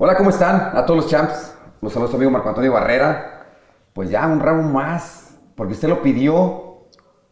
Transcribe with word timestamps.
Hola, 0.00 0.16
¿cómo 0.16 0.30
están? 0.30 0.76
A 0.76 0.86
todos 0.86 1.02
los 1.02 1.10
champs. 1.10 1.56
Los 1.80 1.92
saludos 1.92 2.14
amigo 2.14 2.30
Marco 2.30 2.48
Antonio 2.48 2.72
Barrera. 2.72 3.46
Pues 3.92 4.08
ya 4.08 4.28
un 4.28 4.38
round 4.38 4.72
más, 4.72 5.36
porque 5.56 5.72
usted 5.72 5.88
lo 5.88 6.00
pidió. 6.02 6.84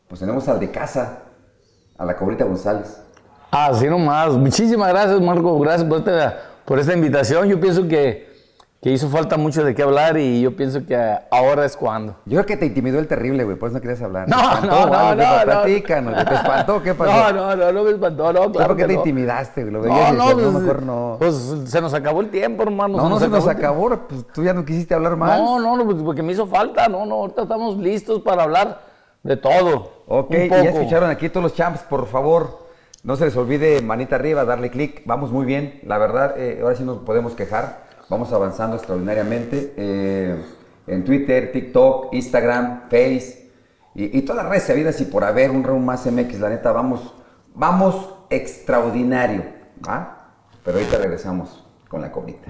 Pues 0.08 0.19
tenemos 0.19 0.49
al 0.49 0.58
de 0.58 0.73
casa, 0.73 1.23
a 1.97 2.05
la 2.05 2.17
Cobrita 2.17 2.44
González. 2.44 3.00
Así 3.52 3.89
nomás. 3.89 4.33
Muchísimas 4.33 4.89
gracias, 4.89 5.21
Marco. 5.21 5.57
Gracias 5.60 5.89
por 5.89 5.99
esta, 5.99 6.41
por 6.65 6.81
esta 6.81 6.92
invitación. 6.92 7.47
Yo 7.47 7.60
pienso 7.60 7.87
que, 7.87 8.25
que 8.87 8.93
hizo 8.93 9.09
falta 9.09 9.37
mucho 9.37 9.64
de 9.64 9.75
qué 9.75 9.82
hablar 9.82 10.16
y 10.16 10.41
yo 10.43 10.55
pienso 10.55 10.87
que 10.87 10.96
ahora 11.32 11.64
es 11.64 11.77
cuando. 11.77 12.12
Yo 12.25 12.37
creo 12.37 12.46
que 12.46 12.57
te 12.57 12.66
intimidó 12.66 13.01
el 13.01 13.09
terrible, 13.09 13.43
güey, 13.43 13.57
por 13.57 13.69
eso 13.69 13.79
no 13.79 13.80
querías 13.82 14.01
hablar. 14.01 14.29
No, 14.29 14.37
¿Te 14.37 14.45
espantó 14.45 14.66
no, 14.69 14.87
no, 14.87 14.96
algo? 14.96 15.14
no, 15.16 15.16
¿Te 15.25 15.37
no. 15.39 15.43
Platícanos, 15.45 16.12
güey. 16.14 16.25
¿te 16.25 16.34
espantó? 16.34 16.82
¿Qué 16.84 16.95
pasó? 16.95 17.11
No, 17.11 17.33
no, 17.33 17.57
no, 17.57 17.73
no 17.73 17.83
me 17.83 17.91
espantó, 17.91 18.33
no, 18.33 18.52
claro 18.52 18.69
¿Por 18.69 18.77
qué 18.77 18.83
que 18.83 18.87
te 18.87 18.93
no. 18.95 18.98
intimidaste, 19.01 19.62
güey? 19.62 19.73
Lo 19.73 19.79
No, 19.80 19.93
veías 19.93 20.14
no, 20.14 20.25
pues, 20.34 20.37
no, 20.46 20.52
mejor 20.52 20.83
no. 20.84 21.16
pues 21.19 21.34
se 21.64 21.80
nos 21.80 21.95
acabó 21.95 22.20
el 22.20 22.30
tiempo, 22.30 22.62
hermano. 22.62 22.96
No, 22.98 23.09
no 23.09 23.19
se 23.19 23.29
nos 23.29 23.43
tiempo. 23.43 23.59
acabó, 23.59 23.88
pues 24.07 24.25
tú 24.33 24.45
ya 24.45 24.55
no 24.55 24.64
quisiste 24.64 24.95
hablar 24.95 25.16
más. 25.16 25.37
No, 25.37 25.59
no, 25.59 25.77
no, 25.77 25.84
pues, 25.84 25.97
porque 26.05 26.23
me 26.23 26.33
hizo 26.33 26.47
falta. 26.47 26.87
No, 26.89 27.05
no, 27.06 27.16
ahorita 27.16 27.42
estamos 27.42 27.77
listos 27.78 28.23
para 28.23 28.45
hablar 28.45 28.83
de 29.25 29.37
todo. 29.37 30.05
Ok, 30.06 30.30
un 30.30 30.42
y 30.45 30.48
poco. 30.48 30.62
ya 30.62 30.70
escucharon 30.70 31.11
aquí 31.11 31.28
todos 31.28 31.42
los 31.42 31.55
champs, 31.55 31.80
por 31.80 32.06
favor, 32.06 32.61
no 33.03 33.16
se 33.16 33.25
les 33.25 33.37
olvide 33.37 33.83
manita 33.83 34.14
arriba, 34.14 34.45
darle 34.45 34.70
clic, 34.70 35.03
vamos 35.06 35.33
muy 35.33 35.45
bien, 35.45 35.80
la 35.84 35.98
verdad, 35.98 36.34
eh, 36.39 36.61
ahora 36.62 36.77
sí 36.77 36.84
nos 36.84 36.98
podemos 36.98 37.34
quejar, 37.34 37.84
vamos 38.09 38.33
avanzando 38.33 38.77
extraordinariamente 38.77 39.74
eh, 39.77 40.37
en 40.87 41.05
Twitter, 41.05 41.52
TikTok, 41.52 42.12
Instagram, 42.14 42.83
Face 42.88 43.51
y, 43.95 44.19
y 44.19 44.23
todas 44.23 44.42
las 44.42 44.51
redes 44.51 44.64
sabidas 44.64 45.01
y 45.01 45.06
por 45.06 45.24
haber 45.24 45.51
un 45.51 45.64
round 45.64 45.84
más 45.84 46.06
MX, 46.06 46.41
la 46.41 46.50
neta, 46.50 46.73
vamos, 46.73 47.14
vamos 47.55 48.14
extraordinario, 48.30 49.45
¿va? 49.87 50.33
Pero 50.64 50.78
ahorita 50.78 50.98
regresamos 50.98 51.64
con 51.88 52.00
la 52.00 52.11
cobrita. 52.11 52.47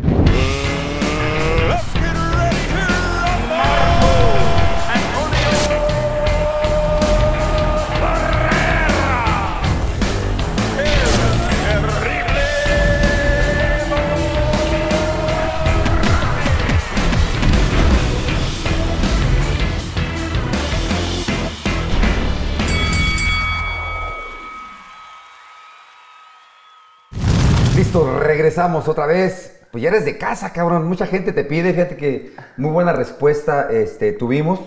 Regresamos 28.37 28.87
otra 28.87 29.06
vez. 29.06 29.61
Pues 29.73 29.83
ya 29.83 29.89
eres 29.89 30.05
de 30.05 30.19
casa, 30.19 30.53
cabrón. 30.53 30.87
Mucha 30.87 31.06
gente 31.06 31.33
te 31.33 31.42
pide. 31.45 31.73
Fíjate 31.73 31.97
que 31.97 32.34
muy 32.59 32.70
buena 32.70 32.93
respuesta 32.93 33.69
este, 33.70 34.12
tuvimos. 34.12 34.61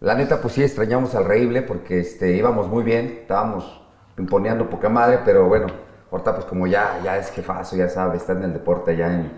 La 0.00 0.14
neta, 0.14 0.40
pues 0.40 0.54
sí 0.54 0.62
extrañamos 0.62 1.14
al 1.14 1.24
Reíble 1.24 1.62
porque 1.62 2.00
este, 2.00 2.36
íbamos 2.36 2.68
muy 2.68 2.82
bien. 2.82 3.18
Estábamos 3.22 3.80
imponeando 4.18 4.68
poca 4.68 4.88
madre, 4.88 5.20
pero 5.24 5.46
bueno, 5.46 5.68
ahorita 6.10 6.34
pues 6.34 6.46
como 6.46 6.66
ya, 6.66 7.00
ya 7.04 7.16
es 7.16 7.30
jefazo, 7.30 7.76
ya 7.76 7.88
sabe, 7.88 8.16
está 8.16 8.32
en 8.32 8.44
el 8.44 8.52
deporte 8.52 8.92
allá 8.92 9.12
en, 9.12 9.30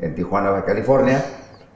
en 0.00 0.14
Tijuana, 0.14 0.64
California. 0.64 1.24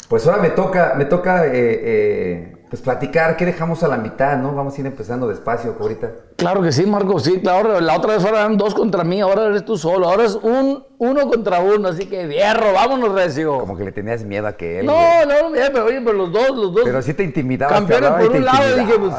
Pues 0.08 0.26
ahora 0.26 0.42
me 0.42 0.50
toca, 0.50 0.94
me 0.96 1.04
toca 1.04 1.46
eh, 1.46 1.50
eh, 1.54 2.55
pues 2.68 2.82
platicar 2.82 3.36
qué 3.36 3.46
dejamos 3.46 3.82
a 3.84 3.88
la 3.88 3.96
mitad, 3.96 4.36
¿no? 4.38 4.54
Vamos 4.54 4.76
a 4.76 4.80
ir 4.80 4.86
empezando 4.86 5.28
despacio, 5.28 5.76
ahorita. 5.78 6.10
Claro 6.36 6.62
que 6.62 6.72
sí, 6.72 6.84
Marco, 6.84 7.20
sí, 7.20 7.40
claro. 7.40 7.80
La 7.80 7.96
otra 7.96 8.14
vez 8.14 8.24
ahora 8.24 8.40
eran 8.40 8.56
dos 8.56 8.74
contra 8.74 9.04
mí, 9.04 9.20
ahora 9.20 9.46
eres 9.46 9.64
tú 9.64 9.78
solo. 9.78 10.08
Ahora 10.08 10.24
es 10.24 10.34
un 10.34 10.84
uno 10.98 11.28
contra 11.28 11.60
uno, 11.60 11.88
así 11.88 12.06
que 12.06 12.26
hierro, 12.26 12.72
vámonos, 12.72 13.12
Recio. 13.12 13.58
Como 13.58 13.76
que 13.76 13.84
le 13.84 13.92
tenías 13.92 14.24
miedo 14.24 14.48
a 14.48 14.52
que 14.52 14.80
él. 14.80 14.86
No, 14.86 14.94
güey. 14.94 15.26
no, 15.28 15.50
mira, 15.50 15.68
pero 15.72 15.84
oye, 15.84 16.00
pero 16.00 16.16
los 16.16 16.32
dos, 16.32 16.50
los 16.50 16.74
dos. 16.74 16.82
Pero 16.84 17.00
sí 17.02 17.14
te 17.14 17.22
intimidaba. 17.22 17.72
campeones 17.72 18.10
por 18.10 18.30
un 18.30 18.44
lado, 18.44 18.76
dije, 18.76 18.98
pues. 18.98 19.14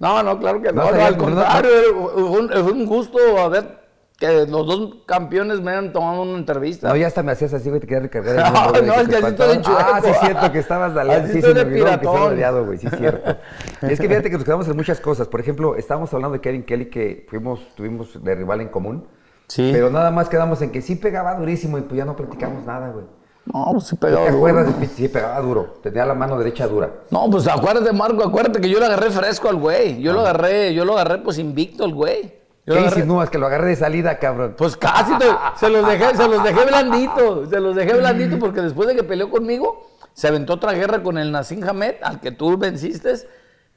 No, 0.00 0.22
no, 0.22 0.38
claro 0.38 0.60
que 0.62 0.72
no. 0.72 0.84
No, 0.84 0.90
no, 0.92 1.04
al 1.04 1.16
no, 1.16 1.28
no, 1.28 1.34
contrario, 1.34 1.72
fue 2.14 2.40
un, 2.40 2.52
un 2.52 2.86
gusto 2.86 3.18
a 3.38 3.48
ver 3.48 3.79
que 4.20 4.46
los 4.46 4.66
dos 4.66 4.96
campeones 5.06 5.60
me 5.60 5.72
hayan 5.72 5.92
tomado 5.92 6.22
una 6.22 6.38
entrevista. 6.38 6.88
No, 6.88 6.96
ya 6.96 7.06
hasta 7.08 7.22
me 7.24 7.32
hacías 7.32 7.52
así, 7.54 7.68
güey, 7.70 7.80
te 7.80 7.86
quería 7.88 8.02
recargar 8.02 8.36
el 8.36 8.42
No, 8.86 8.94
no, 8.94 9.00
es 9.00 9.08
te 9.08 9.10
que 9.10 9.16
así 9.16 9.26
estoy 9.26 9.48
de 9.56 9.62
Ah, 9.66 9.96
sí, 9.96 10.02
chueco. 10.02 10.08
es 10.08 10.20
cierto 10.20 10.52
que 10.52 10.58
estabas 10.60 10.94
daleado. 10.94 11.26
Sí, 11.26 11.40
se 11.40 11.54
me 11.54 11.60
olvidó 11.62 11.86
que 12.00 12.06
daleado, 12.06 12.64
güey, 12.66 12.78
sí, 12.78 12.86
es 12.86 12.96
cierto. 12.98 13.36
Y 13.82 13.92
es 13.92 13.98
que 13.98 14.06
fíjate 14.08 14.28
que 14.30 14.36
nos 14.36 14.44
quedamos 14.44 14.68
en 14.68 14.76
muchas 14.76 15.00
cosas. 15.00 15.26
Por 15.26 15.40
ejemplo, 15.40 15.74
estábamos 15.74 16.12
hablando 16.14 16.34
de 16.34 16.40
Kevin 16.42 16.62
Kelly, 16.64 16.90
que 16.90 17.26
fuimos, 17.28 17.60
tuvimos 17.74 18.22
de 18.22 18.34
rival 18.34 18.60
en 18.60 18.68
común. 18.68 19.08
Sí. 19.48 19.70
Pero 19.72 19.90
nada 19.90 20.10
más 20.10 20.28
quedamos 20.28 20.60
en 20.62 20.70
que 20.70 20.82
sí 20.82 20.94
pegaba 20.96 21.34
durísimo 21.34 21.78
y 21.78 21.80
pues 21.80 21.96
ya 21.96 22.04
no 22.04 22.14
platicamos 22.14 22.64
nada, 22.66 22.90
güey. 22.90 23.06
No, 23.46 23.68
pues 23.72 23.84
sí 23.84 23.96
¿Te 23.96 24.06
pegaba. 24.06 24.26
duro. 24.26 24.36
acuerdas? 24.36 24.66
de 24.66 24.72
Pete? 24.74 24.92
Sí, 24.94 25.08
pegaba 25.08 25.40
duro. 25.40 25.74
Tenía 25.82 26.04
la 26.04 26.14
mano 26.14 26.38
derecha 26.38 26.68
dura. 26.68 26.90
No, 27.10 27.28
pues 27.30 27.48
acuérdate, 27.48 27.90
Marco, 27.92 28.22
acuérdate 28.22 28.60
que 28.60 28.68
yo 28.68 28.78
lo 28.78 28.84
agarré 28.84 29.10
fresco 29.10 29.48
al 29.48 29.56
güey. 29.56 30.00
Yo 30.02 30.12
lo 30.12 30.20
agarré, 30.20 30.74
yo 30.74 30.84
lo 30.84 30.92
agarré 30.92 31.18
pues 31.22 31.38
invicto 31.38 31.84
al 31.84 31.94
güey. 31.94 32.39
¿Qué 32.74 32.80
agarré- 32.80 32.96
insinúas? 33.00 33.30
Que 33.30 33.38
lo 33.38 33.46
agarré 33.46 33.68
de 33.68 33.76
salida, 33.76 34.18
cabrón. 34.18 34.54
Pues 34.56 34.76
casi 34.76 35.16
te- 35.18 35.26
se 35.56 35.68
los 35.68 35.86
dejé, 35.86 36.16
se 36.16 36.28
los 36.28 36.42
dejé 36.44 36.64
blandito, 36.64 37.46
se 37.46 37.60
los 37.60 37.74
dejé 37.76 37.94
blandito 37.94 38.38
porque 38.40 38.60
después 38.62 38.88
de 38.88 38.96
que 38.96 39.02
peleó 39.04 39.30
conmigo, 39.30 39.88
se 40.12 40.28
aventó 40.28 40.54
otra 40.54 40.72
guerra 40.72 41.02
con 41.02 41.18
el 41.18 41.30
Nassim 41.32 41.62
Hamed, 41.68 41.96
al 42.02 42.20
que 42.20 42.32
tú 42.32 42.56
venciste, 42.58 43.14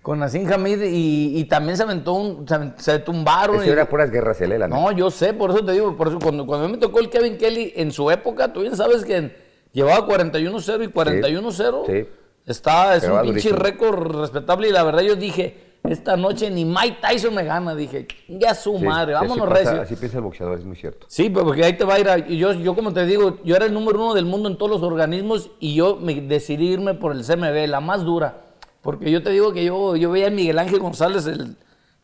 con 0.01 0.19
Nassim 0.19 0.51
Hamed 0.51 0.81
y, 0.83 1.37
y 1.39 1.45
también 1.45 1.77
se 1.77 1.83
aventó 1.83 2.13
un, 2.13 2.45
se, 2.47 2.73
se 2.77 2.99
tumbaron. 2.99 3.55
Eso 3.57 3.65
y- 3.65 3.69
era 3.69 3.87
puras 3.87 4.11
guerras, 4.11 4.39
el 4.41 4.49
la 4.49 4.67
neta. 4.67 4.67
no, 4.67 4.91
yo 4.91 5.09
sé, 5.11 5.33
por 5.33 5.51
eso 5.51 5.63
te 5.63 5.71
digo, 5.71 5.95
por 5.95 6.09
eso 6.09 6.19
cuando, 6.19 6.45
cuando 6.45 6.65
a 6.65 6.67
mí 6.67 6.73
me 6.73 6.79
tocó 6.79 6.99
el 6.99 7.09
Kevin 7.09 7.37
Kelly 7.37 7.73
en 7.75 7.91
su 7.91 8.09
época, 8.11 8.51
tú 8.51 8.61
bien 8.61 8.75
sabes 8.75 9.05
que 9.05 9.35
llevaba 9.71 10.05
41-0 10.07 10.83
y 10.83 10.87
41-0. 10.87 11.85
sí. 11.85 12.07
Está, 12.45 12.97
es 12.97 13.05
un 13.07 13.21
pinche 13.21 13.51
récord 13.53 14.19
respetable 14.19 14.67
y 14.67 14.71
la 14.73 14.83
verdad 14.83 15.01
yo 15.01 15.15
dije, 15.15 15.62
esta 15.89 16.16
noche 16.16 16.49
ni 16.49 16.63
Mike 16.66 16.97
Tyson 17.01 17.35
me 17.35 17.44
gana, 17.44 17.75
dije, 17.75 18.07
ya 18.27 18.55
su 18.55 18.77
Sí, 18.77 18.85
madre, 18.85 19.13
sí, 19.13 19.17
así 19.17 19.27
vámonos 19.27 19.49
pasa- 19.49 19.59
recio. 19.71 19.81
Así 19.81 19.95
piensa 19.95 20.17
el 20.17 20.23
boxeador, 20.23 20.57
es 20.57 20.66
muy 20.66 20.75
cierto. 20.77 21.05
Sí, 21.09 21.29
pero 21.29 21.45
porque 21.45 21.63
ahí 21.66 21.73
te 21.73 21.83
va 21.83 21.95
a 21.95 21.99
ir. 21.99 22.09
a- 22.09 22.17
yo, 22.17 22.53
yo, 22.53 22.73
como 22.75 22.94
te 22.94 23.05
digo, 23.05 23.38
yo 23.44 23.55
era 23.55 23.66
el 23.66 23.73
número 23.73 23.99
uno 24.03 24.13
del 24.13 24.25
mundo 24.25 24.47
en 24.49 24.57
todos 24.57 24.72
los 24.72 24.81
organismos 24.81 25.51
y 25.59 25.75
yo 25.75 25.97
me 25.97 26.16
decidí 26.22 26.69
irme 26.69 26.93
por 26.93 27.11
el 27.11 27.23
CMB, 27.23 27.67
la 27.67 27.79
más 27.81 28.03
dura. 28.05 28.38
Porque 28.81 29.11
yo 29.11 29.22
te 29.23 29.29
digo 29.31 29.51
que 29.53 29.63
yo, 29.66 29.95
yo 29.95 30.11
veía 30.11 30.27
a 30.27 30.29
Miguel 30.29 30.59
Ángel 30.59 30.79
González, 30.79 31.25
el, 31.25 31.57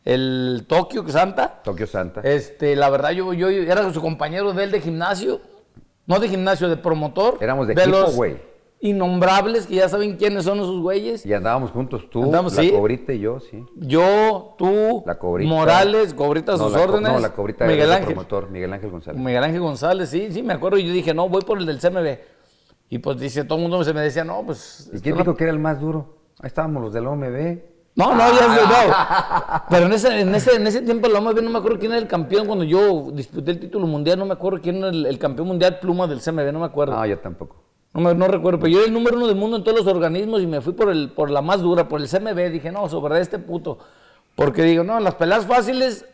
el 0.04 0.64
Tokio 0.66 1.06
Santa. 1.08 1.60
Tokio 1.62 1.86
Santa. 1.86 2.20
Este, 2.22 2.76
la 2.76 2.88
verdad, 2.90 3.10
yo, 3.10 3.32
yo 3.34 3.48
era 3.48 3.92
su 3.92 4.00
compañero 4.00 4.52
de 4.52 4.64
él 4.64 4.70
de 4.70 4.80
gimnasio. 4.80 5.40
No 6.06 6.18
de 6.18 6.28
gimnasio, 6.28 6.68
de 6.68 6.76
promotor. 6.76 7.38
Éramos 7.40 7.66
de 7.66 7.74
equipo, 7.74 7.88
los 7.90 8.16
güey. 8.16 8.36
Innombrables, 8.82 9.66
que 9.66 9.74
ya 9.74 9.88
saben 9.90 10.16
quiénes 10.16 10.44
son 10.44 10.58
esos 10.58 10.80
güeyes. 10.80 11.26
Y 11.26 11.34
andábamos 11.34 11.70
juntos 11.70 12.08
tú, 12.08 12.22
Andamos, 12.22 12.56
la 12.56 12.62
sí. 12.62 12.70
cobrita 12.70 13.12
y 13.12 13.20
yo, 13.20 13.38
sí. 13.40 13.64
Yo, 13.76 14.54
tú, 14.56 15.02
La 15.06 15.18
cobrita. 15.18 15.50
Morales, 15.50 16.14
Cobrita 16.14 16.54
a 16.54 16.56
No, 16.56 16.64
sus 16.64 16.72
la 16.72 16.80
órdenes. 16.82 17.12
No, 17.12 17.18
la 17.18 17.32
cobrita 17.34 17.66
Miguel 17.66 17.82
era 17.88 17.96
Ángel. 17.96 18.06
promotor, 18.14 18.48
Miguel 18.50 18.72
Ángel 18.72 18.90
González. 18.90 19.20
Miguel 19.20 19.44
Ángel 19.44 19.60
González, 19.60 20.08
sí, 20.08 20.28
sí, 20.32 20.42
me 20.42 20.54
acuerdo. 20.54 20.78
Y 20.78 20.86
yo 20.86 20.92
dije, 20.94 21.12
no, 21.12 21.28
voy 21.28 21.42
por 21.42 21.58
el 21.58 21.66
del 21.66 21.78
CMB. 21.78 22.18
Y 22.88 22.98
pues 22.98 23.18
dice, 23.20 23.44
todo 23.44 23.58
el 23.58 23.62
mundo 23.62 23.84
se 23.84 23.92
me 23.92 24.00
decía, 24.00 24.24
no, 24.24 24.42
pues. 24.46 24.90
¿Y 24.94 25.00
quién 25.00 25.16
dijo 25.18 25.36
que 25.36 25.44
era 25.44 25.52
el 25.52 25.58
más 25.58 25.78
duro? 25.80 26.16
Ahí 26.40 26.46
estábamos 26.46 26.82
los 26.82 26.92
del 26.94 27.06
OMB. 27.06 27.58
No, 27.96 28.14
no, 28.14 28.18
ya 28.32 28.54
sé, 28.54 28.62
no. 28.62 29.62
Pero 29.68 29.86
en 29.86 29.92
ese, 29.92 30.20
en 30.20 30.34
ese, 30.34 30.56
en 30.56 30.66
ese 30.66 30.80
tiempo 30.80 31.06
la 31.08 31.18
OMB 31.18 31.42
no 31.42 31.50
me 31.50 31.58
acuerdo 31.58 31.78
quién 31.78 31.92
era 31.92 32.00
el 32.00 32.08
campeón. 32.08 32.46
Cuando 32.46 32.64
yo 32.64 33.10
disputé 33.12 33.50
el 33.50 33.60
título 33.60 33.86
mundial, 33.86 34.18
no 34.18 34.24
me 34.24 34.32
acuerdo 34.32 34.58
quién 34.62 34.76
era 34.78 34.88
el, 34.88 35.04
el 35.04 35.18
campeón 35.18 35.48
mundial 35.48 35.78
pluma 35.80 36.06
del 36.06 36.20
CMB, 36.22 36.50
no 36.52 36.60
me 36.60 36.64
acuerdo. 36.66 36.94
No, 36.96 37.04
yo 37.04 37.18
tampoco. 37.18 37.56
No, 37.92 38.00
me- 38.00 38.14
no 38.14 38.28
recuerdo, 38.28 38.60
pero 38.60 38.70
yo 38.72 38.78
era 38.78 38.86
el 38.86 38.92
número 38.92 39.16
uno 39.16 39.26
del 39.26 39.36
mundo 39.36 39.56
en 39.56 39.64
todos 39.64 39.78
los 39.78 39.86
organismos 39.86 40.40
y 40.42 40.46
me 40.46 40.60
fui 40.60 40.72
por, 40.72 40.90
el, 40.90 41.10
por 41.10 41.30
la 41.30 41.42
más 41.42 41.60
dura, 41.60 41.88
por 41.88 42.00
el 42.00 42.08
CMB. 42.08 42.50
Dije, 42.50 42.70
no, 42.70 42.88
sobre 42.88 43.20
este 43.20 43.38
puto. 43.38 43.78
Porque 44.36 44.62
digo, 44.62 44.84
no, 44.84 44.96
en 44.98 45.04
las 45.04 45.16
peleas 45.16 45.44
fáciles 45.46 46.04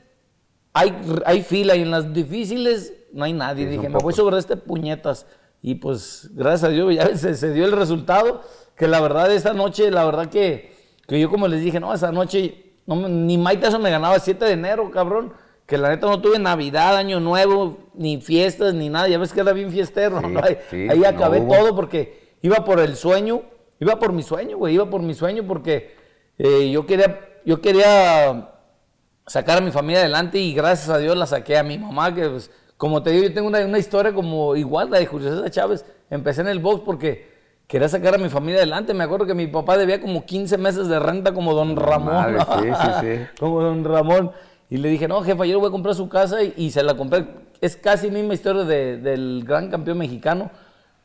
hay, 0.72 0.96
hay 1.26 1.42
fila 1.42 1.76
y 1.76 1.82
en 1.82 1.90
las 1.90 2.12
difíciles 2.12 2.94
no 3.12 3.24
hay 3.24 3.32
nadie. 3.34 3.64
Sí, 3.64 3.70
Dije, 3.72 3.88
me 3.88 3.98
voy 3.98 4.12
sobre 4.14 4.38
este 4.38 4.56
puñetas. 4.56 5.26
Y 5.62 5.76
pues, 5.76 6.30
gracias 6.32 6.64
a 6.64 6.68
Dios, 6.68 6.94
ya 6.94 7.14
se, 7.16 7.34
se 7.34 7.52
dio 7.52 7.64
el 7.66 7.72
resultado. 7.72 8.42
Que 8.76 8.88
la 8.88 9.00
verdad, 9.00 9.32
esta 9.32 9.52
noche, 9.52 9.90
la 9.90 10.04
verdad 10.04 10.28
que, 10.28 10.74
que 11.06 11.18
yo 11.20 11.30
como 11.30 11.48
les 11.48 11.60
dije, 11.62 11.80
no, 11.80 11.92
esa 11.94 12.12
noche, 12.12 12.72
no, 12.86 13.08
ni 13.08 13.36
Tyson 13.56 13.82
me 13.82 13.90
ganaba 13.90 14.14
el 14.16 14.20
7 14.20 14.44
de 14.44 14.52
enero, 14.52 14.90
cabrón. 14.90 15.32
Que 15.66 15.76
la 15.76 15.88
neta 15.88 16.06
no 16.06 16.20
tuve 16.20 16.38
Navidad, 16.38 16.96
Año 16.96 17.18
Nuevo, 17.18 17.78
ni 17.94 18.20
fiestas, 18.20 18.72
ni 18.72 18.88
nada. 18.88 19.08
Ya 19.08 19.18
ves 19.18 19.32
que 19.32 19.40
era 19.40 19.52
bien 19.52 19.70
fiestero. 19.70 20.20
Sí, 20.20 20.26
¿no? 20.28 20.40
Ahí, 20.42 20.58
sí, 20.70 20.88
ahí 20.88 21.00
no 21.00 21.08
acabé 21.08 21.40
todo 21.40 21.74
porque 21.74 22.36
iba 22.42 22.64
por 22.64 22.78
el 22.78 22.96
sueño, 22.96 23.42
iba 23.80 23.98
por 23.98 24.12
mi 24.12 24.22
sueño, 24.22 24.56
güey, 24.58 24.74
iba 24.74 24.88
por 24.88 25.02
mi 25.02 25.14
sueño 25.14 25.44
porque 25.46 25.96
eh, 26.38 26.70
yo 26.70 26.86
quería, 26.86 27.20
yo 27.44 27.60
quería 27.60 28.52
sacar 29.26 29.58
a 29.58 29.60
mi 29.60 29.72
familia 29.72 30.00
adelante 30.00 30.38
y 30.38 30.54
gracias 30.54 30.88
a 30.88 30.98
Dios 30.98 31.16
la 31.16 31.26
saqué 31.26 31.58
a 31.58 31.62
mi 31.62 31.78
mamá, 31.78 32.14
que 32.14 32.28
pues, 32.28 32.50
como 32.76 33.02
te 33.02 33.10
digo, 33.10 33.24
yo 33.24 33.34
tengo 33.34 33.48
una, 33.48 33.64
una 33.64 33.78
historia 33.78 34.12
como 34.12 34.54
igual 34.54 34.90
la 34.90 34.98
de 34.98 35.06
Julio 35.06 35.34
César 35.34 35.50
Chávez. 35.50 35.84
Empecé 36.10 36.42
en 36.42 36.48
el 36.48 36.58
box 36.58 36.82
porque 36.84 37.34
quería 37.66 37.88
sacar 37.88 38.14
a 38.14 38.18
mi 38.18 38.28
familia 38.28 38.58
adelante. 38.58 38.94
Me 38.94 39.04
acuerdo 39.04 39.26
que 39.26 39.34
mi 39.34 39.46
papá 39.46 39.76
debía 39.78 40.00
como 40.00 40.24
15 40.24 40.58
meses 40.58 40.88
de 40.88 40.98
renta 40.98 41.32
como 41.32 41.54
don 41.54 41.74
Ramón. 41.74 42.14
Madre, 42.14 42.38
sí, 42.40 42.68
sí, 42.68 42.90
sí. 43.00 43.26
como 43.40 43.62
don 43.62 43.84
Ramón. 43.84 44.32
Y 44.68 44.78
le 44.78 44.88
dije, 44.88 45.06
no, 45.06 45.22
jefa, 45.22 45.44
yo 45.46 45.52
le 45.52 45.58
voy 45.58 45.68
a 45.68 45.70
comprar 45.70 45.94
su 45.94 46.08
casa 46.08 46.42
y, 46.42 46.52
y 46.56 46.70
se 46.70 46.82
la 46.82 46.96
compré. 46.96 47.26
Es 47.60 47.76
casi 47.76 48.10
misma 48.10 48.34
historia 48.34 48.64
de- 48.64 48.96
del 48.98 49.44
gran 49.46 49.70
campeón 49.70 49.98
mexicano. 49.98 50.50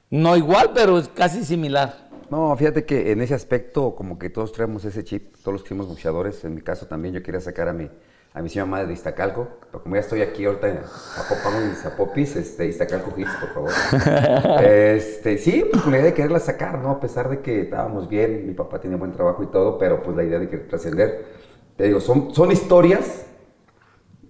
No 0.10 0.36
igual, 0.36 0.72
pero 0.74 0.98
es 0.98 1.08
casi 1.08 1.46
similar. 1.46 2.10
No, 2.30 2.56
fíjate 2.58 2.86
que 2.86 3.12
en 3.12 3.22
ese 3.22 3.34
aspecto, 3.34 3.94
como 3.96 4.18
que 4.18 4.30
todos 4.30 4.52
traemos 4.52 4.84
ese 4.86 5.04
chip, 5.04 5.36
todos 5.42 5.54
los 5.54 5.64
que 5.64 5.70
somos 5.70 5.88
boxeadores. 5.88 6.44
En 6.44 6.56
mi 6.56 6.62
caso 6.62 6.86
también, 6.88 7.14
yo 7.14 7.22
quería 7.22 7.40
sacar 7.40 7.68
a 7.70 7.74
mi, 7.74 7.90
a 8.34 8.42
mi 8.42 8.50
señora 8.50 8.70
madre 8.72 8.88
de 8.88 8.94
Iztacalco. 8.94 9.48
Pero 9.70 9.84
como 9.84 9.96
ya 9.96 10.02
estoy 10.02 10.22
aquí 10.22 10.44
ahorita 10.46 10.68
en 10.70 10.80
Zapopan 10.84 11.72
y 11.72 11.76
Zapopis, 11.76 12.36
este, 12.38 12.66
Iztacalco 12.68 13.14
Hits, 13.18 13.32
por 13.40 13.54
favor. 13.54 13.72
este, 14.64 15.38
sí, 15.38 15.64
pues 15.70 15.84
con 15.84 15.92
la 15.92 16.00
idea 16.00 16.08
de 16.08 16.14
quererla 16.16 16.40
sacar, 16.40 16.80
¿no? 16.80 16.90
A 16.92 17.00
pesar 17.00 17.30
de 17.30 17.40
que 17.42 17.62
estábamos 17.62 18.10
bien, 18.10 18.48
mi 18.48 18.54
papá 18.54 18.80
tenía 18.82 18.98
buen 18.98 19.12
trabajo 19.12 19.44
y 19.44 19.48
todo, 19.48 19.78
pero 19.78 20.02
pues 20.02 20.16
la 20.18 20.24
idea 20.24 20.40
de 20.40 20.50
que 20.50 20.58
trascender. 20.58 21.26
Te 21.78 21.86
digo, 21.86 22.00
son, 22.02 22.34
son 22.34 22.52
historias 22.52 23.26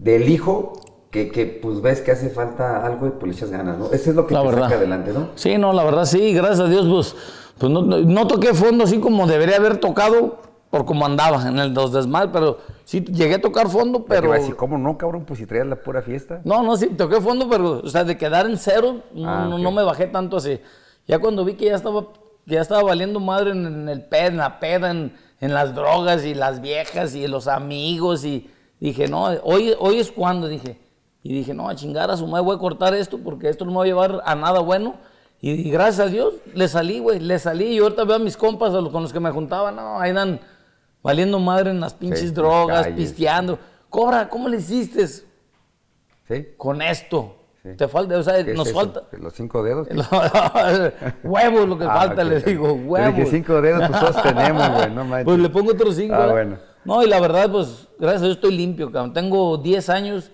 del 0.01 0.27
hijo 0.29 0.73
que, 1.11 1.29
que, 1.29 1.45
pues 1.45 1.81
ves 1.81 2.01
que 2.01 2.11
hace 2.11 2.29
falta 2.29 2.83
algo 2.85 3.05
y 3.07 3.11
pues 3.11 3.23
le 3.31 3.37
echas 3.37 3.51
ganas, 3.51 3.77
¿no? 3.77 3.85
Eso 3.91 4.09
es 4.09 4.15
lo 4.15 4.25
que 4.25 4.33
La 4.33 4.41
te 4.41 4.47
verdad. 4.47 4.63
saca 4.63 4.75
adelante, 4.75 5.11
¿no? 5.13 5.27
Sí, 5.35 5.57
no, 5.57 5.73
la 5.73 5.83
verdad 5.83 6.05
sí, 6.05 6.33
gracias 6.33 6.61
a 6.61 6.67
Dios, 6.67 6.87
pues, 6.89 7.15
pues 7.57 7.71
no, 7.71 7.81
no- 7.83 8.27
toqué 8.27 8.53
fondo 8.53 8.85
así 8.85 8.99
como 8.99 9.27
debería 9.27 9.57
haber 9.57 9.77
tocado 9.77 10.39
por 10.71 10.85
como 10.85 11.05
andaba 11.05 11.45
en 11.47 11.59
el 11.59 11.73
dos 11.73 11.91
desmadre, 11.91 12.29
pero 12.31 12.57
sí 12.85 13.01
llegué 13.01 13.35
a 13.35 13.41
tocar 13.41 13.67
fondo, 13.67 14.05
pero... 14.05 14.31
decir, 14.31 14.55
¿cómo 14.55 14.77
no, 14.77 14.97
cabrón? 14.97 15.25
Pues 15.25 15.37
si 15.39 15.45
traías 15.45 15.67
la 15.67 15.75
pura 15.75 16.01
fiesta. 16.01 16.39
No, 16.45 16.63
no, 16.63 16.77
sí, 16.77 16.87
toqué 16.87 17.19
fondo, 17.19 17.47
pero, 17.49 17.81
o 17.83 17.87
sea, 17.89 18.05
de 18.05 18.17
quedar 18.17 18.45
en 18.45 18.57
cero, 18.57 19.01
no, 19.13 19.29
Ah, 19.29 19.45
no, 19.49 19.71
me 19.71 19.83
bajé 19.83 20.07
tanto 20.07 20.37
así. 20.37 20.59
Ya 21.07 21.19
cuando 21.19 21.43
vi 21.43 21.55
que 21.55 21.65
ya 21.65 21.75
estaba, 21.75 22.05
que 22.47 22.55
ya 22.55 22.61
estaba 22.61 22.83
valiendo 22.83 23.19
madre 23.19 23.51
en, 23.51 23.65
en 23.65 23.89
el 23.89 24.05
ped, 24.05 24.27
en 24.27 24.37
la 24.37 24.59
peda, 24.61 24.91
en, 24.91 25.13
en 25.41 25.53
las 25.53 25.75
drogas 25.75 26.23
y 26.23 26.33
las 26.33 26.61
viejas 26.61 27.15
y 27.15 27.27
los 27.27 27.47
amigos 27.49 28.23
y 28.23 28.49
dije, 28.87 29.07
no, 29.07 29.23
hoy, 29.43 29.73
hoy 29.79 29.99
es 29.99 30.11
cuando, 30.11 30.47
dije. 30.47 30.77
Y 31.23 31.33
dije, 31.33 31.53
no, 31.53 31.69
a 31.69 31.75
chingar 31.75 32.09
a 32.09 32.17
su 32.17 32.25
madre 32.27 32.45
voy 32.45 32.55
a 32.55 32.59
cortar 32.59 32.93
esto 32.95 33.19
porque 33.19 33.47
esto 33.49 33.63
no 33.63 33.71
me 33.71 33.77
va 33.77 33.83
a 33.83 33.87
llevar 33.87 34.21
a 34.25 34.33
nada 34.35 34.59
bueno. 34.59 34.95
Y, 35.39 35.51
y 35.51 35.71
gracias 35.71 36.07
a 36.07 36.09
Dios 36.09 36.33
le 36.53 36.67
salí, 36.67 36.99
güey, 36.99 37.19
le 37.19 37.37
salí. 37.39 37.65
Y 37.65 37.79
ahorita 37.79 38.03
veo 38.05 38.15
a 38.15 38.19
mis 38.19 38.35
compas 38.37 38.73
a 38.73 38.81
los- 38.81 38.91
con 38.91 39.03
los 39.03 39.13
que 39.13 39.19
me 39.19 39.29
juntaba, 39.31 39.71
no, 39.71 39.99
ahí 39.99 40.13
dan 40.13 40.39
valiendo 41.03 41.39
madre 41.39 41.69
en 41.71 41.79
las 41.79 41.93
pinches 41.93 42.33
drogas, 42.33 42.83
calles. 42.87 42.95
pisteando. 42.95 43.59
Cobra, 43.89 44.29
¿cómo 44.29 44.47
le 44.49 44.57
hiciste? 44.57 45.05
¿Sí? 45.07 46.47
con 46.57 46.81
esto. 46.81 47.35
Sí. 47.61 47.69
Te 47.77 47.87
falta, 47.87 48.17
o 48.17 48.23
sea, 48.23 48.43
¿Qué 48.43 48.51
es 48.51 48.57
nos 48.57 48.71
falta. 48.71 49.03
¿Los 49.11 49.33
cinco 49.33 49.61
dedos? 49.61 49.87
huevos 51.23 51.67
lo 51.69 51.77
que 51.77 51.85
Ah, 51.85 51.93
falta, 51.93 52.23
le 52.23 52.39
digo, 52.39 52.73
huevos. 52.73 53.15
dije 53.15 53.29
cinco 53.29 53.61
dedos, 53.61 53.87
pues 53.87 53.99
todos 53.99 54.23
tenemos, 54.23 54.69
güey, 54.71 54.89
no 54.91 55.05
manches. 55.05 55.25
Pues 55.25 55.39
le 55.39 55.49
pongo 55.49 55.71
otros 55.71 55.95
cinco. 55.95 56.15
Ah, 56.15 56.27
bueno. 56.31 56.57
No, 56.83 57.03
y 57.03 57.07
la 57.07 57.19
verdad, 57.19 57.49
pues, 57.51 57.87
gracias 57.99 58.21
a 58.23 58.25
Dios 58.25 58.35
estoy 58.37 58.55
limpio, 58.57 58.91
cabrón. 58.91 59.13
Tengo 59.13 59.57
10 59.57 59.89
años 59.89 60.31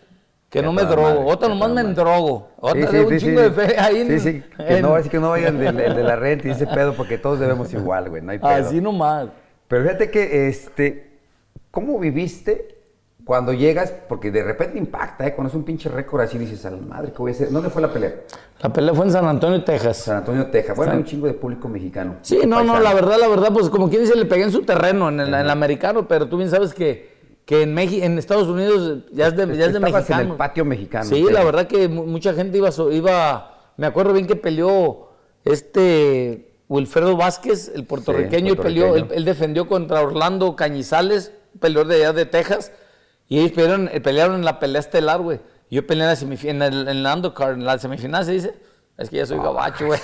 que 0.50 0.60
Qué 0.60 0.66
no 0.66 0.72
me 0.72 0.84
drogo. 0.84 1.02
madre, 1.10 1.24
Otra 1.26 1.50
nomás 1.50 1.72
me 1.72 1.82
endrogo. 1.82 2.50
Otra 2.58 2.88
Sí, 2.90 2.96
de 2.98 3.06
un 3.06 3.20
sí, 3.20 3.26
chingo 3.26 3.42
de 3.42 3.52
fe 3.52 3.78
ahí 3.78 3.98
en- 4.02 4.20
Sí, 4.20 4.44
que 4.66 4.82
no, 4.82 4.96
así 4.96 5.10
que 5.10 5.20
no 5.20 5.30
vayan 5.32 5.62
el 5.62 5.76
de 5.96 6.04
la 6.04 6.16
renta 6.16 6.48
y 6.48 6.52
ese 6.52 6.66
pedo, 6.68 6.94
porque 6.94 7.18
todos 7.18 7.40
debemos 7.40 7.74
igual, 7.74 8.10
güey, 8.10 8.22
no 8.22 8.32
hay 8.32 8.40
pedo. 8.40 8.50
Así 8.50 8.80
nomás. 8.80 9.28
Pero 9.68 9.84
fíjate 9.84 10.10
que, 10.10 10.48
este, 10.48 11.20
¿cómo 11.70 12.00
viviste 12.00 12.77
cuando 13.28 13.54
llegas? 13.54 13.94
Porque 14.10 14.32
de 14.32 14.42
repente 14.42 14.80
impacta, 14.80 15.28
¿eh? 15.28 15.36
Cuando 15.36 15.50
es 15.50 15.56
un 15.56 15.64
pinche 15.64 15.90
récord 15.90 16.22
así, 16.22 16.38
dices, 16.40 16.66
a 16.66 16.72
la 16.72 16.78
madre, 16.78 17.12
¿qué 17.12 17.18
voy 17.20 17.32
a 17.32 17.36
hacer? 17.36 17.52
¿Dónde 17.52 17.70
fue 17.70 17.82
la 17.82 17.92
pelea? 17.94 18.16
La 18.62 18.72
pelea 18.74 18.94
fue 18.96 19.06
en 19.06 19.12
San 19.12 19.26
Antonio, 19.28 19.64
Texas. 19.64 19.98
San 19.98 20.18
Antonio, 20.18 20.48
Texas. 20.48 20.76
Bueno, 20.76 20.94
hay 20.94 20.98
un 21.00 21.04
chingo 21.06 21.28
de 21.28 21.34
público 21.34 21.68
mexicano. 21.70 22.16
Sí, 22.22 22.40
no, 22.48 22.64
no, 22.64 22.80
la 22.80 22.94
verdad, 22.94 23.18
la 23.20 23.28
verdad, 23.28 23.50
pues 23.54 23.70
como 23.70 23.90
quien 23.90 24.02
dice, 24.02 24.16
le 24.16 24.26
pegué 24.26 24.44
en 24.44 24.52
su 24.52 24.64
terreno, 24.64 25.10
en 25.10 25.20
el, 25.20 25.28
en 25.28 25.36
el 25.42 25.50
americano, 25.50 26.08
pero 26.08 26.28
tú 26.28 26.38
bien 26.38 26.50
sabes 26.50 26.74
que, 26.74 27.16
que 27.46 27.64
en, 27.64 27.74
México, 27.74 28.04
en 28.06 28.18
Estados 28.18 28.48
Unidos 28.48 29.04
ya 29.12 29.28
es 29.28 29.36
de, 29.36 29.46
ya 29.58 29.66
es 29.66 29.74
de 29.74 29.80
mexicano. 29.82 30.22
en 30.24 30.28
el 30.32 30.36
patio 30.38 30.64
mexicano. 30.66 31.06
Sí, 31.06 31.24
la 31.30 31.44
verdad 31.44 31.68
que 31.68 31.88
mu- 31.90 32.06
mucha 32.06 32.34
gente 32.34 32.58
iba, 32.58 32.70
iba, 32.92 33.58
me 33.76 33.86
acuerdo 33.88 34.14
bien 34.14 34.26
que 34.26 34.38
peleó 34.38 35.10
este 35.44 36.54
Wilfredo 36.70 37.16
Vázquez, 37.18 37.72
el 37.76 37.86
puertorriqueño, 37.86 38.54
y 38.54 38.56
peleó, 38.56 38.96
él, 38.96 39.08
él 39.12 39.26
defendió 39.26 39.68
contra 39.68 40.02
Orlando 40.02 40.56
Cañizales, 40.56 41.32
peleador 41.60 41.88
de 41.88 41.96
allá 41.96 42.14
de 42.14 42.26
Texas, 42.26 42.72
y 43.28 43.40
ellos 43.40 43.52
pelearon, 43.52 43.90
eh, 43.92 44.02
pelearon 44.02 44.36
en 44.36 44.46
la 44.46 44.60
pelea 44.60 44.80
estelar, 44.80 45.20
güey. 45.22 45.40
Yo 45.70 45.86
peleé 45.86 46.04
en 46.04 46.10
la, 46.10 46.16
semif- 46.16 46.48
en 46.50 46.62
el, 46.62 46.88
en 46.88 47.04
la 47.04 47.14
undercard, 47.16 47.54
en 47.54 47.66
la 47.66 47.78
semifinal 47.78 48.24
se 48.26 48.32
dice. 48.34 48.56
Es 48.98 49.10
que 49.10 49.18
ya 49.18 49.26
soy 49.26 49.38
gabacho, 49.38 49.86
güey. 49.86 50.00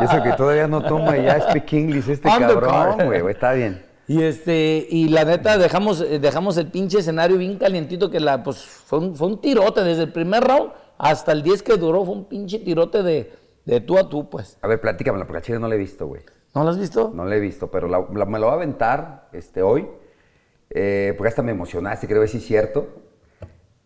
Eso 0.00 0.22
que 0.22 0.32
todavía 0.36 0.66
no 0.66 0.82
toma 0.82 1.16
ya 1.16 1.40
speak 1.48 1.72
English 1.74 2.08
este 2.08 2.28
Undercard. 2.28 2.64
cabrón, 2.96 3.06
güey, 3.06 3.26
está 3.32 3.52
bien. 3.52 3.84
Y 4.06 4.22
este, 4.22 4.86
y 4.90 5.08
la 5.08 5.24
neta, 5.24 5.56
dejamos, 5.58 6.00
eh, 6.02 6.18
dejamos 6.18 6.56
el 6.58 6.66
pinche 6.70 6.98
escenario 6.98 7.36
bien 7.38 7.56
calientito 7.56 8.10
que 8.10 8.20
la, 8.20 8.42
pues, 8.42 8.58
fue 8.58 8.98
un, 8.98 9.14
fue 9.16 9.28
un 9.28 9.40
tirote 9.40 9.82
desde 9.82 10.02
el 10.02 10.12
primer 10.12 10.44
round 10.44 10.72
hasta 10.98 11.32
el 11.32 11.42
10 11.42 11.62
que 11.62 11.76
duró, 11.76 12.04
fue 12.04 12.14
un 12.14 12.24
pinche 12.26 12.58
tirote 12.58 13.02
de, 13.02 13.32
de 13.64 13.80
tú 13.80 13.96
a 13.98 14.08
tú, 14.08 14.28
pues. 14.28 14.58
A 14.60 14.66
ver, 14.68 14.80
platícamela, 14.80 15.24
porque 15.26 15.38
a 15.38 15.42
Chile 15.42 15.58
no 15.58 15.68
la 15.68 15.74
he 15.74 15.78
visto, 15.78 16.06
güey. 16.06 16.22
¿No 16.54 16.64
lo 16.64 16.70
has 16.70 16.78
visto? 16.78 17.10
No 17.14 17.24
la 17.24 17.36
he 17.36 17.40
visto, 17.40 17.70
pero 17.70 17.88
la- 17.88 18.04
la- 18.12 18.26
me 18.26 18.38
lo 18.38 18.46
va 18.46 18.52
a 18.52 18.56
aventar 18.56 19.28
este, 19.32 19.62
hoy. 19.62 19.86
Eh, 20.70 21.14
porque 21.16 21.28
hasta 21.28 21.42
me 21.42 21.52
emocionaste, 21.52 22.06
creo 22.06 22.22
que 22.22 22.28
sí 22.28 22.38
es 22.38 22.46
cierto. 22.46 22.86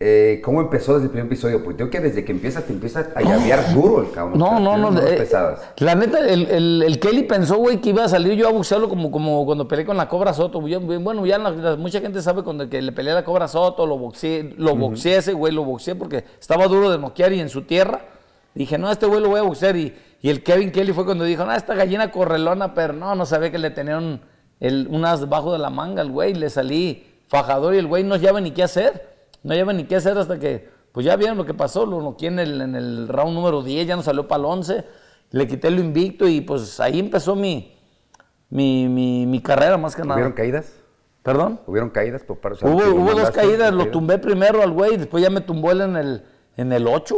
Eh, 0.01 0.41
¿Cómo 0.45 0.61
empezó 0.61 0.93
desde 0.95 1.07
el 1.07 1.11
primer 1.11 1.27
episodio? 1.27 1.65
Pues 1.65 1.75
creo 1.75 1.91
que 1.91 1.99
desde 1.99 2.25
que 2.25 2.31
empieza 2.31 2.63
te 2.65 2.73
empieza 2.73 3.09
a 3.17 3.21
llavear 3.21 3.75
duro 3.75 4.01
el 4.03 4.13
cabrón. 4.13 4.39
No, 4.39 4.61
no, 4.61 4.77
no. 4.77 5.01
eh, 5.01 5.17
pesadas. 5.17 5.61
la 5.79 5.97
neta, 5.97 6.21
el, 6.21 6.47
el- 6.49 6.83
el 6.87 7.01
Kelly 7.01 7.25
pensó, 7.25 7.57
güey, 7.57 7.81
que 7.81 7.89
iba 7.89 8.05
a 8.05 8.09
salir 8.09 8.35
yo 8.35 8.47
a 8.47 8.53
boxearlo 8.53 8.89
como, 8.89 9.11
como 9.11 9.45
cuando 9.45 9.67
peleé 9.67 9.85
con 9.85 9.97
la 9.97 10.09
Cobra 10.09 10.33
Soto. 10.33 10.65
Yo- 10.69 10.81
bueno, 10.81 11.27
ya 11.27 11.37
la- 11.39 11.51
la- 11.51 11.77
mucha 11.77 12.01
gente 12.01 12.23
sabe 12.23 12.45
cuando 12.45 12.69
que 12.71 12.81
le 12.81 12.93
peleé 12.93 13.11
a 13.11 13.17
la 13.17 13.25
Cobra 13.25 13.49
Soto, 13.49 13.87
lo 13.89 13.99
boxeé, 13.99 14.55
lo 14.57 14.77
boxeé 14.77 15.17
ese 15.17 15.33
güey, 15.33 15.53
lo 15.53 15.65
boxeé 15.65 15.97
porque 15.97 16.23
estaba 16.39 16.69
duro 16.69 16.91
de 16.93 16.99
noquear 16.99 17.33
y 17.33 17.41
en 17.41 17.49
su 17.49 17.63
tierra. 17.63 18.03
Dije, 18.55 18.79
no, 18.79 18.93
este 18.93 19.07
güey 19.07 19.21
lo 19.21 19.31
voy 19.31 19.41
a 19.41 19.43
boxear. 19.43 19.75
Y, 19.77 19.93
y 20.23 20.31
el 20.31 20.45
Kevin 20.45 20.71
Kelly 20.71 20.93
fue 20.93 21.05
cuando 21.07 21.25
dijo, 21.25 21.45
no, 21.45 21.53
esta 21.53 21.75
gallina 21.75 22.13
correlona, 22.13 22.73
pero 22.73 22.93
no, 22.93 23.17
no 23.17 23.27
sabía 23.27 23.51
que 23.51 23.59
le 23.59 23.71
tenían 23.71 24.21
el, 24.61 24.89
unas 24.91 25.21
debajo 25.21 25.53
de 25.53 25.59
la 25.59 25.71
manga 25.71 26.03
al 26.03 26.11
güey. 26.11 26.35
Le 26.35 26.51
salí 26.51 27.07
fajador 27.29 27.75
y 27.75 27.79
el 27.79 27.87
güey 27.87 28.05
no 28.05 28.19
sabe 28.19 28.41
ni 28.41 28.51
qué 28.51 28.63
hacer. 28.63 29.19
No 29.43 29.55
lleva 29.55 29.73
ni 29.73 29.85
qué 29.85 29.97
hacer 29.97 30.19
hasta 30.19 30.39
que, 30.39 30.69
pues 30.93 31.07
ya 31.07 31.17
vieron 31.17 31.39
lo 31.39 31.45
que 31.45 31.55
pasó, 31.55 31.87
lo 31.87 32.03
noqué 32.03 32.27
en 32.27 32.39
el, 32.39 32.61
en 32.61 32.75
el 32.75 33.09
round 33.09 33.35
número 33.35 33.63
10, 33.63 33.87
ya 33.87 33.97
no 33.97 34.03
salió 34.03 34.27
para 34.27 34.41
el 34.41 34.47
11, 34.47 34.85
le 35.31 35.47
quité 35.47 35.71
lo 35.71 35.81
invicto 35.81 36.27
y 36.27 36.41
pues 36.41 36.81
ahí 36.81 36.99
empezó 36.99 37.37
mi, 37.37 37.77
mi, 38.51 38.89
mi, 38.89 39.27
mi 39.27 39.41
carrera 39.41 39.77
más 39.77 39.95
que 39.95 40.03
nada. 40.03 40.15
¿Hubieron 40.15 40.33
caídas? 40.33 40.73
¿Perdón? 41.23 41.61
¿Hubieron 41.67 41.91
caídas 41.91 42.23
por 42.25 42.53
o 42.53 42.57
sea, 42.57 42.69
Hubo, 42.69 43.13
dos 43.15 43.31
caídas, 43.31 43.71
lo 43.73 43.79
caídas? 43.79 43.93
tumbé 43.93 44.19
primero 44.19 44.63
al 44.63 44.73
güey, 44.73 44.97
después 44.97 45.23
ya 45.23 45.31
me 45.31 45.41
tumbó 45.41 45.71
él 45.71 45.83
en 45.83 45.97
el, 45.97 46.25
en 46.57 46.73
el 46.73 46.89
8, 46.89 47.15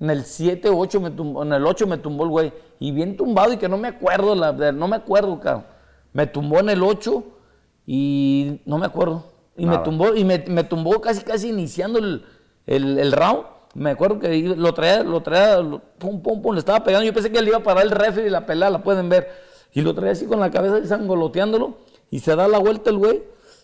en 0.00 0.10
el 0.10 0.24
7, 0.24 0.70
8, 0.72 1.00
me 1.00 1.10
tumbó, 1.10 1.42
en 1.42 1.52
el 1.52 1.66
8 1.66 1.86
me 1.86 1.98
tumbó 1.98 2.24
el 2.24 2.30
güey, 2.30 2.52
y 2.78 2.92
bien 2.92 3.16
tumbado 3.16 3.52
y 3.52 3.56
que 3.58 3.68
no 3.68 3.76
me 3.76 3.88
acuerdo, 3.88 4.34
la, 4.34 4.52
no 4.72 4.88
me 4.88 4.96
acuerdo, 4.96 5.38
cabrón. 5.40 5.66
Me 6.12 6.26
tumbó 6.26 6.58
en 6.60 6.70
el 6.70 6.82
8 6.82 7.24
y 7.86 8.60
no 8.66 8.78
me 8.78 8.86
acuerdo. 8.86 9.24
Y 9.56 9.66
me 9.66 9.78
tumbó, 9.78 10.14
y 10.14 10.24
me, 10.24 10.38
me 10.48 10.64
tumbó 10.64 11.00
casi, 11.00 11.22
casi 11.22 11.48
iniciando 11.50 11.98
el, 11.98 12.24
el, 12.66 12.98
el 12.98 13.12
round. 13.12 13.44
Me 13.74 13.90
acuerdo 13.90 14.18
que 14.18 14.42
lo 14.42 14.72
traía, 14.74 15.02
lo 15.02 15.22
traía, 15.22 15.58
lo- 15.60 15.80
pum, 15.98 16.22
pum, 16.22 16.40
pum, 16.42 16.54
le 16.54 16.58
estaba 16.60 16.82
pegando. 16.82 17.06
Yo 17.06 17.12
pensé 17.12 17.30
que 17.30 17.40
le 17.40 17.48
iba 17.48 17.58
a 17.58 17.62
parar 17.62 17.84
el 17.84 17.90
refri 17.90 18.24
y 18.24 18.30
la 18.30 18.46
pelea, 18.46 18.70
la 18.70 18.82
pueden 18.82 19.08
ver. 19.08 19.28
Y 19.72 19.82
lo 19.82 19.94
traía 19.94 20.12
así 20.12 20.26
con 20.26 20.40
la 20.40 20.50
cabeza, 20.50 20.84
sangoloteándolo, 20.86 21.76
y 22.10 22.18
se 22.20 22.34
da 22.34 22.48
la 22.48 22.58
vuelta 22.58 22.90
el 22.90 22.96
güey, 22.96 23.22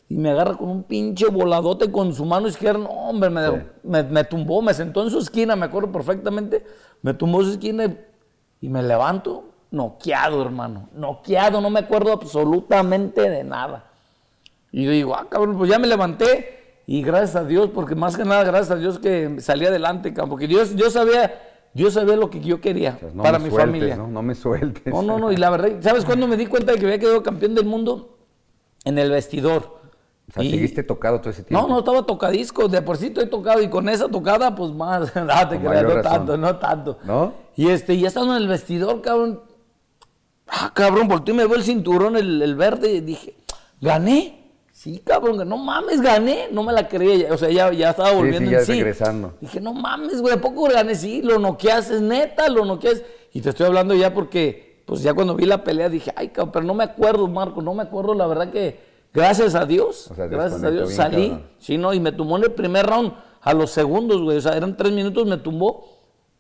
y 0.09 0.17
me 0.17 0.31
agarra 0.31 0.57
con 0.57 0.69
un 0.69 0.83
pinche 0.85 1.27
voladote 1.27 1.91
con 1.91 2.15
su 2.15 2.25
mano 2.25 2.47
izquierda. 2.47 2.79
No, 2.79 2.91
hombre, 2.91 3.31
me, 3.31 3.45
Sí. 3.47 3.53
me, 3.83 4.03
me 4.05 4.23
tumbó, 4.25 4.63
me 4.63 4.73
sentó 4.75 5.03
en 5.03 5.11
su 5.11 5.19
esquina, 5.19 5.57
me 5.57 5.67
acuerdo 5.67 5.91
perfectamente. 5.91 6.65
Me 7.03 7.13
tumbó 7.15 7.41
en 7.41 7.47
su 7.47 7.53
esquina 7.53 7.87
y, 7.87 7.99
y 8.61 8.69
me 8.69 8.83
levanto, 8.85 9.45
noqueado, 9.71 10.43
hermano. 10.43 10.89
Noqueado, 10.95 11.61
no 11.61 11.71
me 11.71 11.81
acuerdo 11.81 12.13
absolutamente 12.13 13.29
de 13.29 13.45
nada. 13.45 13.85
Y 14.73 14.85
yo 14.85 14.91
digo, 14.91 15.15
ah, 15.17 15.27
cabrón, 15.29 15.57
pues 15.59 15.71
ya 15.71 15.79
me 15.79 15.87
levanté 15.87 16.83
y 16.87 17.03
gracias 17.03 17.37
a 17.37 17.45
Dios, 17.45 17.71
porque 17.75 17.95
más 17.95 18.17
que 18.17 18.25
nada 18.25 18.45
gracias 18.45 18.71
a 18.73 18.77
Dios 18.77 18.99
que 18.99 19.37
salí 19.41 19.67
adelante, 19.67 20.13
cabrón, 20.13 20.31
porque 20.31 20.47
Dios, 20.47 20.75
yo 20.77 20.91
sabía, 20.91 21.41
yo 21.75 21.91
sabía 21.91 22.17
lo 22.17 22.31
que 22.31 22.41
yo 22.41 22.61
quería 22.61 22.99
no 23.15 23.23
para 23.23 23.39
mi 23.39 23.49
sueltes, 23.51 23.67
familia. 23.73 23.97
¿no? 23.97 24.07
No 24.09 24.23
me 24.23 24.35
sueltes. 24.35 24.93
No, 24.93 25.03
no, 25.03 25.19
no, 25.19 25.33
y 25.33 25.37
la 25.37 25.51
verdad, 25.51 25.71
¿sabes 25.81 26.05
cuándo 26.05 26.27
me 26.27 26.37
di 26.37 26.47
cuenta 26.47 26.73
de 26.73 26.79
que 26.79 26.85
había 26.87 26.99
quedado 26.99 27.23
campeón 27.23 27.55
del 27.55 27.65
mundo? 27.65 28.19
En 28.85 28.99
el 28.99 29.11
vestidor. 29.11 29.77
O 30.29 30.33
sea, 30.33 30.43
Y- 30.45 30.51
seguiste 30.51 30.83
tocado 30.83 31.21
todo 31.21 31.31
ese 31.31 31.43
tiempo. 31.45 31.67
No, 31.67 31.73
no, 31.73 31.79
estaba 31.81 32.05
tocadisco, 32.05 32.69
de 32.69 32.83
por 32.83 32.97
sí 32.97 33.07
estoy 33.07 33.29
tocado 33.29 33.63
y 33.63 33.69
con 33.71 33.89
esa 33.89 34.09
tocada, 34.09 34.55
pues 34.55 34.71
más, 34.73 35.15
no 35.17 35.49
te 35.49 35.59
creas, 35.59 35.83
no 35.83 35.89
razón. 35.89 36.03
tanto, 36.03 36.37
no 36.37 36.57
tanto. 36.57 36.99
¿No? 37.05 37.33
Y 37.57 37.69
este, 37.69 37.97
ya 37.99 38.09
estando 38.09 38.37
en 38.37 38.43
el 38.43 38.49
vestidor, 38.49 39.01
cabrón, 39.03 39.41
ah, 40.49 40.71
cabrón, 40.75 41.09
volteé 41.09 41.35
y 41.35 41.37
me 41.37 41.47
veo 41.47 41.57
el 41.57 41.63
cinturón, 41.65 42.17
el, 42.17 42.41
el 42.43 42.55
verde, 42.55 42.93
y 42.95 43.01
dije, 43.01 43.35
¿gané? 43.81 44.43
Sí, 44.73 45.01
cabrón, 45.05 45.49
no 45.49 45.57
mames, 45.57 46.01
gané, 46.03 46.49
no 46.53 46.63
me 46.63 46.73
la 46.73 46.87
creía, 46.87 47.33
o 47.33 47.39
sea, 47.39 47.49
ya, 47.51 47.73
ya 47.73 47.91
estaba 47.91 48.11
Sí, 48.11 48.17
volviendo 48.17 48.49
sí, 48.51 48.53
ya 48.53 48.59
en 48.61 48.67
sí. 48.67 48.73
regresando. 48.73 49.35
Dije, 49.41 49.61
no 49.61 49.73
mames, 49.73 50.21
güey, 50.21 50.35
¿a 50.35 50.41
poco 50.41 50.65
gané? 50.69 50.95
Sí, 50.95 51.23
lo 51.23 51.39
noqueas, 51.39 51.91
es 51.91 52.03
neta, 52.03 52.49
lo 52.49 52.65
noqueas. 52.67 53.03
Y 53.33 53.41
te 53.41 53.49
estoy 53.51 53.67
hablando 53.67 53.95
ya 53.95 54.13
porque, 54.13 54.83
pues 54.87 55.03
ya 55.03 55.15
cuando 55.15 55.35
vi 55.35 55.47
la 55.47 55.65
pelea 55.65 55.89
dije, 55.89 56.13
ay, 56.15 56.29
cabrón, 56.29 56.53
pero 56.53 56.65
no 56.67 56.75
me 56.75 56.85
acuerdo, 56.85 57.27
Marco, 57.27 57.63
no 57.63 57.73
me 57.75 57.83
acuerdo, 57.85 58.13
la 58.15 58.27
verdad 58.27 58.51
que, 58.53 58.79
gracias 59.15 59.55
a 59.55 59.65
Dios, 59.65 60.11
O 60.11 60.15
sea, 60.15 60.27
gracias 60.27 60.63
a 60.63 60.71
Dios, 60.71 60.93
salí, 60.93 61.29
cabrón. 61.31 61.47
sí, 61.59 61.79
no, 61.79 61.95
y 61.95 62.01
me 62.01 62.13
tumbó 62.13 62.37
en 62.37 62.45
el 62.45 62.53
primer 62.53 62.85
round 62.87 63.15
a 63.41 63.55
los 63.55 63.71
segundos, 63.71 64.21
güey, 64.21 64.37
o 64.37 64.41
sea, 64.43 64.57
eran 64.57 64.77
tres 64.77 64.93
minutos, 64.93 65.27
me 65.27 65.39
tumbó. 65.39 65.96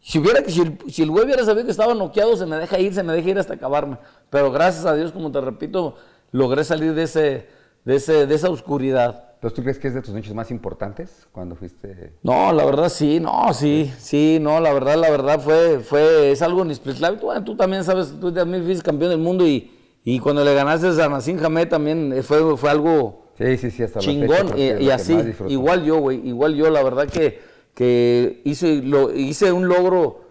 Si, 0.06 0.20
hubiera, 0.20 0.40
si, 0.48 0.60
el, 0.60 0.78
si 0.86 1.02
el 1.02 1.10
güey 1.10 1.24
hubiera 1.24 1.44
sabido 1.44 1.64
que 1.64 1.72
estaba 1.72 1.92
noqueado, 1.92 2.36
se 2.36 2.46
me 2.46 2.54
deja 2.54 2.78
ir, 2.78 2.94
se 2.94 3.02
me 3.02 3.12
deja 3.12 3.28
ir 3.28 3.38
hasta 3.40 3.54
acabarme. 3.54 3.98
Pero 4.30 4.52
gracias 4.52 4.86
a 4.86 4.94
Dios, 4.94 5.10
como 5.10 5.32
te 5.32 5.40
repito, 5.40 5.96
logré 6.30 6.62
salir 6.62 6.94
de, 6.94 7.02
ese, 7.02 7.48
de, 7.84 7.96
ese, 7.96 8.24
de 8.28 8.34
esa 8.36 8.48
oscuridad. 8.48 9.24
Entonces, 9.34 9.56
¿tú 9.56 9.62
crees 9.64 9.80
que 9.80 9.88
es 9.88 9.94
de 9.94 10.02
tus 10.02 10.14
noches 10.14 10.32
más 10.32 10.52
importantes 10.52 11.26
cuando 11.32 11.56
fuiste? 11.56 12.12
No, 12.22 12.52
la 12.52 12.64
verdad 12.64 12.88
sí, 12.88 13.18
no, 13.18 13.52
sí, 13.52 13.92
sí, 13.98 14.38
no, 14.40 14.60
la 14.60 14.72
verdad, 14.72 14.94
la 14.94 15.10
verdad 15.10 15.40
fue, 15.40 15.80
fue, 15.80 16.30
es 16.30 16.40
algo 16.40 16.64
inexplicable. 16.64 17.18
Tú, 17.18 17.26
bueno, 17.26 17.42
tú 17.42 17.56
también 17.56 17.82
sabes, 17.82 18.14
tú 18.20 18.30
también 18.32 18.62
fuiste 18.62 18.84
campeón 18.84 19.10
del 19.10 19.18
mundo 19.18 19.44
y, 19.44 19.72
y 20.04 20.20
cuando 20.20 20.44
le 20.44 20.54
ganaste 20.54 20.86
a 21.02 21.08
Nassim 21.08 21.44
Hamed 21.44 21.66
también 21.66 22.12
eh, 22.12 22.22
fue, 22.22 22.56
fue 22.56 22.70
algo 22.70 23.26
Sí, 23.36 23.56
sí, 23.58 23.70
sí, 23.72 23.82
hasta 23.82 23.98
la 23.98 24.06
fecha 24.06 24.20
chingón 24.20 24.52
que 24.52 24.78
y, 24.80 24.84
y 24.84 24.90
así, 24.90 25.18
igual 25.48 25.84
yo, 25.84 25.98
güey, 25.98 26.26
igual 26.26 26.54
yo, 26.54 26.70
la 26.70 26.82
verdad 26.82 27.08
que, 27.08 27.55
que 27.76 28.40
hice, 28.44 28.80
lo, 28.82 29.12
hice 29.14 29.52
un 29.52 29.68
logro, 29.68 30.22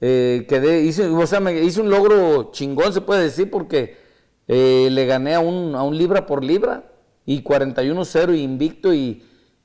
eh, 0.00 0.46
quedé, 0.48 0.82
hice, 0.82 1.06
o 1.06 1.26
sea, 1.28 1.38
me 1.38 1.52
hice 1.62 1.80
un 1.80 1.90
logro 1.90 2.50
chingón, 2.50 2.92
se 2.92 3.00
puede 3.00 3.22
decir, 3.22 3.48
porque 3.50 3.96
eh, 4.48 4.88
le 4.90 5.06
gané 5.06 5.36
a 5.36 5.40
un, 5.40 5.76
a 5.76 5.84
un 5.84 5.96
libra 5.96 6.26
por 6.26 6.42
libra 6.42 6.90
y 7.24 7.44
41-0 7.44 8.36
invicto 8.36 8.92
y, 8.92 9.22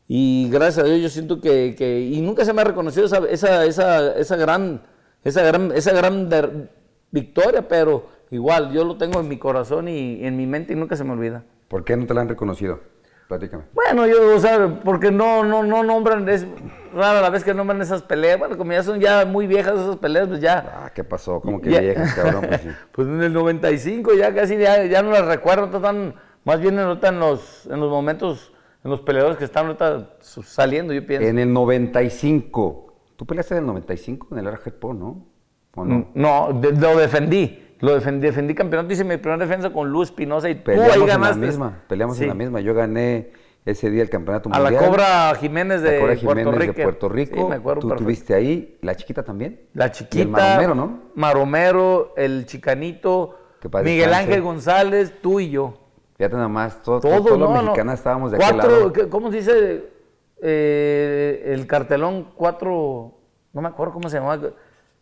y 0.08 0.48
gracias 0.52 0.86
a 0.86 0.88
Dios 0.88 1.02
yo 1.02 1.10
siento 1.10 1.42
que, 1.42 1.74
que- 1.76 2.02
y 2.02 2.22
nunca 2.22 2.46
se 2.46 2.54
me 2.54 2.62
ha 2.62 2.66
reconocido 2.66 3.08
esa, 3.08 3.18
esa, 3.28 3.66
esa, 3.66 4.16
esa 4.16 4.36
gran, 4.36 4.84
esa 5.24 5.42
gran, 5.42 5.72
esa 5.72 5.92
gran 5.92 6.70
victoria, 7.10 7.68
pero 7.68 8.06
igual 8.30 8.72
yo 8.74 8.84
lo 8.84 8.98
tengo 8.98 9.20
en 9.20 9.28
mi 9.28 9.40
corazón 9.40 9.88
y 9.88 10.24
en 10.24 10.38
mi 10.38 10.46
mente 10.46 10.74
y 10.74 10.76
nunca 10.76 10.96
se 10.96 11.04
me 11.04 11.14
olvida. 11.14 11.46
¿Por 11.68 11.84
qué 11.84 11.98
no 11.98 12.06
te 12.06 12.14
la 12.14 12.22
han 12.22 12.30
reconocido? 12.30 12.80
Platícame. 13.38 13.64
Bueno, 13.74 14.06
yo, 14.06 14.36
o 14.36 14.40
sea, 14.40 14.80
porque 14.84 15.10
no, 15.12 15.44
no, 15.44 15.64
no 15.64 15.84
nombran, 15.84 16.28
es 16.30 16.46
rara 16.94 17.20
la 17.20 17.32
vez 17.32 17.44
que 17.44 17.52
nombran 17.54 17.82
esas 17.82 18.04
peleas. 18.04 18.38
Bueno, 18.38 18.58
como 18.58 18.72
ya 18.74 18.84
son 18.84 19.00
ya 19.00 19.26
muy 19.26 19.48
viejas 19.48 19.80
esas 19.80 19.96
peleas, 19.98 20.28
pues 20.28 20.40
ya. 20.40 20.84
Ah, 20.86 20.92
¿qué 20.94 21.04
pasó? 21.04 21.42
¿Cómo 21.42 21.60
que 21.60 21.72
Ya. 21.72 21.80
viejas, 21.80 22.14
cabrón? 22.14 22.46
Pues 22.48 22.62
sí. 22.62 22.70
Pues 22.92 23.08
en 23.08 23.24
el 23.24 23.34
95 23.34 24.14
ya 24.14 24.34
casi 24.36 24.56
ya, 24.58 24.86
ya 24.86 25.02
no 25.02 25.10
las 25.12 25.26
recuerdo, 25.26 25.76
están 25.76 26.14
más 26.46 26.60
bien 26.60 26.78
ahorita 26.78 27.08
en 27.08 27.20
los, 27.20 27.66
en 27.66 27.80
los 27.80 27.90
momentos, 27.90 28.54
en 28.84 28.92
los 28.92 29.02
peleadores 29.02 29.38
que 29.38 29.46
están 29.46 29.66
ahorita 29.66 30.10
saliendo, 30.20 30.94
yo 30.94 31.04
pienso. 31.06 31.28
En 31.28 31.40
el 31.40 31.52
95. 31.52 32.94
¿Tú 33.16 33.26
peleaste 33.26 33.56
en 33.56 33.62
el 33.62 33.66
95 33.68 34.28
en 34.32 34.38
el 34.40 34.48
Argetpo, 34.48 34.94
no? 34.94 35.26
¿O 35.76 35.84
no? 35.86 36.08
No, 36.14 36.50
de- 36.54 36.72
lo 36.74 36.98
defendí. 36.98 37.63
Lo 37.84 37.94
defendí, 37.94 38.26
defendí 38.28 38.56
campeonato, 38.56 38.94
hice 38.94 39.04
mi 39.04 39.18
primera 39.18 39.38
defensa 39.46 39.70
con 39.72 39.90
Luis 39.90 40.10
Espinosa 40.10 40.50
y 40.50 40.56
tú 40.56 40.64
Peleamos 40.64 40.94
ahí 40.96 41.02
en 41.02 41.08
la 41.08 41.14
ganaste. 41.16 41.40
misma. 41.46 41.84
Peleamos 41.88 42.18
Sí. 42.18 42.24
en 42.24 42.30
la 42.30 42.36
misma. 42.36 42.60
Yo 42.62 42.74
gané 42.74 43.32
ese 43.66 43.90
día 43.90 44.02
el 44.04 44.10
campeonato 44.10 44.50
A 44.54 44.60
la 44.60 44.70
mundial. 44.72 44.90
Cobra 44.90 45.36
Jiménez 45.36 45.82
de 45.82 45.92
La 45.94 46.00
Cobra 46.00 46.16
Jiménez 46.16 46.44
Puerto 46.46 46.60
Rico. 46.60 46.74
de 46.78 46.84
Puerto 46.84 47.10
Rico. 47.10 47.36
Sí, 47.38 47.44
me 47.44 47.56
acuerdo 47.56 47.82
Tú 47.82 47.88
perfecto. 47.90 48.04
tuviste 48.06 48.34
ahí. 48.36 48.78
¿La 48.82 48.96
chiquita 48.96 49.24
también? 49.24 49.62
La 49.74 49.88
Y 49.88 49.92
chiquita. 49.92 50.22
el 50.24 50.28
Maromero, 50.30 50.76
¿no? 50.76 51.00
Maromero, 51.16 52.14
el 52.18 52.46
chicanito, 52.46 53.38
Miguel 53.84 53.98
descanse. 53.98 54.16
Ángel 54.24 54.42
González, 54.42 55.14
tú 55.22 55.40
y 55.40 55.50
yo. 55.50 55.74
Fíjate 56.18 56.36
nada 56.36 56.48
más. 56.48 56.82
Todo, 56.84 57.00
Todos, 57.02 57.18
todos 57.24 57.38
no, 57.40 57.46
los 57.48 57.54
no. 57.56 57.62
mexicanos 57.64 57.94
estábamos 57.96 58.32
de 58.32 58.38
aquel 58.38 58.50
cuatro, 58.56 58.72
lado. 58.72 58.94
¿qué- 58.94 59.10
¿Cómo 59.10 59.30
se 59.32 59.38
dice? 59.38 59.84
Eh, 60.42 61.52
el 61.54 61.66
cartelón, 61.68 62.30
cuatro, 62.36 63.14
no 63.54 63.62
me 63.62 63.68
acuerdo 63.70 63.94
cómo 63.94 64.10
se 64.10 64.18
llamaba, 64.18 64.50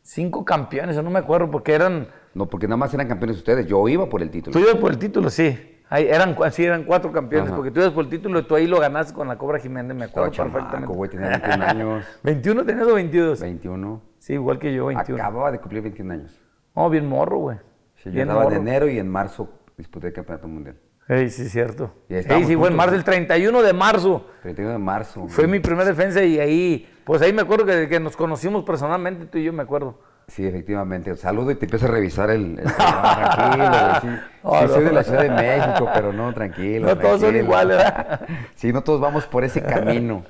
cinco 0.01 0.45
campeones, 0.45 0.95
no 1.03 1.09
me 1.09 1.19
acuerdo, 1.19 1.49
porque 1.49 1.73
eran, 1.73 2.07
No, 2.33 2.47
porque 2.47 2.67
nada 2.67 2.77
más 2.77 2.93
eran 2.93 3.07
campeones 3.07 3.37
ustedes. 3.37 3.67
Yo 3.67 3.87
iba 3.89 4.07
por 4.07 4.21
el 4.21 4.29
título. 4.29 4.53
tú 4.53 4.59
ibas 4.59 4.75
por 4.75 4.91
el 4.91 4.97
título, 4.97 5.29
sí. 5.29 5.57
Ahí 5.89 6.07
eran, 6.07 6.37
sí, 6.51 6.63
eran 6.63 6.85
cuatro 6.85 7.11
campeones, 7.11 7.49
Ajá. 7.49 7.55
porque 7.57 7.69
tú 7.69 7.81
ibas 7.81 7.91
por 7.91 8.05
el 8.05 8.09
título 8.09 8.39
y 8.39 8.43
tú 8.43 8.55
ahí 8.55 8.65
lo 8.65 8.79
ganaste 8.79 9.13
con 9.13 9.27
la 9.27 9.37
Cobra 9.37 9.59
Jiménez, 9.59 9.93
me 9.95 10.05
Estaba 10.05 10.27
acuerdo 10.27 10.49
chamaco, 10.51 10.53
perfectamente. 10.53 10.95
güey. 10.95 11.09
Tenía 11.09 11.29
21 11.29 11.65
años. 11.65 12.05
21 12.23 12.65
tenías 12.65 12.87
o 12.87 12.93
22? 12.93 13.41
21. 13.41 14.01
Sí, 14.17 14.33
igual 14.33 14.57
que 14.57 14.73
yo, 14.73 14.85
21. 14.85 15.21
Acababa 15.21 15.51
de 15.51 15.59
cumplir 15.59 15.81
21 15.83 16.13
años. 16.13 16.41
Oh, 16.75 16.89
bien 16.89 17.05
morro, 17.09 17.37
güey. 17.39 17.57
Sí, 17.95 18.03
yo 18.05 18.11
bien 18.11 18.29
estaba 18.29 18.45
en 18.47 18.53
enero 18.53 18.87
y 18.89 18.97
en 18.99 19.09
marzo 19.09 19.49
disputé 19.77 20.07
el 20.07 20.13
campeonato 20.13 20.47
mundial. 20.47 20.77
Ey, 21.09 21.29
sí, 21.29 21.49
cierto. 21.49 21.93
Sí, 22.07 22.55
fue 22.55 22.69
en 22.69 22.75
marzo, 22.77 22.95
el 22.95 23.03
31 23.03 23.61
de 23.61 23.73
marzo. 23.73 24.27
31 24.43 24.71
de 24.71 24.79
marzo. 24.79 25.27
Fue 25.27 25.43
güey. 25.43 25.59
mi 25.59 25.59
primera 25.59 25.83
defensa 25.89 26.23
y 26.23 26.39
ahí, 26.39 26.87
pues 27.03 27.21
ahí 27.21 27.33
me 27.33 27.41
acuerdo 27.41 27.65
que, 27.65 27.89
que 27.89 27.99
nos 27.99 28.15
conocimos 28.15 28.63
personalmente, 28.63 29.25
tú 29.25 29.37
y 29.37 29.43
yo 29.43 29.51
me 29.51 29.63
acuerdo. 29.63 29.99
Sí, 30.27 30.45
efectivamente. 30.47 31.13
Saludo 31.17 31.51
y 31.51 31.55
te 31.55 31.65
empiezo 31.65 31.87
a 31.87 31.89
revisar 31.89 32.29
el. 32.29 32.57
el- 32.59 32.63
no, 32.65 32.71
tranquilo, 32.73 33.69
güey. 33.69 34.01
Sí, 34.01 34.07
No, 34.43 34.51
Sí 34.59 34.65
no. 34.65 34.67
soy 34.69 34.83
de 34.85 34.91
la 34.91 35.03
Ciudad 35.03 35.21
de 35.23 35.29
México, 35.29 35.89
pero 35.93 36.13
no, 36.13 36.33
tranquilo. 36.33 36.87
No 36.87 36.97
todos 36.97 37.21
son 37.21 37.35
iguales, 37.35 37.77
¿verdad? 37.77 38.21
Sí, 38.55 38.71
no 38.71 38.81
todos 38.81 39.01
vamos 39.01 39.25
por 39.27 39.43
ese 39.43 39.61
camino. 39.61 40.23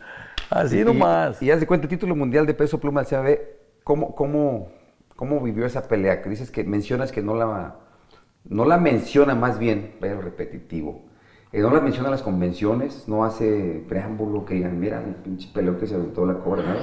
Así 0.49 0.79
Y- 0.79 0.83
nomás. 0.83 1.41
Y, 1.41 1.51
haz 1.51 1.59
de 1.59 1.67
cuenta, 1.67 1.85
el 1.85 1.89
título 1.89 2.15
mundial 2.15 2.45
de 2.45 2.53
peso 2.53 2.79
pluma 2.79 3.01
del 3.03 3.09
CAB, 3.09 3.39
¿cómo, 3.83 4.15
cómo, 4.15 4.69
¿cómo 5.15 5.39
vivió 5.39 5.65
esa 5.65 5.87
pelea? 5.87 6.21
Que 6.21 6.29
dices 6.29 6.49
que 6.51 6.63
mencionas 6.63 7.11
que 7.11 7.21
no 7.21 7.35
la, 7.35 7.75
no 8.45 8.65
la 8.65 8.77
menciona 8.77 9.35
más 9.35 9.59
bien, 9.59 9.95
pero 10.01 10.19
repetitivo. 10.21 11.03
Eh, 11.53 11.59
no 11.61 11.69
la 11.69 11.79
menciona 11.81 12.07
en 12.07 12.11
las 12.13 12.21
convenciones, 12.23 13.07
no 13.07 13.23
hace 13.23 13.83
preámbulo 13.87 14.45
que 14.45 14.55
digan, 14.55 14.79
mira, 14.79 14.99
el 15.01 15.15
pinche 15.15 15.49
peleo 15.53 15.77
que 15.77 15.85
se 15.85 15.95
aventó 15.95 16.25
la 16.25 16.35
cobra, 16.39 16.63
¿no? 16.63 16.75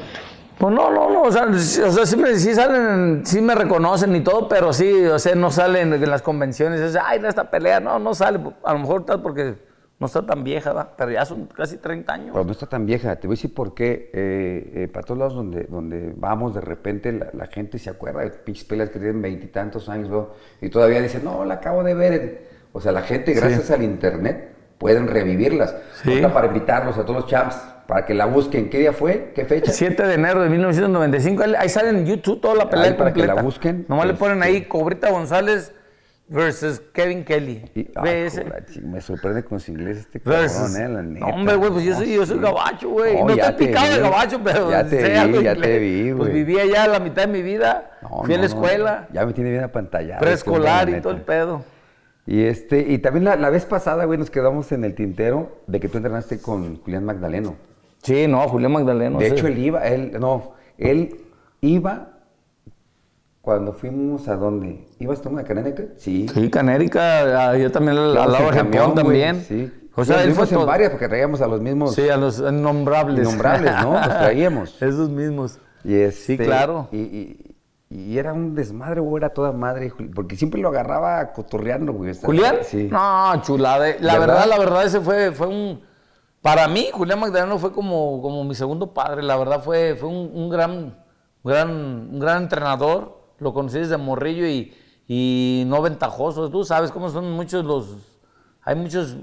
Pues 0.58 0.74
no, 0.74 0.90
no, 0.90 1.08
no, 1.10 1.22
o 1.22 1.30
sea, 1.30 1.44
o 1.44 1.92
sea, 1.92 2.04
sí, 2.04 2.16
me, 2.16 2.34
sí 2.34 2.52
salen, 2.52 3.24
sí 3.24 3.40
me 3.40 3.54
reconocen 3.54 4.14
y 4.16 4.20
todo, 4.22 4.48
pero 4.48 4.72
sí, 4.72 5.06
o 5.06 5.18
sea, 5.18 5.36
no 5.36 5.52
salen 5.52 5.92
en 5.94 6.10
las 6.10 6.20
convenciones, 6.20 6.80
es, 6.80 6.96
ay, 6.96 7.20
no, 7.20 7.28
esta 7.28 7.48
pelea, 7.48 7.78
no, 7.78 8.00
no 8.00 8.12
sale, 8.12 8.40
a 8.64 8.72
lo 8.72 8.78
mejor 8.80 9.06
tal 9.06 9.22
porque 9.22 9.54
no 10.00 10.06
está 10.06 10.24
tan 10.24 10.44
vieja, 10.44 10.72
¿verdad? 10.72 10.90
pero 10.96 11.10
ya 11.10 11.24
son 11.24 11.46
casi 11.46 11.76
30 11.76 12.12
años. 12.12 12.30
Pero 12.32 12.44
no 12.44 12.52
está 12.52 12.66
tan 12.66 12.86
vieja. 12.86 13.16
Te 13.16 13.26
voy 13.26 13.34
a 13.34 13.36
decir 13.36 13.52
por 13.52 13.74
qué. 13.74 14.10
Eh, 14.12 14.72
eh, 14.74 14.88
para 14.88 15.04
todos 15.04 15.18
lados 15.18 15.34
donde, 15.34 15.64
donde 15.64 16.12
vamos, 16.16 16.54
de 16.54 16.60
repente 16.60 17.12
la, 17.12 17.30
la 17.32 17.46
gente 17.48 17.78
se 17.78 17.90
acuerda 17.90 18.20
de 18.20 18.30
pinches 18.30 18.64
peleas 18.64 18.90
que 18.90 19.00
tienen 19.00 19.20
veintitantos 19.20 19.88
años 19.88 20.08
¿no? 20.08 20.28
y 20.60 20.68
todavía 20.68 21.00
dice, 21.00 21.20
no, 21.22 21.44
la 21.44 21.54
acabo 21.54 21.82
de 21.82 21.94
ver. 21.94 22.48
O 22.72 22.80
sea, 22.80 22.92
la 22.92 23.02
gente, 23.02 23.32
gracias 23.32 23.72
al 23.72 23.82
internet, 23.82 24.54
pueden 24.78 25.08
revivirlas. 25.08 25.74
Sí. 26.04 26.22
Para 26.32 26.46
invitarlos 26.46 26.96
a 26.96 27.02
todos 27.02 27.22
los 27.22 27.26
champs, 27.26 27.56
para 27.88 28.04
que 28.06 28.12
la 28.14 28.26
busquen. 28.26 28.68
¿Qué 28.68 28.78
día 28.78 28.92
fue? 28.92 29.32
¿Qué 29.34 29.46
fecha? 29.46 29.72
7 29.72 30.06
de 30.06 30.14
enero 30.14 30.42
de 30.42 30.50
1995, 30.50 31.42
ahí, 31.42 31.54
ahí 31.58 31.68
sale 31.70 31.88
en 31.88 32.04
YouTube 32.06 32.40
toda 32.40 32.54
la 32.54 32.68
pelea 32.68 32.88
Ahí 32.88 32.92
para 32.92 33.12
que 33.14 33.26
la 33.26 33.34
busquen, 33.42 33.86
Nomás 33.88 34.06
le 34.06 34.12
ponen 34.14 34.42
ahí 34.42 34.56
este- 34.56 34.68
Cobrita 34.68 35.10
González 35.10 35.72
versus 36.28 36.82
Kevin 36.92 37.24
Kelly. 37.24 37.64
Y, 37.74 37.88
ay, 37.96 38.10
ese. 38.26 38.44
me 38.82 39.00
sorprende 39.00 39.42
con 39.42 39.58
su 39.58 39.70
inglés 39.70 39.96
este 40.00 40.20
cabrón, 40.20 40.42
Versus- 40.42 40.76
eh, 40.76 40.86
la 40.86 41.02
neta. 41.02 41.26
No, 41.26 41.32
hombre, 41.34 41.56
güey, 41.56 41.70
pues 41.72 41.84
yo 41.86 41.94
soy, 41.96 42.12
yo 42.14 42.26
soy 42.26 42.38
gabacho, 42.38 42.90
güey. 42.90 43.14
No, 43.24 43.34
te 43.34 43.52
picado 43.54 43.90
de 43.94 44.00
gabacho, 44.00 44.38
pero 44.44 44.70
Ya 44.70 44.84
te 44.84 45.00
sé 45.00 45.08
vi, 45.08 45.16
algo 45.16 45.40
ya 45.40 45.52
inglés. 45.54 45.70
te 45.70 45.78
vi, 45.78 46.12
Pues 46.12 46.32
vivía 46.34 46.66
ya 46.66 46.86
la 46.86 47.00
mitad 47.00 47.22
de 47.22 47.28
mi 47.32 47.40
vida. 47.40 47.92
No, 48.02 48.22
Fui 48.22 48.34
a 48.34 48.36
no, 48.36 48.42
la 48.42 48.48
no, 48.48 48.54
escuela, 48.54 49.08
Ya 49.14 49.24
me 49.24 49.32
tiene 49.32 49.50
bien 49.50 49.64
apantallado. 49.64 50.20
preescolar 50.20 50.66
este 50.66 50.78
hombre, 50.80 50.92
y 50.92 50.94
la 50.96 51.02
todo 51.02 51.12
el 51.14 51.22
pedo. 51.22 51.64
Y 52.26 52.42
este, 52.44 52.80
y 52.80 52.98
también 52.98 53.24
la, 53.24 53.36
la 53.36 53.48
vez 53.48 53.64
pasada, 53.64 54.04
güey, 54.04 54.18
nos 54.18 54.30
quedamos 54.30 54.70
en 54.72 54.84
el 54.84 54.94
tintero 54.94 55.62
de 55.66 55.80
que 55.80 55.88
tú 55.88 55.96
entrenaste 55.96 56.42
con 56.42 56.76
Julián 56.82 57.02
Magdaleno. 57.06 57.56
Sí, 58.08 58.26
no, 58.26 58.48
Julián 58.48 58.72
Magdaleno. 58.72 59.18
de 59.18 59.26
sí. 59.26 59.32
hecho, 59.32 59.46
él 59.46 59.58
iba, 59.58 59.86
él, 59.86 60.16
no, 60.18 60.52
él 60.76 61.16
iba 61.60 62.08
cuando 63.40 63.72
fuimos 63.72 64.28
a 64.28 64.36
dónde? 64.36 64.86
¿Ibas 64.98 65.22
tú 65.22 65.36
a 65.38 65.42
Canénica? 65.44 65.84
Sí. 65.96 66.26
Sí, 66.32 66.50
Canérica, 66.50 67.50
ah, 67.50 67.56
yo 67.56 67.70
también 67.72 67.96
al, 67.96 68.14
lado 68.14 68.32
de 68.50 68.62
güey, 68.62 68.94
también. 68.94 69.40
Sí. 69.42 69.72
O 69.94 70.04
sea, 70.04 70.16
él 70.22 70.32
fue 70.32 70.46
fuimos 70.46 70.52
en 70.52 70.58
todo- 70.58 70.66
varias 70.66 70.90
porque 70.90 71.08
traíamos 71.08 71.40
a 71.40 71.46
los 71.46 71.60
mismos 71.60 71.94
Sí, 71.94 72.08
a 72.08 72.16
los 72.16 72.38
innombrables. 72.40 73.26
innombrables, 73.26 73.72
¿no? 73.82 73.94
Los 73.94 74.08
traíamos. 74.18 74.82
Esos 74.82 75.08
mismos. 75.08 75.58
Y 75.84 75.94
este, 75.94 76.20
Sí, 76.20 76.38
claro. 76.38 76.88
Y, 76.92 76.98
y- 76.98 77.54
y 77.90 78.18
era 78.18 78.34
un 78.34 78.54
desmadre, 78.54 79.00
güey, 79.00 79.16
era 79.22 79.30
toda 79.30 79.50
madre, 79.52 79.90
porque 80.14 80.36
siempre 80.36 80.60
lo 80.60 80.68
agarraba 80.68 81.32
cotorreando, 81.32 81.94
güey. 81.94 82.14
¿Julián? 82.22 82.56
Sí. 82.62 82.86
No, 82.92 83.40
chulada. 83.40 83.86
La 84.00 84.18
¿Verdad? 84.18 84.26
verdad, 84.26 84.46
la 84.46 84.58
verdad, 84.58 84.84
ese 84.84 85.00
fue, 85.00 85.32
fue 85.32 85.46
un. 85.46 85.80
Para 86.48 86.68
mí, 86.68 86.88
Julián 86.92 87.20
Magdaleno 87.20 87.58
fue 87.58 87.72
como, 87.72 88.22
como 88.22 88.44
mi 88.44 88.54
segundo 88.54 88.92
padre. 88.94 89.22
La 89.22 89.36
verdad, 89.36 89.62
fue, 89.62 89.94
fue 89.96 90.08
un, 90.08 90.30
un 90.34 90.48
gran, 90.48 90.96
gran, 91.44 91.70
un 91.70 92.18
gran 92.18 92.42
entrenador. 92.44 93.18
Lo 93.38 93.52
conocí 93.52 93.78
desde 93.78 93.96
morrillo 93.96 94.46
y, 94.46 94.72
y 95.06 95.64
no 95.66 95.82
ventajoso. 95.82 96.48
Tú 96.50 96.64
sabes 96.64 96.90
cómo 96.90 97.10
son 97.10 97.30
muchos 97.32 97.64
los. 97.64 97.96
Hay 98.62 98.76
muchos. 98.76 99.16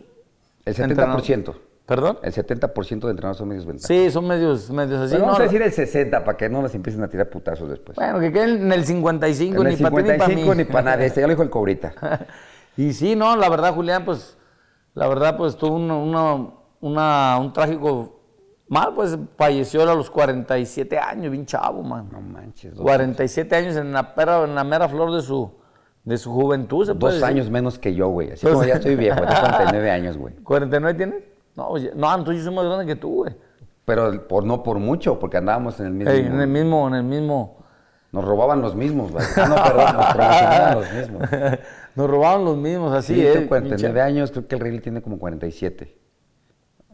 El 0.66 0.76
entrenadores- 0.76 1.26
70%. 1.28 1.54
¿Perdón? 1.86 2.18
El 2.24 2.34
70% 2.34 3.00
de 3.02 3.10
entrenadores 3.12 3.38
son 3.38 3.48
medios 3.48 3.66
ventajas. 3.66 3.88
Sí, 3.88 4.10
son 4.10 4.26
medios, 4.28 4.72
medios 4.72 5.02
así. 5.02 5.12
Pero 5.14 5.26
vamos 5.26 5.38
no, 5.38 5.44
a 5.44 5.46
decir 5.48 5.62
el 5.62 5.72
60 5.72 6.24
para 6.24 6.36
que 6.36 6.50
no 6.50 6.64
nos 6.64 6.74
empiecen 6.74 7.04
a 7.04 7.08
tirar 7.08 7.30
putazos 7.30 7.70
después. 7.70 7.96
Bueno, 7.96 8.20
que 8.20 8.32
queden 8.32 8.62
en 8.64 8.72
el 8.72 8.86
55, 8.86 9.62
en 9.62 9.68
ni 9.68 9.74
el 9.76 9.82
para 9.82 9.96
ti 9.96 10.02
ni 10.02 10.08
para 10.18 10.26
55 10.26 10.52
mí. 10.52 10.58
ni 10.58 10.64
para 10.66 10.82
nadie. 10.92 11.06
Este 11.06 11.22
ya 11.22 11.28
lo 11.28 11.34
dijo 11.34 11.44
el 11.44 11.50
cobrita. 11.50 11.94
Y 12.78 12.92
sí, 12.92 13.16
no, 13.16 13.36
la 13.38 13.48
verdad, 13.50 13.74
Julián, 13.74 14.04
pues, 14.04 14.38
la 14.96 15.08
verdad, 15.08 15.38
pues 15.38 15.56
tuvo 15.56 15.76
una, 15.78 15.96
una- 15.96 16.50
una- 16.88 17.38
un 17.40 17.52
trágico 17.54 18.20
mal, 18.68 18.94
pues 18.96 19.18
falleció 19.38 19.82
a 19.90 19.94
los 19.96 20.10
47 20.10 20.98
años, 20.98 21.32
bien 21.32 21.46
chavo, 21.46 21.84
man. 21.84 22.10
No 22.12 22.22
manches. 22.22 22.74
Dos, 22.76 22.82
47 22.84 23.56
años 23.56 23.76
en 23.76 23.92
la, 23.92 24.16
pera- 24.16 24.44
en 24.44 24.56
la 24.56 24.64
mera 24.64 24.88
flor 24.88 25.14
de 25.14 25.22
su, 25.22 25.52
de 26.04 26.18
su 26.18 26.32
juventud, 26.32 26.86
se 26.86 26.96
puede 26.96 27.14
dos 27.16 27.22
decir. 27.22 27.36
años 27.36 27.50
menos 27.50 27.78
que 27.80 27.94
yo, 27.94 28.08
güey. 28.10 28.32
Así 28.32 28.46
Dos- 28.46 28.54
como 28.56 28.66
ya 28.66 28.76
estoy 28.76 28.96
viejo, 28.96 29.20
tengo 29.22 29.34
49 29.42 29.92
años, 29.92 30.18
güey. 30.18 30.36
¿49 30.44 30.96
tienes? 30.98 31.24
No, 31.56 31.68
oye, 31.70 31.92
no, 31.96 32.14
entonces 32.14 32.44
yo 32.44 32.50
soy 32.50 32.56
más 32.56 32.66
grande 32.66 32.86
que 32.86 32.96
tú, 32.96 33.14
güey. 33.16 33.36
Pero 33.86 34.28
por, 34.28 34.44
no 34.46 34.64
por 34.64 34.80
mucho, 34.80 35.20
porque 35.20 35.38
andábamos 35.38 35.80
en 35.80 35.86
el 35.88 35.92
mismo... 35.94 36.12
Ey, 36.12 36.22
en 36.26 36.40
el 36.42 36.48
mismo, 36.48 36.88
en 36.88 36.96
el 36.96 37.04
mismo. 37.04 37.58
Nos 38.12 38.26
robaban 38.26 38.62
los 38.62 38.76
mismos, 38.76 39.12
güey. 39.12 39.24
Ah, 39.38 39.46
no, 39.48 39.56
perdón, 39.56 39.96
nos 39.98 40.06
promocionaban 40.14 40.76
los 40.80 40.94
mismos. 40.94 41.22
Nos 41.96 42.10
robaban 42.10 42.44
los 42.44 42.58
mismos, 42.58 42.94
así 42.94 43.14
Sí, 43.14 43.26
es. 43.26 43.34
tengo 43.36 43.48
49 43.48 43.94
pinche- 43.94 44.02
años, 44.04 44.32
creo 44.32 44.48
que 44.50 44.56
el 44.56 44.62
Riddle 44.62 44.82
tiene 44.82 45.02
como 45.02 45.18
47. 45.18 45.98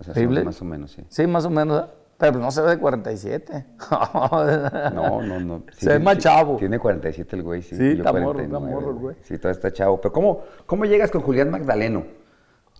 O 0.08 0.43
más 0.43 0.62
o 0.62 0.65
menos, 0.65 0.91
sí. 0.91 1.03
Sí, 1.10 1.27
más 1.27 1.46
o 1.46 1.50
menos. 1.50 1.84
¿eh? 1.84 1.88
Pero 2.17 2.38
no 2.38 2.51
se 2.51 2.62
ve 2.62 2.72
de 2.72 2.77
47. 2.77 3.65
No, 4.93 5.22
no, 5.22 5.39
no. 5.39 5.63
Sí, 5.72 5.86
Se 5.86 5.89
ve 5.89 5.98
sí, 5.98 6.03
más 6.03 6.15
sí. 6.15 6.22
chavo. 6.22 6.58
Tiene 6.58 6.77
47 6.77 7.36
el 7.36 7.43
güey, 7.43 7.62
sí. 7.62 7.75
Sí, 7.75 7.89
está 7.98 8.13
morro, 8.13 8.34
49, 8.34 8.46
está 8.46 8.60
morro 8.60 8.91
el 8.91 9.00
güey. 9.00 9.15
Sí, 9.24 9.38
todavía 9.38 9.51
está 9.53 9.74
chavo. 9.74 10.00
Pero 10.00 10.13
¿cómo, 10.13 10.41
¿cómo 10.65 10.86
llegas 10.86 11.10
con 11.10 11.22
Julián 11.22 11.50
Magdaleno? 11.50 12.03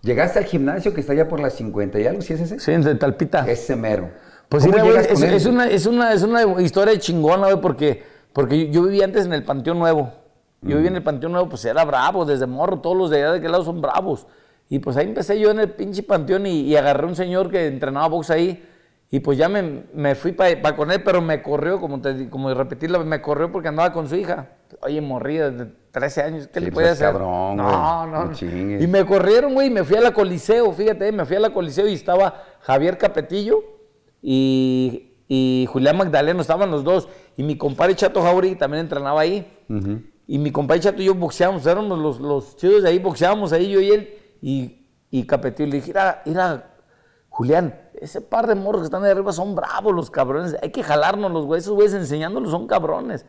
¿Llegaste 0.02 0.38
al 0.38 0.44
gimnasio 0.44 0.94
que 0.94 1.00
está 1.00 1.12
allá 1.12 1.28
por 1.28 1.40
las 1.40 1.54
50 1.54 1.98
y 2.00 2.06
algo? 2.06 2.22
¿Sí 2.22 2.34
es 2.34 2.40
ese? 2.40 2.58
Sí, 2.58 2.72
de 2.72 2.94
Talpita. 2.94 3.48
Ese 3.48 3.76
mero. 3.76 4.10
Pues 4.48 4.64
¿Cómo 4.64 4.76
mira, 4.76 4.84
güey, 4.84 4.96
es, 4.96 5.22
es 5.22 5.46
una, 5.46 5.66
es, 5.66 5.86
una, 5.86 6.12
es 6.12 6.22
una 6.22 6.62
historia 6.62 6.98
chingona, 6.98 7.46
güey, 7.46 7.60
porque, 7.60 8.02
porque 8.32 8.66
yo, 8.66 8.72
yo 8.72 8.82
vivía 8.82 9.04
antes 9.04 9.26
en 9.26 9.32
el 9.32 9.44
Panteón 9.44 9.78
Nuevo. 9.78 10.12
Yo 10.60 10.76
vivía 10.76 10.90
en 10.90 10.96
el 10.96 11.02
Panteón 11.02 11.32
Nuevo, 11.32 11.48
pues 11.48 11.64
era 11.64 11.84
bravo, 11.84 12.24
desde 12.24 12.46
morro, 12.46 12.80
todos 12.80 12.96
los 12.96 13.10
de 13.10 13.16
allá 13.18 13.32
de 13.32 13.38
aquel 13.38 13.50
lado 13.50 13.64
son 13.64 13.80
bravos. 13.80 14.26
Y 14.72 14.78
pues 14.78 14.96
ahí 14.96 15.04
empecé 15.06 15.38
yo 15.38 15.50
en 15.50 15.60
el 15.60 15.68
pinche 15.68 16.02
Panteón 16.02 16.46
y, 16.46 16.62
y 16.62 16.76
agarré 16.76 17.06
un 17.06 17.14
señor 17.14 17.50
que 17.50 17.66
entrenaba 17.66 18.08
box 18.08 18.30
ahí. 18.30 18.64
Y 19.10 19.20
pues 19.20 19.36
ya 19.36 19.50
me, 19.50 19.82
me 19.92 20.14
fui 20.14 20.32
para 20.32 20.74
con 20.74 20.90
él, 20.90 21.02
pero 21.02 21.20
me 21.20 21.42
corrió, 21.42 21.78
como 21.78 22.00
te 22.00 22.30
como 22.30 22.54
repetirla, 22.54 22.98
me 23.00 23.20
corrió 23.20 23.52
porque 23.52 23.68
andaba 23.68 23.92
con 23.92 24.08
su 24.08 24.16
hija. 24.16 24.48
Oye, 24.80 25.02
morría 25.02 25.50
de 25.50 25.66
13 25.90 26.22
años, 26.22 26.48
¿qué 26.50 26.60
Sí, 26.60 26.64
le 26.64 26.72
pues, 26.72 26.86
es 26.86 26.92
hacer? 26.92 27.08
cabrón, 27.08 27.58
no, 27.58 28.06
no, 28.06 28.24
no. 28.24 28.32
Y 28.80 28.86
me 28.86 29.04
corrieron, 29.04 29.52
güey, 29.52 29.66
y 29.66 29.70
me 29.70 29.84
fui 29.84 29.98
a 29.98 30.00
la 30.00 30.14
Coliseo, 30.14 30.72
fíjate, 30.72 31.12
me 31.12 31.26
fui 31.26 31.36
a 31.36 31.40
la 31.40 31.50
Coliseo 31.50 31.86
y 31.86 31.92
estaba 31.92 32.42
Javier 32.60 32.96
Capetillo 32.96 33.62
y, 34.22 35.18
y 35.28 35.68
Julián 35.70 35.98
Magdaleno, 35.98 36.40
estaban 36.40 36.70
los 36.70 36.82
dos. 36.82 37.10
Y 37.36 37.42
mi 37.42 37.58
compadre 37.58 37.94
Chato 37.94 38.22
Jauregui 38.22 38.56
también 38.56 38.84
entrenaba 38.84 39.20
ahí. 39.20 39.46
Y 40.26 40.38
mi 40.38 40.50
compadre 40.50 40.80
Chato 40.80 41.02
y 41.02 41.04
yo 41.04 41.14
boxeábamos, 41.14 41.66
éramos 41.66 41.98
los, 41.98 42.20
los 42.20 42.56
chidos 42.56 42.84
de 42.84 42.88
ahí, 42.88 42.98
boxeábamos 42.98 43.52
ahí 43.52 43.68
yo 43.70 43.78
y 43.78 43.90
él. 43.90 44.18
Y, 44.42 44.86
y 45.10 45.24
Capetillo 45.26 45.68
le 45.70 45.76
dije, 45.76 45.88
mira, 45.88 46.20
mira, 46.26 46.68
Julián, 47.30 47.74
ese 47.94 48.20
par 48.20 48.46
de 48.46 48.54
morros 48.54 48.82
que 48.82 48.86
están 48.86 49.02
ahí 49.04 49.10
arriba 49.10 49.32
son 49.32 49.54
bravos 49.54 49.94
los 49.94 50.10
cabrones. 50.10 50.54
Hay 50.62 50.70
que 50.70 50.82
jalárnos 50.82 51.30
los 51.32 51.46
güeyes, 51.46 51.64
esos 51.64 51.74
güeyes 51.74 51.94
enseñándolos 51.94 52.50
son 52.50 52.66
cabrones. 52.66 53.24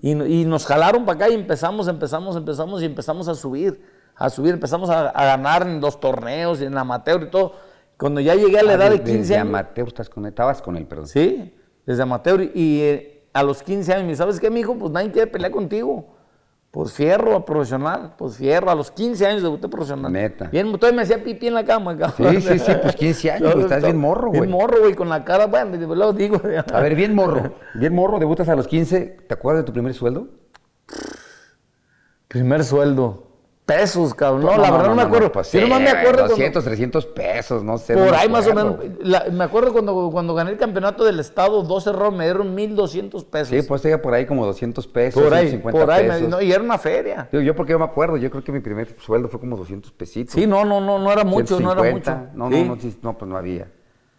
y, 0.00 0.14
no- 0.14 0.24
y 0.26 0.44
nos 0.46 0.64
jalaron 0.64 1.04
para 1.04 1.16
acá 1.16 1.28
y 1.28 1.34
empezamos, 1.34 1.86
empezamos, 1.88 2.34
empezamos 2.36 2.80
y 2.80 2.86
empezamos 2.86 3.28
a 3.28 3.34
subir, 3.34 3.82
a 4.16 4.30
subir. 4.30 4.54
Empezamos 4.54 4.88
a, 4.88 5.08
a 5.10 5.24
ganar 5.26 5.66
en 5.66 5.80
los 5.82 6.00
torneos 6.00 6.62
y 6.62 6.64
en 6.64 6.78
amateur 6.78 7.24
y 7.24 7.30
todo. 7.30 7.52
Cuando 7.98 8.20
ya 8.20 8.34
llegué 8.34 8.58
a 8.58 8.62
la 8.62 8.72
Ah, 8.72 8.76
edad 8.76 8.90
de 8.90 8.98
desde 8.98 9.12
15 9.12 9.36
años. 9.36 9.48
amateur 9.48 9.88
estás 9.88 10.08
con 10.08 10.24
él, 10.24 10.30
estabas 10.30 10.62
con 10.62 10.76
él, 10.76 10.86
perdón. 10.86 11.06
Sí, 11.08 11.54
desde 11.84 12.02
amateur. 12.02 12.40
Y 12.54 12.80
eh, 12.80 13.28
a 13.34 13.42
los 13.42 13.62
15 13.62 13.92
años, 13.92 14.04
me 14.04 14.08
dice, 14.10 14.18
¿sabes 14.22 14.40
qué, 14.40 14.50
mijo? 14.50 14.74
Pues 14.78 14.90
nadie 14.92 15.10
quiere 15.10 15.26
pelear 15.30 15.52
contigo. 15.52 16.16
Pues 16.72 16.90
fierro 16.94 17.36
a 17.36 17.44
profesional, 17.44 18.14
pues 18.16 18.38
fierro. 18.38 18.70
A 18.70 18.74
los 18.74 18.90
15 18.90 19.26
años 19.26 19.42
debuté 19.42 19.68
profesional. 19.68 20.10
Neta. 20.10 20.46
Bien, 20.46 20.72
todavía 20.72 20.96
me 20.96 21.02
hacía 21.02 21.22
pipí 21.22 21.48
en 21.48 21.52
la 21.52 21.66
cama, 21.66 21.94
cabrón. 21.98 22.40
Sí, 22.40 22.40
sí, 22.40 22.58
sí, 22.58 22.72
pues 22.80 22.96
15 22.96 23.30
años, 23.30 23.52
güey, 23.52 23.64
estás 23.64 23.82
bien 23.82 23.98
morro, 23.98 24.28
güey. 24.28 24.40
Bien 24.40 24.50
morro, 24.52 24.80
güey, 24.80 24.94
con 24.94 25.10
la 25.10 25.22
cara, 25.22 25.46
bueno, 25.46 25.76
luego 25.76 26.14
digo. 26.14 26.40
A 26.72 26.80
ver, 26.80 26.94
bien 26.94 27.14
morro. 27.14 27.56
Bien 27.74 27.94
morro, 27.94 28.18
debutas 28.18 28.48
a 28.48 28.56
los 28.56 28.66
15. 28.66 29.18
¿Te 29.28 29.34
acuerdas 29.34 29.64
de 29.64 29.66
tu 29.66 29.74
primer 29.74 29.92
sueldo? 29.92 30.28
Primer 32.28 32.64
sueldo. 32.64 33.31
Pesos, 33.76 34.14
cabrón. 34.14 34.42
No, 34.44 34.56
la 34.56 34.70
verdad 34.70 34.88
no, 34.88 34.94
me 34.94 35.02
acuerdo. 35.02 35.32
pues 35.32 35.50
Yo 35.52 35.60
nomás 35.62 35.78
sí, 35.78 35.84
me 35.84 35.90
acuerdo 35.90 36.12
cuando- 36.18 36.28
200, 36.34 36.64
300 36.64 37.06
pesos, 37.06 37.62
no 37.64 37.78
sé. 37.78 37.94
Por 37.94 38.14
ahí 38.14 38.28
más 38.28 38.46
o 38.46 38.54
menos. 38.54 38.76
la- 39.00 39.26
me 39.30 39.44
acuerdo 39.44 39.72
cuando, 39.72 40.10
cuando 40.12 40.34
gané 40.34 40.50
el 40.52 40.56
campeonato 40.58 41.04
del 41.04 41.20
estado, 41.20 41.62
12 41.62 41.92
rounds, 41.92 42.16
me 42.18 42.24
dieron 42.24 42.54
1,200 42.54 43.24
pesos. 43.24 43.48
Sí, 43.48 43.62
pues 43.66 43.82
tenía 43.82 44.00
por 44.00 44.14
ahí 44.14 44.26
como 44.26 44.44
200 44.46 44.86
pesos, 44.86 45.22
por 45.22 45.32
ahí, 45.34 45.48
150 45.48 45.80
por 45.80 45.90
ahí. 45.92 46.08
pesos. 46.08 46.42
y 46.42 46.52
era 46.52 46.62
una 46.62 46.78
feria. 46.78 47.28
Digo, 47.32 47.42
yo 47.42 47.54
porque 47.54 47.72
yo 47.72 47.78
me 47.78 47.84
acuerdo, 47.84 48.16
yo 48.16 48.30
creo 48.30 48.44
que 48.44 48.52
mi 48.52 48.60
primer 48.60 48.96
sueldo 49.00 49.28
fue 49.28 49.40
como 49.40 49.56
200 49.56 49.92
pesitos. 49.92 50.34
Sí, 50.34 50.46
no, 50.46 50.64
no, 50.64 50.80
no, 50.80 50.98
no 50.98 51.12
era 51.12 51.24
mucho, 51.24 51.58
no 51.60 51.72
era 51.72 51.82
150. 51.82 52.14
mucho. 52.14 52.30
No, 52.34 52.50
Sí. 52.50 52.64
no, 52.64 52.76
no, 52.76 52.92
no, 53.02 53.18
pues 53.18 53.28
no 53.30 53.36
había. 53.36 53.68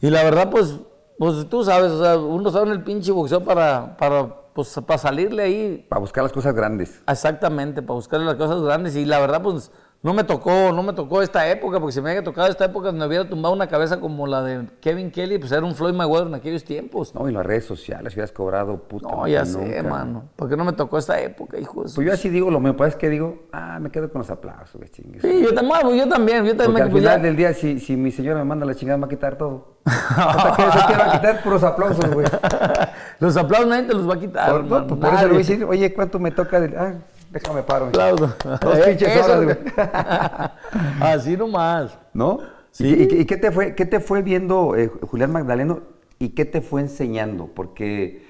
Y 0.01 0.09
la 0.09 0.23
verdad, 0.23 0.49
pues, 0.49 0.75
pues 1.17 1.47
tú 1.49 1.63
sabes, 1.63 1.91
o 1.91 2.01
sea, 2.03 2.17
uno 2.17 2.49
sabe 2.51 2.67
en 2.67 2.71
el 2.73 2.83
pinche 2.83 3.11
boxeo 3.11 3.43
para, 3.43 3.95
para, 3.97 4.27
pues, 4.53 4.73
para 4.85 4.97
salirle 4.97 5.43
ahí 5.43 5.85
Para 5.89 5.99
buscar 5.99 6.23
las 6.23 6.33
cosas 6.33 6.53
grandes. 6.53 7.01
exactamente, 7.07 7.81
para 7.81 7.95
buscarle 7.95 8.25
las 8.25 8.35
cosas 8.35 8.61
grandes. 8.61 8.95
Y 8.95 9.05
la 9.05 9.19
verdad, 9.19 9.41
pues, 9.41 9.71
no 10.03 10.13
me 10.13 10.23
tocó, 10.25 10.71
no 10.73 10.83
me 10.83 10.91
tocó 10.91 11.21
esta 11.21 11.47
época, 11.47 11.79
porque 11.79 11.93
si 11.93 12.01
me 12.01 12.09
hubiera 12.09 12.23
tocado 12.23 12.47
esta 12.49 12.65
época, 12.65 12.91
me 12.91 13.05
hubiera 13.07 13.27
tumbado 13.27 13.55
una 13.55 13.67
cabeza 13.67 13.99
como 14.01 14.27
la 14.27 14.43
de 14.43 14.67
Kevin 14.81 15.09
Kelly, 15.09 15.37
pues 15.39 15.51
era 15.53 15.65
un 15.65 15.73
Floyd 15.73 15.93
Mayweather 15.93 16.27
en 16.27 16.35
aquellos 16.35 16.65
tiempos. 16.65 17.15
No, 17.15 17.29
y 17.29 17.31
las 17.31 17.45
redes 17.45 17.63
sociales, 17.65 18.11
hubieras 18.13 18.33
cobrado 18.33 18.77
puta. 18.83 19.07
No, 19.09 19.25
ya 19.27 19.45
nunca. 19.45 19.65
sé, 19.65 19.81
mano. 19.83 20.25
¿Por 20.35 20.49
qué 20.49 20.57
no 20.57 20.65
me 20.65 20.73
tocó 20.73 20.97
esta 20.97 21.19
época, 21.21 21.57
hijo 21.57 21.83
Pues 21.83 21.95
yo 21.95 22.11
así 22.11 22.27
digo, 22.29 22.51
lo 22.51 22.59
mío, 22.59 22.75
pues 22.75 22.89
es 22.89 22.95
que 22.97 23.09
digo, 23.09 23.43
ah, 23.53 23.79
me 23.79 23.89
quedo 23.91 24.11
con 24.11 24.19
los 24.19 24.29
aplausos, 24.29 24.75
güey, 24.75 24.89
chingues. 24.89 25.21
Sí, 25.21 25.41
yo 25.41 25.53
también, 25.53 25.97
yo 25.97 26.09
también, 26.09 26.43
yo 26.45 26.51
Porque 26.51 26.63
también. 26.65 26.83
al 26.87 26.91
final 26.91 27.21
del 27.21 27.35
día, 27.37 27.53
si, 27.53 27.79
si 27.79 27.95
mi 27.95 28.11
señora 28.11 28.39
me 28.39 28.45
manda 28.45 28.65
la 28.65 28.75
chingada, 28.75 28.97
me 28.97 29.03
va 29.03 29.07
a 29.07 29.09
quitar 29.09 29.37
todo. 29.37 29.73
¿Hasta 29.85 30.97
va 30.97 31.05
a 31.07 31.11
quitar? 31.13 31.43
Puros 31.43 31.63
aplausos, 31.63 32.09
güey. 32.13 32.25
Los 33.19 33.37
aplausos 33.37 33.69
nadie 33.69 33.83
te 33.87 33.93
los 33.93 34.09
va 34.09 34.15
a 34.15 34.19
quitar. 34.19 34.51
Por, 34.67 34.87
por- 34.87 34.99
por 34.99 35.13
eso 35.13 35.21
le 35.23 35.27
voy 35.27 35.35
a 35.35 35.37
decir, 35.39 35.63
oye, 35.63 35.93
¿cuánto 35.93 36.19
me 36.19 36.31
toca? 36.31 36.59
de- 36.59 36.77
Ah, 36.77 36.93
déjame 37.33 37.63
paro. 37.63 37.87
Aplauso. 37.87 38.33
Dos 38.61 38.79
pinches 38.85 39.15
Eso- 39.15 39.25
horas, 39.25 39.43
güey. 39.43 39.57
Así 41.01 41.35
nomás. 41.37 41.97
¿No? 42.13 42.39
Sí. 42.71 42.87
¿Y, 42.87 43.07
qué- 43.07 43.15
y 43.21 43.25
qué 43.25 43.37
te 43.37 43.51
fue, 43.51 43.75
qué 43.75 43.85
te 43.85 43.99
fue 43.99 44.21
viendo 44.21 44.75
eh, 44.75 44.89
Julián 45.01 45.31
Magdaleno 45.31 45.81
y 46.19 46.29
qué 46.29 46.45
te 46.45 46.61
fue 46.61 46.81
enseñando? 46.81 47.47
Porque 47.53 48.25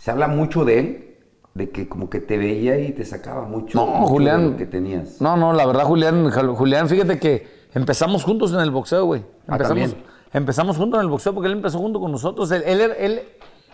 se 0.00 0.10
habla 0.10 0.28
mucho 0.28 0.64
de 0.64 0.78
él, 0.78 1.16
de 1.54 1.70
que 1.70 1.88
como 1.88 2.10
que 2.10 2.20
te 2.20 2.36
veía 2.38 2.78
y 2.78 2.92
te 2.92 3.04
sacaba 3.04 3.42
mucho, 3.44 3.78
No, 3.78 3.86
mucho 3.86 4.08
Julián. 4.12 4.44
de 4.44 4.50
lo 4.52 4.56
que 4.56 4.66
tenías. 4.66 5.20
No, 5.20 5.36
no, 5.36 5.52
la 5.52 5.66
verdad, 5.66 5.84
Julián, 5.84 6.30
Julián, 6.30 6.88
fíjate 6.88 7.18
que 7.18 7.46
empezamos 7.74 8.24
juntos 8.24 8.52
en 8.52 8.60
el 8.60 8.70
boxeo, 8.70 9.04
güey. 9.06 9.22
Ah, 9.46 9.52
Empezamos, 9.56 9.96
empezamos 10.32 10.76
juntos 10.76 10.98
en 10.98 11.04
el 11.04 11.10
boxeo 11.10 11.32
porque 11.34 11.46
él 11.48 11.52
empezó 11.54 11.78
junto 11.78 12.00
con 12.00 12.10
nosotros. 12.12 12.50
Él, 12.52 12.62
él, 12.66 12.80
él, 12.98 13.20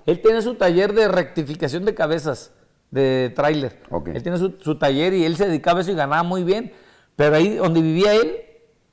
él 0.06 0.20
tiene 0.22 0.42
su 0.42 0.54
taller 0.54 0.92
de 0.92 1.08
rectificación 1.08 1.84
de 1.84 1.94
cabezas, 1.94 2.52
de 2.90 3.32
tráiler. 3.34 3.80
Él 4.14 4.22
tiene 4.22 4.38
su, 4.38 4.54
su 4.60 4.78
taller 4.78 5.12
y 5.14 5.24
él 5.24 5.36
se 5.36 5.46
dedicaba 5.46 5.78
a 5.78 5.82
eso 5.82 5.90
y 5.90 5.94
ganaba 5.94 6.22
muy 6.22 6.42
bien. 6.44 6.72
Pero 7.16 7.36
ahí 7.36 7.56
donde 7.56 7.80
vivía 7.82 8.14
él, 8.14 8.36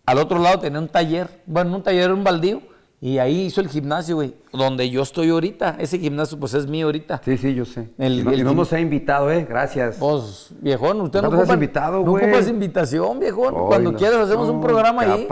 al 0.05 0.17
otro 0.19 0.39
lado 0.39 0.59
tenía 0.59 0.79
un 0.79 0.87
taller. 0.87 1.41
Bueno, 1.45 1.75
un 1.75 1.83
taller, 1.83 2.11
un 2.11 2.23
baldío. 2.23 2.61
Y 3.01 3.19
ahí 3.19 3.41
hizo 3.41 3.61
el 3.61 3.67
gimnasio, 3.67 4.15
güey. 4.15 4.33
Donde 4.51 4.89
yo 4.89 5.03
estoy 5.03 5.29
ahorita. 5.29 5.75
Ese 5.79 5.99
gimnasio, 5.99 6.39
pues 6.39 6.53
es 6.55 6.65
mío 6.65 6.87
ahorita. 6.87 7.21
Sí, 7.23 7.37
sí, 7.37 7.53
yo 7.53 7.63
sé. 7.65 7.89
El- 7.99 8.19
y 8.19 8.23
no, 8.23 8.31
el 8.31 8.39
y 8.39 8.43
no 8.43 8.53
nos 8.55 8.73
ha 8.73 8.79
invitado, 8.79 9.31
¿eh? 9.31 9.45
Gracias. 9.47 9.97
Pues, 9.99 10.49
viejón, 10.59 11.01
usted 11.01 11.21
no 11.21 11.27
¿Cuándo 11.27 11.35
has 11.37 11.41
ocupa, 11.43 11.53
invitado, 11.53 12.03
no 12.03 12.11
güey? 12.11 12.23
ocupas 12.25 12.47
invitación, 12.47 13.19
viejón. 13.19 13.53
Cuando 13.67 13.91
no. 13.91 13.97
quieras 13.97 14.17
hacemos 14.21 14.49
un 14.49 14.55
No, 14.55 14.61
programa 14.61 15.01
ahí. 15.03 15.27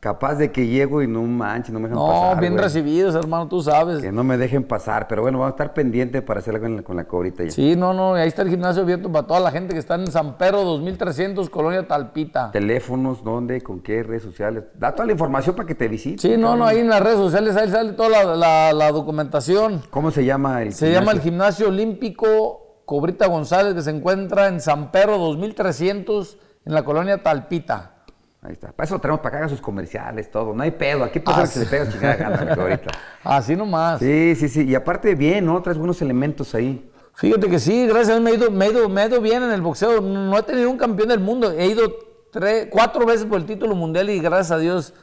Capaz, 0.00 0.34
de 0.36 0.50
que 0.50 0.66
llego 0.66 1.02
y 1.02 1.06
no 1.06 1.22
manches, 1.22 1.72
no 1.72 1.78
me 1.78 1.88
dejan 1.88 2.02
No, 2.02 2.08
pasar. 2.10 2.40
bien 2.40 2.54
güey. 2.54 2.64
recibidos, 2.64 3.14
hermano, 3.14 3.46
tú 3.48 3.62
sabes. 3.62 4.00
Que 4.00 4.10
no 4.10 4.24
me 4.24 4.38
dejen 4.38 4.64
pasar, 4.64 5.06
pero 5.06 5.20
bueno, 5.22 5.38
vamos 5.38 5.52
a 5.52 5.54
estar 5.56 5.74
pendientes 5.74 6.22
para 6.22 6.40
hacer 6.40 6.54
algo 6.54 6.66
en 6.66 6.76
la- 6.76 6.82
con 6.82 6.96
la 6.96 7.04
cobrita 7.04 7.44
ya. 7.44 7.50
Sí, 7.50 7.76
no, 7.76 7.92
no, 7.92 8.14
ahí 8.14 8.26
está 8.28 8.42
el 8.42 8.48
gimnasio 8.48 8.82
abierto 8.82 9.12
para 9.12 9.26
toda 9.26 9.40
la 9.40 9.50
gente 9.50 9.74
que 9.74 9.78
está 9.78 9.96
en 9.96 10.06
San 10.10 10.38
Pedro 10.38 10.62
2300, 10.64 11.50
Colonia 11.50 11.86
Talpita. 11.86 12.50
Teléfonos, 12.50 13.22
dónde, 13.22 13.60
con 13.60 13.80
qué 13.80 14.02
redes 14.02 14.22
sociales. 14.22 14.64
Da 14.74 14.92
toda 14.94 15.04
la 15.06 15.12
información 15.12 15.54
para 15.54 15.66
que 15.66 15.74
te 15.74 15.86
visiten. 15.86 16.18
Sí, 16.18 16.36
no, 16.38 16.56
no, 16.56 16.64
ahí 16.64 16.78
en 16.78 16.88
las 16.88 17.00
redes 17.02 17.18
sociales 17.18 17.54
ahí 17.56 17.68
sale 17.68 17.92
toda 17.92 18.08
la, 18.08 18.36
la- 18.36 18.72
la 18.72 18.92
documentación. 18.92 19.82
¿Cómo 19.90 20.10
se 20.10 20.24
llama 20.24 20.62
el 20.62 20.72
Se 20.72 20.90
llama 20.90 21.12
el 21.12 21.20
gimnasio? 21.20 21.66
Gimnasio 21.66 21.68
Olímpico 21.68 22.82
Cobrita 22.86 23.26
González, 23.28 23.74
que 23.74 23.82
se 23.82 23.90
encuentra 23.90 24.48
en 24.48 24.60
San 24.60 24.90
Pedro 24.90 25.18
2300, 25.18 26.38
en 26.64 26.74
la 26.74 26.82
Colonia 26.84 27.22
Talpita. 27.22 27.99
Ahí 28.42 28.52
está. 28.52 28.72
Para 28.72 28.86
eso 28.86 28.94
lo 28.94 29.00
tenemos 29.00 29.20
para 29.20 29.30
que 29.32 29.36
hagan 29.36 29.48
sus 29.50 29.60
comerciales, 29.60 30.30
todo. 30.30 30.54
No 30.54 30.62
hay 30.62 30.70
pedo. 30.70 31.04
Aquí 31.04 31.20
puede 31.20 31.42
Ah, 31.42 31.48
que 31.52 31.58
le 31.58 31.66
pegas 31.66 31.90
chingada 31.90 32.16
gana, 32.16 32.44
la 32.44 32.56
cobrita. 32.56 32.90
Así 33.22 33.54
nomás. 33.54 33.98
Sí, 33.98 34.34
sí, 34.34 34.48
sí. 34.48 34.64
Y 34.64 34.74
aparte 34.74 35.14
bien, 35.14 35.44
¿no? 35.44 35.60
Traes 35.60 35.76
buenos 35.76 36.00
elementos 36.00 36.54
ahí. 36.54 36.90
Fíjate 37.14 37.50
que 37.50 37.58
sí, 37.58 37.86
gracias 37.86 38.16
a 38.16 38.20
Dios 38.20 38.22
me 38.22 38.30
he, 38.30 38.34
ido, 38.34 38.50
me, 38.50 38.64
he 38.66 38.70
ido, 38.70 38.88
me 38.88 39.02
he 39.02 39.06
ido 39.08 39.20
bien 39.20 39.42
en 39.42 39.50
el 39.50 39.60
boxeo. 39.60 40.00
No 40.00 40.38
he 40.38 40.42
tenido 40.42 40.70
un 40.70 40.78
campeón 40.78 41.10
del 41.10 41.20
mundo. 41.20 41.50
He 41.52 41.66
ido 41.66 41.92
tres, 42.32 42.68
cuatro 42.70 43.04
veces 43.04 43.26
por 43.26 43.38
el 43.38 43.44
título 43.44 43.74
mundial 43.74 44.08
y 44.08 44.20
gracias 44.20 44.52
a 44.52 44.58
Dios, 44.58 44.94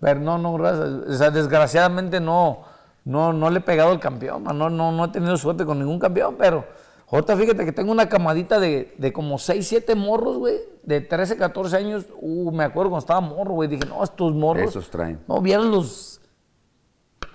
pero 0.00 0.18
no, 0.20 0.38
no, 0.38 0.54
gracias. 0.54 0.88
O 0.88 1.12
sea, 1.12 1.30
desgraciadamente 1.30 2.18
no, 2.18 2.62
no, 3.04 3.34
no 3.34 3.50
le 3.50 3.58
he 3.58 3.62
pegado 3.62 3.90
al 3.90 4.00
campeón. 4.00 4.44
No, 4.44 4.70
no, 4.70 4.90
no 4.90 5.04
he 5.04 5.08
tenido 5.08 5.36
suerte 5.36 5.66
con 5.66 5.78
ningún 5.78 5.98
campeón, 5.98 6.36
pero 6.38 6.64
ahorita 7.10 7.36
fíjate 7.36 7.64
que 7.64 7.72
tengo 7.72 7.92
una 7.92 8.08
camadita 8.08 8.58
de, 8.58 8.94
de 8.98 9.12
como 9.12 9.38
6, 9.38 9.66
7 9.66 9.94
morros, 9.94 10.38
güey, 10.38 10.56
de 10.82 11.00
13, 11.00 11.36
14 11.36 11.76
años. 11.76 12.06
Uh, 12.20 12.50
me 12.52 12.64
acuerdo 12.64 12.90
cuando 12.90 13.04
estaba 13.04 13.20
morro, 13.20 13.54
güey. 13.54 13.68
Dije, 13.68 13.84
no, 13.86 14.02
estos 14.02 14.32
morros. 14.34 14.70
Esos 14.70 14.90
traen. 14.90 15.20
No, 15.28 15.40
vieron 15.40 15.70
los, 15.70 16.20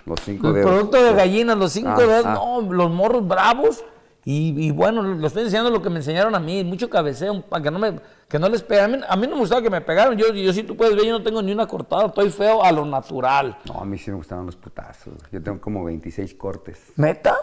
Los 0.06 0.20
cinco 0.22 0.48
los 0.48 0.56
dedos. 0.56 0.70
productos 0.72 1.04
de 1.04 1.14
gallinas, 1.14 1.58
los 1.58 1.72
cinco 1.72 1.92
Ah, 1.96 2.00
dedos, 2.02 2.26
ah. 2.26 2.34
no, 2.34 2.62
los 2.74 2.92
morros 2.92 3.28
bravos. 3.28 3.84
Y, 4.24 4.68
y 4.68 4.70
bueno, 4.70 5.02
lo 5.02 5.26
estoy 5.26 5.44
enseñando 5.46 5.72
lo 5.72 5.82
que 5.82 5.90
me 5.90 5.96
enseñaron 5.98 6.36
a 6.36 6.40
mí, 6.40 6.64
mucho 6.64 6.92
cabeceo, 6.92 7.42
para 7.42 7.64
que 7.64 7.72
no, 7.72 7.80
me, 7.80 8.00
que 8.30 8.38
no 8.38 8.48
les 8.50 8.62
peguen. 8.62 8.84
A 8.84 8.88
mí, 8.98 9.04
a 9.10 9.16
mí 9.16 9.26
no 9.26 9.34
me 9.34 9.40
gustaba 9.40 9.64
que 9.64 9.70
me 9.72 9.82
pegaran. 9.82 10.16
Yo, 10.16 10.32
yo 10.32 10.54
sí, 10.54 10.62
tú 10.62 10.78
puedes 10.78 10.96
ver, 10.96 11.06
yo 11.06 11.12
no 11.18 11.24
tengo 11.24 11.42
ni 11.42 11.52
una 11.52 11.66
cortada, 11.66 12.06
estoy 12.06 12.30
feo 12.30 12.64
a 12.64 12.72
lo 12.72 12.86
natural. 12.86 13.58
No, 13.66 13.80
a 13.82 13.86
mí 13.86 13.98
sí 13.98 14.12
me 14.12 14.18
gustaban 14.18 14.46
los 14.46 14.56
putazos. 14.56 15.16
Yo 15.32 15.42
tengo 15.42 15.60
como 15.60 15.84
26 15.86 16.36
cortes. 16.36 16.80
¿Meta? 16.98 17.36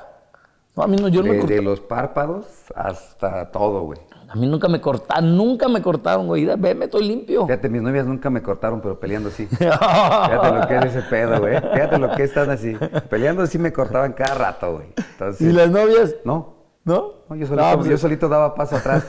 No, 0.78 0.84
a 0.84 0.86
mí 0.86 0.96
no, 0.96 1.08
yo 1.08 1.22
no 1.22 1.26
me 1.28 1.34
Desde 1.34 1.40
corté. 1.48 1.62
los 1.62 1.80
párpados 1.80 2.46
hasta 2.76 3.50
todo, 3.50 3.80
güey. 3.82 3.98
A 4.28 4.36
mí 4.36 4.46
nunca 4.46 4.68
me 4.68 4.80
cortaron, 4.80 5.36
nunca 5.36 5.66
me 5.68 5.82
cortaron, 5.82 6.28
güey. 6.28 6.44
Veme, 6.56 6.84
estoy 6.84 7.08
limpio. 7.08 7.46
Fíjate, 7.46 7.68
mis 7.68 7.82
novias 7.82 8.06
nunca 8.06 8.30
me 8.30 8.40
cortaron, 8.42 8.80
pero 8.80 9.00
peleando 9.00 9.28
sí. 9.30 9.46
Fíjate 9.50 10.52
lo 10.52 10.68
que 10.68 10.76
es 10.78 10.84
ese 10.94 11.02
pedo, 11.02 11.40
güey. 11.40 11.56
Fíjate 11.60 11.98
lo 11.98 12.14
que 12.14 12.22
están 12.22 12.50
así. 12.50 12.76
Peleando 13.10 13.44
sí 13.46 13.58
me 13.58 13.72
cortaban 13.72 14.12
cada 14.12 14.34
rato, 14.34 14.74
güey. 14.74 14.86
Entonces, 14.96 15.40
¿Y 15.40 15.52
las 15.52 15.68
novias? 15.70 16.14
no. 16.24 16.56
¿No? 16.84 17.12
No, 17.28 17.34
yo 17.36 17.46
solito, 17.46 17.74
pues, 17.76 17.88
yo 17.90 17.98
solito 17.98 18.28
daba 18.28 18.54
paso 18.54 18.76
atrás. 18.76 19.04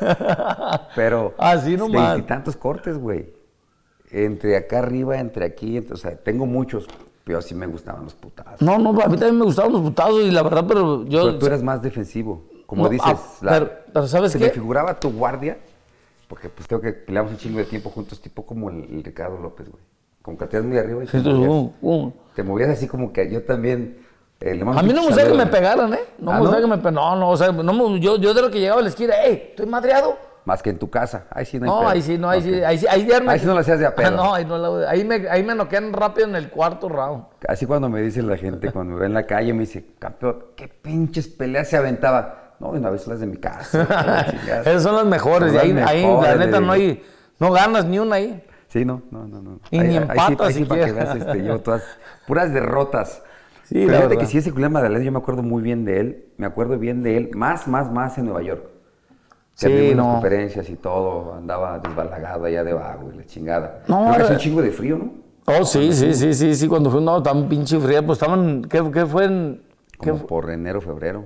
Pero. 0.95 1.33
Así 1.37 1.77
nomás. 1.77 2.13
Veintitantos 2.13 2.55
cortes, 2.57 2.97
güey. 2.97 3.31
Entre 4.11 4.57
acá 4.57 4.79
arriba, 4.79 5.17
entre 5.19 5.45
aquí. 5.45 5.77
entre- 5.77 5.93
o 5.93 5.97
sea, 5.97 6.17
tengo 6.17 6.45
muchos, 6.47 6.87
pero 7.29 7.43
sí 7.43 7.53
me 7.53 7.67
gustaban 7.67 8.05
los 8.05 8.15
putazos. 8.15 8.59
No, 8.59 8.79
no, 8.79 8.89
a 8.89 9.07
mí 9.07 9.15
también 9.17 9.37
me 9.37 9.45
gustaban 9.45 9.71
los 9.71 9.81
putazos 9.81 10.23
y 10.23 10.31
la 10.31 10.41
verdad, 10.41 10.65
pero 10.67 11.05
yo... 11.05 11.25
Pero 11.25 11.37
tú 11.37 11.45
eras 11.45 11.61
más 11.61 11.79
defensivo. 11.83 12.41
Como 12.65 12.85
No, 12.85 12.89
dices, 12.89 13.05
ah, 13.07 13.19
pero- 13.47 13.69
pero 13.93 14.07
¿sabes 14.07 14.31
se 14.31 14.39
qué? 14.39 14.45
me 14.45 14.49
figuraba 14.49 14.99
tu 14.99 15.11
guardia, 15.11 15.59
porque 16.27 16.49
pues 16.49 16.67
tengo 16.67 16.81
que 16.81 16.91
peleamos 16.93 17.31
un 17.31 17.37
chingo 17.37 17.59
de 17.59 17.65
tiempo 17.65 17.91
juntos, 17.91 18.19
tipo 18.19 18.43
como 18.43 18.71
el, 18.71 18.83
el 18.85 19.03
Ricardo 19.03 19.37
López, 19.37 19.69
güey. 19.69 19.83
Como 20.23 20.39
que 20.39 20.47
te 20.47 20.59
muy 20.59 20.75
arriba 20.79 21.03
y 21.03 21.05
te, 21.05 21.19
Sí, 21.19 21.23
tú- 21.23 21.29
movías, 21.29 21.51
uh, 21.51 21.73
uh. 21.83 22.13
te 22.33 22.41
movías 22.41 22.69
así 22.71 22.87
como 22.87 23.13
que 23.13 23.29
yo 23.31 23.43
también. 23.43 23.99
eh, 24.39 24.55
le 24.55 24.61
A 24.63 24.65
mí 24.65 24.65
no 24.65 24.73
me 24.73 24.83
pinche 24.93 25.07
gusta 25.07 25.27
que 25.27 25.33
me 25.35 25.45
pegaran, 25.45 25.93
¿eh? 25.93 25.99
No 26.17 26.31
Ah, 26.31 26.33
me 26.33 26.39
gusta 26.41 26.55
¿no? 26.55 26.61
que 26.63 26.67
me 26.67 26.77
pegaran. 26.77 26.95
No, 26.95 27.15
no, 27.15 27.29
o 27.29 27.37
sea, 27.37 27.51
no 27.51 27.97
yo, 27.97 28.17
yo 28.17 28.33
de 28.33 28.41
lo 28.41 28.49
que 28.49 28.59
llegaba 28.59 28.79
a 28.79 28.83
la 28.83 28.89
esquina, 28.89 29.13
¡ey! 29.23 29.49
¿Estoy 29.51 29.67
madreado? 29.67 30.17
Más 30.49 30.63
que 30.63 30.71
en 30.71 30.79
tu 30.79 30.89
casa. 30.89 31.25
Ahí 31.29 31.45
sí 31.45 31.59
no 31.59 31.65
hay 31.65 31.69
No, 31.69 31.79
pedo. 31.81 31.89
ahí 31.89 32.01
sí, 32.01 32.17
no, 32.17 32.27
ahí 32.27 32.41
sí, 32.41 32.51
ahí 32.63 32.77
sí, 32.79 32.87
ahí 32.89 33.07
Ahí 33.27 33.39
sí 33.39 33.45
no 33.45 33.53
lo 33.53 33.59
hacías 33.59 33.77
de 33.77 33.85
a 33.85 33.93
pedo. 33.93 34.07
Ah, 34.07 34.11
no, 34.15 34.33
ahí, 34.33 34.45
no 34.45 34.77
ahí 34.87 35.03
me, 35.05 35.29
ahí 35.29 35.43
me 35.43 35.53
noquean 35.53 35.93
rápido 35.93 36.27
en 36.27 36.35
el 36.35 36.49
cuarto 36.49 36.89
round. 36.89 37.25
Así 37.47 37.67
cuando 37.67 37.87
me 37.87 38.01
dice 38.01 38.23
la 38.23 38.35
gente, 38.35 38.71
cuando 38.73 38.95
me 38.95 39.01
ve 39.01 39.05
en 39.05 39.13
la 39.13 39.27
calle, 39.27 39.53
me 39.53 39.59
dice, 39.59 39.85
campeón, 39.99 40.45
¿qué 40.55 40.67
pinches 40.67 41.27
peleas 41.27 41.67
se 41.69 41.77
aventaba? 41.77 42.55
No, 42.59 42.69
una 42.69 42.89
vez 42.89 43.05
las 43.05 43.19
de 43.19 43.27
mi 43.27 43.37
casa. 43.37 44.25
Esas 44.65 44.81
son 44.81 44.95
las 44.95 45.05
mejores, 45.05 45.53
Son 45.53 45.55
y 45.57 45.59
ahí, 45.59 45.83
ahí, 45.85 46.01
la 46.01 46.07
mejores, 46.09 46.37
neta, 46.39 46.59
no 46.59 46.71
hay, 46.71 47.03
no 47.39 47.51
ganas 47.51 47.85
ni 47.85 47.99
una 47.99 48.15
ahí. 48.15 48.43
Sí, 48.69 48.85
no, 48.85 49.03
no, 49.11 49.27
no, 49.27 49.43
no. 49.43 49.59
Y 49.69 49.79
ni 49.81 49.89
sí- 49.91 49.95
empatas 49.97 50.47
ahí 50.47 50.53
sí, 50.55 50.65
para 50.65 50.85
que 50.87 50.91
veas, 50.91 51.15
este, 51.15 51.43
yo 51.43 51.59
todas, 51.59 51.83
puras 52.25 52.51
derrotas. 52.51 53.21
Sí, 53.65 53.83
Pero 53.85 53.97
fíjate 53.97 54.17
que 54.17 54.25
sí, 54.25 54.39
ese 54.39 54.49
Julián 54.49 54.71
Magdalena, 54.71 55.05
yo 55.05 55.11
me 55.11 55.19
acuerdo 55.19 55.43
muy 55.43 55.61
bien 55.61 55.85
de 55.85 55.99
él, 55.99 56.25
me 56.37 56.47
acuerdo 56.47 56.79
bien 56.79 57.03
de 57.03 57.17
él, 57.17 57.29
más, 57.35 57.67
más, 57.67 57.91
más 57.91 58.17
en 58.17 58.25
Nueva 58.25 58.41
York. 58.41 58.63
Sí, 59.59 59.67
Sí, 59.67 59.87
las 59.89 59.97
no. 59.97 60.11
conferencias 60.13 60.69
y 60.69 60.75
todo, 60.77 61.33
andaba 61.33 61.79
desbalagado 61.79 62.45
allá 62.45 62.63
de 62.63 62.71
vago 62.71 63.11
y 63.13 63.17
la 63.17 63.25
chingada. 63.25 63.83
No, 63.89 64.09
hace 64.09 64.21
era- 64.21 64.31
un 64.31 64.37
chingo 64.37 64.61
de 64.61 64.71
frío, 64.71 64.97
¿no? 64.97 65.11
Oh, 65.47 65.65
sí, 65.65 65.91
sí, 65.91 66.13
sí, 66.13 66.33
sí, 66.33 66.55
sí, 66.55 66.67
cuando 66.69 66.89
fue, 66.89 67.01
no, 67.01 67.21
tan 67.21 67.49
pinche 67.49 67.77
fría, 67.77 68.05
pues 68.05 68.21
estaban, 68.21 68.61
¿qué, 68.63 68.89
qué 68.93 69.05
fue 69.05 69.25
en, 69.25 69.61
qué 69.99 70.11
Como 70.11 70.21
fu- 70.21 70.27
por 70.27 70.49
enero, 70.49 70.79
febrero. 70.79 71.25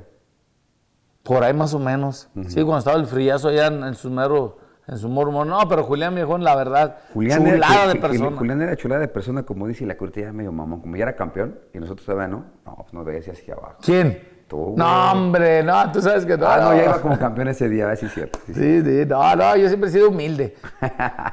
por 1.21 1.43
ahí 1.43 1.53
más 1.53 1.73
o 1.75 1.79
menos. 1.79 2.27
Sí, 2.47 2.55
cuando 2.63 2.79
estaba 2.79 2.97
el 2.97 3.05
friazo 3.05 3.49
allá 3.49 3.67
en, 3.67 3.83
en 3.83 3.93
su 3.93 4.09
mero, 4.09 4.57
en 4.87 4.97
su 4.97 5.07
mormo. 5.09 5.45
No, 5.45 5.59
pero 5.69 5.83
Julián 5.83 6.15
Viejón, 6.15 6.43
la 6.43 6.55
verdad, 6.55 6.97
Julián 7.13 7.45
chulada 7.45 7.83
era, 7.83 7.93
de 7.93 7.99
persona. 7.99 8.37
Julián 8.37 8.61
era 8.63 8.75
chulada 8.75 9.01
de 9.01 9.07
persona, 9.09 9.43
como 9.43 9.67
dice, 9.67 9.83
y 9.83 9.87
la 9.87 9.95
curta 9.95 10.21
ya 10.21 10.33
medio 10.33 10.51
mamón. 10.51 10.81
Como 10.81 10.95
ya 10.95 11.03
era 11.03 11.15
campeón 11.15 11.59
y 11.71 11.77
nosotros 11.79 12.05
todavía 12.05 12.27
no, 12.29 12.45
no, 12.65 12.75
pues 12.77 12.93
nos 12.93 13.05
veías 13.05 13.27
hacia 13.27 13.53
abajo. 13.53 13.75
¿Quién? 13.83 14.32
Tú, 14.47 14.75
No, 14.77 15.11
hombre, 15.13 15.63
no, 15.63 15.91
tú 15.91 16.01
sabes 16.01 16.25
que 16.25 16.37
no. 16.37 16.47
Ah, 16.47 16.57
no, 16.59 16.75
ya 16.75 16.83
iba 16.85 17.01
como 17.01 17.17
campeón 17.17 17.47
ese 17.47 17.69
día, 17.69 17.89
así 17.89 18.05
es 18.05 18.13
cierto. 18.13 18.39
sí, 18.45 18.53
sí. 18.53 18.81
Sí, 18.81 18.83
sí, 18.83 19.05
no, 19.07 19.35
no, 19.35 19.55
yo 19.55 19.67
siempre 19.67 19.89
he 19.89 19.93
sido 19.93 20.09
humilde. 20.09 20.55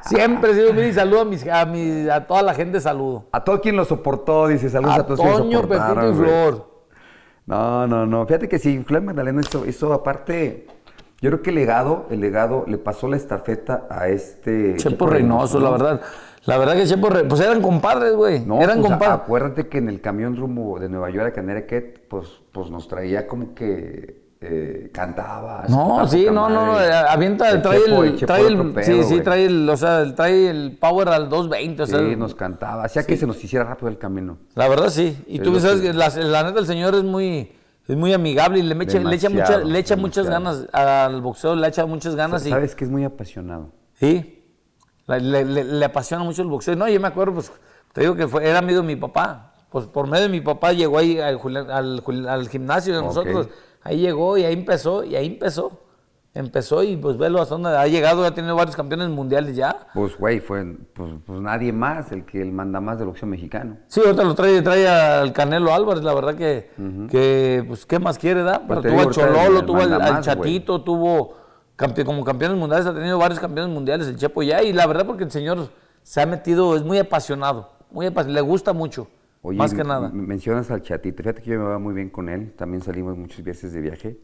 Siempre 0.03 0.51
he 0.51 0.53
sido 0.55 0.71
humilde 0.71 0.89
y 0.89 0.93
saludo 0.93 1.21
a, 1.21 1.25
mis, 1.25 1.47
a, 1.47 1.65
mis- 1.65 2.09
a 2.09 2.25
toda 2.25 2.41
la 2.41 2.53
gente, 2.53 2.79
saludo. 2.79 3.25
A 3.31 3.43
todo 3.43 3.61
quien 3.61 3.75
lo 3.75 3.85
soportó, 3.85 4.47
dice, 4.47 4.69
saludos 4.69 4.97
a, 4.97 5.01
A 5.01 5.05
todos 5.05 5.19
Toño, 5.19 5.61
Pepito 5.67 6.11
y. 6.11 6.15
Flor. 6.15 6.71
No, 7.45 7.85
no, 7.87 8.05
no. 8.05 8.25
Fíjate 8.25 8.47
que 8.47 8.59
sí, 8.59 8.81
Julián 8.85 9.05
Magdalena 9.05 9.41
hizo, 9.41 9.65
hizo 9.65 9.91
aparte, 9.93 10.67
yo 11.19 11.29
creo 11.29 11.41
que 11.41 11.49
el 11.49 11.55
legado, 11.57 12.05
el 12.09 12.21
legado 12.21 12.63
le 12.67 12.77
pasó 12.77 13.07
la 13.07 13.17
estafeta 13.17 13.87
a 13.89 14.07
este... 14.07 14.77
Chepo 14.77 15.07
Reynoso, 15.07 15.59
la 15.59 15.65
¿no? 15.65 15.71
verdad. 15.73 16.01
La 16.45 16.57
verdad 16.57 16.75
que 16.75 16.85
Chepo 16.85 17.09
Reynoso, 17.09 17.29
pues 17.29 17.41
eran 17.41 17.61
compadres, 17.61 18.13
güey. 18.15 18.39
No, 18.45 18.61
eran 18.61 18.79
pues, 18.79 18.89
compadres. 18.91 19.19
acuérdate 19.23 19.67
que 19.67 19.77
en 19.77 19.89
el 19.89 20.01
camión 20.01 20.35
rumbo 20.35 20.79
de 20.79 20.89
Nueva 20.89 21.09
York 21.11 21.27
a 21.27 21.33
Connecticut, 21.41 21.99
pues, 22.07 22.27
pues 22.51 22.69
nos 22.71 22.87
traía 22.87 23.27
como 23.27 23.53
que 23.53 24.21
eh, 24.43 24.89
cantaba. 24.91 25.65
No, 25.69 26.07
sí, 26.07 26.25
no, 26.25 26.49
no, 26.49 26.65
no, 26.65 26.81
eh, 26.81 26.91
avienta, 26.91 27.51
El 27.51 27.61
trae 27.61 27.79
Chepo- 27.81 28.03
el, 28.03 28.25
trae 28.25 28.47
el, 28.47 28.83
sí, 28.83 29.03
sí, 29.03 29.21
trae 29.21 29.45
el, 29.45 29.69
o 29.69 29.77
sea, 29.77 30.15
trae 30.15 30.49
el 30.49 30.77
power 30.81 31.09
al 31.09 31.29
220, 31.29 31.83
o 31.83 31.85
sea, 31.85 31.99
Sí, 31.99 32.15
nos 32.15 32.33
cantaba. 32.33 32.85
Hacía 32.85 33.03
que 33.03 33.17
se 33.17 33.27
nos 33.27 33.43
hiciera 33.43 33.65
rápido 33.65 33.89
el 33.89 33.99
camino. 33.99 34.37
la 34.55 34.67
verdad 34.67 34.89
sí. 34.89 35.15
Y 35.27 35.37
Sí, 35.37 35.43
tú 35.43 35.59
sabes 35.59 35.81
que- 35.81 35.93
la, 35.93 36.09
la 36.09 36.43
neta 36.43 36.59
el 36.59 36.65
señor 36.65 36.95
es 36.95 37.03
muy, 37.03 37.51
es 37.87 37.95
muy 37.95 38.13
amigable 38.13 38.57
y 38.57 38.63
le, 38.63 38.73
echa, 38.83 38.99
le 38.99 39.15
echa, 39.15 39.29
mucha- 39.29 39.59
le 39.59 39.77
echa 39.77 39.95
muchas 39.95 40.25
ganas 40.27 40.65
al 40.73 41.21
boxeo, 41.21 41.55
le 41.55 41.67
echa 41.67 41.85
muchas 41.85 42.15
ganas 42.15 42.43
y, 42.43 42.49
Sabes 42.49 42.73
que 42.73 42.85
es 42.85 42.89
muy 42.89 43.03
apasionado. 43.03 43.69
sí, 43.93 44.40
le, 45.07 45.45
le- 45.45 45.85
apasiona 45.85 46.23
mucho 46.23 46.41
el 46.41 46.47
boxeo. 46.47 46.75
No, 46.75 46.87
yo 46.87 46.99
me 46.99 47.07
acuerdo, 47.07 47.33
pues, 47.33 47.51
te 47.93 48.01
digo 48.01 48.15
que 48.15 48.27
fue, 48.27 48.47
era 48.47 48.59
amigo 48.59 48.81
de 48.81 48.87
mi 48.87 48.95
papá. 48.95 49.53
Pues 49.69 49.85
por 49.85 50.07
medio 50.07 50.23
de 50.23 50.29
mi 50.29 50.41
papá 50.41 50.73
llegó 50.73 50.97
ahí 50.97 51.17
al, 51.19 51.39
gimnasio 52.49 52.95
de 52.95 53.01
nosotros. 53.01 53.47
Ahí 53.83 53.99
llegó 53.99 54.37
y 54.37 54.43
ahí 54.43 54.53
empezó, 54.53 55.03
y 55.03 55.15
ahí 55.15 55.27
empezó. 55.27 55.79
Empezó 56.33 56.81
y 56.81 56.95
pues 56.95 57.17
velo 57.17 57.41
hasta 57.41 57.55
dónde 57.55 57.75
ha 57.75 57.85
llegado, 57.87 58.23
ha 58.23 58.33
tenido 58.33 58.55
varios 58.55 58.77
campeones 58.77 59.09
mundiales 59.09 59.53
ya. 59.53 59.87
Pues, 59.93 60.17
güey, 60.17 60.39
fue 60.39 60.63
pues, 60.93 61.11
pues 61.25 61.41
nadie 61.41 61.73
más 61.73 62.13
el 62.13 62.23
que 62.25 62.41
él 62.41 62.53
manda 62.53 62.79
más 62.79 62.97
del 62.99 63.07
boxeo 63.07 63.27
mexicano. 63.27 63.79
Sí, 63.87 63.99
ahorita 63.99 64.23
lo 64.23 64.33
trae, 64.33 64.61
trae 64.61 64.87
al 64.87 65.33
Canelo 65.33 65.73
Álvarez, 65.73 66.03
la 66.03 66.13
verdad 66.13 66.35
que, 66.35 66.71
que 67.09 67.65
pues, 67.67 67.85
¿qué 67.85 67.99
más 67.99 68.17
quiere, 68.17 68.43
da? 68.43 68.61
Pero 68.65 68.81
te 68.81 68.89
tuvo 68.89 69.01
ahorita 69.01 69.21
Chololo, 69.21 69.59
el 69.59 69.65
tuvo 69.65 69.81
al, 69.81 70.21
Chatito, 70.21 70.81
tuvo 70.83 71.35
campe- 71.81 72.05
como 72.05 72.23
campeones 72.23 72.57
mundiales, 72.57 72.85
ha 72.87 72.93
tenido 72.93 73.17
varios 73.17 73.39
campeones 73.39 73.73
mundiales 73.73 74.07
el 74.07 74.17
Chepo 74.17 74.43
ya, 74.43 74.61
y 74.63 74.71
la 74.73 74.85
verdad 74.87 75.05
porque 75.05 75.23
el 75.23 75.31
señor 75.31 75.69
se 76.03 76.21
ha 76.21 76.25
metido, 76.25 76.75
es 76.75 76.83
muy 76.83 76.97
apasionado, 76.97 77.69
muy 77.91 78.09
le 78.09 78.41
gusta 78.41 78.73
mucho, 78.73 79.07
Oye, 79.43 79.57
más 79.57 79.73
que 79.73 79.83
nada. 79.83 80.09
Mencionas 80.13 80.69
al 80.69 80.81
chatito. 80.83 81.17
Fíjate 81.23 81.41
que 81.41 81.49
yo 81.49 81.59
me 81.59 81.65
va 81.65 81.79
muy 81.79 81.95
bien 81.95 82.11
con 82.11 82.29
él. 82.29 82.53
También 82.55 82.83
salimos 82.83 83.17
muchos 83.17 83.43
veces 83.43 83.73
de 83.73 83.81
viaje. 83.81 84.17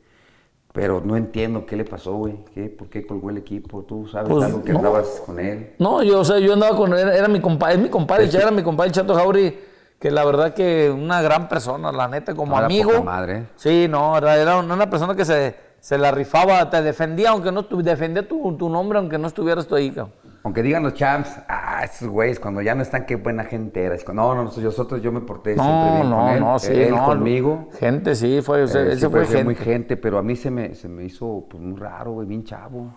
Pero 0.74 1.02
no 1.04 1.18
entiendo 1.18 1.66
qué 1.66 1.76
le 1.76 1.86
pasó, 1.86 2.14
güey. 2.14 2.36
¿Qué? 2.54 2.66
¿Por 2.70 2.88
qué 2.90 3.04
colgó 3.08 3.32
el 3.32 3.38
equipo? 3.38 3.82
¿Tú 3.84 4.08
sabes 4.08 4.30
Pues, 4.30 4.46
algo 4.46 4.62
que 4.64 4.74
no. 4.74 4.78
andabas 4.78 5.08
con 5.26 5.40
él? 5.40 5.74
No, 5.80 6.04
yo, 6.04 6.20
o 6.20 6.24
sea, 6.24 6.38
yo 6.38 6.54
andaba 6.54 6.78
con, 6.78 6.94
era, 6.94 7.16
era 7.18 7.28
mi 7.28 7.40
compadre, 7.42 7.76
es 7.76 7.80
mi 7.82 7.90
compadre, 7.90 8.24
Pues 8.26 8.34
ya 8.34 8.40
sí. 8.42 8.44
era 8.46 8.52
mi 8.56 8.62
compadre 8.62 8.90
el 8.90 8.94
Chato 8.94 9.16
Jauri, 9.16 9.58
que 10.00 10.12
la 10.12 10.24
verdad 10.24 10.54
que 10.54 10.92
una 10.92 11.20
gran 11.24 11.50
persona, 11.50 11.92
la 11.92 12.08
neta, 12.08 12.36
como 12.36 12.56
No, 12.60 12.66
amigo. 12.66 12.92
poca 12.92 13.02
madre. 13.02 13.48
Sí, 13.56 13.88
no, 13.90 14.16
era, 14.20 14.36
era 14.38 14.58
una 14.60 14.88
persona 14.88 15.16
que 15.16 15.26
se, 15.26 15.56
se 15.88 15.98
la 15.98 16.12
rifaba, 16.12 16.70
te 16.70 16.82
defendía 16.82 17.30
aunque 17.30 17.50
no 17.50 17.64
estu- 17.64 17.82
defendía 17.82 18.28
tu, 18.28 18.58
tu 18.58 18.68
nombre 18.68 18.98
aunque 19.00 19.18
no 19.18 19.26
estuvieras 19.28 19.68
tú 19.68 19.76
ahí, 19.76 19.90
cabrón. 19.90 20.12
Aunque 20.44 20.62
digan 20.62 20.84
los 20.84 20.94
champs, 20.96 21.40
ah, 21.48 21.80
esos 21.86 22.10
güeyes, 22.10 22.42
cuando 22.42 22.62
ya 22.62 22.76
no 22.76 22.82
están, 22.82 23.06
qué 23.06 23.16
buena 23.16 23.46
gente 23.46 23.82
era. 23.86 23.96
Es 23.96 24.04
cu- 24.04 24.12
No, 24.14 24.36
no, 24.36 24.44
nosotros 24.44 25.02
yo 25.02 25.14
me 25.14 25.22
porté 25.22 25.54
siempre 25.54 25.74
No, 25.74 25.92
bien 25.94 26.02
con 26.02 26.10
no, 26.10 26.30
él. 26.34 26.40
no, 26.42 26.60
sí, 26.60 26.74
él 26.74 26.92
no. 26.92 27.06
conmigo. 27.06 27.70
Gente, 27.80 28.16
sí, 28.16 28.42
fue, 28.42 28.64
o 28.64 28.68
sea, 28.68 28.82
Eh, 28.82 28.86
él 28.88 28.92
se 28.96 29.00
siempre 29.00 29.22
fue 29.22 29.28
fue 29.28 29.36
gente. 29.38 29.44
muy 29.46 29.56
gente, 29.56 29.96
pero 29.96 30.18
a 30.18 30.24
mí 30.24 30.36
se 30.36 30.52
me, 30.52 30.76
se 30.76 30.90
me 30.90 31.06
hizo 31.06 31.46
pues, 31.50 31.64
muy 31.64 31.80
raro, 31.80 32.12
güey, 32.12 32.28
bien 32.28 32.44
chavo. 32.44 32.94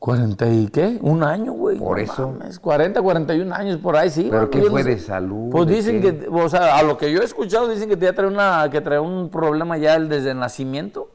¿40 0.00 0.50
y 0.64 0.68
qué? 0.68 0.98
Un 1.02 1.22
año, 1.22 1.52
güey. 1.52 1.76
Por 1.78 1.98
no 1.98 2.02
eso. 2.02 2.30
mames, 2.38 2.58
40, 2.58 3.02
41 3.02 3.54
años 3.54 3.76
por 3.78 3.96
ahí, 3.96 4.08
sí. 4.08 4.28
¿Pero 4.30 4.48
qué 4.48 4.62
fue, 4.62 4.82
sé. 4.82 4.88
de 4.90 4.98
salud, 4.98 5.50
Pues 5.50 5.66
dicen 5.68 6.00
qué? 6.00 6.16
que, 6.20 6.28
o 6.28 6.48
sea, 6.48 6.78
a 6.78 6.82
lo 6.82 6.96
que 6.96 7.12
yo 7.12 7.20
he 7.20 7.24
escuchado, 7.24 7.68
dicen 7.68 7.88
que 7.88 7.96
ya 7.98 8.14
trae, 8.14 8.26
una, 8.26 8.66
que 8.70 8.80
trae 8.80 8.98
un 8.98 9.28
problema 9.28 9.76
ya 9.76 9.98
desde 10.00 10.30
el 10.30 10.38
nacimiento. 10.38 11.10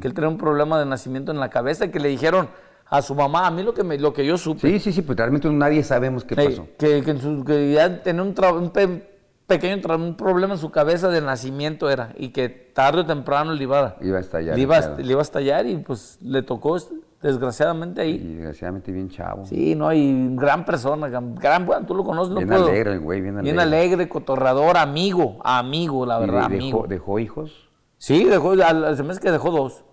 Que 0.00 0.06
él 0.08 0.14
trae 0.14 0.28
un 0.28 0.38
problema 0.38 0.78
de 0.78 0.86
nacimiento 0.86 1.30
en 1.32 1.40
la 1.40 1.50
cabeza 1.50 1.84
y 1.86 1.90
que 1.90 1.98
le 2.00 2.08
dijeron 2.08 2.48
a 2.86 3.02
su 3.02 3.14
mamá, 3.14 3.46
a 3.46 3.50
mí 3.50 3.62
lo 3.62 3.74
que, 3.74 3.82
me, 3.84 3.98
lo 3.98 4.14
que 4.14 4.24
yo 4.24 4.38
supe. 4.38 4.60
Sí, 4.66 4.78
sí, 4.78 4.92
sí, 4.92 5.02
pues 5.02 5.18
realmente 5.18 5.50
nadie 5.50 5.82
sabemos 5.82 6.24
qué 6.24 6.34
Eh, 6.40 6.48
pasó. 6.48 6.66
que, 6.78 7.02
que 7.02 7.10
en 7.10 7.20
su- 7.20 7.44
que 7.44 7.72
ya 7.72 8.02
tenía 8.02 8.22
un, 8.22 8.34
tra- 8.34 8.56
un 8.56 8.70
pe- 8.70 9.10
pequeño 9.46 9.76
tra- 9.82 9.96
un 9.96 10.16
problema 10.16 10.54
en 10.54 10.60
su 10.60 10.70
cabeza 10.70 11.08
de 11.10 11.20
nacimiento 11.20 11.90
era 11.90 12.14
y 12.16 12.30
que 12.30 12.48
tarde 12.48 13.00
o 13.00 13.04
temprano 13.06 13.52
le 13.52 13.62
iba, 13.64 13.96
Iba 14.00 14.16
a 14.16 14.20
estallar 14.20 14.54
le 14.56 14.62
iba, 14.62 14.78
a- 14.78 14.80
pedo. 14.96 14.96
le 15.06 15.10
iba 15.12 15.20
a 15.20 15.22
estallar 15.22 15.66
y 15.66 15.76
pues 15.76 16.18
le 16.22 16.40
tocó 16.42 16.76
desgraciadamente 17.22 18.00
ahí. 18.00 18.14
Y 18.14 18.34
desgraciadamente 18.34 18.92
bien 18.92 19.08
chavo. 19.10 19.44
Sí, 19.44 19.74
no, 19.74 19.92
y 19.92 20.34
gran 20.36 20.64
persona, 20.64 21.08
gran, 21.08 21.66
bueno, 21.66 21.86
tú 21.86 21.94
lo 21.94 22.04
conoces, 22.04 22.30
no 22.30 22.36
bien 22.36 22.48
puedo. 22.48 22.66
alegre 22.66 22.92
el 22.92 23.00
güey, 23.00 23.20
bien 23.20 23.34
alegre. 23.38 23.52
Bien 23.52 23.60
alegre, 23.60 24.08
cotorrador, 24.08 24.76
amigo, 24.76 25.38
amigo, 25.44 26.06
la 26.06 26.18
¿Y 26.18 26.20
verdad, 26.20 26.44
amigo. 26.44 26.86
dejó, 26.88 27.18
hijos? 27.18 27.68
Sí, 27.96 28.24
dejó, 28.24 28.54
se 28.54 29.02
me 29.02 29.10
hace 29.12 29.20
que 29.20 29.30
dejó 29.30 29.50
dos. 29.50 29.84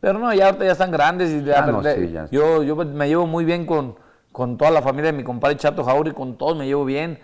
Pero 0.00 0.18
no, 0.18 0.32
ya 0.34 0.46
ahorita 0.46 0.64
ya 0.66 0.72
están 0.72 0.90
grandes 0.90 1.30
y 1.30 1.42
ya, 1.42 1.64
Ah, 1.64 1.66
no, 1.66 1.82
sí, 1.82 2.10
ya. 2.12 2.28
yo, 2.30 2.62
yo 2.62 2.76
me 2.76 3.08
llevo 3.08 3.26
muy 3.26 3.44
bien 3.44 3.64
con, 3.64 3.96
con 4.32 4.56
toda 4.58 4.70
la 4.70 4.82
familia 4.82 5.10
de 5.10 5.16
mi 5.16 5.24
compadre 5.24 5.56
Chato 5.56 5.82
Jauri, 5.82 6.12
con 6.12 6.36
todos 6.36 6.56
me 6.56 6.66
llevo 6.66 6.84
bien. 6.84 7.18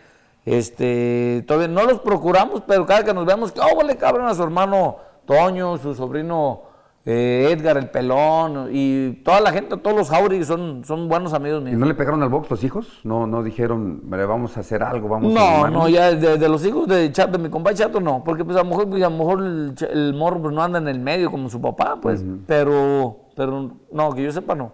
Este, 0.47 1.45
todavía 1.47 1.69
no 1.69 1.85
los 1.85 2.01
procuramos, 2.01 2.63
pero 2.67 2.87
cada 2.87 3.05
que 3.05 3.13
nos 3.13 3.27
vemos, 3.27 3.53
que 3.53 3.61
oh, 3.61 3.83
le 3.83 3.97
cabrón 3.97 4.27
a 4.27 4.35
su 4.35 4.43
hermano 4.43 4.97
Toño, 5.27 5.77
su 5.77 5.95
sobrino 5.95 6.63
eh, 7.11 7.51
Edgar, 7.53 7.77
el 7.77 7.91
pelón, 7.91 8.69
y 8.73 9.13
toda 9.25 9.41
la 9.41 9.53
gente, 9.53 9.77
todos 9.77 9.97
los 9.97 10.11
Jauregui 10.11 10.45
son, 10.45 10.85
son 10.85 11.09
buenos 11.09 11.33
amigos 11.35 11.61
¿Y 11.63 11.65
míos. 11.67 11.79
no 11.79 11.87
le 11.87 11.95
pegaron 11.95 12.23
al 12.23 12.29
box 12.29 12.51
los 12.51 12.63
hijos? 12.65 13.01
No, 13.05 13.27
no 13.27 13.43
dijeron, 13.43 14.01
"Vale, 14.05 14.25
vamos 14.27 14.57
a 14.57 14.61
hacer 14.61 14.83
algo, 14.83 15.09
vamos 15.09 15.35
a 15.35 15.39
No, 15.39 15.47
armarnos"? 15.65 15.83
no, 15.83 15.89
ya 15.89 16.13
de, 16.15 16.39
de 16.39 16.49
los 16.49 16.65
hijos 16.65 16.87
de 16.89 17.11
Chato, 17.13 17.33
de 17.33 17.39
mi 17.39 17.51
compadre 17.51 17.77
Chato, 17.79 18.01
no, 18.01 18.23
porque 18.25 18.45
pues 18.45 18.57
a 18.57 18.63
lo 18.63 18.69
mejor, 18.71 18.89
pues, 18.89 19.03
a 19.03 19.11
lo 19.11 19.17
mejor 19.17 19.43
el 19.91 20.15
morro 20.15 20.41
pues, 20.43 20.55
no 20.55 20.63
anda 20.63 20.79
en 20.79 20.89
el 20.89 21.01
medio 21.01 21.31
como 21.31 21.49
su 21.49 21.61
papá, 21.61 21.99
pues, 22.01 22.25
pero, 22.47 23.27
pero 23.37 23.71
no, 23.93 24.13
que 24.15 24.23
yo 24.23 24.33
sepa 24.33 24.55
no. 24.55 24.73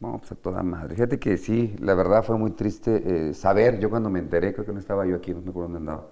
No, 0.00 0.18
pues 0.18 0.30
a 0.30 0.36
toda 0.36 0.62
madre. 0.62 0.94
Fíjate 0.94 1.18
que 1.18 1.36
sí, 1.36 1.74
la 1.80 1.94
verdad 1.94 2.22
fue 2.22 2.38
muy 2.38 2.52
triste 2.52 3.02
eh, 3.30 3.34
saber, 3.34 3.80
yo 3.80 3.90
cuando 3.90 4.08
me 4.10 4.20
enteré, 4.20 4.54
creo 4.54 4.64
que 4.64 4.72
no 4.72 4.78
estaba 4.78 5.04
yo 5.06 5.16
aquí, 5.16 5.34
no 5.34 5.40
me 5.42 5.50
acuerdo 5.50 5.72
dónde 5.72 5.78
andaba. 5.78 6.06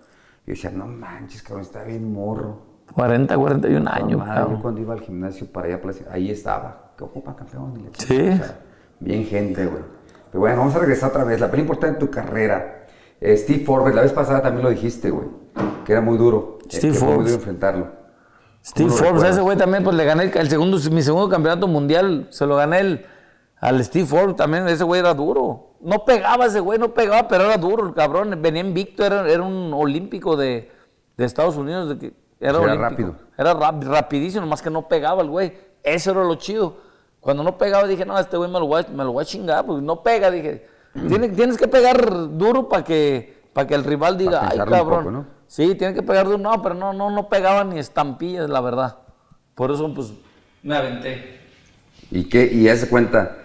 Yo 0.45 0.53
decía, 0.53 0.71
no 0.71 0.87
manches, 0.87 1.43
cabrón, 1.43 1.63
está 1.63 1.85
bien 1.85 2.13
morro. 2.13 2.66
40, 2.93 3.37
41 3.37 3.89
años, 3.91 4.19
Madre, 4.19 4.47
yo 4.51 4.63
cuando 4.63 4.81
iba 4.81 4.95
al 4.95 5.01
gimnasio 5.01 5.47
para 5.53 5.67
allá, 5.69 5.81
Plaza- 5.83 6.05
ahí 6.11 6.31
estaba. 6.31 6.93
Que 6.97 7.05
ocupa 7.05 7.37
campeón. 7.37 7.75
y 7.79 8.01
Sí. 8.03 8.07
chingada. 8.17 8.35
O 8.35 8.39
sea, 8.47 8.59
bien 9.01 9.25
gente, 9.27 9.67
güey. 9.67 9.83
Pero 10.31 10.41
bueno, 10.41 10.57
vamos 10.59 10.75
a 10.75 10.79
regresar 10.79 11.11
otra 11.11 11.25
vez. 11.25 11.41
La 11.41 11.51
pelea 11.51 11.63
importante 11.65 11.99
en 11.99 12.07
tu 12.07 12.11
carrera. 12.11 12.87
Eh, 13.21 13.37
Steve 13.37 13.65
Forbes, 13.65 13.95
la 13.95 14.03
vez 14.03 14.13
pasada 14.13 14.41
también 14.43 14.65
lo 14.65 14.71
dijiste, 14.71 15.11
güey. 15.11 15.27
Que 15.85 15.93
era 15.93 16.01
muy 16.01 16.17
duro. 16.17 16.59
eh, 16.63 16.69
Steve 16.71 16.95
fue 16.95 17.07
muy 17.09 17.15
Forbes. 17.17 17.31
duro 17.33 17.41
enfrentarlo. 17.41 17.87
Steve 18.65 18.89
¿Cómo 18.89 18.99
lo 19.01 19.05
Forbes, 19.05 19.05
a 19.05 19.05
recuerdas? 19.13 19.33
ese 19.37 19.43
güey 19.43 19.57
también, 19.57 19.85
pues 19.85 19.95
le 19.97 20.05
gané 20.05 20.25
el, 20.25 20.37
el 20.37 20.49
segundo, 20.49 20.79
mi 20.91 21.03
segundo 21.03 21.29
campeonato 21.29 21.69
mundial, 21.69 22.27
se 22.31 22.47
lo 22.47 22.57
gané 22.57 22.81
el, 22.81 23.07
al 23.61 23.85
Steve 23.85 24.07
Forbes 24.07 24.37
también, 24.37 24.67
ese 24.69 24.83
güey 24.85 25.01
era 25.01 25.15
duro. 25.15 25.75
No 25.81 26.05
pegaba 26.05 26.47
ese 26.47 26.61
güey, 26.61 26.79
no 26.79 26.93
pegaba, 26.95 27.29
pero 27.29 27.45
era 27.45 27.57
duro 27.59 27.87
el 27.87 27.95
cabrón. 27.95 28.37
Venía 28.43 28.63
invicto, 28.63 29.05
era, 29.05 29.29
era 29.31 29.43
un 29.43 29.73
olímpico 29.75 30.37
de, 30.37 30.71
de 31.17 31.25
Estados 31.25 31.57
Unidos. 31.57 31.89
De 31.91 31.99
que 31.99 32.15
era, 32.41 32.63
era 32.63 32.75
rápido. 32.77 33.17
Era 33.37 33.55
rap- 33.55 33.83
rapidísimo, 33.85 34.47
más 34.47 34.63
que 34.63 34.71
no 34.71 34.89
pegaba 34.89 35.23
el 35.23 35.31
güey. 35.31 35.53
Eso 35.83 36.11
era 36.11 36.25
lo 36.25 36.35
chido. 36.37 36.77
Cuando 37.21 37.43
no 37.43 37.59
pegaba 37.59 37.87
dije, 37.87 38.05
no, 38.05 38.19
este 38.19 38.37
güey 38.37 38.51
me, 38.51 38.59
lo 38.61 38.67
voy 38.67 38.83
a- 38.83 38.91
me 38.91 39.05
lo 39.05 39.13
voy 39.13 39.23
a 39.23 39.25
chingar, 39.27 39.65
porque 39.67 39.83
no 39.85 40.03
pega. 40.03 40.31
Dije, 40.31 40.67
"Tiene- 41.09 41.29
tienes 41.31 41.57
que 41.57 41.69
pegar 41.69 41.99
duro 42.37 42.69
para 42.69 42.85
que, 42.85 43.43
para 43.53 43.67
que 43.67 43.75
el 43.75 43.85
rival 43.85 44.17
diga, 44.19 44.49
ay 44.51 44.59
cabrón. 44.59 44.89
poco, 44.89 45.11
¿no? 45.11 45.27
Sí, 45.47 45.75
tiene 45.75 45.95
que 45.95 46.03
pegar 46.03 46.27
duro. 46.27 46.39
No, 46.39 46.61
pero 46.63 46.75
no, 46.75 46.93
no, 46.93 47.11
no 47.11 47.29
pegaba 47.29 47.65
ni 47.65 47.79
estampillas, 47.79 48.49
la 48.51 48.61
verdad. 48.61 48.99
Por 49.55 49.71
eso, 49.71 49.93
pues, 49.95 50.13
me 50.63 50.77
aventé. 50.77 51.41
¿Y 52.11 52.29
qué? 52.29 52.45
Y 52.53 52.69
haz 52.69 52.83
de 52.83 52.89
cuenta, 52.89 53.37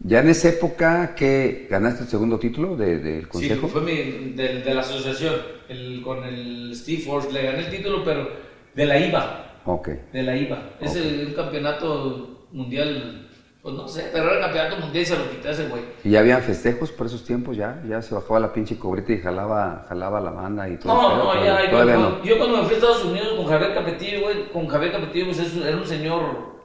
ya 0.00 0.20
en 0.20 0.28
esa 0.28 0.48
época 0.50 1.14
que 1.14 1.66
ganaste 1.70 2.02
el 2.04 2.08
segundo 2.08 2.38
título 2.38 2.76
de- 2.76 2.98
del 2.98 3.28
consejo. 3.28 3.66
Sí, 3.66 3.72
fue 3.72 3.80
mi, 3.82 3.94
de, 4.34 4.62
de 4.62 4.74
la 4.74 4.80
asociación, 4.82 5.34
el- 5.68 6.02
con 6.02 6.22
el 6.24 6.72
Steve 6.74 7.02
Force. 7.02 7.32
Le 7.32 7.42
gané 7.42 7.58
el 7.60 7.70
título, 7.70 8.04
pero 8.04 8.28
de 8.74 8.86
la 8.86 8.98
IVA. 8.98 9.44
Ok. 9.64 9.88
De 10.12 10.22
la 10.22 10.36
IVA. 10.36 10.70
Es 10.80 10.94
el- 10.96 11.26
un 11.28 11.34
campeonato 11.34 12.46
mundial, 12.52 13.28
pues 13.60 13.74
no 13.74 13.86
sé, 13.88 14.08
pero 14.12 14.24
era 14.26 14.34
el 14.36 14.40
campeonato 14.40 14.76
mundial 14.80 15.02
y 15.02 15.06
se 15.06 15.18
lo 15.18 15.30
quité 15.30 15.48
a 15.48 15.50
ese 15.50 15.66
güey. 15.68 15.82
¿Y 16.04 16.10
ya 16.10 16.20
habían 16.20 16.42
festejos 16.42 16.90
por 16.92 17.06
esos 17.06 17.24
tiempos 17.24 17.56
ya? 17.56 17.82
Ya 17.88 18.00
se 18.00 18.14
bajaba 18.14 18.40
la 18.40 18.52
pinche 18.52 18.78
cobrita 18.78 19.12
y 19.12 19.18
jalaba, 19.20 19.84
jalaba 19.88 20.20
la 20.20 20.30
banda 20.30 20.68
y 20.68 20.76
todo. 20.78 20.94
No, 20.94 21.08
pedo, 21.08 21.34
no, 21.34 21.44
ya, 21.44 21.70
yo, 21.70 21.84
no. 21.84 22.24
yo 22.24 22.38
cuando 22.38 22.58
me 22.58 22.62
fui 22.64 22.74
a 22.74 22.76
Estados 22.76 23.04
Unidos 23.04 23.34
con 23.36 23.46
Javier 23.46 23.74
Capetillo, 23.74 24.20
güey, 24.22 24.48
con 24.52 24.68
Javier 24.68 24.92
Capetillo, 24.92 25.26
pues 25.26 25.40
es- 25.40 25.56
era 25.56 25.76
un 25.76 25.86
señor 25.86 26.57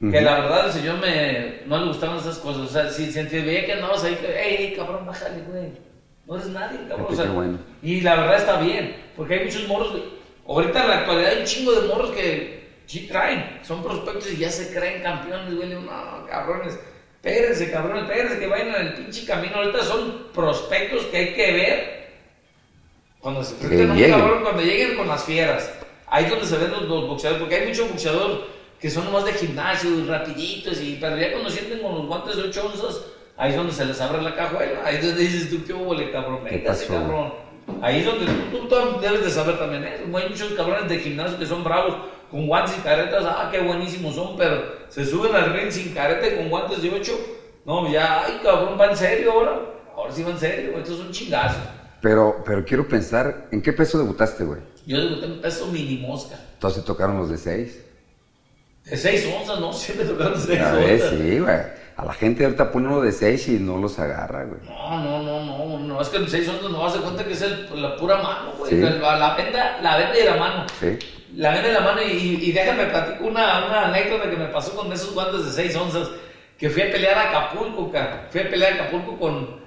que 0.00 0.20
la 0.20 0.40
verdad 0.40 0.66
el 0.66 0.72
señor 0.72 0.98
me, 0.98 1.60
no 1.66 1.78
le 1.78 1.86
gustaban 1.86 2.18
esas 2.18 2.38
cosas. 2.38 2.62
O 2.62 2.66
sea, 2.68 2.90
si 2.90 3.12
te 3.12 3.40
veía 3.40 3.64
que 3.64 3.72
andabas 3.72 4.04
ahí, 4.04 4.18
ey, 4.36 4.74
cabrón, 4.76 5.06
bájale, 5.06 5.42
güey. 5.48 5.72
No 6.26 6.36
eres 6.36 6.48
nadie, 6.48 6.78
cabrón. 6.88 7.06
Qué 7.06 7.12
O 7.12 7.16
sea, 7.16 7.30
bueno. 7.30 7.58
Y 7.82 8.00
la 8.00 8.16
verdad 8.16 8.36
está 8.36 8.60
bien, 8.60 8.96
porque 9.16 9.34
hay 9.34 9.44
muchos 9.44 9.66
morros. 9.68 9.92
Ahorita 10.46 10.82
en 10.82 10.88
la 10.88 10.98
actualidad 10.98 11.30
hay 11.30 11.38
un 11.38 11.44
chingo 11.44 11.72
de 11.72 11.88
morros 11.88 12.10
que 12.10 12.68
sí 12.86 13.06
traen, 13.06 13.60
son 13.62 13.82
prospectos 13.82 14.30
y 14.32 14.36
ya 14.36 14.50
se 14.50 14.74
creen 14.74 15.02
campeones, 15.02 15.54
güey. 15.54 15.70
No, 15.70 15.86
cabrones, 16.28 16.78
espérense, 17.14 17.70
cabrones, 17.70 18.04
espérense 18.04 18.38
que 18.38 18.46
vayan 18.46 18.68
en 18.68 18.86
el 18.88 18.94
pinche 18.94 19.24
camino. 19.24 19.56
Ahorita 19.56 19.84
son 19.84 20.26
prospectos 20.34 21.04
que 21.06 21.16
hay 21.16 21.34
que 21.34 21.52
ver 21.52 22.04
cuando 23.20 23.42
se 23.42 23.54
a 23.54 23.68
un 23.68 23.96
lleguen. 23.96 24.18
cabrón, 24.18 24.42
cuando 24.42 24.62
lleguen 24.62 24.96
con 24.96 25.08
las 25.08 25.24
fieras. 25.24 25.72
Ahí 26.06 26.24
es 26.24 26.30
donde 26.30 26.46
se 26.46 26.58
ven 26.58 26.70
los, 26.70 26.82
los 26.82 27.08
boxeadores, 27.08 27.40
porque 27.40 27.56
hay 27.56 27.68
muchos 27.68 27.88
boxeadores 27.88 28.53
que 28.80 28.90
son 28.90 29.04
nomás 29.04 29.24
de 29.24 29.32
gimnasio, 29.32 29.90
y 29.90 30.04
rapiditos, 30.04 30.80
y, 30.80 30.98
pero 31.00 31.16
ya 31.16 31.32
cuando 31.32 31.50
sienten 31.50 31.80
con 31.80 31.94
los 31.94 32.06
guantes 32.06 32.36
de 32.36 32.42
8 32.44 32.66
onzas, 32.72 33.00
ahí 33.36 33.50
es 33.50 33.56
donde 33.56 33.72
se 33.72 33.84
les 33.84 34.00
abre 34.00 34.20
la 34.22 34.34
cajuela. 34.34 34.80
Ahí 34.84 34.96
es 34.96 35.06
donde 35.06 35.22
dices 35.22 35.50
tú, 35.50 35.64
¿qué 35.66 35.72
hubo, 35.72 35.94
cabrón? 36.12 36.40
¿Qué 36.44 36.56
Véngase, 36.58 36.86
pasó? 36.86 37.00
cabrón. 37.00 37.32
Ahí 37.80 38.00
es 38.00 38.04
donde 38.06 38.26
tú, 38.26 38.58
tú- 38.58 38.68
tú 38.68 39.00
debes 39.00 39.24
de 39.24 39.30
saber 39.30 39.58
también 39.58 39.84
eso. 39.84 40.02
Hay 40.16 40.28
muchos 40.28 40.52
cabrones 40.52 40.88
de 40.88 40.98
gimnasio 40.98 41.38
que 41.38 41.46
son 41.46 41.64
bravos, 41.64 41.96
con 42.30 42.46
guantes 42.46 42.76
y 42.78 42.80
caretas, 42.82 43.24
ah, 43.26 43.48
qué 43.50 43.60
buenísimos 43.60 44.14
son, 44.16 44.36
pero 44.36 44.62
se 44.88 45.06
suben 45.06 45.34
al 45.34 45.52
ring 45.54 45.70
sin 45.70 45.94
careta 45.94 46.26
y 46.26 46.36
con 46.36 46.50
guantes 46.50 46.82
de 46.82 46.90
8. 46.90 47.12
No, 47.64 47.90
ya, 47.90 48.24
ay, 48.26 48.40
cabrón, 48.42 48.76
va 48.78 48.86
en 48.90 48.96
serio 48.96 49.32
ahora. 49.32 49.60
Ahora 49.96 50.12
sí 50.12 50.22
va 50.22 50.30
en 50.32 50.38
serio, 50.38 50.76
estos 50.78 50.98
son 50.98 51.10
chingazos. 51.10 51.62
Pero, 52.02 52.42
pero 52.44 52.64
quiero 52.66 52.86
pensar, 52.86 53.46
¿en 53.50 53.62
qué 53.62 53.72
peso 53.72 53.96
debutaste, 53.96 54.44
güey? 54.44 54.60
Yo 54.86 55.00
debuté 55.00 55.24
en 55.24 55.40
peso 55.40 55.66
mini 55.68 55.96
mosca. 56.06 56.38
Entonces 56.54 56.84
tocaron 56.84 57.16
los 57.16 57.30
de 57.30 57.38
6. 57.38 57.82
De 58.84 58.96
6 58.96 59.28
onzas, 59.40 59.60
¿no? 59.60 59.72
Siempre 59.74 60.06
tocaron 60.06 60.40
6 60.40 60.60
A 60.60 60.72
ver, 60.72 60.92
onzas. 61.02 61.10
sí, 61.10 61.38
güey. 61.38 61.84
A 61.96 62.04
la 62.04 62.12
gente 62.12 62.44
ahorita 62.44 62.72
pone 62.72 62.88
uno 62.88 63.00
de 63.02 63.12
6 63.12 63.48
y 63.48 63.52
no 63.60 63.78
los 63.78 63.98
agarra, 64.00 64.44
güey. 64.44 64.60
No, 64.66 64.98
no, 65.00 65.22
no, 65.22 65.44
no, 65.44 65.78
no, 65.78 66.00
es 66.02 66.08
que 66.08 66.16
el 66.16 66.28
6 66.28 66.48
onzas 66.48 66.70
no 66.70 66.80
vas 66.82 66.96
a 66.96 67.00
cuenta 67.00 67.24
que 67.24 67.32
es 67.34 67.42
el- 67.42 67.80
la 67.80 67.96
pura 67.96 68.16
mano, 68.16 68.52
güey. 68.58 68.72
Sí. 68.72 68.80
La, 68.80 69.16
la 69.16 69.34
venda, 69.36 69.78
la 69.80 69.96
venda 69.96 70.18
y 70.18 70.24
la 70.24 70.36
mano. 70.36 70.66
Sí. 70.80 70.98
La 71.36 71.50
venda 71.52 71.68
y 71.68 71.72
la 71.72 71.80
mano, 71.80 72.02
y, 72.02 72.38
y 72.42 72.52
déjame 72.52 72.86
platicar 72.86 73.22
una, 73.22 73.66
una 73.66 73.86
anécdota 73.88 74.28
que 74.28 74.36
me 74.36 74.46
pasó 74.46 74.74
con 74.74 74.92
esos 74.92 75.14
guantes 75.14 75.44
de 75.46 75.52
6 75.52 75.76
onzas, 75.76 76.08
que 76.58 76.68
fui 76.68 76.82
a 76.82 76.90
pelear 76.90 77.16
a 77.16 77.28
Acapulco, 77.30 77.90
cara. 77.92 78.26
Fui 78.30 78.40
a 78.40 78.50
pelear 78.50 78.72
a 78.72 78.74
Acapulco 78.82 79.16
con, 79.18 79.60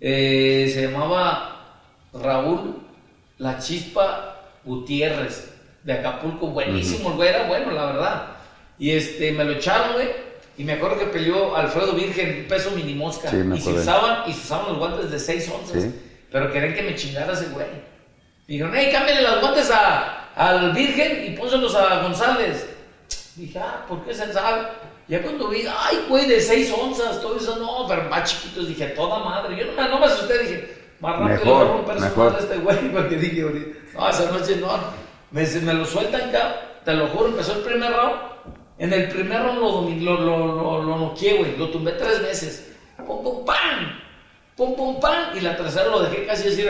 eh, 0.00 0.68
se 0.72 0.82
llamaba 0.90 1.76
Raúl 2.12 2.82
La 3.38 3.58
Chispa 3.58 4.36
Gutiérrez, 4.64 5.52
de 5.84 5.92
Acapulco, 5.92 6.48
buenísimo, 6.48 7.10
el 7.10 7.16
güey, 7.16 7.28
era 7.28 7.46
bueno, 7.46 7.70
la 7.72 7.86
verdad. 7.86 8.26
Y 8.78 8.92
este, 8.92 9.32
me 9.32 9.44
lo 9.44 9.52
echaron, 9.52 9.94
güey, 9.94 10.08
y 10.56 10.64
me 10.64 10.74
acuerdo 10.74 10.98
que 10.98 11.06
peleó 11.06 11.54
Alfredo 11.56 11.92
Virgen, 11.92 12.46
peso 12.48 12.70
mini 12.72 12.94
mosca, 12.94 13.30
Sí, 13.30 13.36
me 13.36 13.56
y 13.56 13.60
se 13.60 13.70
usaban, 13.72 14.28
y 14.28 14.32
se 14.32 14.40
usaban 14.40 14.68
los 14.68 14.78
guantes 14.78 15.10
de 15.10 15.18
6 15.18 15.50
onzas, 15.50 15.82
Sí. 15.82 15.94
pero 16.30 16.52
querían 16.52 16.74
que 16.74 16.82
me 16.82 16.94
chingara 16.94 17.32
ese 17.32 17.46
güey. 17.46 17.66
Dijeron, 18.46 18.72
hey, 18.74 18.88
cámbiale 18.92 19.22
los 19.22 19.40
guantes 19.40 19.70
a, 19.70 20.30
al 20.34 20.72
Virgen 20.72 21.24
y 21.32 21.36
pónselos 21.36 21.74
a 21.74 22.02
González. 22.02 22.66
Dije, 23.36 23.58
ah, 23.58 23.84
¿por 23.88 24.04
qué 24.04 24.14
se 24.14 24.32
sabe? 24.32 24.66
Ya 25.06 25.22
cuando 25.22 25.48
vi, 25.48 25.62
ay, 25.66 26.04
güey, 26.08 26.26
de 26.26 26.40
6 26.40 26.72
onzas, 26.80 27.20
todo 27.20 27.36
eso, 27.36 27.56
no, 27.56 27.86
pero 27.88 28.04
más 28.10 28.30
chiquitos, 28.30 28.68
dije, 28.68 28.86
toda 28.88 29.18
madre. 29.20 29.56
Yo 29.56 29.64
no, 29.66 29.72
me- 29.82 29.88
no 29.88 29.98
me 30.00 30.06
asusté, 30.06 30.38
dije, 30.38 30.76
más 31.00 31.18
rápido 31.18 31.28
Mejor, 31.38 31.46
le 31.46 31.52
voy 31.52 31.62
a 31.62 31.72
romper 31.72 31.94
su 31.96 32.02
mejor. 32.04 32.24
madre 32.32 32.36
a 32.38 32.40
este 32.40 32.56
güey, 32.58 32.78
porque 32.92 33.16
dije, 33.16 33.74
no, 33.94 34.08
esa 34.08 34.30
noche 34.30 34.56
no. 34.56 34.78
Me, 35.30 35.46
me 35.46 35.74
lo 35.74 35.84
sueltan 35.84 36.28
acá, 36.30 36.56
te 36.84 36.94
lo 36.94 37.06
juro, 37.08 37.28
empezó 37.28 37.52
el 37.52 37.60
primer 37.60 37.92
round. 37.92 38.16
En 38.78 38.92
el 38.92 39.08
primer 39.08 39.42
round 39.42 39.58
lo, 39.60 39.82
lo, 39.82 40.20
lo, 40.20 40.46
lo, 40.46 40.82
lo 40.82 40.96
noqueé, 40.98 41.38
güey, 41.38 41.56
lo 41.56 41.68
tumbé 41.70 41.92
tres 41.92 42.22
veces. 42.22 42.72
Pum, 43.06 43.22
pum, 43.22 43.44
pam, 43.44 44.00
pum, 44.56 44.76
pum, 44.76 45.00
pam. 45.00 45.36
Y 45.36 45.40
la 45.40 45.56
tercera 45.56 45.86
lo 45.88 46.00
dejé 46.00 46.26
casi 46.26 46.48
así, 46.48 46.64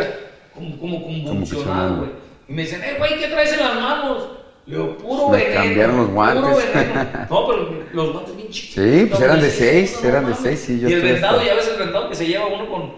como, 0.55 0.79
como 0.81 1.05
convulsionado, 1.05 1.97
güey. 1.99 2.11
Y 2.49 2.53
me 2.53 2.63
dicen, 2.63 2.83
eh, 2.83 2.95
güey, 2.99 3.19
¿qué 3.19 3.29
traes 3.29 3.53
en 3.53 3.61
las 3.61 3.75
manos? 3.75 4.29
Le 4.65 4.77
digo, 4.77 4.97
puro 4.99 5.29
Me 5.31 5.39
veneno. 5.39 5.61
cambiaron 5.63 5.97
los 5.97 6.05
Puro 6.07 6.15
guantes. 6.15 6.75
veneno. 6.75 7.07
No, 7.31 7.47
pero 7.47 7.71
los 7.93 8.13
guantes 8.13 8.37
bien 8.37 8.49
chiquitos. 8.51 8.85
Sí, 8.85 9.07
pues 9.07 9.21
eran 9.21 9.41
de 9.41 9.51
seis, 9.51 10.05
eran 10.05 10.27
de 10.27 10.35
seis, 10.35 10.61
sí, 10.61 10.81
yo 10.81 10.89
Y 10.89 10.93
el 10.95 11.03
vendado, 11.03 11.43
ya 11.43 11.55
ves 11.55 11.69
el 11.69 11.79
vendado 11.79 12.09
que 12.09 12.15
se 12.17 12.27
lleva 12.27 12.47
uno 12.47 12.69
con 12.71 12.93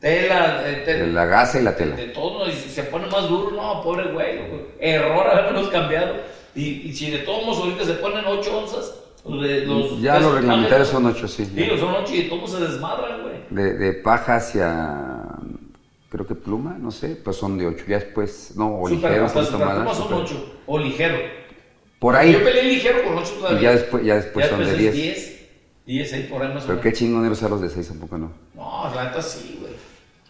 tela, 0.00 0.62
eh, 0.66 0.82
te- 0.84 1.06
La 1.08 1.26
gasa 1.26 1.60
y 1.60 1.62
la 1.62 1.76
tela. 1.76 1.94
de 1.96 2.06
todo, 2.08 2.48
y 2.48 2.52
se 2.52 2.82
pone 2.84 3.06
más 3.06 3.28
duro, 3.28 3.50
no, 3.52 3.82
pobre 3.82 4.04
güey, 4.12 4.36
güey. 4.38 4.60
error 4.80 5.26
habernos 5.28 5.68
cambiado. 5.68 6.14
Y, 6.54 6.88
y 6.88 6.92
si 6.94 7.10
de 7.10 7.18
todos 7.18 7.44
modos 7.46 7.58
ahorita 7.64 7.84
se 7.84 7.94
ponen 7.94 8.24
8 8.26 8.58
onzas, 8.58 8.94
los 9.26 9.42
de- 9.42 9.66
los 9.66 10.00
Ya 10.00 10.18
los 10.18 10.34
reglamentarios 10.34 10.88
son 10.88 11.06
ocho, 11.06 11.26
sí. 11.28 11.46
Sí, 11.46 11.64
los 11.64 11.80
son 11.80 11.94
8 11.94 12.14
y 12.14 12.22
de 12.24 12.28
todos 12.28 12.50
se 12.50 12.60
desmadran, 12.60 13.22
güey. 13.22 13.34
De, 13.50 13.74
de 13.78 13.92
paja 13.94 14.36
hacia, 14.36 15.24
creo 16.10 16.26
que 16.26 16.34
pluma, 16.34 16.76
no 16.78 16.90
sé, 16.90 17.16
pues 17.16 17.36
son 17.36 17.56
de 17.58 17.66
8. 17.66 17.84
Ya 17.88 17.98
después, 17.98 18.52
no, 18.56 18.80
o 18.80 18.88
Super, 18.88 19.10
ligero, 19.10 19.26
hasta 19.26 19.40
más. 19.40 19.48
superplumas 19.48 19.96
son 19.96 20.08
super- 20.08 20.18
8, 20.24 20.54
o 20.66 20.78
ligero. 20.78 21.18
Por 21.98 22.16
ahí. 22.16 22.32
Yo 22.32 22.42
peleé 22.42 22.64
ligero 22.64 23.04
con 23.04 23.16
8 23.18 23.32
todavía. 23.38 23.58
Y 23.60 23.62
ya 23.62 23.70
después- 23.72 24.04
ya 24.04 24.14
después 24.16 24.48
son 24.48 24.58
de 24.64 24.70
es 24.72 24.78
10. 24.78 24.94
10, 24.94 25.40
10 25.86 26.12
ahí 26.14 26.22
por 26.24 26.42
ahí 26.42 26.48
más 26.52 26.64
o 26.64 26.66
Pero 26.66 26.78
menos. 26.78 26.82
qué 26.82 26.92
chingón 26.98 27.22
era 27.24 27.32
usar 27.32 27.50
los 27.50 27.60
de 27.60 27.70
6, 27.70 27.88
tampoco 27.88 28.18
no. 28.18 28.32
No, 28.54 28.92
la 28.94 29.04
neta 29.04 29.22
sí, 29.22 29.58
güey. 29.60 29.72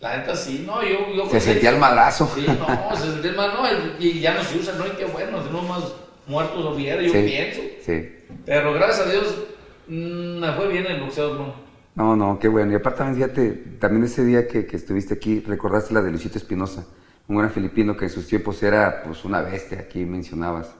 La 0.00 0.16
neta 0.18 0.34
sí, 0.36 0.64
no, 0.66 0.82
yo... 0.82 1.14
yo 1.14 1.30
Se 1.30 1.40
sentía 1.40 1.70
el 1.70 1.78
madrazo. 1.78 2.28
Sí, 2.34 2.44
no, 2.46 2.96
se 2.96 3.10
sentía 3.12 3.30
el 3.30 3.36
mal, 3.36 3.52
no, 3.54 3.64
y 4.00 4.20
ya 4.20 4.34
no 4.34 4.42
se 4.44 4.58
usa, 4.58 4.74
no, 4.76 4.86
y 4.86 4.90
qué 4.90 5.04
bueno, 5.06 5.38
no 5.50 5.62
más 5.62 5.82
muertos 6.26 6.74
hubiera, 6.74 7.02
yo 7.02 7.12
Sí, 7.12 7.22
pienso. 7.22 7.60
Sí. 7.84 8.08
Pero 8.44 8.72
gracias 8.72 9.06
a 9.06 9.10
Dios 9.10 9.44
mm, 9.88 10.38
me 10.38 10.52
fue 10.52 10.68
bien 10.68 10.86
el 10.86 11.00
boxeo, 11.00 11.34
no. 11.34 11.54
No, 11.94 12.16
no, 12.16 12.38
qué 12.38 12.48
bueno. 12.48 12.72
Y 12.72 12.76
aparte 12.76 12.98
también, 12.98 13.16
fíjate, 13.16 13.50
también 13.78 14.04
ese 14.04 14.24
día 14.24 14.48
que, 14.48 14.66
que 14.66 14.76
estuviste 14.76 15.14
aquí, 15.14 15.40
recordaste 15.40 15.92
la 15.92 16.00
de 16.00 16.10
Luisito 16.10 16.38
Espinosa, 16.38 16.86
un 17.28 17.36
gran 17.36 17.50
filipino 17.50 17.96
que 17.96 18.06
en 18.06 18.10
sus 18.10 18.26
tiempos 18.26 18.62
era 18.62 19.02
pues 19.02 19.24
una 19.24 19.42
bestia, 19.42 19.80
aquí 19.80 20.04
mencionabas. 20.04 20.74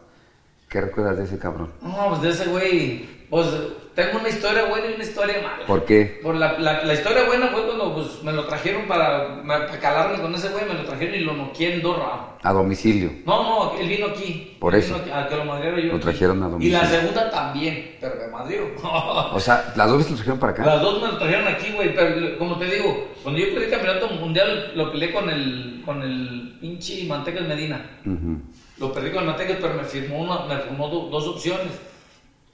¿Qué 0.73 0.81
recuerdas 0.81 1.19
de 1.19 1.25
ese 1.25 1.39
cabrón? 1.39 1.71
No, 1.83 2.09
pues 2.09 2.23
de 2.23 2.31
ese 2.31 2.47
güey, 2.47 3.05
pues 3.29 3.47
tengo 3.95 4.21
una 4.21 4.29
historia 4.31 4.65
buena 4.65 4.87
y 4.91 4.95
una 4.95 5.05
historia 5.05 5.35
mala. 5.43 5.67
¿Por 5.67 5.85
qué? 5.85 6.19
Por 6.23 6.35
la, 6.35 6.59
la, 6.59 6.83
la 6.83 6.95
historia 6.95 7.27
buena 7.27 7.49
fue 7.49 7.67
cuando 7.67 7.93
pues, 7.95 8.23
me 8.25 8.33
lo 8.33 8.47
trajeron 8.47 8.87
para, 8.89 9.43
para 9.47 9.67
calarme 9.79 10.23
con 10.23 10.35
ese 10.35 10.49
güey, 10.49 10.65
me 10.65 10.73
lo 10.73 10.85
trajeron 10.85 11.15
y 11.15 11.19
lo 11.19 11.35
noqueé 11.35 11.75
en 11.75 11.83
dos 11.83 11.99
rounds. 11.99 12.33
A 12.43 12.53
domicilio. 12.55 13.11
No, 13.27 13.43
no, 13.75 13.79
él 13.79 13.87
vino 13.87 14.07
aquí. 14.07 14.57
Por 14.59 14.75
Él 14.75 14.81
eso. 14.81 14.99
vino 14.99 15.15
a 15.15 15.29
que 15.29 15.37
lo 15.37 15.45
yo. 15.45 15.89
Lo 15.89 15.97
aquí. 15.97 15.99
trajeron 16.05 16.43
a 16.43 16.49
domicilio. 16.49 16.79
Y 16.79 16.81
la 16.81 16.89
segunda 16.89 17.31
también, 17.31 17.97
pero 18.01 18.15
me 18.19 18.29
madrió. 18.29 18.63
O 18.83 19.39
sea, 19.41 19.75
las 19.77 19.89
dos 19.89 19.99
veces 19.99 20.13
lo 20.13 20.17
trajeron 20.17 20.41
para 20.41 20.53
acá. 20.53 20.65
Las 20.65 20.81
dos 20.81 21.03
me 21.03 21.09
lo 21.09 21.19
trajeron 21.19 21.49
aquí, 21.49 21.71
güey, 21.75 21.95
pero 21.95 22.39
como 22.39 22.59
te 22.59 22.65
digo, 22.65 23.09
cuando 23.23 23.39
yo 23.39 23.47
peleé 23.53 23.67
el 23.67 23.71
campeonato 23.71 24.09
mundial, 24.09 24.73
lo 24.75 24.91
peleé 24.91 25.13
con 25.13 25.29
el, 25.29 25.83
con 25.85 26.01
el 26.03 26.57
pinche 26.63 27.05
Mantecas 27.07 27.47
Medina. 27.47 27.85
Ujú. 28.07 28.41
Lo 28.79 28.93
perdí 28.93 29.11
con 29.11 29.27
Mantecas, 29.27 29.59
pero 29.61 29.75
me 29.75 29.85
firmó, 29.85 30.19
una, 30.23 30.41
me 30.47 30.61
firmó 30.61 30.89
do- 30.89 31.09
dos 31.11 31.27
opciones. 31.29 31.73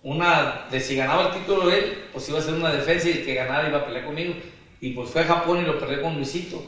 Una 0.03 0.67
de 0.71 0.81
si 0.81 0.97
ganaba 0.97 1.29
el 1.29 1.33
título 1.41 1.71
él, 1.71 2.05
pues 2.13 2.29
iba 2.29 2.39
a 2.39 2.43
ser 2.43 2.55
una 2.55 2.73
defensa 2.73 3.09
y 3.09 3.13
el 3.13 3.25
que 3.25 3.35
ganara 3.35 3.69
iba 3.69 3.79
a 3.79 3.85
pelear 3.87 4.05
conmigo. 4.07 4.35
Y 4.81 4.93
pues 4.93 5.11
fue 5.11 5.23
a 5.23 5.25
Japón 5.25 5.59
y 5.61 5.63
lo 5.67 5.79
perdí 5.79 6.01
con 6.01 6.15
Luisito. 6.15 6.63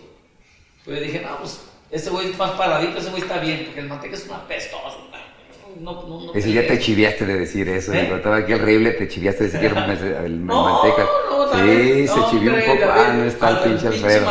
Pues 0.85 0.99
yo 0.99 1.05
dije, 1.05 1.21
no, 1.21 1.39
pues 1.39 1.61
ese 1.91 2.11
güey 2.11 2.31
es 2.31 2.39
más 2.39 2.53
paradito, 2.53 2.99
ese 2.99 3.11
güey 3.11 3.23
está 3.23 3.39
bien, 3.39 3.63
porque 3.67 3.81
el 3.81 3.89
Mantecas 3.89 4.21
es 4.23 4.27
una 4.29 4.47
pestoso. 4.49 5.07
No, 5.79 5.93
no, 6.03 6.21
no 6.27 6.35
Ese 6.35 6.53
ya 6.53 6.67
te 6.67 6.81
chiviaste 6.81 7.25
de 7.25 7.39
decir 7.39 7.69
eso. 7.69 7.93
¿Eh? 7.95 8.03
Digo, 8.03 8.17
estaba 8.17 8.39
aquí 8.39 8.53
horrible, 8.55 8.91
te 8.93 9.07
chiviaste 9.07 9.45
de 9.45 9.51
decir 9.51 9.61
que 9.73 10.17
el 10.27 10.45
No, 10.45 10.65
manteca. 10.83 11.07
sí, 11.63 12.09
se 12.09 12.31
chivió 12.31 12.55
un 12.55 12.61
poco. 12.63 12.91
Ah, 12.93 13.13
no 13.15 13.25
está 13.25 13.51
el 13.51 13.59
pinche 13.59 13.87
Alfredo. 13.87 14.27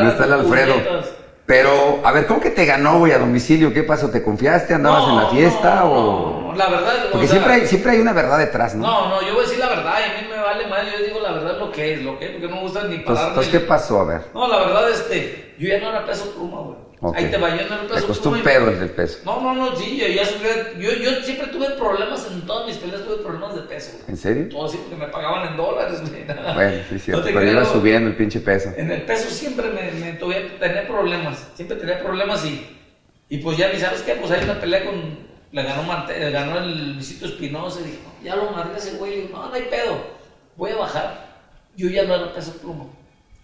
No 0.00 0.08
está 0.10 0.24
el 0.24 0.32
Alfredo. 0.32 1.21
Pero, 1.46 2.00
a 2.04 2.12
ver, 2.12 2.26
¿cómo 2.26 2.40
que 2.40 2.50
te 2.50 2.64
ganó, 2.64 2.98
güey, 2.98 3.12
a 3.12 3.18
domicilio? 3.18 3.72
¿Qué 3.74 3.82
pasó? 3.82 4.10
¿Te 4.10 4.22
confiaste? 4.22 4.74
¿Andabas 4.74 5.08
en 5.08 5.16
la 5.16 5.26
fiesta? 5.26 5.80
no, 5.80 5.92
o... 5.92 6.42
no, 6.52 6.54
la 6.56 6.68
verdad. 6.68 6.92
Porque 7.10 7.26
o 7.26 7.28
sea, 7.28 7.38
siempre, 7.38 7.52
hay, 7.52 7.66
siempre 7.66 7.92
hay 7.92 8.00
una 8.00 8.12
verdad 8.12 8.38
detrás, 8.38 8.74
¿no? 8.74 8.86
No, 8.86 9.08
no, 9.08 9.22
yo 9.22 9.34
voy 9.34 9.44
a 9.44 9.46
decir 9.46 9.58
la 9.58 9.68
verdad 9.68 9.94
y 9.98 10.10
a 10.10 10.22
mí 10.22 10.28
me 10.28 10.40
vale 10.40 10.66
mal. 10.68 10.86
Yo 10.90 11.04
digo 11.04 11.20
la 11.20 11.32
verdad 11.32 11.58
lo 11.58 11.72
que 11.72 11.94
es, 11.94 12.02
lo 12.02 12.18
que 12.18 12.26
es, 12.26 12.30
porque 12.32 12.48
no 12.48 12.56
me 12.56 12.62
gusta 12.62 12.84
ni 12.84 12.98
pararme. 12.98 13.28
entonces, 13.28 13.52
¿qué 13.52 13.60
pasó? 13.60 14.00
A 14.00 14.04
ver. 14.04 14.22
No, 14.32 14.46
la 14.46 14.58
verdad, 14.60 14.90
este, 14.90 15.54
yo 15.58 15.68
ya 15.68 15.80
no 15.80 15.90
era 15.90 16.06
peso 16.06 16.30
pluma, 16.32 16.60
güey. 16.60 16.81
Ok. 17.04 17.16
Ahí 17.16 17.30
te 17.32 17.36
va, 17.36 17.56
yo 17.56 17.68
no 17.68 17.88
peso 17.88 18.06
costó 18.06 18.30
un 18.30 18.42
pedo 18.42 18.70
el 18.70 18.78
del 18.78 18.90
peso. 18.90 19.18
No, 19.24 19.40
no, 19.40 19.54
no, 19.54 19.76
sí, 19.76 19.96
yo 19.98 20.06
ya 20.06 20.22
yo, 20.78 20.92
yo 20.92 21.10
siempre 21.22 21.48
tuve 21.48 21.70
problemas 21.70 22.28
en 22.30 22.42
todas 22.42 22.68
mis 22.68 22.76
peleas, 22.76 23.02
tuve 23.02 23.16
problemas 23.16 23.56
de 23.56 23.62
peso, 23.62 23.90
güey. 23.94 24.04
¿En 24.10 24.16
serio? 24.16 24.48
Todo 24.48 24.66
así 24.66 24.76
porque 24.76 24.94
me 24.94 25.08
pagaban 25.08 25.48
en 25.48 25.56
dólares, 25.56 26.00
güey. 26.00 26.24
Bueno, 26.54 26.82
sí, 26.88 26.98
cierto. 27.00 27.24
No 27.26 27.34
pero 27.34 27.50
iba 27.50 27.62
creo. 27.62 27.72
subiendo 27.72 28.08
el 28.08 28.16
pinche 28.16 28.38
peso. 28.38 28.72
En 28.76 28.92
el 28.92 29.02
peso 29.02 29.28
siempre 29.30 29.68
me, 29.70 29.90
me 29.90 30.12
tuve, 30.12 30.42
tenía 30.60 30.86
problemas, 30.86 31.48
siempre 31.54 31.76
tenía 31.76 32.00
problemas 32.00 32.44
y, 32.44 32.68
y 33.28 33.38
pues 33.38 33.58
ya, 33.58 33.72
¿y 33.72 33.80
sabes 33.80 34.02
qué? 34.02 34.14
Pues 34.14 34.30
hay 34.30 34.44
una 34.44 34.60
pelea 34.60 34.84
con, 34.84 34.94
le 35.50 35.62
ganó, 35.64 36.06
le 36.06 36.30
ganó 36.30 36.58
el 36.58 36.94
Luisito 36.94 37.26
Espinosa 37.26 37.80
y 37.80 37.84
dije, 37.84 37.98
no, 38.04 38.24
ya 38.24 38.36
lo 38.36 38.56
a 38.56 38.70
ese 38.76 38.96
güey, 38.96 39.10
le 39.10 39.16
digo, 39.22 39.38
no, 39.38 39.48
no 39.48 39.54
hay 39.54 39.62
pedo, 39.62 39.96
voy 40.56 40.70
a 40.70 40.76
bajar. 40.76 41.32
Yo 41.76 41.88
ya 41.88 42.04
no 42.04 42.14
era 42.14 42.32
peso 42.32 42.52
pluma, 42.58 42.84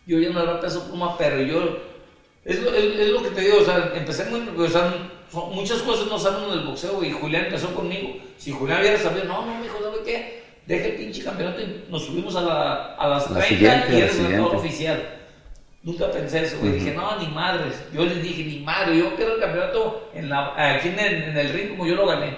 yo 0.06 0.18
ya 0.20 0.30
no 0.30 0.42
era 0.42 0.60
peso 0.60 0.86
pluma, 0.86 1.18
pero 1.18 1.40
yo, 1.42 1.87
es 2.48 2.62
lo, 2.62 2.72
es, 2.74 2.98
es 2.98 3.08
lo 3.10 3.22
que 3.22 3.30
te 3.30 3.40
digo, 3.42 3.58
o 3.60 3.64
sea, 3.64 3.92
empecé 3.94 4.24
muy, 4.26 4.40
o 4.40 4.68
sea, 4.68 4.92
son- 5.30 5.54
muchas 5.54 5.78
cosas 5.82 6.06
no 6.08 6.18
salen 6.18 6.44
en 6.50 6.58
el 6.58 6.66
boxeo 6.66 7.02
y 7.04 7.12
Julián 7.12 7.44
empezó 7.46 7.74
conmigo. 7.74 8.16
Si 8.38 8.50
Julián 8.50 8.80
hubiera 8.80 8.98
sabido, 8.98 9.24
no, 9.26 9.44
no, 9.46 9.58
mijo, 9.60 9.78
¿sabe 9.82 9.98
qué? 10.04 10.42
Deja 10.66 10.86
el 10.86 10.94
pinche 10.96 11.22
campeonato 11.22 11.60
y 11.60 11.84
nos 11.90 12.04
subimos 12.04 12.34
a, 12.36 12.40
la, 12.42 12.74
a 12.96 13.08
las 13.08 13.30
La 13.30 13.40
30 13.40 13.46
siguiente, 13.48 13.92
y 13.92 14.00
eres 14.02 14.18
el 14.18 14.40
oficial. 14.58 15.14
Nunca 15.82 16.10
pensé 16.10 16.42
eso, 16.42 16.58
güey. 16.58 16.72
Dije, 16.72 16.92
no, 16.94 17.18
ni 17.18 17.28
madres. 17.28 17.74
Yo 17.94 18.04
les 18.04 18.22
dije, 18.22 18.44
ni 18.44 18.58
madre. 18.60 18.98
Yo 18.98 19.14
quiero 19.14 19.34
el 19.36 19.40
campeonato 19.40 20.10
en 20.14 20.28
la, 20.28 20.52
aquí 20.76 20.88
en 20.88 20.98
el, 20.98 21.22
en 21.22 21.36
el 21.38 21.48
ring 21.50 21.68
como 21.70 21.86
yo 21.86 21.94
lo 21.94 22.06
gané. 22.06 22.36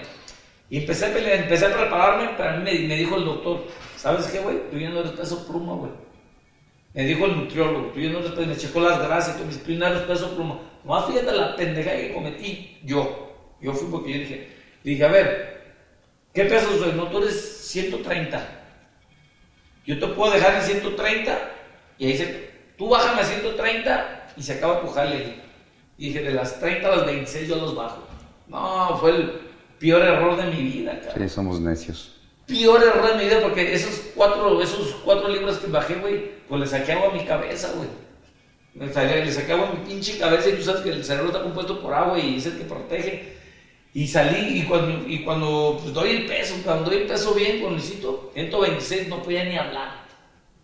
Y 0.69 0.77
empecé 0.77 1.07
a 1.07 1.13
pelear, 1.13 1.39
empecé 1.39 1.65
a 1.65 1.73
prepararme, 1.75 2.29
pero 2.37 2.49
a 2.51 2.53
mí 2.53 2.63
me, 2.63 2.87
me 2.87 2.95
dijo 2.95 3.17
el 3.17 3.25
doctor, 3.25 3.65
¿sabes 3.97 4.27
qué, 4.27 4.39
güey? 4.39 4.57
Tú 4.71 4.77
ya 4.77 4.89
no 4.89 4.99
eres 4.99 5.11
peso 5.13 5.45
pluma, 5.47 5.73
güey. 5.73 5.91
Me 6.93 7.05
dijo 7.05 7.25
el 7.25 7.37
nutriólogo, 7.37 7.91
tú 7.93 7.99
ya 7.99 8.09
no 8.09 8.19
peso, 8.19 8.45
me 8.45 8.57
checó 8.57 8.81
las 8.81 8.99
grasas, 8.99 9.37
tú 9.37 9.43
tú 9.43 9.71
ya 9.71 9.79
no 9.79 9.87
eres 9.87 10.01
peso 10.01 10.35
pluma. 10.35 10.59
Nomás 10.83 11.05
fíjate 11.05 11.31
la 11.31 11.55
pendeja 11.55 11.91
que 11.91 12.13
cometí 12.13 12.79
yo. 12.83 13.29
Yo 13.61 13.73
fui 13.73 13.87
porque 13.89 14.11
yo 14.11 14.19
dije, 14.19 14.49
dije, 14.83 15.05
a 15.05 15.07
ver, 15.07 15.75
¿qué 16.33 16.45
peso 16.45 16.67
soy? 16.77 16.93
No, 16.93 17.07
tú 17.07 17.19
eres 17.19 17.39
130. 17.67 18.61
Yo 19.85 19.99
te 19.99 20.07
puedo 20.07 20.33
dejar 20.33 20.55
en 20.55 20.63
130 20.63 21.51
y 21.97 22.07
ahí 22.07 22.17
se, 22.17 22.49
tú 22.77 22.89
bájame 22.89 23.21
a 23.21 23.25
130 23.25 24.33
y 24.35 24.43
se 24.43 24.53
acaba 24.53 24.81
tu 24.81 24.87
jale. 24.87 25.35
Y 25.97 26.07
dije, 26.07 26.23
de 26.23 26.31
las 26.31 26.59
30 26.59 26.87
a 26.87 26.95
las 26.97 27.05
26 27.05 27.47
yo 27.47 27.55
los 27.55 27.75
bajo. 27.75 28.07
No, 28.47 28.97
fue 28.97 29.11
el 29.11 29.39
peor 29.79 30.01
error 30.01 30.35
de 30.35 30.43
mi 30.45 30.61
vida, 30.61 30.99
cabrón. 30.99 31.29
Sí, 31.29 31.33
somos 31.33 31.61
necios. 31.61 32.17
Peor 32.47 32.83
error 32.83 33.07
de 33.09 33.15
mi 33.15 33.25
vida 33.25 33.39
porque 33.41 33.73
esos 33.73 34.11
cuatro, 34.15 34.61
esos 34.61 34.95
cuatro 35.05 35.29
libras 35.29 35.57
que 35.57 35.67
bajé, 35.67 35.95
güey, 35.95 36.40
pues 36.51 36.59
le 36.63 36.67
saqué 36.67 36.91
agua 36.91 37.07
a 37.11 37.13
mi 37.13 37.23
cabeza, 37.23 37.71
güey. 37.77 37.87
Le 38.75 39.31
saqué, 39.31 39.53
agua 39.53 39.69
a 39.69 39.71
mi 39.73 39.85
pinche 39.85 40.17
cabeza 40.17 40.49
y 40.49 40.53
tú 40.57 40.63
sabes 40.63 40.81
que 40.81 40.89
el 40.89 41.05
cerebro 41.05 41.29
está 41.29 41.41
compuesto 41.43 41.81
por 41.81 41.93
agua 41.93 42.19
y 42.19 42.35
es 42.35 42.45
el 42.45 42.57
que 42.57 42.65
protege. 42.65 43.37
Y 43.93 44.05
salí 44.05 44.59
y 44.59 44.63
cuando, 44.63 45.07
y 45.07 45.23
cuando 45.23 45.79
pues, 45.81 45.93
doy 45.93 46.09
el 46.09 46.25
peso, 46.25 46.55
cuando 46.65 46.89
doy 46.89 47.03
el 47.03 47.07
peso 47.07 47.33
bien 47.33 47.61
con 47.61 47.71
Luisito, 47.71 48.31
126 48.33 49.07
no 49.07 49.23
podía 49.23 49.45
ni 49.45 49.57
hablar. 49.57 50.01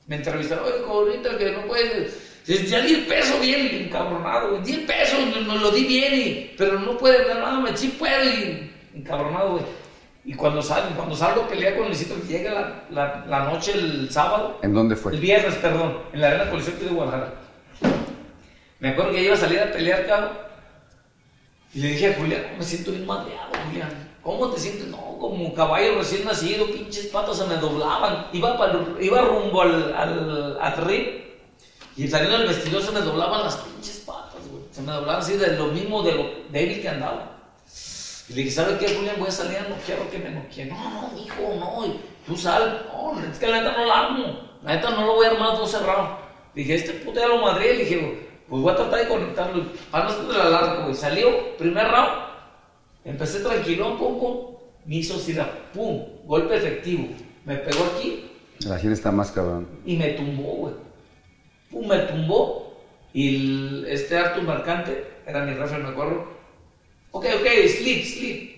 Me 0.08 0.18
entrevistaron, 0.18 0.66
oye, 0.66 0.84
ahorita 0.86 1.38
que 1.38 1.52
no 1.52 1.62
puedes. 1.68 2.44
Ya 2.70 2.82
di 2.82 2.94
el 2.94 3.06
peso 3.06 3.40
bien, 3.40 3.68
encabronado, 3.86 4.50
güey. 4.52 4.64
Di 4.64 4.74
el 4.74 4.82
peso, 4.86 5.16
no 5.46 5.56
lo 5.56 5.72
di 5.72 5.86
bien, 5.86 6.14
y- 6.16 6.54
pero 6.58 6.80
no 6.82 6.98
puede 6.98 7.22
hablar 7.22 7.38
nada, 7.38 7.60
me 7.62 7.78
sí 7.78 7.96
puedo, 7.98 8.24
y 8.26 8.72
encabronado, 8.94 9.52
güey. 9.54 9.64
Y 10.28 10.34
cuando 10.34 10.62
salgo, 10.62 10.90
cuando 10.98 11.16
salgo 11.16 11.44
a 11.44 11.48
pelear 11.48 11.78
con 11.78 11.88
Luisito, 11.88 12.14
que 12.16 12.28
llega 12.28 12.52
la, 12.52 12.84
la, 12.90 13.26
la 13.28 13.46
noche 13.46 13.72
el 13.74 14.12
sábado, 14.12 14.60
¿En 14.62 14.74
dónde 14.74 14.96
el 14.96 15.00
fue? 15.00 15.16
viernes, 15.16 15.56
perdón, 15.56 16.00
en 16.12 16.20
la 16.20 16.28
Arena 16.28 16.50
Coliseo 16.52 16.76
de 16.78 16.88
Guadalajara. 16.90 17.34
Me 18.80 18.90
acuerdo 18.90 19.12
que 19.14 19.24
iba 19.24 19.34
a 19.36 19.38
salir 19.38 19.60
a 19.62 19.72
pelear, 19.72 20.06
cabrón. 20.06 20.32
Y 21.74 21.80
le 21.80 21.88
dije 21.90 22.14
a 22.14 22.18
Julián, 22.20 22.44
me 22.58 22.64
siento 22.64 22.92
bien 22.92 23.06
madreado, 23.06 23.52
Julián. 23.70 23.90
¿Cómo 24.22 24.50
te 24.50 24.60
sientes? 24.60 24.88
No, 24.88 25.18
como 25.18 25.54
caballo 25.54 25.96
recién 25.98 26.26
nacido, 26.26 26.66
pinches 26.68 27.06
patas 27.08 27.38
se 27.38 27.46
me 27.46 27.56
doblaban. 27.56 28.28
Iba, 28.34 28.58
para, 28.58 28.78
iba 29.00 29.22
rumbo 29.22 29.62
al, 29.62 29.94
al, 29.96 30.58
al 30.60 30.78
ring 30.86 31.08
y 31.96 32.06
saliendo 32.10 32.38
del 32.40 32.48
vestidor 32.50 32.82
se 32.84 32.92
me 32.92 33.00
doblaban 33.00 33.44
las 33.46 33.56
pinches 33.58 34.04
patas, 34.06 34.46
güey. 34.52 34.64
Se 34.72 34.82
me 34.82 34.92
doblaban 34.92 35.22
así 35.22 35.38
de 35.38 35.56
lo 35.56 35.68
mismo 35.68 36.04
de 36.04 36.12
lo 36.16 36.26
débil 36.52 36.82
que 36.82 36.90
andaba. 36.90 37.37
Y 38.30 38.34
le 38.34 38.42
dije, 38.44 38.52
¿sabes 38.52 38.78
qué, 38.78 38.94
Julián? 38.94 39.16
Voy 39.20 39.28
a 39.30 39.32
salir 39.32 39.58
a 39.58 39.70
noquear 39.70 40.00
o 40.02 40.10
que 40.10 40.20
me 40.20 40.30
noqueen. 40.32 40.70
No, 40.70 40.90
no, 41.12 41.18
hijo, 41.18 41.56
no. 41.60 41.86
y 41.86 42.00
Tú 42.26 42.36
sal. 42.36 42.86
No, 42.92 43.20
es 43.22 43.40
que 43.40 43.48
la 43.48 43.62
neta 43.62 43.78
no 43.78 43.86
la 43.86 44.00
armo. 44.00 44.40
La 44.64 44.76
neta 44.76 44.90
no 44.92 45.06
lo 45.06 45.14
voy 45.16 45.26
a 45.28 45.32
armar 45.32 45.58
dos 45.58 45.72
cerrados. 45.72 46.10
Dije, 46.54 46.76
este 46.76 46.94
puto 46.94 47.20
ya 47.20 47.28
lo 47.28 47.38
madré. 47.42 47.74
Le 47.76 47.84
dije, 47.86 48.28
pues 48.50 48.62
voy 48.62 48.74
a 48.74 48.76
tratar 48.76 49.00
de 49.00 49.08
conectarlo. 49.08 49.64
Para 49.92 50.06
no 50.06 50.10
ser 50.12 50.26
de 50.26 50.38
la 50.38 50.50
larga, 50.50 50.84
güey. 50.84 50.96
Salió, 50.96 51.56
primer 51.58 51.88
round. 51.88 52.28
Empecé 53.06 53.40
tranquilo, 53.40 53.98
pum, 53.98 54.20
pum. 54.20 54.38
Me 54.86 54.96
hizo 54.98 55.16
así, 55.16 55.36
pum, 55.74 56.04
golpe 56.26 56.56
efectivo. 56.58 57.08
Me 57.46 57.56
pegó 57.58 57.86
aquí 57.96 58.30
La 58.66 58.78
gente 58.78 58.94
está 58.94 59.12
más 59.12 59.32
cabrón. 59.32 59.68
y 59.86 59.96
me 59.96 60.10
tumbó, 60.10 60.44
güey. 60.54 60.74
Pum, 61.72 61.88
me 61.88 61.98
tumbó. 62.00 62.78
Y 63.14 63.36
el- 63.36 63.86
este 63.90 64.18
Artur 64.18 64.44
Mercante, 64.44 65.06
era 65.26 65.44
mi 65.46 65.54
referee, 65.54 65.84
me 65.84 65.90
acuerdo. 65.90 66.37
Ok, 67.18 67.26
ok, 67.40 67.48
sleep, 67.68 68.04
sleep. 68.06 68.58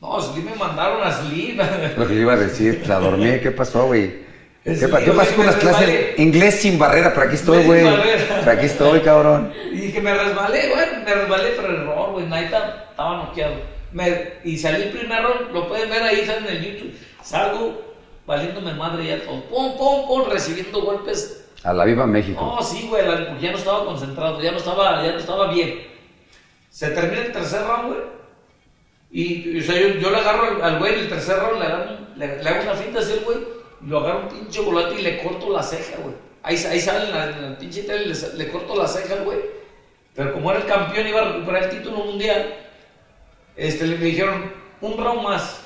No, 0.00 0.20
sleep 0.20 0.44
me 0.44 0.54
mandaron 0.54 1.02
a 1.02 1.10
sleep. 1.12 1.58
Lo 1.96 2.06
que 2.06 2.14
yo 2.14 2.20
iba 2.20 2.34
a 2.34 2.36
decir, 2.36 2.84
la 2.86 2.98
dormí, 3.00 3.38
¿qué 3.40 3.50
pasó, 3.50 3.86
güey? 3.86 4.24
¿Qué, 4.62 4.74
Sí, 4.76 4.86
pa- 4.88 4.98
qué 4.98 5.06
güey, 5.06 5.16
pasó 5.18 5.36
con 5.36 5.46
las 5.46 5.54
clases? 5.56 5.86
resbalé. 5.86 6.14
Inglés 6.18 6.54
sin 6.60 6.78
barrera, 6.78 7.14
por 7.14 7.24
aquí 7.24 7.34
estoy, 7.36 7.64
güey. 7.64 7.84
Por 7.84 8.48
aquí 8.50 8.66
estoy, 8.66 9.00
cabrón. 9.00 9.52
Y 9.72 9.76
dije, 9.76 10.00
me 10.00 10.12
resbalé, 10.14 10.68
bueno, 10.70 10.92
me 11.04 11.14
resbalé, 11.14 11.50
pero 11.56 11.68
error, 11.72 12.12
güey, 12.12 12.26
Naita 12.26 12.86
estaba 12.90 13.16
noqueado. 13.24 13.54
Me- 13.92 14.32
y 14.44 14.56
salí 14.58 14.84
primero, 14.90 15.48
lo 15.52 15.68
pueden 15.68 15.88
ver 15.88 16.02
ahí, 16.02 16.20
está 16.20 16.36
en 16.38 16.46
el 16.46 16.62
YouTube. 16.64 16.94
Salgo 17.22 17.96
valiéndome 18.26 18.74
madre 18.74 19.06
ya 19.06 19.24
todo. 19.24 19.40
Pum, 19.44 19.76
pum, 19.78 20.06
pum, 20.06 20.30
recibiendo 20.30 20.82
golpes. 20.82 21.44
A 21.64 21.72
la 21.72 21.84
Viva 21.84 22.06
México. 22.06 22.40
No, 22.40 22.62
sí, 22.64 22.86
güey, 22.88 23.04
porque 23.06 23.40
ya 23.40 23.52
no 23.52 23.58
estaba 23.58 23.84
concentrado, 23.84 24.40
ya 24.42 24.50
no 24.52 24.58
estaba, 24.58 25.02
ya 25.04 25.12
no 25.12 25.18
estaba 25.18 25.50
bien. 25.52 25.95
Se 26.76 26.88
termina 26.90 27.22
el 27.22 27.32
tercer 27.32 27.62
round, 27.66 27.86
güey. 27.88 28.00
Y, 29.10 29.50
y, 29.56 29.60
o 29.60 29.62
sea, 29.62 29.80
yo, 29.80 29.88
yo 29.98 30.10
le 30.10 30.16
agarro 30.18 30.62
al- 30.62 30.78
güey 30.78 30.92
en 30.92 30.98
el 31.00 31.08
tercer 31.08 31.38
round, 31.38 31.58
le, 31.58 31.64
agarro 31.66 31.90
le, 32.16 32.42
le 32.42 32.48
hago 32.50 32.62
una 32.64 32.74
finta 32.74 32.98
así 33.00 33.12
al 33.14 33.20
güey, 33.20 33.38
y 33.82 33.86
lo 33.88 34.00
agarro 34.00 34.20
un 34.24 34.28
pinche 34.28 34.60
volante 34.60 35.00
y 35.00 35.02
le 35.02 35.22
corto 35.22 35.50
la 35.50 35.62
ceja, 35.62 35.96
güey. 36.02 36.14
Ahí, 36.42 36.56
ahí 36.70 36.78
sale 36.78 37.06
en 37.06 37.12
la, 37.12 37.24
en 37.30 37.52
la 37.52 37.58
pinche 37.58 37.84
tele, 37.84 38.06
le, 38.06 38.14
le 38.34 38.48
corto 38.52 38.76
la 38.76 38.86
ceja 38.86 39.14
al 39.14 39.24
güey. 39.24 39.38
Pero 40.14 40.34
como 40.34 40.50
era 40.50 40.60
el 40.60 40.66
campeón, 40.66 41.06
iba 41.06 41.20
a 41.22 41.32
recuperar 41.32 41.62
el 41.64 41.70
título 41.70 41.96
mundial, 42.04 42.54
este, 43.56 43.86
le 43.86 43.96
dijeron, 43.96 44.52
un 44.82 44.98
round 45.02 45.22
más. 45.22 45.62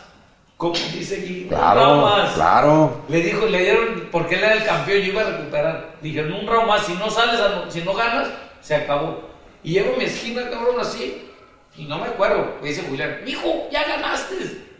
Como 0.56 0.74
dice 0.92 1.16
aquí, 1.22 1.48
un 1.50 1.50
round 1.50 2.02
más. 2.02 2.34
claro. 2.34 3.00
Le 3.08 3.20
dijo, 3.20 3.46
le 3.46 3.58
dieron, 3.62 4.08
porque 4.12 4.36
él 4.36 4.44
era 4.44 4.52
el 4.54 4.64
campeón, 4.64 4.98
yo 5.00 5.12
iba 5.12 5.22
a 5.22 5.30
recuperar. 5.30 5.94
Dijeron, 6.02 6.32
un 6.34 6.46
round 6.46 6.68
más, 6.68 6.86
si 6.86 6.94
no 6.94 7.10
sales, 7.10 7.40
si 7.68 7.80
no 7.82 7.94
ganas, 7.94 8.28
se 8.60 8.76
acabó. 8.76 9.28
Y 9.62 9.72
llego 9.72 9.94
a 9.94 9.98
mi 9.98 10.04
esquina, 10.04 10.48
cabrón, 10.50 10.76
así, 10.80 11.22
Y 11.76 11.84
no 11.84 11.98
me 11.98 12.06
acuerdo. 12.06 12.56
Me 12.62 12.68
dice 12.68 12.82
Julián, 12.88 13.20
mijo, 13.24 13.68
ya 13.70 13.84
ganaste. 13.86 14.34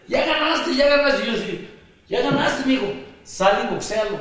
Ya 0.08 0.26
ganaste, 0.26 0.74
ya 0.74 0.88
ganaste. 0.88 1.22
Y 1.22 1.26
yo 1.26 1.36
sí, 1.36 1.68
ya 2.08 2.20
ganaste, 2.22 2.68
mijo. 2.68 2.86
Sal 3.22 3.64
y 3.68 3.74
boxealo. 3.74 4.18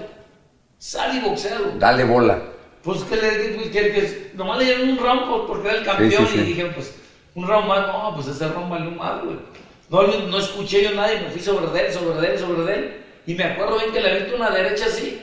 Sal 0.77 1.15
y 1.15 1.19
boxealo. 1.19 1.71
Dale 1.77 2.03
bola. 2.03 2.41
Pues 2.83 3.01
que 3.03 3.15
le 3.15 3.29
pues, 3.55 3.67
que, 3.69 3.91
que 3.91 4.31
nomás 4.35 4.59
le 4.59 4.65
dieron 4.65 4.89
un 4.89 4.97
round 4.97 5.27
por- 5.29 5.47
porque 5.47 5.67
era 5.67 5.77
el 5.79 5.83
campeón 5.85 6.27
sí, 6.27 6.33
sí. 6.33 6.39
y 6.39 6.43
dije, 6.43 6.65
pues, 6.67 6.95
un 7.35 7.47
round 7.47 7.67
más, 7.67 7.87
no, 7.87 8.13
pues 8.15 8.27
ese 8.27 8.47
round 8.47 8.69
valió 8.69 8.91
más, 8.91 9.23
güey. 9.23 9.37
No, 9.89 10.09
yo 10.11 10.27
no 10.27 10.37
escuché 10.39 10.83
yo 10.83 10.89
a 10.89 10.93
nadie, 10.93 11.19
me 11.19 11.29
fui 11.29 11.41
sobre 11.41 11.65
él, 11.87 11.91
sobre 11.93 12.31
él, 12.33 12.39
sobre 12.39 12.73
él. 12.73 13.03
Y 13.25 13.33
me 13.33 13.43
acuerdo 13.43 13.77
bien 13.79 13.91
que 13.91 13.99
le 13.99 14.11
aviento 14.11 14.35
una 14.35 14.49
derecha 14.51 14.85
así, 14.85 15.19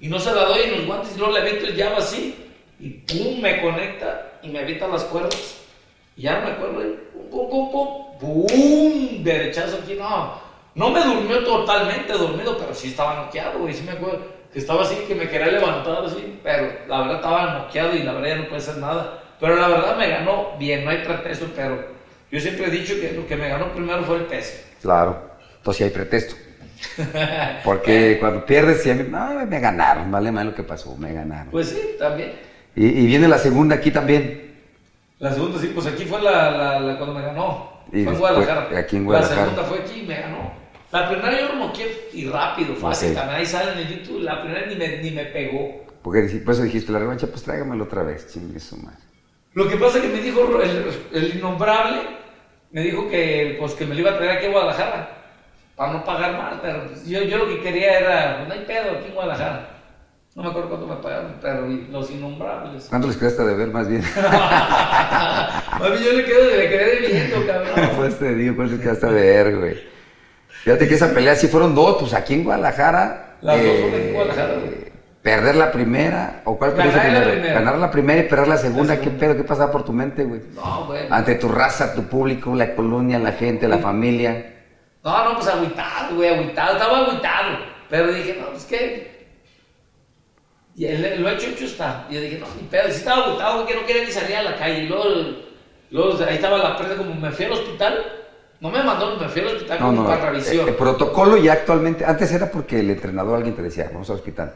y 0.00 0.08
no 0.08 0.18
se 0.18 0.34
la 0.34 0.44
doy 0.44 0.62
en 0.62 0.70
los 0.72 0.86
guantes, 0.86 1.12
y 1.14 1.18
luego 1.18 1.32
le 1.32 1.40
aviento 1.40 1.66
el 1.66 1.76
jab 1.76 1.94
así, 1.96 2.34
y 2.78 2.90
pum, 2.90 3.40
me 3.40 3.60
conecta, 3.62 4.27
y 4.48 4.52
me 4.52 4.60
avienta 4.60 4.88
las 4.88 5.04
cuerdas. 5.04 5.58
Y 6.16 6.22
ya 6.22 6.40
no 6.40 6.46
me 6.46 6.52
acuerdo, 6.52 6.82
y 6.82 6.98
pum, 7.30 7.48
pum, 7.48 7.70
pum, 7.70 8.18
pum, 8.18 9.22
derechazo 9.22 9.78
aquí, 9.82 9.94
no. 9.94 10.48
No 10.74 10.90
me 10.90 11.00
durmió 11.00 11.44
totalmente 11.44 12.12
dormido, 12.12 12.56
pero 12.58 12.74
sí 12.74 12.88
estaba 12.88 13.24
noqueado, 13.24 13.58
güey, 13.60 13.74
sí 13.74 13.84
me 13.84 13.92
acuerdo. 13.92 14.20
Que 14.52 14.58
estaba 14.60 14.82
así, 14.82 14.94
que 15.06 15.14
me 15.14 15.28
quería 15.28 15.48
levantar 15.48 16.04
así, 16.04 16.40
pero 16.42 16.72
la 16.88 17.00
verdad 17.00 17.16
estaba 17.16 17.58
noqueado 17.58 17.94
y 17.94 18.02
la 18.02 18.12
verdad 18.12 18.28
ya 18.28 18.36
no 18.36 18.48
puede 18.48 18.62
hacer 18.62 18.76
nada. 18.78 19.22
Pero 19.38 19.56
la 19.56 19.68
verdad 19.68 19.96
me 19.96 20.08
ganó 20.08 20.56
bien, 20.58 20.84
no 20.84 20.90
hay 20.90 20.98
pretexto, 20.98 21.46
pero 21.54 21.84
yo 22.30 22.40
siempre 22.40 22.66
he 22.66 22.70
dicho 22.70 22.94
que 23.00 23.12
lo 23.12 23.26
que 23.26 23.36
me 23.36 23.48
ganó 23.48 23.72
primero 23.72 24.02
fue 24.02 24.16
el 24.16 24.24
peso. 24.24 24.54
Claro. 24.80 25.30
Entonces 25.58 25.78
sí 25.78 25.84
hay 25.84 25.90
pretexto. 25.90 26.34
Porque 27.64 28.16
cuando 28.18 28.44
pierdes, 28.44 28.82
siempre, 28.82 29.06
no, 29.08 29.46
me 29.46 29.60
ganaron, 29.60 30.10
vale 30.10 30.32
más 30.32 30.46
lo 30.46 30.54
que 30.54 30.62
pasó, 30.62 30.96
me 30.96 31.12
ganaron. 31.12 31.50
Pues 31.50 31.68
sí, 31.68 31.96
también. 31.98 32.47
Y, 32.78 32.86
y 32.86 33.06
viene 33.06 33.26
la 33.26 33.38
segunda 33.38 33.74
aquí 33.74 33.90
también. 33.90 34.54
La 35.18 35.32
segunda 35.34 35.58
sí, 35.58 35.72
pues 35.74 35.86
aquí 35.88 36.04
fue 36.04 36.22
la, 36.22 36.48
la, 36.52 36.78
la 36.80 36.96
cuando 36.96 37.12
me 37.12 37.22
ganó. 37.22 37.72
Y 37.92 38.04
fue 38.04 38.12
en 38.12 38.18
Guadalajara. 38.20 38.78
aquí 38.78 38.96
en 38.96 39.04
Guadalajara. 39.04 39.40
La 39.40 39.46
segunda 39.50 39.68
fue 39.68 39.78
aquí 39.80 40.00
y 40.00 40.06
me 40.06 40.14
ganó. 40.14 40.52
La 40.92 41.10
primera 41.10 41.40
yo 41.40 41.48
lo 41.48 41.56
noqueé 41.56 42.08
y 42.12 42.28
rápido, 42.28 42.76
fácil. 42.76 43.14
También 43.14 43.40
Ahí 43.40 43.46
sale 43.46 43.72
en 43.72 43.78
el 43.78 43.88
YouTube. 43.88 44.22
La 44.22 44.40
primera 44.40 44.66
ni 44.66 44.76
me, 44.76 44.98
ni 44.98 45.10
me 45.10 45.24
pegó. 45.24 45.86
Porque 46.02 46.22
por 46.44 46.54
eso 46.54 46.62
dijiste, 46.62 46.92
la 46.92 47.00
revancha, 47.00 47.26
pues 47.26 47.42
tráigamelo 47.42 47.82
otra 47.82 48.04
vez, 48.04 48.32
chingue 48.32 48.60
su 48.60 48.76
madre. 48.76 48.98
Lo 49.54 49.68
que 49.68 49.76
pasa 49.76 49.98
es 49.98 50.04
que 50.04 50.10
me 50.10 50.20
dijo 50.20 50.40
el, 50.62 50.92
el 51.12 51.36
innombrable, 51.36 51.98
me 52.70 52.82
dijo 52.82 53.08
que, 53.08 53.56
pues, 53.58 53.72
que 53.74 53.86
me 53.86 53.94
lo 53.96 54.02
iba 54.02 54.12
a 54.12 54.16
traer 54.16 54.36
aquí 54.36 54.46
a 54.46 54.50
Guadalajara. 54.50 55.16
Para 55.74 55.92
no 55.94 56.04
pagar 56.04 56.38
más, 56.38 56.60
pero 56.62 56.84
yo, 57.04 57.22
yo 57.24 57.38
lo 57.38 57.48
que 57.48 57.60
quería 57.60 57.98
era, 57.98 58.36
pues 58.36 58.48
no 58.48 58.54
hay 58.54 58.64
pedo 58.66 58.92
aquí 58.98 59.08
en 59.08 59.14
Guadalajara. 59.14 59.77
No 60.38 60.44
me 60.44 60.50
acuerdo 60.50 60.68
cuánto 60.68 60.86
me 60.86 60.94
pagaron, 61.02 61.34
pero 61.42 61.66
los 61.90 62.10
innombrables. 62.12 62.86
¿Cuánto 62.88 63.08
les 63.08 63.16
quedaste 63.16 63.42
de 63.44 63.54
ver 63.56 63.68
más 63.72 63.88
bien? 63.88 64.02
Mami, 65.80 65.96
yo 66.04 66.12
le, 66.12 66.24
quedo, 66.24 66.44
le 66.56 66.68
quedé 66.68 67.00
debiendo, 67.00 67.44
cabrón. 67.44 67.90
pues 67.96 68.18
te 68.20 68.34
digo, 68.36 68.54
pues 68.54 68.70
les 68.70 68.80
quedaste 68.80 69.06
de 69.08 69.12
ver, 69.14 69.56
güey. 69.58 69.82
Fíjate 70.62 70.86
que 70.86 70.94
esa 70.94 71.12
pelea 71.12 71.34
sí 71.34 71.48
fueron 71.48 71.74
dos, 71.74 71.96
pues 71.98 72.14
aquí 72.14 72.34
en 72.34 72.44
Guadalajara. 72.44 73.34
eh, 73.34 73.38
Las 73.42 73.64
dos 73.64 73.72
fueron 73.80 74.00
en 74.00 74.12
Guadalajara, 74.14 74.54
güey. 74.54 74.88
Perder 75.22 75.56
la 75.56 75.72
primera, 75.72 76.42
o 76.44 76.56
cuál 76.56 76.70
Ganar 76.74 76.94
la 76.94 77.22
primera. 77.32 77.54
Ganar 77.54 77.78
la 77.78 77.90
primera 77.90 78.20
y 78.20 78.28
perder 78.28 78.46
la 78.46 78.56
segunda, 78.58 78.94
La 78.94 79.00
¿qué 79.00 79.10
pedo? 79.10 79.36
¿Qué 79.36 79.42
pasaba 79.42 79.72
por 79.72 79.84
tu 79.84 79.92
mente, 79.92 80.22
güey? 80.22 80.40
No, 80.54 80.86
güey. 80.86 81.02
Ante 81.10 81.34
tu 81.34 81.48
raza, 81.48 81.92
tu 81.94 82.04
público, 82.04 82.54
la 82.54 82.76
colonia, 82.76 83.18
la 83.18 83.32
gente, 83.32 83.66
la 83.66 83.78
familia. 83.78 84.54
No, 85.02 85.24
no, 85.24 85.34
pues 85.34 85.48
agüitado, 85.48 86.14
güey, 86.14 86.32
agüitado. 86.32 86.74
Estaba 86.76 86.98
agüitado. 87.00 87.58
Pero 87.90 88.12
dije, 88.12 88.38
no, 88.40 88.50
pues 88.50 88.64
qué. 88.66 89.17
Y 90.78 90.84
el- 90.84 91.20
lo 91.20 91.28
hecho, 91.28 91.48
hecho 91.48 91.64
está. 91.64 92.06
Y 92.08 92.14
yo 92.14 92.20
dije, 92.20 92.38
no, 92.38 92.46
ni 92.54 92.68
pedo. 92.68 92.84
Sí 92.88 92.98
estaba 92.98 93.24
agüitado, 93.24 93.54
güey, 93.56 93.66
que 93.66 93.74
no 93.80 93.84
quería 93.86 94.04
ni 94.04 94.12
salir 94.12 94.36
a 94.36 94.42
la 94.44 94.56
calle. 94.56 94.84
Y 94.84 94.86
luego, 94.86 95.04
luego 95.90 96.24
ahí 96.24 96.36
estaba 96.36 96.56
la 96.58 96.76
prensa, 96.76 96.96
como 96.96 97.14
me 97.16 97.32
fui 97.32 97.46
al 97.46 97.52
hospital. 97.52 97.98
No 98.60 98.70
me 98.70 98.82
mandó, 98.84 99.16
me 99.16 99.28
fui 99.28 99.42
al 99.42 99.48
hospital 99.48 99.80
No, 99.80 99.86
como 99.86 100.02
no. 100.02 100.08
para 100.08 100.30
revisión. 100.30 100.68
El, 100.68 100.74
protocolo 100.76 101.36
ya 101.36 101.54
actualmente, 101.54 102.04
antes 102.04 102.30
era 102.32 102.48
porque 102.50 102.78
el 102.78 102.90
entrenador 102.90 103.36
alguien 103.36 103.56
te 103.56 103.62
decía, 103.62 103.90
vamos 103.92 104.08
al 104.10 104.16
hospital. 104.16 104.54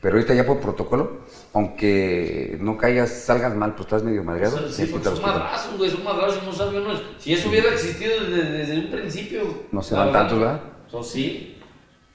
Pero 0.00 0.14
ahorita 0.14 0.32
ya 0.32 0.46
por 0.46 0.58
protocolo, 0.60 1.22
aunque 1.52 2.56
no 2.60 2.78
caigas, 2.78 3.10
salgas 3.10 3.54
mal, 3.54 3.72
pues 3.74 3.86
estás 3.86 4.02
medio 4.04 4.22
madreado. 4.24 4.56
Eso, 4.56 4.68
sí, 4.70 4.84
tienes 4.86 4.92
que 4.94 5.00
porque 5.00 5.20
son 5.20 5.30
madrazos, 5.30 5.76
güey, 5.76 5.90
son 5.90 6.04
madrazos, 6.04 6.42
no 6.44 6.52
sabía 6.52 6.80
uno. 6.80 6.98
Si 7.18 7.34
eso 7.34 7.48
hubiera 7.48 7.68
existido 7.72 8.12
desde, 8.24 8.50
desde 8.52 8.78
un 8.78 8.90
principio. 8.90 9.42
No 9.72 9.82
se 9.82 9.96
dan 9.96 10.12
tantos, 10.12 10.38
¿verdad? 10.38 10.60
Pues 10.90 11.06
sí. 11.08 11.57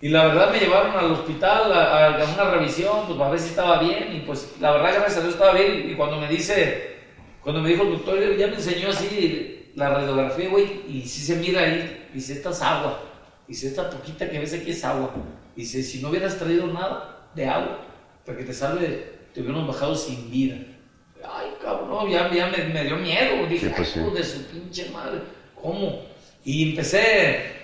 Y 0.04 0.10
la 0.10 0.26
verdad 0.28 0.52
me 0.52 0.60
llevaron 0.60 0.92
al 0.98 1.12
hospital 1.14 1.72
a, 1.72 2.08
a 2.22 2.26
una 2.34 2.52
revisión, 2.52 3.06
pues 3.08 3.18
para 3.18 3.32
ver 3.32 3.40
si 3.40 3.50
estaba 3.50 3.80
bien. 3.80 4.14
Y 4.18 4.20
pues 4.20 4.54
la 4.60 4.72
verdad, 4.72 4.96
gracias 4.96 5.18
a 5.18 5.22
Dios 5.22 5.34
estaba 5.36 5.54
bien. 5.54 5.90
Y 5.90 5.96
cuando 5.96 6.20
me 6.20 6.28
dice, 6.28 6.98
cuando 7.42 7.62
me 7.62 7.70
dijo 7.70 7.84
el 7.84 7.92
doctor, 7.94 8.36
ya 8.36 8.48
me 8.48 8.56
enseñó 8.56 8.90
así 8.90 9.72
la 9.76 9.90
radiografía, 9.90 10.50
güey, 10.50 10.82
y 10.90 11.02
sí 11.08 11.22
se 11.22 11.38
mira 11.38 11.62
ahí. 11.62 12.08
Dice, 12.14 12.34
esta 12.34 12.50
es 12.50 12.62
agua. 12.62 13.00
Dice, 13.48 13.68
esta 13.68 13.90
poquita 13.90 14.30
que 14.30 14.40
ves 14.40 14.54
aquí 14.54 14.72
es 14.72 14.84
agua. 14.84 15.10
Dice, 15.56 15.82
si 15.82 16.02
no 16.02 16.10
hubieras 16.10 16.38
traído 16.38 16.68
nada 16.68 17.30
de 17.34 17.48
agua, 17.48 17.80
para 18.26 18.38
que 18.38 18.44
te 18.44 18.54
salve, 18.54 19.10
te 19.34 19.40
hubieran 19.42 19.66
bajado 19.66 19.96
sin 19.96 20.30
vida. 20.30 20.58
Ay, 21.24 21.48
cabrón, 21.64 22.10
ya, 22.10 22.30
ya 22.30 22.48
me, 22.48 22.58
me 22.74 22.84
dio 22.84 22.98
miedo. 22.98 23.46
Dije, 23.48 23.68
Sí, 23.68 23.74
pues 23.78 23.96
"Ay, 23.96 24.04
sí. 24.06 24.16
de 24.18 24.24
su 24.26 24.44
pinche 24.48 24.90
madre, 24.90 25.22
¿cómo? 25.62 26.02
Y 26.44 26.72
empecé, 26.72 27.63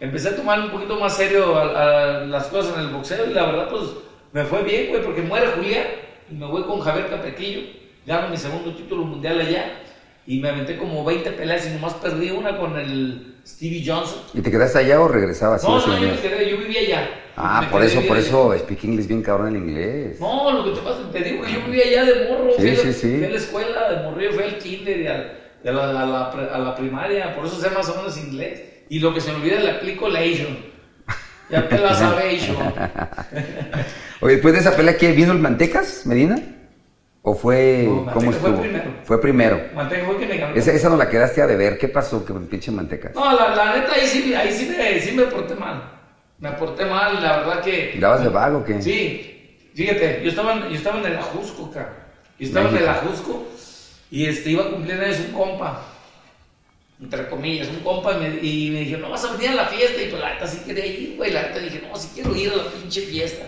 empecé 0.00 0.28
a 0.30 0.36
tomar 0.36 0.60
un 0.60 0.70
poquito 0.70 0.98
más 0.98 1.16
serio 1.16 1.56
a- 1.56 2.20
a 2.20 2.24
las 2.24 2.46
cosas 2.46 2.74
en 2.76 2.80
el 2.84 2.88
boxeo 2.88 3.26
y 3.30 3.34
la 3.34 3.46
verdad, 3.46 3.68
pues 3.70 3.84
me 4.32 4.44
fue 4.44 4.62
bien, 4.62 4.88
güey, 4.90 5.02
porque 5.02 5.22
muere 5.22 5.48
Julián 5.56 5.86
y 6.30 6.34
me 6.34 6.46
voy 6.46 6.62
con 6.64 6.80
Javier 6.80 7.08
Capetillo, 7.08 7.60
gano 8.06 8.28
mi 8.28 8.36
segundo 8.36 8.74
título 8.74 9.04
mundial 9.04 9.40
allá 9.40 9.80
y 10.26 10.40
me 10.40 10.48
aventé 10.48 10.76
como 10.78 11.04
20 11.04 11.30
peleas 11.32 11.66
y 11.66 11.70
nomás 11.74 11.94
perdí 11.94 12.30
una 12.30 12.56
con 12.56 12.78
el 12.78 13.34
Stevie 13.46 13.84
Johnson. 13.86 14.20
¿Y 14.32 14.40
te 14.40 14.50
quedaste 14.50 14.78
allá 14.78 15.00
o 15.00 15.08
regresabas? 15.08 15.62
No, 15.64 15.78
¿Sí, 15.80 15.90
no, 15.90 15.98
yo 15.98 16.08
me 16.08 16.18
quedé, 16.18 16.50
yo 16.50 16.56
vivía 16.58 16.80
allá. 16.80 17.10
Ah, 17.36 17.60
Me 17.62 17.66
por 17.68 17.82
eso, 17.82 18.00
por 18.06 18.16
allá. 18.16 18.26
eso, 18.26 18.54
speak 18.58 18.84
English 18.84 19.06
bien 19.06 19.20
cabrón 19.22 19.48
el 19.48 19.56
inglés. 19.56 20.18
No, 20.20 20.50
lo 20.52 20.64
que 20.64 20.70
te 20.70 20.80
pasa, 20.86 21.00
te 21.12 21.20
digo 21.20 21.42
que 21.44 21.52
yo 21.52 21.60
vivía 21.66 21.84
allá 21.84 22.04
de 22.04 22.28
morro, 22.30 22.50
Sí, 22.56 22.60
fui, 22.62 22.70
a 22.70 22.72
la- 22.74 22.78
sí, 22.80 22.92
sí. 22.94 23.16
fui 23.16 23.24
a 23.26 23.28
la 23.30 23.36
escuela 23.36 23.90
de 23.92 24.02
morrillo, 24.08 24.32
fui 24.32 24.44
al 24.44 24.58
kinder 24.58 25.00
y 25.00 25.06
a, 25.08 25.72
la, 25.72 26.30
a 26.30 26.58
la 26.58 26.74
primaria, 26.76 27.34
por 27.34 27.44
eso 27.46 27.56
sé 27.60 27.68
más 27.70 27.88
o 27.90 27.96
menos 27.96 28.16
inglés. 28.18 28.62
Y 28.88 28.98
lo 29.00 29.12
que 29.14 29.20
se 29.20 29.30
me 29.32 29.36
olvida 29.38 29.60
le 29.60 29.70
aplico 29.70 30.08
la 30.08 30.20
Asian. 30.20 30.56
Ya 31.50 31.68
te 31.68 31.78
la 31.78 31.90
Asian. 31.92 32.56
Oye, 34.20 34.34
después 34.34 34.54
de 34.54 34.60
esa 34.60 34.76
pelea, 34.76 34.96
¿qué? 34.96 35.12
¿Vino 35.12 35.32
el 35.32 35.38
Mantecas, 35.38 36.06
Medina? 36.06 36.36
¿O 37.22 37.34
fue, 37.34 37.84
No, 37.86 38.04
cómo 38.12 38.30
Manteca 38.30 38.32
fue 38.32 38.50
estuvo? 38.50 38.60
primero. 38.60 38.94
Fue 39.04 39.20
primero. 39.20 39.60
Mantengo 39.74 40.06
fue 40.12 40.18
que 40.18 40.26
me 40.26 40.36
ganó. 40.38 40.54
Esa, 40.54 40.72
esa 40.72 40.88
no 40.90 40.96
la 40.96 41.08
quedaste 41.08 41.40
a 41.42 41.46
deber. 41.46 41.78
¿Qué 41.78 41.88
pasó 41.88 42.24
con 42.24 42.46
pinche 42.46 42.70
Mantecas? 42.70 43.14
No, 43.14 43.24
la, 43.34 43.54
la 43.54 43.76
neta, 43.76 43.94
ahí 43.94 44.06
sí, 44.06 44.34
ahí 44.34 44.52
sí 44.52 44.74
me, 44.76 45.00
sí 45.00 45.12
me 45.12 45.24
porté 45.24 45.54
mal. 45.54 45.90
Me 46.38 46.50
porté 46.52 46.84
mal, 46.84 47.22
la 47.22 47.38
verdad 47.38 47.62
que... 47.62 47.96
¿Dabas 47.98 48.22
de 48.22 48.28
vago 48.28 48.58
o 48.58 48.64
qué? 48.64 48.82
Sí, 48.82 49.58
fíjate, 49.74 50.20
yo 50.22 50.28
estaba 50.30 50.52
en, 50.52 50.68
yo 50.68 50.74
estaba 50.76 50.98
en 51.00 51.06
el 51.06 51.16
Ajusco, 51.18 51.70
cara. 51.70 51.92
Yo 52.38 52.46
estaba 52.48 52.68
en 52.68 52.76
el. 52.76 52.88
Ajusco 52.88 53.46
y 54.10 54.26
este, 54.26 54.50
iba 54.50 54.64
a 54.64 54.70
cumplir 54.70 55.00
años 55.00 55.20
un 55.20 55.32
compa, 55.32 55.82
entre 57.00 57.28
comillas, 57.28 57.68
un 57.68 57.80
compa, 57.80 58.12
y 58.14 58.16
me, 58.18 58.28
y 58.42 58.70
me 58.70 58.80
dijo, 58.80 58.98
no 58.98 59.10
vas 59.10 59.24
a 59.24 59.32
venir 59.32 59.50
a 59.50 59.54
la 59.54 59.66
fiesta. 59.66 60.00
Y 60.02 60.06
pues 60.08 60.20
la 60.22 60.34
neta 60.34 60.46
sí 60.46 60.58
quería 60.66 60.86
ir, 60.86 61.14
güey. 61.16 61.30
La 61.32 61.42
neta 61.42 61.58
dije, 61.58 61.82
no, 61.88 61.96
sí 61.96 62.08
quiero 62.14 62.34
ir 62.36 62.52
a 62.52 62.56
la 62.56 62.64
pinche 62.64 63.02
fiesta. 63.02 63.44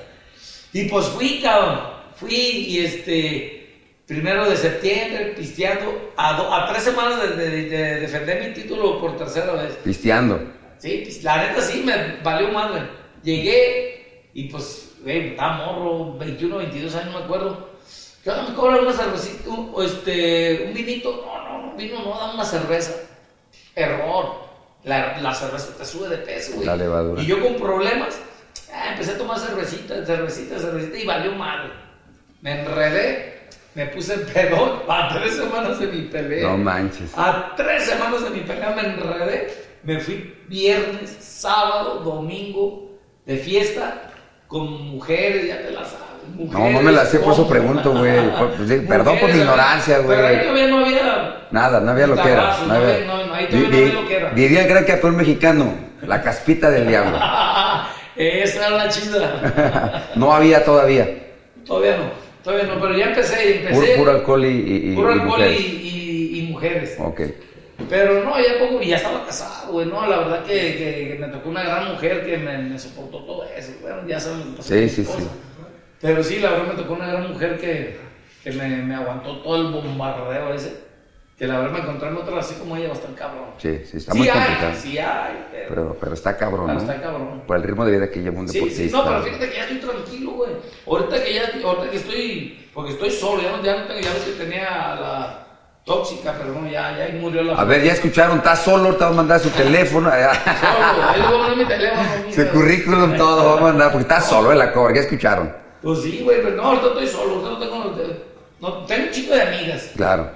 Y 0.72 0.84
pues 0.88 1.06
fui, 1.06 1.40
cabrón. 1.40 1.80
Fui 2.16 2.34
y 2.34 2.78
este, 2.84 3.78
primero 4.06 4.48
de 4.48 4.56
septiembre, 4.56 5.34
pisteando, 5.36 6.12
a, 6.16 6.32
do- 6.34 6.52
a 6.54 6.66
tres 6.70 6.82
semanas 6.84 7.20
de, 7.20 7.36
de- 7.36 7.64
de 7.68 8.00
defender 8.00 8.48
mi 8.48 8.54
título 8.54 9.00
por 9.00 9.16
tercera 9.16 9.52
vez. 9.52 9.76
Pisteando. 9.84 10.40
Sí, 10.78 11.00
pues, 11.04 11.22
la 11.22 11.46
neta 11.46 11.60
sí, 11.62 11.82
me 11.84 12.16
valió 12.22 12.48
madre. 12.48 12.82
Llegué 13.22 14.30
y 14.34 14.44
pues, 14.48 14.92
güey, 15.02 15.28
estaba 15.30 15.56
morro, 15.66 16.18
21, 16.18 16.56
22 16.58 16.94
años, 16.96 17.12
no 17.12 17.18
me 17.20 17.24
acuerdo. 17.24 17.70
¿Qué 18.22 18.30
onda? 18.30 18.48
¿Me 18.50 18.54
cobran 18.56 18.80
una 18.80 18.92
cervecita? 18.92 19.48
Un, 19.50 19.70
o 19.74 19.82
este, 19.82 20.64
un 20.66 20.74
vinito? 20.74 21.22
No, 21.24 21.42
no, 21.48 21.66
no, 21.68 21.76
vino, 21.76 22.02
no, 22.02 22.18
dame 22.18 22.34
una 22.34 22.44
cerveza. 22.44 22.92
Error. 23.76 24.46
La, 24.84 25.20
la 25.20 25.34
cerveza 25.34 25.76
te 25.76 25.84
sube 25.84 26.08
de 26.08 26.18
peso, 26.18 26.52
güey. 26.54 26.66
La 26.66 26.76
levadura. 26.76 27.20
Y 27.22 27.26
yo 27.26 27.40
con 27.42 27.56
problemas, 27.56 28.18
ah, 28.72 28.90
empecé 28.92 29.12
a 29.12 29.18
tomar 29.18 29.38
cervecita, 29.38 30.04
cervecita, 30.04 30.58
cervecita 30.58 30.98
y 30.98 31.04
valió 31.04 31.32
madre. 31.32 31.70
Me 32.40 32.60
enredé, 32.60 33.48
me 33.74 33.86
puse 33.86 34.16
pedón 34.18 34.82
a 34.88 35.08
tres 35.08 35.34
semanas 35.34 35.78
de 35.80 35.86
mi 35.88 36.02
pelea. 36.02 36.48
No 36.48 36.58
manches. 36.58 37.12
A 37.16 37.54
tres 37.56 37.84
semanas 37.84 38.22
de 38.22 38.30
mi 38.30 38.40
pelea 38.40 38.70
me 38.70 38.82
enredé. 38.82 39.66
Me 39.82 40.00
fui 40.00 40.34
viernes, 40.48 41.16
sábado, 41.20 42.00
domingo 42.00 42.90
de 43.24 43.36
fiesta 43.36 44.10
con 44.46 44.70
mujeres, 44.90 45.48
ya 45.48 45.58
te 45.62 45.70
la 45.72 45.84
sabes. 45.84 46.05
No, 46.38 46.70
no 46.70 46.82
me 46.82 46.92
la 46.92 47.04
sé, 47.06 47.18
por 47.20 47.32
eso 47.32 47.48
pregunto, 47.48 47.92
güey. 47.92 48.12
Pues, 48.56 48.80
perdón 48.82 49.18
por 49.18 49.32
mi 49.32 49.38
ignorancia, 49.38 49.98
güey. 49.98 50.16
Pero 50.16 50.28
ahí 50.28 50.40
todavía 50.40 50.66
no 50.68 50.84
había. 50.84 51.36
Nada, 51.50 51.80
no 51.80 51.90
había 51.92 52.06
lo 52.06 52.16
que 52.16 52.28
era. 52.30 52.56
No 52.66 52.74
había- 52.74 53.04
no, 53.06 53.34
ahí 53.34 53.46
todavía 53.46 53.68
no 53.70 53.76
había 53.76 53.92
lo 53.94 54.08
que 54.08 54.16
era. 54.16 54.30
Diría 54.30 54.62
el 54.62 54.68
gran 54.68 54.84
campeón 54.84 55.16
mexicano, 55.16 55.74
la 56.02 56.22
caspita 56.22 56.70
del 56.70 56.88
diablo. 56.88 57.16
Esa 58.16 58.66
era 58.66 58.70
la 58.76 58.88
chida. 58.88 60.04
No 60.16 60.32
había 60.32 60.64
todavía. 60.64 61.08
todavía 61.66 61.96
no, 61.98 62.04
todavía 62.42 62.66
no, 62.74 62.80
pero 62.80 62.96
ya 62.96 63.06
empecé, 63.06 63.58
empecé. 63.60 63.96
puro 63.96 64.10
alcohol 64.12 64.44
y, 64.44 64.48
y- 64.48 64.92
y- 64.92 64.94
puro 64.94 65.12
alcohol 65.12 65.40
y, 65.40 65.42
mujeres. 65.42 65.60
y- 65.60 66.38
y 66.38 66.42
mujeres. 66.50 66.96
Ok. 66.98 67.20
Pero 67.90 68.24
no, 68.24 68.38
ya 68.40 68.58
poco, 68.58 68.80
ya 68.82 68.96
estaba 68.96 69.26
casado, 69.26 69.70
güey, 69.72 69.86
no, 69.86 70.06
la 70.06 70.18
verdad 70.20 70.44
que, 70.44 70.54
que- 70.54 71.08
que 71.12 71.18
me 71.20 71.28
tocó 71.28 71.50
una 71.50 71.62
gran 71.62 71.92
mujer 71.92 72.24
que 72.24 72.38
me, 72.38 72.56
me 72.56 72.78
soportó 72.78 73.18
todo 73.24 73.44
eso, 73.54 73.72
bueno, 73.82 73.98
ya 74.08 74.18
saben, 74.18 74.56
Sí, 74.60 74.88
sí, 74.88 75.04
sí. 75.04 75.28
Pero 76.00 76.22
sí, 76.22 76.38
la 76.38 76.50
verdad 76.50 76.66
me 76.68 76.74
tocó 76.82 76.94
una 76.94 77.06
gran 77.08 77.28
mujer 77.32 77.58
que, 77.58 77.98
que 78.44 78.52
me, 78.52 78.68
me 78.82 78.94
aguantó 78.94 79.38
todo 79.42 79.56
el 79.56 79.72
bombardeo 79.72 80.52
ese, 80.54 80.84
que 81.38 81.46
la 81.46 81.58
verdad 81.58 81.72
me 81.72 81.78
encontré 81.80 82.08
en 82.08 82.16
otra 82.16 82.38
así 82.38 82.54
como 82.54 82.76
ella, 82.76 82.88
bastante 82.88 83.18
cabrón. 83.18 83.44
Sí, 83.58 83.80
sí, 83.84 83.96
está 83.98 84.12
sí 84.12 84.18
muy 84.18 84.28
hay, 84.28 84.34
complicado. 84.34 84.72
sí 84.80 84.98
hay, 84.98 85.46
pero, 85.50 85.68
Pero, 85.68 85.96
pero 86.00 86.14
está 86.14 86.36
cabrón, 86.36 86.66
pero 86.66 86.78
¿no? 86.80 86.90
está 86.92 87.00
cabrón. 87.02 87.42
Por 87.46 87.56
el 87.56 87.62
ritmo 87.62 87.84
de 87.84 87.92
vida 87.92 88.10
que 88.10 88.20
lleva 88.20 88.38
un 88.40 88.48
Sí, 88.48 88.54
deportista. 88.58 88.84
sí, 88.84 88.90
no, 88.92 89.04
pero 89.04 89.22
fíjate 89.22 89.48
que 89.50 89.56
ya 89.56 89.62
estoy 89.64 89.78
tranquilo, 89.78 90.30
güey. 90.32 90.50
Ahorita 90.86 91.24
que 91.24 91.34
ya, 91.34 91.42
ahorita 91.64 91.90
que 91.90 91.96
estoy, 91.96 92.68
porque 92.74 92.92
estoy 92.92 93.10
solo, 93.10 93.42
ya 93.42 93.50
no, 93.56 93.62
ya 93.62 93.76
no 93.80 93.84
tengo, 93.86 94.00
ya 94.00 94.12
ves 94.12 94.22
que 94.22 94.44
tenía 94.44 94.92
a 94.92 95.00
la 95.00 95.46
tóxica, 95.84 96.34
pero 96.36 96.52
no, 96.60 96.68
ya, 96.68 96.96
ya 96.98 97.14
murió 97.20 97.42
la... 97.42 97.54
A 97.54 97.64
ver, 97.64 97.82
ya 97.82 97.92
escucharon, 97.92 98.38
está 98.38 98.56
solo, 98.56 98.86
ahorita 98.86 99.04
va 99.06 99.10
a 99.12 99.14
mandar 99.14 99.38
su 99.40 99.50
teléfono, 99.50 100.10
Solo, 100.10 100.20
ahí 101.08 101.20
le 101.20 101.26
voy 101.26 101.34
a 101.36 101.38
mandar 101.38 101.56
mi 101.56 101.64
teléfono. 101.64 102.02
su 102.34 102.48
currículum, 102.48 103.16
todo, 103.16 103.52
va 103.52 103.58
a 103.58 103.62
mandar, 103.62 103.92
porque 103.92 104.02
está 104.02 104.20
solo 104.20 104.52
en 104.52 104.58
la 104.58 104.72
cover, 104.72 104.94
ya 104.96 105.02
escucharon. 105.02 105.65
Pues 105.86 106.00
sí, 106.00 106.20
güey, 106.24 106.42
pero 106.42 106.56
no, 106.56 106.62
ahorita 106.64 106.88
estoy 106.88 107.06
solo, 107.06 107.40
no 107.40 107.58
tengo, 107.60 107.94
no, 108.60 108.84
tengo 108.86 109.04
un 109.06 109.10
chico 109.12 109.32
de 109.32 109.42
amigas. 109.42 109.92
Claro, 109.94 110.28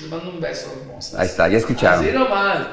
Les 0.00 0.10
mando 0.10 0.30
un 0.30 0.40
beso, 0.40 0.72
hermosa. 0.80 1.20
ahí 1.20 1.26
está, 1.26 1.46
ya 1.46 1.58
escucharon. 1.58 2.02
Así 2.02 2.14
nomás. 2.14 2.68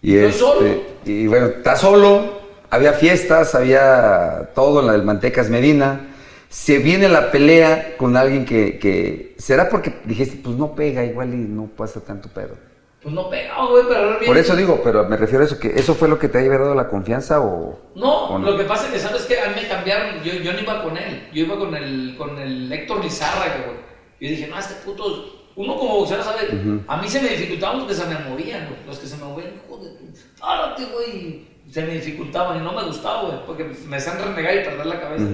Y, 0.00 0.16
Estoy 0.16 0.28
este, 0.30 0.38
solo. 0.38 0.82
y 1.04 1.26
bueno, 1.26 1.46
está 1.48 1.76
solo, 1.76 2.40
había 2.70 2.94
fiestas, 2.94 3.54
había 3.54 4.52
todo 4.54 4.80
en 4.80 4.86
la 4.86 4.92
del 4.92 5.02
Mantecas 5.02 5.50
Medina. 5.50 6.08
Se 6.48 6.78
viene 6.78 7.10
la 7.10 7.30
pelea 7.30 7.94
con 7.98 8.16
alguien 8.16 8.46
que, 8.46 8.78
que 8.78 9.34
será 9.36 9.68
porque 9.68 10.00
dijiste, 10.06 10.40
pues 10.42 10.56
no 10.56 10.74
pega 10.74 11.04
igual 11.04 11.34
y 11.34 11.36
no 11.36 11.66
pasa 11.66 12.00
tanto 12.00 12.30
pedo. 12.30 12.56
Pues 13.02 13.14
no 13.14 13.30
pegado, 13.30 13.70
güey, 13.70 13.84
pero 13.88 14.00
ahora 14.00 14.18
Por 14.26 14.36
eso 14.36 14.54
digo, 14.54 14.80
pero 14.84 15.08
me 15.08 15.16
refiero 15.16 15.42
a 15.42 15.46
eso, 15.46 15.58
que 15.58 15.68
eso 15.68 15.94
fue 15.94 16.06
lo 16.06 16.18
que 16.18 16.28
te 16.28 16.36
haya 16.36 16.50
dado 16.50 16.74
la 16.74 16.88
confianza 16.88 17.40
o... 17.40 17.78
No, 17.94 18.26
o 18.34 18.38
lo 18.38 18.58
que 18.58 18.64
pasa 18.64 18.86
es 18.86 18.92
que, 18.92 18.98
¿sabes 18.98 19.22
qué? 19.22 19.40
A 19.40 19.48
mí 19.48 19.54
me 19.62 19.68
cambiaron, 19.68 20.22
yo, 20.22 20.34
yo 20.34 20.52
no 20.52 20.60
iba 20.60 20.82
con 20.82 20.98
él, 20.98 21.28
yo 21.32 21.44
iba 21.44 21.56
con 21.56 21.74
el, 21.74 22.14
con 22.18 22.38
el 22.38 22.70
Héctor 22.70 23.02
Lizárraga, 23.02 23.64
güey. 23.64 23.78
Yo 24.20 24.36
dije, 24.36 24.48
no, 24.48 24.58
este 24.58 24.74
puto, 24.84 25.40
uno 25.56 25.76
como 25.76 25.96
boxeador 25.96 26.26
sabe, 26.26 26.82
a 26.86 26.96
mí 26.98 27.08
se 27.08 27.22
me 27.22 27.30
dificultaban 27.30 27.78
los 27.78 27.88
que 27.88 27.94
se 27.94 28.04
me 28.06 28.18
movían, 28.18 28.66
güey. 28.66 28.86
Los 28.86 28.98
que 28.98 29.06
se 29.06 29.16
me 29.16 29.24
movían, 29.24 29.52
joder, 29.66 29.92
párate, 30.38 30.84
güey. 30.84 31.48
Se 31.70 31.82
me 31.82 31.94
dificultaban 31.94 32.58
y 32.58 32.60
no 32.60 32.72
me 32.72 32.82
gustaba, 32.82 33.22
güey, 33.22 33.46
porque 33.46 33.64
me 33.86 33.96
hacían 33.96 34.18
renegar 34.18 34.56
y 34.56 34.64
perder 34.64 34.86
la 34.86 35.00
cabeza. 35.00 35.24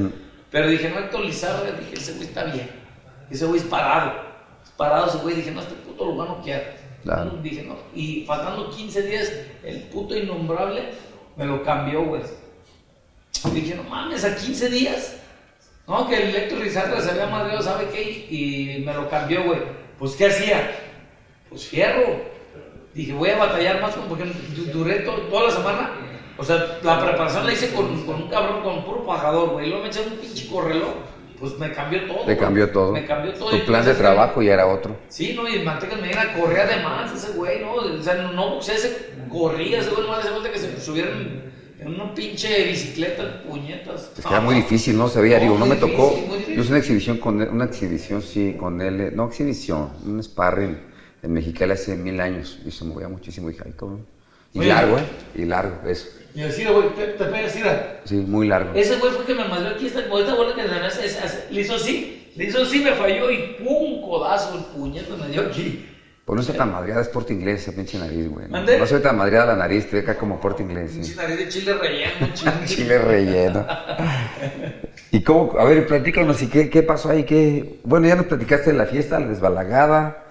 Pero 0.53 0.69
dije, 0.69 0.89
no, 0.89 1.01
Héctor 1.01 1.21
Lizárraga, 1.23 1.73
dije, 1.73 1.95
ese 1.95 2.13
güey 2.13 2.29
está 2.29 2.45
bien. 2.45 2.71
Ese 3.29 3.45
güey 3.45 3.59
es 3.61 3.67
parado. 3.67 4.13
Es 4.63 4.71
parado 4.71 5.09
ese 5.09 5.19
güey, 5.19 5.35
dije, 5.35 5.51
no, 5.51 5.63
este 5.63 5.75
puto 5.75 6.05
lugar 6.05 6.29
no 6.29 6.41
quiere. 6.43 6.76
Dije, 7.43 7.63
no. 7.63 7.77
Y 7.95 8.25
faltando 8.27 8.71
15 8.71 9.03
días, 9.03 9.33
el 9.65 9.83
puto 9.85 10.17
innombrable 10.17 10.91
me 11.37 11.45
lo 11.47 11.63
cambió, 11.63 12.05
güey. 12.05 12.23
Dije, 13.53 13.75
no 13.75 13.85
mames, 13.85 14.25
a 14.25 14.35
15 14.37 14.69
días. 14.71 15.17
No, 15.87 16.09
que 16.09 16.17
el 16.21 16.35
Héctor 16.35 16.59
Rizarra 16.61 17.01
se 17.01 17.11
había 17.13 17.27
madreado, 17.29 17.63
¿sabe 17.63 17.89
qué? 17.93 18.27
Y 18.29 18.83
me 18.85 18.93
lo 18.93 19.09
cambió, 19.09 19.45
güey. 19.45 19.61
Pues, 19.99 20.13
¿qué 20.17 20.27
hacía? 20.27 20.77
Pues 21.49 21.67
fierro. 21.69 22.21
Dije, 22.93 23.13
voy 23.13 23.31
a 23.31 23.37
batallar 23.39 23.81
más 23.81 23.95
porque 24.09 24.25
du- 24.25 24.73
duré 24.73 25.01
to- 25.01 25.13
toda 25.31 25.45
la 25.45 25.51
semana. 25.53 25.91
O 26.39 26.45
sea, 26.45 26.79
la 26.83 27.01
preparación 27.05 27.47
la 27.47 27.53
hice 27.53 27.73
con, 27.73 28.05
con 28.05 28.17
un 28.23 28.29
cabrón, 28.29 28.63
con 28.63 28.85
puro 28.85 29.07
pajador, 29.07 29.51
güey. 29.51 29.69
Luego 29.69 29.83
me 29.85 29.89
eché 29.91 30.01
un 30.01 30.19
pinche 30.19 30.49
correlón. 30.49 30.95
Pues 31.39 31.59
me 31.59 31.73
cambió 31.73 32.07
todo. 32.07 32.25
Te 32.25 32.37
cambió 32.37 32.71
todo. 32.71 32.93
Me 32.93 33.05
cambió 33.05 33.33
todo. 33.35 33.51
Tu 33.51 33.57
Y 33.57 33.61
plan 33.61 33.85
de 33.85 33.95
trabajo 33.95 34.43
ya 34.43 34.55
era 34.55 34.67
otro. 34.67 34.97
Sí, 35.09 35.35
no, 35.35 35.49
y 35.49 35.63
Mantecas 35.63 36.01
Medina 36.01 36.33
corría 36.35 36.67
de 36.67 36.83
más 36.83 37.13
ese 37.13 37.33
güey, 37.33 37.61
¿no? 37.61 37.75
O 37.75 38.03
sea, 38.03 38.15
no, 38.15 38.33
no 38.33 38.51
boxea, 38.51 38.75
ese 38.75 39.11
corría, 39.29 39.81
ese 39.81 39.91
güey 39.91 40.07
no 40.07 40.13
hace 40.15 40.29
falta 40.29 40.51
que 40.51 40.59
se 40.59 40.81
subiera 40.81 41.11
en, 41.11 41.55
una 41.87 42.13
pinche 42.15 42.65
bicicleta, 42.65 43.43
puñetas. 43.43 44.13
Es 44.17 44.25
que 44.25 44.33
era 44.33 44.41
muy 44.41 44.55
difícil, 44.55 44.97
¿no? 44.97 45.09
Se 45.09 45.21
veía, 45.21 45.37
No, 45.39 45.45
digo, 45.45 45.59
no 45.59 45.67
me 45.67 45.77
tocó. 45.77 46.15
Yo 46.49 46.63
hice 46.63 46.71
una 46.71 46.79
exhibición 46.79 47.19
con 47.19 47.41
él, 47.43 47.49
una 47.51 47.67
exhibición, 47.67 48.23
sí, 48.23 48.57
con 48.59 48.81
él, 48.81 49.01
eh, 49.01 49.11
no 49.15 49.27
exhibición, 49.29 49.91
un 50.05 50.23
sparring 50.23 50.79
en 51.23 51.33
Mexicali 51.33 51.73
hace 51.73 51.97
mil 51.97 52.21
años 52.21 52.59
y 52.65 52.71
se 52.71 52.85
movía 52.85 53.09
muchísimo. 53.09 53.49
Dije, 53.49 53.63
ay, 53.67 53.75
cabrón. 53.77 54.07
Y 54.53 54.65
largo, 54.65 54.99
¿eh? 54.99 55.05
Y 55.35 55.45
largo, 55.45 55.87
eso. 55.87 56.09
Y 56.37 56.43
así, 56.43 56.65
güey, 56.67 56.91
te, 56.95 57.07
te 57.07 57.25
pegas, 57.25 57.55
mira. 57.57 58.01
Sí, 58.05 58.15
muy 58.17 58.47
largo. 58.47 58.75
Ese 58.75 58.97
güey 58.99 59.11
fue 59.13 59.25
que 59.25 59.35
me 59.35 59.49
mandó 59.49 59.71
aquí 59.71 59.87
esta, 59.87 60.01
esta 60.01 60.35
bola 60.35 60.55
que 60.55 60.65
le 60.65 60.69
hace- 60.87 61.07
hace- 61.07 61.19
hace- 61.19 61.45
le 61.51 61.61
hizo 61.63 61.75
así, 61.77 62.31
le 62.37 62.45
hizo 62.45 62.63
así, 62.63 62.81
me 62.81 62.93
falló 62.93 63.31
y 63.31 63.57
pum, 63.65 64.03
codazo, 64.03 64.59
el 64.59 64.65
puñete 64.67 65.11
me 65.17 65.29
dio 65.29 65.41
aquí. 65.41 65.89
Pues 66.27 66.35
no 66.37 66.41
está 66.43 66.53
tan 66.55 66.73
madreada, 66.73 67.01
es 67.01 67.09
porte 67.09 67.33
inglés 67.33 67.63
esa 67.63 67.73
pinche 67.73 67.97
nariz, 67.99 68.29
güey. 68.29 68.47
No, 68.47 68.51
¿Mande? 68.53 68.79
no 68.79 68.87
soy 68.87 69.01
tan 69.01 69.17
madreada 69.17 69.47
la 69.47 69.57
nariz, 69.57 69.85
estoy 69.85 70.01
acá 70.01 70.17
como 70.19 70.39
porte 70.39 70.63
inglés, 70.63 70.91
Pinche 70.93 71.13
sí. 71.13 71.17
nariz 71.17 71.39
de 71.39 71.49
chile 71.49 71.73
relleno, 71.73 72.29
chile. 72.35 72.53
Chile 72.67 72.99
relleno. 72.99 73.67
¿Y 75.13 75.23
cómo? 75.23 75.59
A 75.59 75.65
ver, 75.65 75.87
platícanos, 75.87 76.43
¿y 76.43 76.49
qué, 76.49 76.69
qué 76.69 76.83
pasó 76.83 77.09
ahí? 77.11 77.25
¿Qué? 77.25 77.81
Bueno, 77.85 78.09
ya 78.09 78.17
nos 78.17 78.27
platicaste 78.27 78.73
de 78.73 78.77
la 78.77 78.85
fiesta, 78.87 79.19
la 79.21 79.29
desbalagada. 79.29 80.25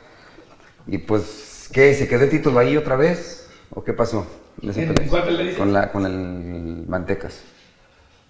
Y 0.85 0.99
pues, 0.99 1.67
¿qué? 1.73 1.93
¿Se 1.95 2.07
quedó 2.07 2.25
el 2.25 2.29
título 2.29 2.59
ahí 2.59 2.77
otra 2.77 2.95
vez? 2.95 3.47
¿O 3.71 3.83
qué 3.83 3.93
pasó? 3.93 4.27
En 4.61 5.07
cuál 5.09 5.23
pelea 5.23 5.41
dices? 5.43 5.57
Con, 5.57 5.73
la, 5.73 5.91
con 5.91 6.05
el 6.05 6.85
Mantecas. 6.87 7.43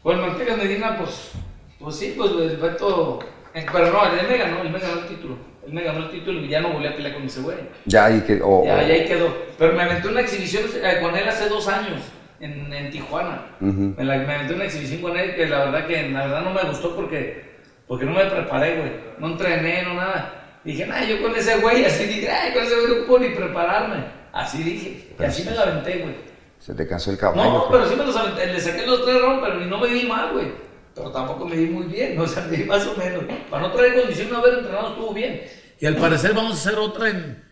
Con 0.04 0.22
Mantecas 0.22 0.58
Medina, 0.58 0.98
pues, 0.98 1.32
pues 1.80 1.96
sí, 1.96 2.14
pues 2.18 2.32
el 2.32 2.52
eh, 2.52 3.66
Pero 3.72 3.92
no, 3.92 4.06
él 4.06 4.28
me 4.30 4.38
ganó, 4.38 4.62
él 4.62 4.70
me 4.70 4.80
ganó 4.80 5.00
el 5.02 5.08
título. 5.08 5.38
Él 5.66 5.74
me 5.74 5.82
ganó 5.84 6.00
el 6.06 6.12
título 6.12 6.40
y 6.42 6.48
ya 6.48 6.62
no 6.62 6.74
volví 6.74 6.88
a 6.88 6.96
pelear 6.96 7.16
con 7.16 7.24
ese 7.24 7.42
güey. 7.42 7.58
Ya 7.86 8.06
ahí 8.06 8.22
que. 8.22 8.40
o- 8.44 8.66
Ya, 8.66 8.76
o- 8.76 8.82
ya 8.82 8.94
ahí 8.94 9.06
quedó. 9.06 9.34
Pero 9.58 9.74
me 9.74 9.82
aventé 9.84 10.08
una 10.10 10.22
exhibición 10.22 10.64
eh, 10.84 11.00
con 11.02 11.16
él 11.16 11.28
hace 11.28 11.50
dos 11.50 11.68
años 11.68 12.02
en, 12.40 12.72
en 12.72 12.92
Tijuana. 12.92 13.48
Ujú. 13.62 13.94
me, 13.98 14.04
la- 14.04 14.18
me 14.18 14.36
aventé 14.36 14.54
una 14.54 14.66
exhibición 14.66 15.02
con 15.02 15.18
él 15.18 15.36
que 15.36 15.48
la 15.48 15.66
verdad 15.66 15.88
que 15.88 16.10
la 16.10 16.28
verdad 16.28 16.42
no 16.44 16.52
me 16.54 16.64
gustó 16.70 16.96
porque, 16.96 17.56
porque 17.88 18.06
no 18.06 18.12
me 18.12 18.26
preparé, 18.26 18.78
güey. 18.78 18.92
No 19.20 19.28
entrené, 19.28 19.84
no 19.84 19.96
nada. 19.96 20.60
Dije, 20.64 20.86
nah, 20.86 21.04
yo 21.04 21.22
con 21.22 21.36
ese 21.36 21.58
güey, 21.60 21.86
así 21.86 22.06
dije, 22.06 22.30
ay, 22.30 22.54
con 22.54 22.64
ese 22.64 22.76
güey 22.76 23.00
no 23.00 23.06
puedo 23.08 23.20
ni 23.24 23.30
prepararme. 23.30 24.04
Así 24.36 24.62
dije. 24.62 25.16
Y 25.18 25.24
así 25.24 25.44
me 25.46 25.52
la 25.52 25.62
aventé, 25.64 26.00
güey. 26.02 26.16
Se 26.60 26.74
te 26.74 26.86
cansó 26.86 27.10
el 27.12 27.18
caballo. 27.18 27.52
No, 27.52 27.68
pero 27.72 27.88
sí 27.90 27.96
me 27.96 28.06
los 28.06 28.16
aventé. 28.16 28.52
Le 28.52 28.60
saqué 28.60 28.86
los 28.86 29.06
tres 29.06 29.22
rounds, 29.22 29.42
pero 29.42 29.66
no 29.66 29.80
me 29.80 29.88
di 29.88 30.06
mal, 30.06 30.34
güey. 30.34 30.52
Pero 30.94 31.10
tampoco 31.12 31.46
me 31.46 31.56
di 31.56 31.68
muy 31.68 31.86
bien, 31.86 32.20
o 32.20 32.28
sea, 32.28 32.46
me 32.46 32.58
di 32.58 32.64
más 32.66 32.86
o 32.86 32.96
menos. 32.98 33.24
Para 33.50 33.68
no 33.68 33.74
traer 33.74 34.02
condición 34.02 34.30
de 34.30 34.36
haber 34.36 34.54
entrenado 34.56 34.90
estuvo 34.90 35.14
bien. 35.14 35.42
Y 35.80 35.86
al 35.86 35.96
parecer 35.96 36.34
vamos 36.34 36.52
a 36.52 36.56
hacer 36.56 36.78
otra 36.78 37.10
en, 37.10 37.44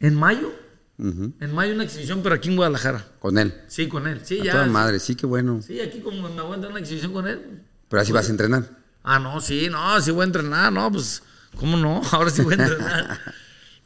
en 0.00 0.14
mayo. 0.14 0.52
En 0.96 1.52
mayo 1.52 1.74
una 1.74 1.84
exhibición, 1.84 2.22
pero 2.22 2.36
aquí 2.36 2.48
en 2.48 2.56
Guadalajara. 2.56 3.04
Con 3.18 3.36
él. 3.36 3.52
Sí, 3.66 3.88
con 3.88 4.06
él. 4.06 4.20
Sí, 4.24 4.40
A 4.40 4.44
ya. 4.44 4.52
toda 4.52 4.66
madre, 4.66 5.00
sí, 5.00 5.16
qué 5.16 5.26
bueno. 5.26 5.60
Sí, 5.60 5.80
aquí 5.80 6.00
como 6.00 6.28
me 6.28 6.40
aguanta 6.40 6.68
una 6.68 6.78
exhibición 6.78 7.12
con 7.12 7.26
él. 7.28 7.62
Pero 7.88 8.00
así 8.00 8.12
vas 8.12 8.28
a 8.28 8.30
entrenar. 8.30 8.62
Ah, 9.02 9.18
no, 9.18 9.40
sí, 9.40 9.68
no, 9.70 10.00
sí 10.00 10.12
voy 10.12 10.22
a 10.22 10.26
entrenar, 10.26 10.72
no, 10.72 10.90
pues, 10.90 11.22
¿cómo 11.58 11.76
no? 11.76 12.00
Ahora 12.12 12.30
sí 12.30 12.42
voy 12.42 12.54
a 12.54 12.62
entrenar. 12.62 13.18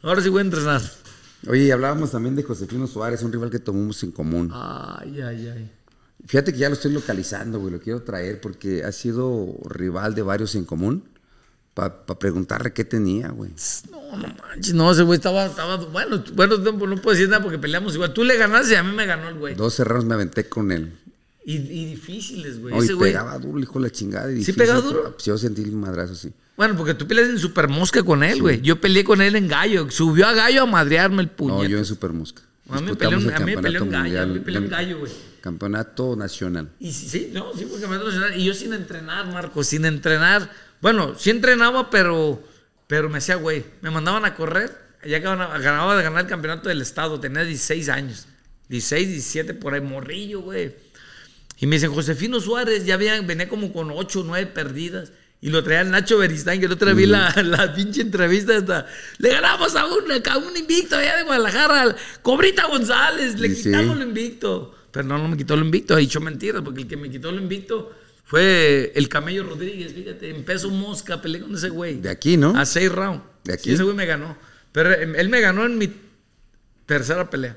Ahora 0.03 0.21
sí 0.21 0.29
voy 0.29 0.41
a 0.41 0.45
entrenar. 0.45 0.81
Oye, 1.47 1.65
y 1.65 1.71
hablábamos 1.71 2.11
también 2.11 2.35
de 2.35 2.43
Josefino 2.43 2.87
Suárez, 2.87 3.23
un 3.23 3.33
rival 3.33 3.51
que 3.51 3.59
tomamos 3.59 4.03
en 4.03 4.11
común. 4.11 4.51
Ay, 4.53 5.21
ay, 5.21 5.49
ay. 5.49 5.71
Fíjate 6.27 6.53
que 6.53 6.59
ya 6.59 6.69
lo 6.69 6.75
estoy 6.75 6.93
localizando, 6.93 7.61
güey, 7.61 7.73
lo 7.73 7.81
quiero 7.81 8.03
traer 8.03 8.41
porque 8.41 8.83
ha 8.85 8.91
sido 8.93 9.55
rival 9.69 10.15
de 10.15 10.23
varios 10.23 10.55
en 10.57 10.65
común. 10.65 11.05
Para 11.75 12.05
preguntarle 12.05 12.73
qué 12.73 12.85
tenía, 12.85 13.29
güey. 13.29 13.53
No, 13.89 14.17
no 14.17 14.35
manches, 14.43 14.75
no, 14.75 14.91
ese 14.91 15.05
güey 15.05 15.19
estaba, 15.19 15.47
estaba, 15.47 15.77
bueno, 15.77 16.25
bueno, 16.35 16.59
no, 16.59 16.73
no 16.73 16.97
puedo 16.97 17.15
decir 17.17 17.29
nada 17.29 17.41
porque 17.41 17.57
peleamos 17.57 17.95
igual. 17.95 18.13
Tú 18.13 18.25
le 18.25 18.37
ganaste 18.37 18.73
y 18.73 18.77
a 18.77 18.83
mí 18.83 18.91
me 18.91 19.07
ganó 19.07 19.29
el 19.29 19.39
güey. 19.39 19.55
Dos 19.55 19.75
cerrados 19.75 20.05
me 20.05 20.15
aventé 20.15 20.49
con 20.49 20.73
él. 20.73 20.93
Y, 21.45 21.55
y 21.55 21.85
difíciles, 21.87 22.61
güey. 22.61 22.75
No, 22.75 22.83
y 22.83 22.89
güey. 22.89 23.13
pegaba 23.13 23.39
duro, 23.39 23.61
hijo 23.61 23.75
de 23.79 23.85
la 23.87 23.91
chingada. 23.93 24.27
y 24.29 24.33
¿Sí 24.33 24.39
difícil, 24.39 24.57
pegaba 24.57 24.81
duro? 24.81 25.13
pues, 25.13 25.25
yo 25.25 25.39
sentí 25.39 25.63
el 25.63 25.71
madrazo, 25.71 26.17
sí. 26.17 26.33
Bueno, 26.59 26.77
porque 26.77 26.93
tú 26.93 27.07
peleas 27.07 27.29
en 27.29 27.39
Super 27.39 27.69
Mosca 27.69 28.03
con 28.03 28.23
él, 28.25 28.43
güey. 28.43 28.61
Yo 28.61 28.81
peleé 28.81 29.05
con 29.05 29.23
él 29.23 29.37
en 29.37 29.47
Gallo. 29.47 29.89
Subió 29.93 30.27
a 30.27 30.33
Gallo 30.35 30.65
a 30.65 30.67
madrearme 30.67 31.23
el 31.23 31.29
No, 31.29 31.37
puñete. 31.37 31.71
yo 31.71 31.79
en 31.79 31.85
Super 31.87 32.13
Mosca. 32.13 32.43
A 32.69 32.81
mí 32.81 32.87
me 32.89 32.97
peleó- 32.97 33.19
en 33.21 33.31
campeonato 33.31 33.87
gallo, 33.87 34.23
a 34.23 34.27
mí 34.27 34.35
me 34.35 34.41
peleó 34.41 34.61
en 34.61 34.69
gallo, 34.69 34.99
güey. 34.99 35.13
Campeonato 35.41 36.17
nacional. 36.17 36.69
Y 36.81 36.93
sí, 36.93 37.09
sí, 37.09 37.31
no, 37.33 37.53
sí, 37.57 37.65
porque 37.71 37.87
me 37.87 37.97
nacional. 37.97 38.37
Y 38.39 38.45
yo 38.45 38.53
sin 38.55 38.73
entrenar, 38.75 39.25
Marco, 39.33 39.63
sin 39.65 39.85
entrenar. 39.87 40.51
Bueno, 40.83 41.15
sí 41.17 41.31
entrenaba, 41.31 41.89
pero, 41.91 42.43
pero 42.89 43.09
me 43.09 43.19
hacía 43.19 43.37
güey. 43.37 43.65
Me 43.81 43.91
mandaban 43.91 44.25
a 44.25 44.35
correr. 44.35 44.77
Ya 45.07 45.21
ganaba, 45.21 45.57
ganaba 45.59 45.97
de 45.97 46.03
ganar 46.03 46.23
el 46.25 46.27
campeonato 46.29 46.69
del 46.69 46.83
estado. 46.83 47.21
Tenía 47.21 47.45
16 47.45 47.89
años. 47.89 48.27
16, 48.69 49.09
17, 49.09 49.55
por 49.55 49.75
ahí, 49.75 49.81
morrillo, 49.81 50.41
güey. 50.41 50.75
Y 51.61 51.67
me 51.69 51.77
dicen, 51.77 51.93
Josefino 51.95 52.41
Suárez, 52.41 52.85
ya 52.85 52.95
había, 52.95 53.19
venía 53.23 53.49
como 53.49 53.73
con 53.73 53.91
8 53.93 54.21
o 54.21 54.25
9 54.25 54.47
perdidas. 54.53 55.13
Y 55.41 55.51
lo 55.51 55.63
traía 55.63 55.85
Nacho 55.85 56.19
Beristain, 56.19 56.59
que 56.59 56.67
el 56.67 56.73
otro 56.73 56.93
vi 56.95 57.07
la, 57.07 57.33
la 57.45 57.73
pinche 57.73 58.01
entrevista 58.03 58.57
hasta. 58.57 58.87
Le 59.19 59.31
ganamos 59.31 59.77
a 59.77 59.87
un, 59.87 60.03
a 60.11 60.39
un 60.39 60.57
invicto 60.57 60.97
allá 60.97 61.17
de 61.17 61.23
Guadalajara, 61.23 61.83
al 61.83 61.97
Cobrita 62.23 62.67
González, 62.67 63.39
le 63.39 63.49
Sí, 63.51 63.55
sí. 63.55 63.63
quitamos 63.65 63.97
el 63.97 64.03
invicto. 64.03 64.75
Pero 64.91 65.07
no, 65.07 65.19
no 65.19 65.29
me 65.29 65.37
quitó 65.37 65.55
el 65.55 65.61
invicto, 65.61 65.95
ha 65.95 65.99
dicho 65.99 66.21
mentiras, 66.21 66.63
porque 66.63 66.81
el 66.83 66.89
que 66.89 66.97
me 66.97 67.09
quitó 67.11 67.29
el 67.29 67.37
invicto 67.37 67.93
fue 68.25 68.91
el 68.97 69.09
Camello 69.09 69.45
Rodríguez, 69.45 69.93
fíjate, 69.93 70.31
en 70.31 70.45
peso 70.45 70.71
mosca, 70.71 71.23
peleé 71.23 71.41
con 71.43 71.55
ese 71.55 71.69
güey. 71.69 72.01
De 72.01 72.11
aquí, 72.11 72.37
¿no? 72.37 72.57
A 72.59 72.67
seis 72.67 72.91
rounds. 72.91 73.23
¿De 73.45 73.53
aquí? 73.55 73.65
Sí, 73.69 73.75
ese 73.75 73.85
güey 73.85 73.95
me 73.95 74.07
ganó. 74.07 74.37
Pero 74.73 74.91
eh, 74.93 75.13
él 75.17 75.29
me 75.29 75.41
ganó 75.41 75.65
en 75.65 75.79
mi 75.79 75.89
tercera 76.87 77.31
pelea. 77.31 77.57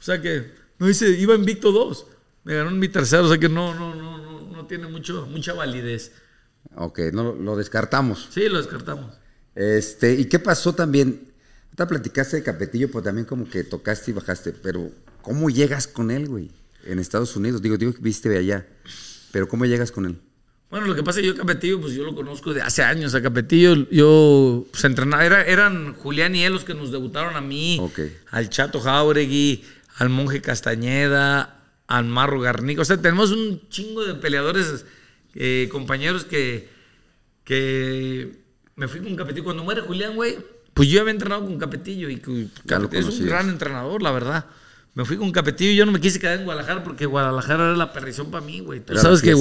O 0.00 0.02
sea 0.02 0.20
que, 0.22 0.52
no 0.78 0.86
dice, 0.86 1.10
iba 1.10 1.34
invicto 1.34 1.72
dos. 1.72 2.06
Me 2.44 2.54
ganó 2.54 2.70
en 2.70 2.78
mi 2.78 2.88
tercero, 2.88 3.24
o 3.24 3.28
sea 3.28 3.38
que 3.38 3.48
no, 3.48 3.74
no, 3.74 3.94
no, 3.94 4.18
no, 4.18 4.40
no 4.50 4.66
tiene 4.66 4.86
mucho, 4.86 5.26
mucha 5.30 5.52
validez. 5.52 6.12
Ok, 6.74 6.98
no 7.12 7.32
lo- 7.34 7.56
descartamos. 7.56 8.28
Sí, 8.30 8.48
lo 8.48 8.58
descartamos. 8.58 9.14
Este, 9.54 10.14
¿y 10.14 10.26
qué 10.26 10.38
pasó 10.38 10.74
también? 10.74 11.32
Te 11.74 11.86
platicaste 11.86 12.36
de 12.36 12.42
Capetillo, 12.42 12.90
pues 12.90 13.04
también 13.04 13.26
como 13.26 13.48
que 13.48 13.64
tocaste 13.64 14.10
y 14.10 14.14
bajaste, 14.14 14.52
pero 14.52 14.90
¿cómo 15.22 15.50
llegas 15.50 15.86
con 15.86 16.10
él, 16.10 16.28
güey? 16.28 16.50
En 16.84 16.98
Estados 16.98 17.36
Unidos, 17.36 17.60
digo, 17.62 17.76
digo 17.76 17.92
que 17.92 18.00
viste 18.00 18.28
de 18.28 18.38
allá, 18.38 18.66
pero 19.32 19.48
¿cómo 19.48 19.64
llegas 19.66 19.90
con 19.92 20.06
él? 20.06 20.18
Bueno, 20.70 20.86
lo 20.86 20.94
que 20.94 21.02
pasa 21.02 21.20
es 21.20 21.22
que 21.24 21.28
yo 21.28 21.36
Capetillo, 21.36 21.80
pues 21.80 21.92
yo 21.94 22.02
lo 22.04 22.14
conozco 22.14 22.52
de 22.52 22.60
hace 22.62 22.82
años. 22.82 23.14
A 23.14 23.22
Capetillo, 23.22 23.88
yo 23.90 24.66
pues 24.70 24.84
entrenaba, 24.84 25.24
era- 25.24 25.44
eran 25.44 25.94
Julián 25.94 26.34
y 26.34 26.42
él 26.44 26.52
los 26.52 26.64
que 26.64 26.74
nos 26.74 26.90
debutaron 26.90 27.36
a 27.36 27.40
mí, 27.40 27.78
Ok. 27.80 28.00
al 28.30 28.50
Chato 28.50 28.80
Jauregui, 28.80 29.64
al 29.98 30.08
Monje 30.08 30.40
Castañeda, 30.42 31.62
al 31.86 32.04
Marro 32.06 32.40
Garnico. 32.40 32.82
O 32.82 32.84
sea, 32.84 32.96
tenemos 33.00 33.30
un 33.30 33.68
chingo 33.68 34.04
de 34.04 34.14
peleadores, 34.14 34.84
eh, 35.36 35.68
compañeros 35.70 36.24
que, 36.24 36.68
que 37.44 38.44
me 38.74 38.88
fui 38.88 39.00
con 39.00 39.14
Capetillo. 39.16 39.44
Cuando 39.44 39.64
muere 39.64 39.82
Julián, 39.82 40.16
güey, 40.16 40.36
pues 40.74 40.88
yo 40.88 41.00
había 41.00 41.12
entrenado 41.12 41.44
con 41.44 41.58
Capetillo 41.58 42.08
y 42.08 42.18
Capetillo 42.66 43.08
es 43.08 43.20
un 43.20 43.26
gran 43.26 43.48
entrenador, 43.48 44.02
la 44.02 44.10
verdad. 44.12 44.46
Me 44.94 45.04
fui 45.04 45.16
con 45.16 45.30
Capetillo 45.30 45.72
y 45.72 45.76
yo 45.76 45.86
no 45.86 45.92
me 45.92 46.00
quise 46.00 46.18
quedar 46.18 46.38
en 46.38 46.44
Guadalajara 46.44 46.82
porque 46.82 47.04
Guadalajara 47.06 47.66
era 47.66 47.76
la 47.76 47.92
perdición 47.92 48.30
para 48.30 48.44
mí, 48.44 48.60
güey. 48.60 48.80
Tú 48.80 48.96
sabes 48.96 49.20
que... 49.20 49.34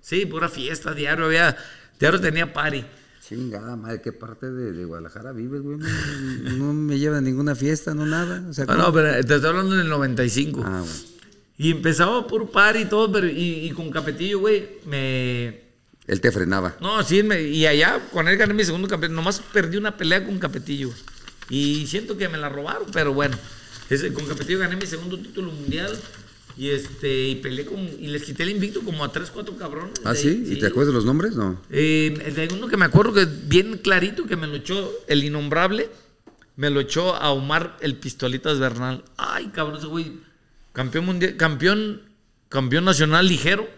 Sí, 0.00 0.26
pura 0.26 0.48
fiesta, 0.48 0.94
diario 0.94 1.26
había, 1.26 1.56
diario 2.00 2.20
tenía 2.20 2.52
party. 2.52 2.84
Chingada 3.26 3.76
madre, 3.76 4.00
¿qué 4.02 4.12
parte 4.12 4.50
de, 4.50 4.72
de 4.72 4.84
Guadalajara 4.84 5.32
vives, 5.32 5.62
güey? 5.62 5.78
No, 5.78 6.56
no 6.56 6.72
me 6.74 6.98
lleva 6.98 7.18
a 7.18 7.20
ninguna 7.20 7.54
fiesta, 7.54 7.94
no 7.94 8.04
nada. 8.04 8.44
O 8.48 8.52
sea, 8.52 8.64
No, 8.64 8.92
pero 8.92 9.12
te 9.24 9.34
estoy 9.34 9.48
hablando 9.50 9.76
del 9.76 9.88
95. 9.88 10.62
Ah, 10.64 10.80
bueno. 10.80 11.11
Y 11.62 11.70
empezaba 11.70 12.26
por 12.26 12.50
party 12.50 12.80
y 12.80 12.84
todo, 12.86 13.12
pero 13.12 13.28
y, 13.28 13.66
y 13.66 13.70
con 13.70 13.90
Capetillo, 13.90 14.40
güey, 14.40 14.68
me... 14.86 15.60
Él 16.08 16.20
te 16.20 16.32
frenaba. 16.32 16.76
No, 16.80 17.02
sí, 17.04 17.22
me- 17.22 17.40
y 17.42 17.64
allá 17.66 18.00
con 18.12 18.26
él 18.26 18.36
gané 18.36 18.52
mi 18.54 18.64
segundo 18.64 18.88
campeón. 18.88 19.14
Nomás 19.14 19.40
perdí 19.52 19.76
una 19.76 19.96
pelea 19.96 20.24
con 20.24 20.38
Capetillo. 20.40 20.90
Y 21.48 21.86
siento 21.86 22.16
que 22.16 22.28
me 22.28 22.36
la 22.38 22.48
robaron, 22.48 22.86
pero 22.92 23.12
bueno. 23.14 23.36
Ese, 23.88 24.12
con 24.12 24.26
Capetillo 24.26 24.58
gané 24.58 24.74
mi 24.74 24.86
segundo 24.86 25.16
título 25.18 25.52
mundial. 25.52 25.96
Y 26.58 26.70
este, 26.70 27.28
y 27.28 27.36
peleé 27.36 27.64
con, 27.64 27.78
y 27.78 28.08
les 28.08 28.24
quité 28.24 28.42
el 28.42 28.50
invicto 28.50 28.80
como 28.82 29.04
a 29.04 29.12
3, 29.12 29.30
4 29.30 29.56
cabrones. 29.56 29.94
¿Ah, 30.04 30.14
sí? 30.16 30.42
¿Y 30.46 30.58
te 30.58 30.66
acuerdas 30.66 30.88
de 30.88 30.94
los 30.94 31.04
nombres? 31.04 31.36
No. 31.36 31.62
Eh, 31.70 32.32
de 32.34 32.54
uno 32.54 32.66
que 32.66 32.76
me 32.76 32.84
acuerdo 32.86 33.12
que 33.14 33.24
bien 33.46 33.78
clarito 33.78 34.26
que 34.26 34.34
me 34.36 34.48
lo 34.48 34.56
echó 34.56 34.92
el 35.06 35.22
innombrable, 35.24 35.88
me 36.56 36.68
lo 36.70 36.80
echó 36.80 37.14
a 37.14 37.30
Omar 37.30 37.76
el 37.80 37.94
Pistolitas 37.96 38.58
Bernal. 38.58 39.04
Ay, 39.16 39.46
cabrón, 39.54 39.78
ese 39.78 39.86
güey, 39.86 40.12
campeón 40.72 41.06
mundial, 41.06 41.36
campeón, 41.36 42.02
campeón 42.48 42.84
nacional 42.84 43.26
ligero. 43.26 43.68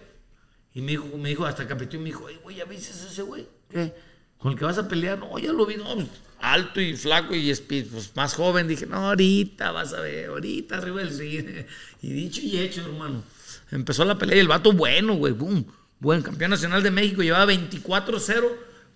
Y 0.74 0.80
me 0.80 0.92
dijo, 0.92 1.06
me 1.16 1.28
dijo 1.28 1.46
hasta 1.46 1.68
Capetillo, 1.68 2.00
me 2.00 2.06
dijo, 2.06 2.28
"Ey, 2.28 2.38
güey, 2.42 2.56
¿ya 2.56 2.64
viste 2.64 2.90
ese 2.90 3.22
güey? 3.22 3.46
¿Qué? 3.70 3.94
¿Con 4.38 4.52
el 4.52 4.58
que 4.58 4.64
vas 4.64 4.76
a 4.78 4.88
pelear? 4.88 5.18
No, 5.18 5.38
ya 5.38 5.52
lo 5.52 5.64
vi, 5.64 5.76
no, 5.76 5.94
pues, 5.94 6.08
alto 6.40 6.80
y 6.80 6.96
flaco 6.96 7.34
y 7.34 7.54
pues, 7.54 8.14
más 8.14 8.34
joven. 8.34 8.68
Dije, 8.68 8.86
no, 8.86 8.96
ahorita 9.08 9.70
vas 9.70 9.94
a 9.94 10.00
ver, 10.00 10.28
ahorita 10.28 10.76
arriba 10.76 11.00
del 11.00 11.16
ring. 11.16 11.64
Y 12.02 12.12
dicho 12.12 12.42
y 12.42 12.58
hecho, 12.58 12.82
hermano. 12.82 13.22
Empezó 13.70 14.04
la 14.04 14.18
pelea 14.18 14.36
y 14.36 14.40
el 14.40 14.48
vato 14.48 14.72
bueno, 14.72 15.14
güey, 15.14 15.32
boom. 15.32 15.66
Buen 15.98 16.20
campeón 16.20 16.50
nacional 16.50 16.82
de 16.82 16.90
México, 16.90 17.22
llevaba 17.22 17.50
24-0 17.50 18.44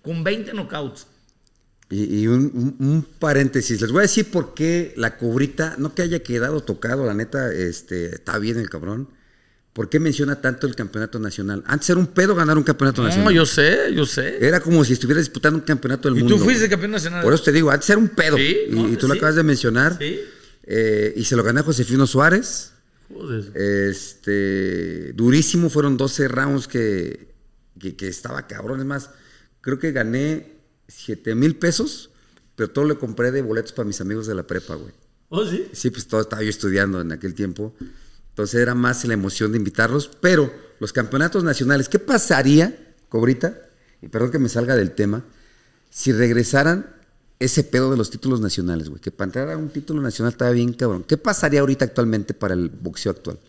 con 0.03 0.23
20 0.23 0.51
knockouts. 0.53 1.07
Y, 1.91 2.21
y 2.21 2.27
un, 2.27 2.51
un- 2.79 2.87
un 2.87 3.03
paréntesis, 3.17 3.81
les 3.81 3.91
voy 3.91 3.99
a 3.99 4.01
decir 4.03 4.29
por 4.29 4.53
qué 4.53 4.93
la 4.95 5.17
cobrita, 5.17 5.75
no 5.79 5.95
que 5.95 6.03
haya 6.03 6.19
quedado 6.21 6.61
tocado, 6.61 7.05
la 7.05 7.15
neta, 7.15 7.51
este, 7.51 8.13
está 8.15 8.37
bien 8.37 8.57
el 8.59 8.69
cabrón. 8.69 9.09
¿Por 9.73 9.87
qué 9.89 9.99
menciona 9.99 10.41
tanto 10.41 10.67
el 10.67 10.75
campeonato 10.75 11.19
nacional? 11.19 11.63
Antes 11.65 11.89
era 11.91 11.99
un 11.99 12.07
pedo 12.07 12.35
ganar 12.35 12.57
un 12.57 12.63
campeonato 12.63 13.01
No, 13.01 13.07
nacional. 13.07 13.33
yo 13.33 13.45
sé, 13.45 13.93
yo 13.95 14.05
sé. 14.05 14.37
Era 14.45 14.59
como 14.59 14.83
si 14.83 14.93
estuviera 14.93 15.19
disputando 15.19 15.57
un 15.59 15.63
campeonato 15.65 16.09
del 16.09 16.17
Y 16.17 16.21
mundo. 16.23 16.37
tú 16.37 16.43
fuiste 16.43 16.67
campeón 16.69 16.91
nacional. 16.91 17.23
Por 17.23 17.33
eso 17.33 17.43
te 17.43 17.51
digo, 17.53 17.71
antes 17.71 17.89
era 17.89 17.97
un 17.99 18.09
pedo. 18.09 18.35
Sí, 18.37 18.57
y, 18.69 18.75
no, 18.75 18.89
y 18.89 18.95
tú 18.97 19.07
lo 19.07 19.13
acabas 19.13 19.35
de 19.35 19.43
mencionar. 19.43 19.97
Sí. 19.97 20.19
Eh, 20.63 21.13
y 21.15 21.23
se 21.23 21.35
lo 21.35 21.43
gané 21.43 21.61
a 21.61 21.63
Josefino 21.63 22.05
Suárez. 22.05 22.71
Joder. 23.13 23.51
Este, 23.55 25.13
durísimo, 25.13 25.69
fueron 25.69 25.97
12 25.97 26.27
rounds 26.27 26.67
que, 26.67 27.33
que, 27.79 27.95
que 27.95 28.07
estaba 28.07 28.45
cabrón. 28.47 28.79
Es 28.79 28.85
más, 28.85 29.09
creo 29.61 29.79
que 29.79 29.91
gané 29.91 30.58
7 30.89 31.35
mil 31.35 31.55
pesos, 31.55 32.09
pero 32.55 32.69
todo 32.69 32.85
lo 32.85 32.99
compré 32.99 33.31
de 33.31 33.41
boletos 33.41 33.71
para 33.71 33.87
mis 33.87 34.01
amigos 34.01 34.27
de 34.27 34.35
la 34.35 34.43
prepa, 34.43 34.75
güey. 34.75 34.91
¿Oh, 35.29 35.45
sí? 35.45 35.67
Sí, 35.71 35.89
pues 35.91 36.07
todo 36.07 36.21
estaba 36.21 36.41
yo 36.41 36.49
estudiando 36.49 36.99
en 37.01 37.11
aquel 37.11 37.33
tiempo. 37.33 37.73
Entonces 38.29 38.59
era 38.61 38.73
más 38.75 39.05
la 39.05 39.13
emoción 39.13 39.51
de 39.51 39.57
invitarlos. 39.57 40.09
Pero 40.19 40.51
los 40.79 40.91
campeonatos 40.91 41.43
nacionales, 41.43 41.87
¿qué 41.87 41.99
pasaría, 41.99 42.95
Cobrita? 43.09 43.57
Y 44.01 44.07
perdón 44.07 44.31
que 44.31 44.39
me 44.39 44.49
salga 44.49 44.75
del 44.75 44.91
tema, 44.91 45.23
si 45.89 46.11
regresaran 46.11 46.95
ese 47.37 47.63
pedo 47.63 47.91
de 47.91 47.97
los 47.97 48.09
títulos 48.09 48.41
nacionales, 48.41 48.89
güey. 48.89 49.01
Que 49.01 49.11
para 49.11 49.27
entrar 49.27 49.51
a 49.51 49.57
un 49.57 49.69
título 49.69 50.01
nacional 50.01 50.33
estaba 50.33 50.51
bien 50.51 50.73
cabrón. 50.73 51.03
¿Qué 51.07 51.17
pasaría 51.17 51.61
ahorita 51.61 51.85
actualmente 51.85 52.33
para 52.33 52.53
el 52.53 52.69
boxeo 52.69 53.11
actual? 53.11 53.39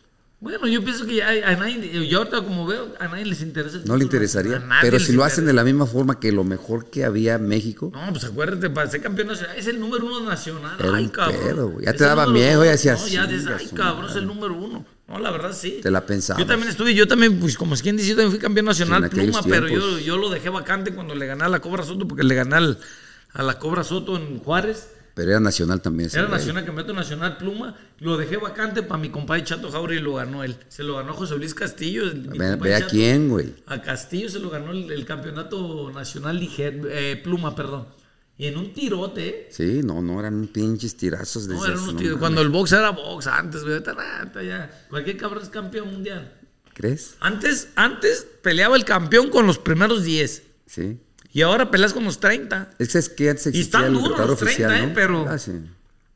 Bueno, 0.40 0.66
yo 0.68 0.82
pienso 0.82 1.04
que 1.04 1.16
ya 1.16 1.28
a 1.28 1.54
nadie, 1.56 2.08
yo 2.08 2.18
ahorita 2.18 2.38
como 2.42 2.66
veo, 2.66 2.94
a 2.98 3.08
nadie 3.08 3.26
les 3.26 3.42
interesa. 3.42 3.78
No 3.84 3.94
le 3.96 4.04
interesaría. 4.04 4.62
Pero 4.80 4.98
si 4.98 5.12
lo 5.12 5.22
hacen 5.22 5.44
de 5.44 5.52
la 5.52 5.64
misma 5.64 5.84
forma 5.84 6.18
que 6.18 6.32
lo 6.32 6.44
mejor 6.44 6.88
que 6.88 7.04
había 7.04 7.36
México, 7.36 7.92
No, 7.94 8.10
pues 8.10 8.24
acuérdate, 8.24 8.70
para 8.70 8.88
ser 8.90 9.02
campeón 9.02 9.28
nacional, 9.28 9.54
es 9.58 9.66
el 9.66 9.78
número 9.78 10.06
uno 10.06 10.20
nacional. 10.26 10.78
Ay, 10.94 11.08
cabrón. 11.08 11.40
pedo. 11.44 11.80
Ya 11.82 11.90
Es 11.90 11.96
te 11.98 12.04
daba 12.04 12.26
miedo, 12.26 12.64
ya 12.64 12.70
decías, 12.70 12.98
No, 13.02 13.06
ya 13.08 13.26
sí, 13.26 13.32
dices, 13.32 13.44
ya 13.48 13.56
ay, 13.56 13.68
cabrón, 13.74 13.96
madre. 14.06 14.10
es 14.12 14.16
el 14.16 14.26
número 14.26 14.54
uno. 14.54 14.86
No, 15.08 15.18
la 15.18 15.30
verdad 15.30 15.52
sí. 15.52 15.80
te 15.82 15.90
la 15.90 16.06
pensabas. 16.06 16.40
Yo 16.40 16.46
también 16.46 16.70
estuve, 16.70 16.94
yo 16.94 17.06
también, 17.06 17.38
pues 17.38 17.58
como 17.58 17.74
es 17.74 17.82
quien 17.82 17.98
dice, 17.98 18.08
yo 18.10 18.14
también 18.14 18.30
fui 18.30 18.38
campeón 18.40 18.64
nacional 18.66 19.10
Sí, 19.12 19.20
pluma, 19.20 19.42
pero 19.42 19.68
yo, 19.68 19.98
yo 19.98 20.16
lo 20.16 20.30
dejé 20.30 20.48
vacante 20.48 20.94
cuando 20.94 21.14
le 21.14 21.26
gané 21.26 21.44
a 21.44 21.48
la 21.50 21.60
Cobra 21.60 21.82
Soto, 21.84 22.08
porque 22.08 22.22
le 22.24 22.34
gané 22.34 22.54
al- 22.56 22.78
a 23.34 23.42
la 23.42 23.58
Cobra 23.58 23.84
Soto 23.84 24.16
en 24.16 24.38
Juárez. 24.38 24.88
Pero 25.20 25.32
era 25.32 25.40
nacional 25.40 25.82
también. 25.82 26.06
ese 26.06 26.16
Era 26.18 26.28
güey. 26.28 26.38
nacional, 26.38 26.64
campeonato 26.64 26.94
nacional 26.94 27.36
pluma. 27.36 27.76
Lo 27.98 28.16
dejé 28.16 28.38
vacante 28.38 28.82
para 28.82 28.98
mi 28.98 29.10
compadre 29.10 29.44
Chato 29.44 29.70
Jauri 29.70 29.96
y 29.98 30.00
lo 30.00 30.14
ganó 30.14 30.42
él. 30.44 30.56
Se 30.68 30.82
lo 30.82 30.96
ganó 30.96 31.12
José 31.12 31.36
Luis 31.36 31.52
Castillo. 31.52 32.04
el- 32.04 32.22
Ve, 32.58 32.74
a 32.74 32.86
quién, 32.86 33.28
güey. 33.28 33.52
A 33.66 33.82
Castillo 33.82 34.30
se 34.30 34.38
lo 34.38 34.48
ganó 34.48 34.72
el, 34.72 34.90
el 34.90 35.04
campeonato 35.04 35.90
nacional 35.92 36.40
ligero, 36.40 36.88
eh, 36.88 37.20
pluma, 37.22 37.54
perdón. 37.54 37.88
Y 38.38 38.46
en 38.46 38.56
un 38.56 38.72
tirote, 38.72 39.28
¿eh? 39.28 39.48
Sí, 39.50 39.82
no, 39.84 40.00
no, 40.00 40.18
eran 40.20 40.46
pinches 40.46 40.96
tirazos. 40.96 41.46
No, 41.46 41.52
desde 41.56 41.66
eran 41.66 41.80
unos 41.82 41.92
no 41.92 42.00
tiros. 42.00 42.18
Cuando 42.18 42.40
el 42.40 42.48
box 42.48 42.72
era 42.72 42.88
box 42.88 43.26
antes, 43.26 43.62
güey. 43.62 43.82
ya. 44.46 44.86
Cualquier 44.88 45.18
cabrón 45.18 45.42
es 45.42 45.50
campeón 45.50 45.90
mundial. 45.92 46.32
¿Crees? 46.72 47.16
Antes, 47.20 47.68
antes 47.74 48.26
peleaba 48.40 48.74
el 48.76 48.86
campeón 48.86 49.28
con 49.28 49.46
los 49.46 49.58
primeros 49.58 50.02
10. 50.02 50.44
Sí. 50.64 50.98
Y 51.32 51.42
ahora 51.42 51.70
peleas 51.70 51.92
con 51.92 52.04
los 52.04 52.18
30. 52.18 52.70
Es 52.78 52.92
que 52.92 52.98
es 52.98 53.08
que 53.08 53.30
antes 53.30 53.46
existía 53.46 53.80
están 53.80 53.94
duros 53.94 54.18
los 54.18 54.38
30, 54.38 54.44
oficial, 54.44 54.72
¿eh? 54.72 54.86
¿no? 54.88 54.94
Pero- 54.94 55.26
Ah, 55.28 55.38
sí. 55.38 55.52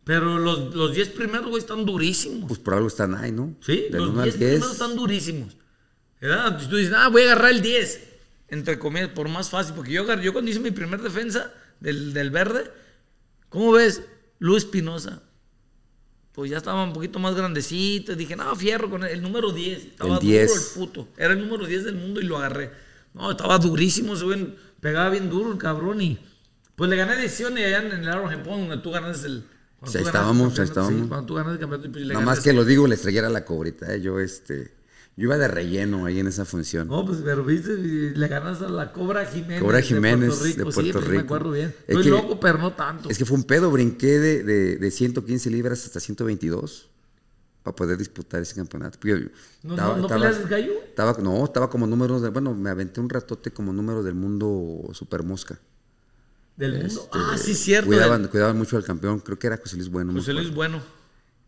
Pero 0.05 0.39
los, 0.39 0.75
los 0.75 0.95
10 0.95 1.09
primeros, 1.11 1.47
güey, 1.49 1.61
están 1.61 1.87
durísimos. 1.87 2.47
Pues 2.49 2.61
por 2.61 2.75
algo 2.75 2.89
están 2.89 3.15
ahí, 3.15 3.33
¿no? 3.33 3.55
Sí, 3.65 3.87
Del 3.91 4.01
los 4.03 4.11
uno 4.11 4.21
al 4.21 4.25
10 4.27 4.39
diez. 4.39 4.51
primeros 4.53 4.73
están 4.73 4.97
durísimos. 4.97 5.57
¿Verdad? 6.21 6.61
Tú 6.69 6.77
dices, 6.77 6.93
ah, 6.97 7.09
voy 7.09 7.23
a 7.23 7.33
agarrar 7.33 7.53
el 7.53 7.63
10. 7.63 8.01
Entre 8.49 8.79
comillas, 8.79 9.09
por 9.11 9.29
más 9.29 9.49
fácil. 9.49 9.75
Porque 9.75 9.93
yo, 9.93 10.05
yo 10.21 10.33
cuando 10.33 10.51
hice 10.51 10.61
mi 10.61 10.73
primer 10.73 11.01
defensa 11.01 11.51
del, 11.81 12.13
del 12.13 12.31
verde, 12.31 12.71
¿cómo 13.49 13.73
ves? 13.73 14.03
Luis 14.41 14.65
Espinosa. 14.65 15.23
Pues 16.33 16.51
ya 16.51 16.59
estaba 16.59 16.83
un 16.85 16.93
poquito 16.93 17.19
más 17.19 17.35
grandecito. 17.35 18.15
Dije, 18.15 18.37
no, 18.37 18.55
fierro 18.57 18.91
con 18.91 19.05
el, 19.05 19.11
el 19.11 19.23
número 19.23 19.53
10. 19.53 19.85
Estaba 19.87 20.15
El 20.17 20.21
10. 20.21 20.49
duro 20.49 20.61
el 20.61 20.67
puto. 20.75 21.09
Era 21.17 21.33
el 21.33 21.41
número 21.41 21.67
10 21.67 21.85
del 21.85 21.95
mundo 21.95 22.21
y 22.21 22.25
lo 22.25 22.37
agarré. 22.37 22.71
No, 23.15 23.31
estaba 23.31 23.57
durísimo. 23.59 24.15
güey 24.17 24.55
pegaba 24.85 25.09
bien 25.09 25.31
duro 25.31 25.51
el 25.51 25.57
cabrón. 25.57 26.03
Y 26.03 26.19
pues 26.77 26.91
le 26.91 26.97
gané 26.97 27.17
decisión 27.17 27.57
y 27.57 27.63
allá 27.65 27.79
en 27.83 27.93
el 27.93 28.09
Aro 28.09 28.29
Japón, 28.29 28.69
donde 28.69 28.77
tú 28.79 28.91
ganas 28.91 29.25
el. 29.25 29.43
Sí, 29.87 29.99
ahí 29.99 30.05
estábamos, 30.05 30.53
ahí 30.53 30.57
campeonato, 30.59 30.63
sí, 30.65 30.69
estábamos. 30.69 31.09
cuando 31.09 31.27
tú 31.27 31.35
ganas 31.35 31.53
el 31.55 31.59
campeonato, 31.59 31.91
pues, 31.91 32.05
le 32.05 32.13
Nada 32.15 32.27
más 32.27 32.41
que 32.41 32.53
lo 32.53 32.65
digo, 32.67 32.87
le 32.87 32.95
estrellera 32.95 33.31
la 33.31 33.45
cobrita, 33.45 33.95
¿eh? 33.95 34.01
Yo, 34.01 34.21
este... 34.21 34.73
Yo 35.17 35.25
iba 35.27 35.39
de 35.39 35.47
relleno 35.47 36.07
ahí 36.07 36.19
en 36.19 36.27
esa 36.27 36.45
función. 36.45 36.89
No, 36.89 37.05
pues, 37.07 37.21
pero 37.25 37.45
viste, 37.45 37.77
le 37.77 38.29
ganas 38.29 38.61
a 38.63 38.69
la 38.69 38.93
Cobra 38.93 39.25
Jiménez. 39.27 39.61
Cobra 39.63 39.81
Jiménez 39.81 40.43
de 40.43 40.65
Puerto 40.65 40.65
Rico. 40.65 40.65
de 40.65 40.73
sí, 40.73 40.93
Puerto 40.93 40.93
pues, 40.93 41.09
me 41.09 41.13
Rico. 41.13 41.25
acuerdo 41.25 41.51
bien. 41.53 41.69
Es 41.69 41.75
Estoy 41.89 42.03
que- 42.03 42.11
loco, 42.11 42.41
pero 42.41 42.59
no 42.59 42.73
tanto. 42.73 43.09
Es 43.09 43.17
que 43.19 43.25
fue 43.25 43.37
un 43.37 43.45
pedo, 43.45 43.71
brinqué 43.71 44.19
de, 44.19 44.43
de, 44.43 44.77
de 44.77 44.91
115 44.91 45.51
libras 45.51 45.85
hasta 45.85 46.01
122 46.01 46.91
para 47.65 47.75
poder 47.75 47.99
disputar 47.99 48.41
ese 48.43 48.55
campeonato. 48.55 48.99
Yo- 49.03 49.17
¿No, 49.65 49.75
no, 49.77 49.97
no 49.97 50.07
peleas 50.07 50.37
el 50.37 50.47
gallo? 50.49 50.73
Estaba, 50.85 51.17
no, 51.21 51.43
estaba 51.45 51.69
como 51.69 51.87
número, 51.89 52.21
de, 52.21 52.29
bueno, 52.29 52.55
me 52.55 52.71
aventé 52.71 53.01
un 53.01 53.09
ratote 53.09 53.51
como 53.51 53.73
número 53.73 54.03
del 54.05 54.15
mundo 54.15 54.83
super 54.93 55.25
mosca. 55.25 55.59
Del 56.57 56.73
mundo. 56.75 56.87
Este, 56.87 57.09
ah, 57.13 57.37
sí, 57.37 57.55
cierto. 57.55 57.89
Cuidaban, 57.89 58.23
del- 58.23 58.31
cuidaban 58.31 58.57
mucho 58.57 58.77
al 58.77 58.85
campeón, 58.85 59.19
creo 59.21 59.39
que 59.39 59.47
era 59.49 59.57
José 59.57 59.77
Luis 59.77 59.89
Bueno. 59.89 60.13
José 60.13 60.33
Luis. 60.35 60.55
Bueno. 60.55 60.81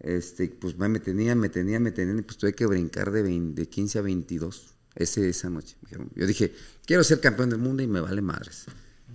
Este, 0.01 0.49
pues 0.49 0.77
me 0.79 0.99
tenía, 1.01 1.35
me 1.35 1.49
tenía, 1.49 1.79
me 1.81 1.91
tenían, 1.93 2.19
y 2.19 2.23
pues 2.23 2.39
tuve 2.39 2.55
que 2.55 2.67
brincar 2.67 3.11
de, 3.13 3.23
20 3.23 3.61
de 3.61 3.69
15 3.69 3.99
a 3.99 4.03
22 4.03 4.75
ese, 4.95 5.29
esa 5.29 5.51
noche. 5.51 5.77
Yo 6.15 6.27
dije, 6.27 6.55
quiero 6.87 7.05
ser 7.05 7.21
campeón 7.21 7.51
del 7.51 7.59
mundo 7.59 7.83
y 7.83 7.87
me 7.87 8.01
vale 8.01 8.21
madres. 8.23 8.65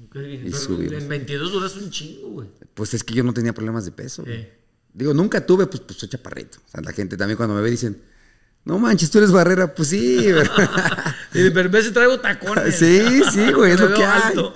Ok, 0.05 0.15
Y 0.17 0.37
pero 0.45 0.57
subimos. 0.57 0.93
en 1.01 1.09
22 1.09 1.51
duras 1.51 1.75
un 1.77 1.89
chingo, 1.89 2.29
güey. 2.29 2.47
Pues 2.73 2.93
es 2.93 3.03
que 3.03 3.13
yo 3.15 3.23
no 3.23 3.33
tenía 3.33 3.53
problemas 3.53 3.85
de 3.85 3.91
peso. 3.91 4.23
Eh, 4.27 4.51
Digo, 4.93 5.13
nunca 5.13 5.45
tuve, 5.45 5.67
pues, 5.67 5.81
pues 5.81 5.99
soy 5.99 6.09
chaparrito. 6.09 6.59
O 6.67 6.69
sea, 6.69 6.81
la 6.81 6.91
gente 6.91 7.17
también 7.17 7.37
cuando 7.37 7.55
me 7.55 7.61
ve 7.61 7.69
dicen, 7.69 8.01
no 8.63 8.77
manches, 8.77 9.09
tú 9.09 9.17
eres 9.17 9.31
barrera. 9.31 9.73
Pues 9.73 9.89
sí. 9.89 10.27
Y 11.33 11.39
de 11.43 11.49
veces 11.49 11.93
traigo 11.93 12.19
tacones. 12.19 12.75
Sí, 12.75 13.21
sí, 13.31 13.53
güey, 13.53 13.71
es 13.71 13.79
lo 13.79 13.93
que 13.93 14.03
hay. 14.03 14.21
alto. 14.21 14.53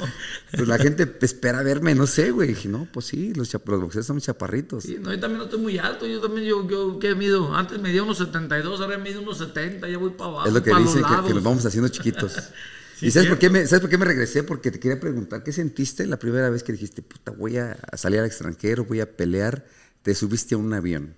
Pues 0.51 0.67
la 0.67 0.77
gente 0.77 1.09
espera 1.21 1.63
verme, 1.63 1.95
no 1.95 2.05
sé, 2.05 2.31
güey. 2.31 2.49
Dije, 2.49 2.67
no, 2.67 2.85
pues 2.91 3.05
sí, 3.05 3.33
los, 3.33 3.53
los 3.53 3.63
boxeadores 3.63 4.05
son 4.05 4.19
chaparritos. 4.19 4.83
Sí, 4.83 4.97
no, 4.99 5.13
yo 5.13 5.19
también 5.21 5.37
no 5.37 5.45
estoy 5.45 5.59
muy 5.59 5.77
alto. 5.77 6.05
Yo 6.05 6.19
también, 6.19 6.45
yo, 6.45 6.67
yo 6.67 6.99
¿qué 6.99 7.15
mido? 7.15 7.55
Antes 7.55 7.79
medía 7.79 8.03
unos 8.03 8.17
72, 8.17 8.81
ahora 8.81 8.97
mido 8.97 9.21
unos 9.21 9.37
70, 9.37 9.87
ya 9.87 9.97
voy 9.97 10.09
para 10.09 10.31
abajo. 10.31 10.47
es 10.49 10.53
lo 10.53 10.61
que 10.61 10.75
dicen, 10.75 11.01
los 11.01 11.21
que, 11.21 11.27
que 11.27 11.33
nos 11.33 11.43
vamos 11.43 11.65
haciendo 11.65 11.87
chiquitos. 11.89 12.33
Sí, 12.97 13.07
¿Y 13.07 13.11
sabes 13.11 13.27
por, 13.27 13.37
qué 13.37 13.49
me, 13.49 13.67
sabes 13.67 13.81
por 13.81 13.89
qué 13.89 13.97
me 13.97 14.05
regresé? 14.05 14.43
Porque 14.43 14.71
te 14.71 14.79
quería 14.79 14.97
preguntar, 14.97 15.43
¿qué 15.43 15.51
sentiste 15.51 16.07
la 16.07 16.17
primera 16.17 16.49
vez 16.49 16.63
que 16.63 16.71
dijiste, 16.71 17.01
puta, 17.01 17.31
voy 17.31 17.57
a 17.57 17.77
salir 17.97 18.21
al 18.21 18.25
extranjero, 18.25 18.85
voy 18.85 19.01
a 19.01 19.17
pelear? 19.17 19.65
Te 20.05 20.13
subiste 20.13 20.53
a 20.53 20.59
un 20.59 20.71
avión. 20.71 21.15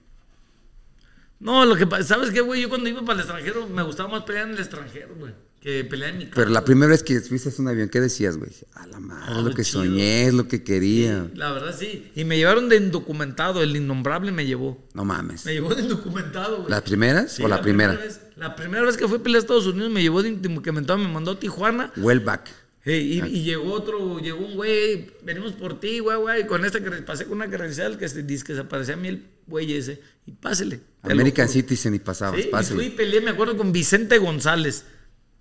No, 1.41 1.65
lo 1.65 1.75
que 1.75 1.85
pasa, 1.85 2.03
¿sabes 2.05 2.31
qué, 2.31 2.39
güey? 2.39 2.61
Yo 2.61 2.69
cuando 2.69 2.87
iba 2.87 3.01
para 3.01 3.15
el 3.15 3.19
extranjero 3.19 3.67
me 3.67 3.83
gustaba 3.83 4.07
más 4.07 4.23
pelear 4.23 4.47
en 4.47 4.53
el 4.53 4.59
extranjero, 4.59 5.13
güey, 5.19 5.33
que 5.59 5.83
pelear 5.83 6.11
en 6.11 6.17
mi 6.19 6.23
casa. 6.23 6.35
Pero 6.35 6.51
la 6.51 6.63
primera 6.63 6.89
vez 6.89 7.03
que 7.03 7.19
subiste 7.19 7.49
a 7.49 7.51
un 7.61 7.67
avión, 7.67 7.89
¿qué 7.89 7.99
decías, 7.99 8.37
güey? 8.37 8.49
A 8.75 8.87
la 8.87 9.01
madre, 9.01 9.33
Oh, 9.35 9.39
es 9.39 9.43
lo 9.43 9.53
que 9.53 9.63
chido. 9.65 9.81
soñé, 9.83 10.23
es 10.27 10.33
lo 10.33 10.47
que 10.47 10.63
quería. 10.63 11.29
La 11.35 11.51
verdad 11.51 11.75
sí. 11.77 12.09
Y 12.15 12.23
me 12.23 12.37
llevaron 12.37 12.69
de 12.69 12.77
indocumentado, 12.77 13.61
el 13.61 13.75
innombrable 13.75 14.31
me 14.31 14.45
llevó. 14.45 14.81
No 14.93 15.03
mames. 15.03 15.45
Me 15.45 15.51
llevó 15.51 15.75
de 15.75 15.81
indocumentado, 15.83 16.59
güey. 16.59 16.69
¿Las 16.69 16.81
primeras 16.83 17.33
Sí, 17.33 17.43
o 17.43 17.49
la, 17.49 17.61
primera? 17.61 17.93
vez, 17.93 18.21
la 18.37 18.55
primera 18.55 18.85
vez 18.85 18.95
que 18.95 19.05
fui 19.05 19.17
a 19.17 19.21
pelear 19.21 19.39
a 19.39 19.41
Estados 19.41 19.67
Unidos 19.67 19.91
me 19.91 20.01
llevó 20.01 20.23
de 20.23 20.29
indocumentado, 20.29 20.97
me 20.97 21.09
mandó 21.09 21.31
a 21.31 21.39
Tijuana. 21.39 21.91
Well 21.97 22.21
back. 22.21 22.49
Hey, 22.89 23.21
y, 23.21 23.39
y 23.39 23.43
llegó 23.43 23.73
otro, 23.73 24.17
llegó 24.19 24.39
un 24.45 24.55
güey, 24.55 25.11
venimos 25.21 25.51
por 25.51 25.77
ti, 25.77 25.99
güey, 25.99 26.17
güey, 26.17 26.47
con 26.47 26.63
esta 26.63 26.81
que 26.81 26.89
pasé 27.01 27.25
con 27.25 27.33
una 27.33 27.49
credencial 27.49 27.97
que 27.97 28.07
se 28.07 28.25
que 28.25 28.55
se 28.55 28.63
parecía 28.63 28.93
a 28.93 28.97
mí 28.97 29.09
el 29.09 29.27
güey 29.45 29.73
ese, 29.73 30.01
y 30.25 30.31
pásele. 30.31 30.79
American. 31.01 31.49
Citizen 31.49 31.95
y 31.95 31.99
pasabas, 31.99 32.39
Sí, 32.41 32.47
y 32.47 32.49
pásale. 32.49 32.75
fui 32.75 32.85
y 32.85 32.89
peleé, 32.91 33.19
me 33.19 33.31
acuerdo, 33.31 33.57
con 33.57 33.73
Vicente 33.73 34.17
González. 34.19 34.85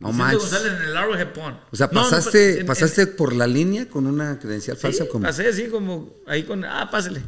No 0.01 0.09
Vicente. 0.09 0.37
González 0.39 0.73
en 0.73 0.89
el 0.89 0.97
Arrowhead 0.97 1.33
Pond. 1.33 1.57
O 1.71 1.77
sea, 1.77 1.89
No, 1.93 2.03
no, 2.03 2.11
pasaste, 2.11 2.61
en- 2.61 2.67
pasaste 2.67 3.07
por 3.07 3.33
la 3.33 3.47
línea 3.47 3.89
con 3.89 4.09
una 4.09 4.41
credencial 4.41 4.77
sí, 4.77 4.83
falsa. 4.83 5.07
Como... 5.07 5.25
pasé 5.25 5.47
así 5.47 5.69
como, 5.69 6.15
ahí 6.27 6.43
con, 6.43 6.65
ah, 6.65 6.89
pásele. 6.91 7.23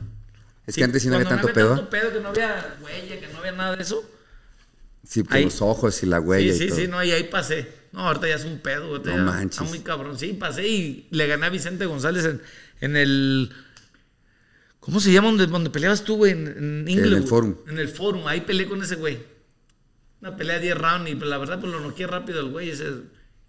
Es 0.67 0.75
que 0.75 0.83
antes 0.83 1.01
sí 1.01 1.09
no 1.09 1.15
había 1.15 1.29
tanto 1.29 1.53
pedo. 1.53 1.77
tanto 1.77 1.91
pedo, 1.91 2.13
que 2.13 2.21
no 2.21 2.29
había 2.31 2.77
huella, 2.83 3.21
que 3.21 3.29
no 3.33 3.39
había 3.39 3.53
nada 3.53 3.77
de 3.77 3.83
eso. 3.85 4.03
Sí, 5.05 5.23
por 5.23 5.37
Ahí. 5.37 5.45
los 5.45 5.63
ojos 5.63 6.03
y 6.03 6.07
la 6.07 6.21
huella 6.21 6.53
sí, 6.53 6.57
y 6.57 6.63
sí, 6.63 6.69
todo. 6.69 6.79
sí, 6.79 6.89
no, 6.89 7.03
y 7.05 7.11
ahí 7.13 7.25
pasé. 7.25 7.67
No, 7.93 8.01
ahorita 8.01 8.29
ya 8.29 8.35
es 8.35 8.45
un 8.45 8.59
pedo, 8.59 8.85
ahorita 8.89 9.11
No 9.11 9.17
ya 9.17 9.23
manches. 9.23 9.61
Está 9.61 9.65
muy 9.65 9.81
cabrón. 9.81 10.19
Sí, 10.19 10.35
pasé 10.35 10.69
y 10.69 11.09
le 11.11 11.27
gané 11.27 11.47
a 11.47 11.49
Vicente 11.49 11.87
González 11.87 12.25
en, 12.27 12.43
en 12.81 12.97
el. 12.97 13.51
¿Cómo 14.81 15.01
se 15.01 15.13
llama 15.13 15.29
donde, 15.29 15.47
donde 15.47 15.71
peleabas 15.71 16.05
tú, 16.05 16.17
güey? 16.17 16.33
En, 16.33 16.47
en 16.47 16.89
Inglewood. 16.89 17.17
el 17.17 17.25
Forum. 17.25 17.55
En 17.69 17.79
el 17.79 17.89
Forum, 17.89 18.27
ahí 18.27 18.43
peleé 18.43 18.67
con 18.69 18.83
ese 18.83 18.97
güey. 18.97 19.19
Una 20.21 20.37
pelea 20.37 20.57
de 20.57 20.63
10 20.63 20.79
rounds 20.79 21.11
y 21.11 21.15
pues, 21.15 21.29
la 21.31 21.39
verdad, 21.39 21.61
pues 21.61 21.73
lo 21.73 21.81
noqué 21.81 22.07
rápido 22.07 22.41
el 22.41 22.51
güey. 22.51 22.71
ese. 22.71 22.85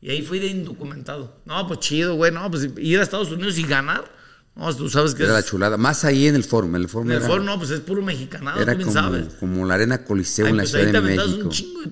Y 0.02 0.10
ahí 0.12 0.22
fui 0.22 0.40
de 0.40 0.48
indocumentado. 0.48 1.42
No, 1.46 1.68
pues 1.68 1.80
chido, 1.82 2.16
güey. 2.16 2.32
No, 2.32 2.50
pues 2.50 2.70
ir 2.78 3.00
a 3.00 3.04
Estados 3.04 3.32
Unidos 3.32 3.58
y 3.58 3.64
ganar. 3.64 4.10
No, 4.60 4.76
tú 4.76 4.90
sabes 4.90 5.16
que 5.16 5.24
Era 5.24 5.34
la 5.34 5.44
chulada. 5.44 5.78
Más 5.78 6.04
ahí 6.04 6.28
en 6.28 6.36
el 6.36 6.44
forum. 6.44 6.76
En 6.76 6.82
el 6.82 6.90
forum 6.90 7.08
en 7.08 7.12
el 7.16 7.18
era, 7.20 7.28
Forum, 7.28 7.46
no, 7.46 7.58
pues 7.58 7.70
es 7.70 7.80
puro 7.80 8.02
mexicanado, 8.02 8.60
era 8.62 8.74
tú 8.74 8.78
bien 8.80 8.90
como, 8.90 9.02
sabes. 9.02 9.34
como 9.36 9.66
la 9.66 9.76
arena 9.76 10.04
Coliseo 10.04 10.46
Ay, 10.46 10.52
en 10.52 10.58
la 10.58 10.64
pues 10.64 10.72
Ciudad 10.72 10.86
ahí 10.88 10.92
te 10.92 11.02
de 11.02 11.16
México. 11.16 11.44
un 11.46 11.50
chingo 11.50 11.82
de 11.84 11.90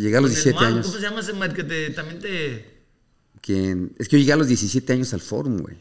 llegué 0.00 0.16
a 0.16 0.20
los 0.22 0.30
con 0.30 0.38
el 0.38 0.44
17 0.44 0.54
mago, 0.54 0.66
años. 0.66 0.86
¿Cómo 0.86 0.96
se 0.98 1.02
llama 1.02 1.20
ese 1.20 1.32
mar 1.34 1.52
que 1.52 1.64
te, 1.64 1.90
también 1.90 2.20
te... 2.20 2.84
¿Quién? 3.42 3.94
Es 3.98 4.08
que 4.08 4.16
yo 4.16 4.20
llegué 4.20 4.32
a 4.32 4.36
los 4.36 4.46
17 4.46 4.92
años 4.94 5.12
al 5.12 5.20
forum, 5.20 5.58
güey. 5.58 5.76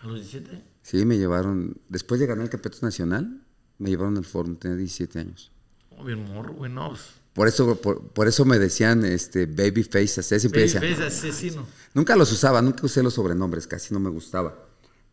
¿A 0.00 0.06
los 0.08 0.16
17? 0.16 0.62
Sí, 0.82 1.04
me 1.04 1.16
llevaron. 1.16 1.76
Después 1.88 2.20
de 2.20 2.26
ganar 2.26 2.44
el 2.44 2.50
campeonato 2.50 2.84
nacional, 2.84 3.40
me 3.78 3.90
llevaron 3.90 4.16
al 4.16 4.24
forum. 4.24 4.56
Tenía 4.56 4.76
17 4.76 5.18
años. 5.20 5.52
Oh, 5.96 6.04
bien 6.04 6.24
morro, 6.24 6.54
güey, 6.54 6.72
no. 6.72 6.88
pues, 6.90 7.02
Por 7.34 7.46
eso, 7.46 7.80
por, 7.80 8.08
por 8.08 8.26
eso 8.26 8.44
me 8.44 8.58
decían 8.58 9.04
este, 9.04 9.46
Babyface. 9.46 10.20
decían. 10.20 10.82
Babyface 10.82 11.06
asesino. 11.06 11.66
Nunca 11.94 12.16
los 12.16 12.32
usaba, 12.32 12.60
nunca 12.62 12.84
usé 12.84 13.02
los 13.02 13.14
sobrenombres, 13.14 13.68
casi 13.68 13.94
no 13.94 14.00
me 14.00 14.10
gustaba. 14.10 14.67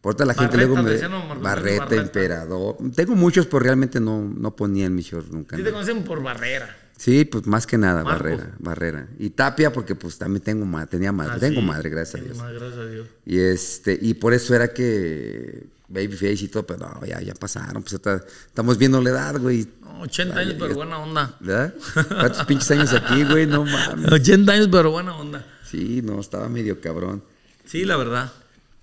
Por 0.06 0.14
otra 0.14 0.24
la 0.28 0.36
gente 0.36 0.56
Barreta, 0.56 0.68
luego 0.72 0.84
me. 0.84 0.92
decían, 0.92 1.10
no, 1.10 1.28
Barreta, 1.42 1.80
Barreta. 1.86 1.96
emperador. 2.04 2.78
Tengo 2.96 3.16
muchos, 3.16 3.48
pero 3.48 3.62
realmente 3.62 4.00
no, 4.00 4.22
no 4.22 4.56
ponía 4.56 4.86
en 4.86 4.94
mi 4.94 5.02
short 5.02 5.30
nunca. 5.32 5.58
Sí 5.58 5.64
te 5.64 5.72
conocen 5.72 6.04
por 6.04 6.22
Barrera. 6.22 6.78
Sí, 6.96 7.26
pues 7.26 7.48
más 7.48 7.66
que 7.66 7.80
nada, 7.80 8.04
Marcos. 8.04 8.22
Barrera, 8.22 8.52
Barrera. 8.60 9.08
Y 9.18 9.32
Tapia, 9.32 9.74
porque 9.74 9.96
pues 9.96 10.20
también 10.20 10.44
tengo 10.44 10.64
madre, 10.64 10.86
tenía 10.92 11.12
madre, 11.12 11.34
Ah, 11.38 11.40
tengo 11.40 11.60
sí. 11.62 11.66
madre, 11.66 11.90
gracias 11.90 12.22
a 12.22 12.24
Dios. 12.24 12.38
más 12.38 12.54
gracias 12.54 12.78
a 12.78 12.86
Dios. 12.86 13.08
Y 13.26 13.40
este, 13.40 13.98
y 14.00 14.14
por 14.14 14.36
eso 14.36 14.54
era 14.54 14.68
que 14.68 15.66
Babyface 15.88 16.34
y 16.46 16.48
todo, 16.50 16.68
pero 16.68 16.88
no, 16.88 17.04
ya, 17.04 17.20
ya 17.22 17.34
pasaron, 17.34 17.82
pues 17.82 17.94
está- 17.94 18.24
estamos 18.46 18.78
viendo 18.78 19.02
la 19.02 19.10
edad, 19.10 19.40
güey. 19.42 19.68
No, 19.82 20.02
80 20.02 20.40
años, 20.40 20.56
pero 20.60 20.76
buena 20.76 21.00
onda. 21.00 21.36
¿Verdad? 21.40 21.74
¿Cuántos 22.10 22.44
pinches 22.46 22.70
años 22.70 22.94
aquí, 22.94 23.24
güey? 23.24 23.48
No 23.48 23.66
mames. 23.66 24.12
80 24.12 24.52
años, 24.52 24.70
pero 24.72 24.92
buena 24.92 25.16
onda. 25.18 25.44
Sí, 25.68 26.04
no, 26.04 26.20
estaba 26.22 26.48
medio 26.48 26.80
cabrón. 26.80 27.24
Sí, 27.66 27.86
la 27.86 27.98
verdad. 27.98 28.32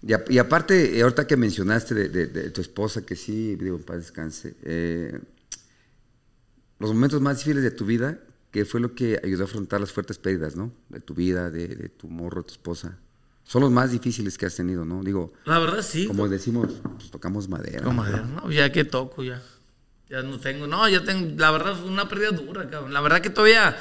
Y, 0.06 0.12
a- 0.14 0.24
y 0.28 0.38
aparte, 0.38 0.98
eh, 0.98 1.02
ahorita 1.02 1.26
que 1.26 1.36
mencionaste 1.36 1.94
de, 1.94 2.08
de- 2.08 2.26
de 2.26 2.50
tu 2.50 2.60
esposa, 2.60 3.06
que 3.06 3.14
sí, 3.16 3.54
digo, 3.56 3.78
paz 3.78 3.98
descanse, 3.98 4.54
eh, 4.62 5.18
los 6.78 6.92
momentos 6.92 7.20
más 7.20 7.38
difíciles 7.38 7.62
de 7.62 7.70
tu 7.70 7.84
vida, 7.86 8.18
¿qué 8.50 8.64
fue 8.64 8.80
lo 8.80 8.94
que 8.94 9.20
ayudó 9.22 9.42
a 9.44 9.46
afrontar 9.46 9.80
las 9.80 9.92
fuertes 9.92 10.18
pérdidas, 10.18 10.56
¿no? 10.56 10.72
De 10.88 11.00
tu 11.00 11.14
vida, 11.14 11.50
de, 11.50 11.68
de 11.68 11.88
tu 11.88 12.08
morro, 12.08 12.42
tu 12.42 12.52
esposa. 12.52 12.98
Son 13.44 13.62
los 13.62 13.70
más 13.70 13.90
difíciles 13.92 14.36
que 14.38 14.46
has 14.46 14.56
tenido, 14.56 14.84
¿no? 14.84 15.02
Digo, 15.02 15.32
La 15.44 15.58
verdad 15.58 15.82
sí. 15.82 16.06
como 16.06 16.28
decimos, 16.28 16.80
pues 16.98 17.10
tocamos 17.10 17.48
madera. 17.48 17.88
Madera, 17.90 18.22
no, 18.22 18.50
ya 18.50 18.70
que 18.72 18.84
toco, 18.84 19.22
ya. 19.22 19.40
Ya 20.08 20.22
no 20.22 20.38
tengo, 20.38 20.66
no, 20.66 20.88
ya 20.88 21.02
tengo, 21.04 21.34
la 21.38 21.50
verdad 21.50 21.74
fue 21.76 21.88
una 21.88 22.08
pérdida 22.08 22.32
dura, 22.32 22.68
cabrón. 22.68 22.92
La 22.92 23.00
verdad 23.00 23.20
que 23.22 23.30
todavía 23.30 23.76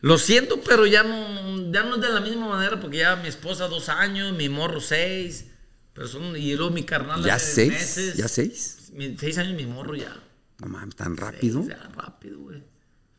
lo 0.00 0.18
siento, 0.18 0.60
pero 0.62 0.86
ya 0.86 1.02
no, 1.02 1.72
ya 1.72 1.82
no 1.84 1.96
es 1.96 2.00
de 2.00 2.08
la 2.10 2.20
misma 2.20 2.48
manera, 2.48 2.80
porque 2.80 2.98
ya 2.98 3.16
mi 3.16 3.28
esposa 3.28 3.68
dos 3.68 3.88
años, 3.88 4.32
mi 4.36 4.48
morro 4.48 4.80
seis, 4.80 5.46
pero 5.92 6.06
son, 6.08 6.36
y 6.36 6.54
luego 6.54 6.70
mi 6.72 6.84
carnal 6.84 7.22
¿Ya 7.24 7.34
hace 7.36 7.52
seis? 7.54 7.72
meses. 7.72 8.16
¿Ya 8.16 8.28
seis? 8.28 8.90
Mi- 8.92 9.16
seis 9.18 9.38
años 9.38 9.54
mi 9.54 9.66
morro 9.66 9.94
ya. 9.94 10.14
No 10.60 10.68
mames, 10.68 10.96
tan 10.96 11.16
rápido. 11.16 11.62
Seis, 11.64 11.76
ya, 11.78 11.88
rápido, 11.94 12.38
güey. 12.40 12.62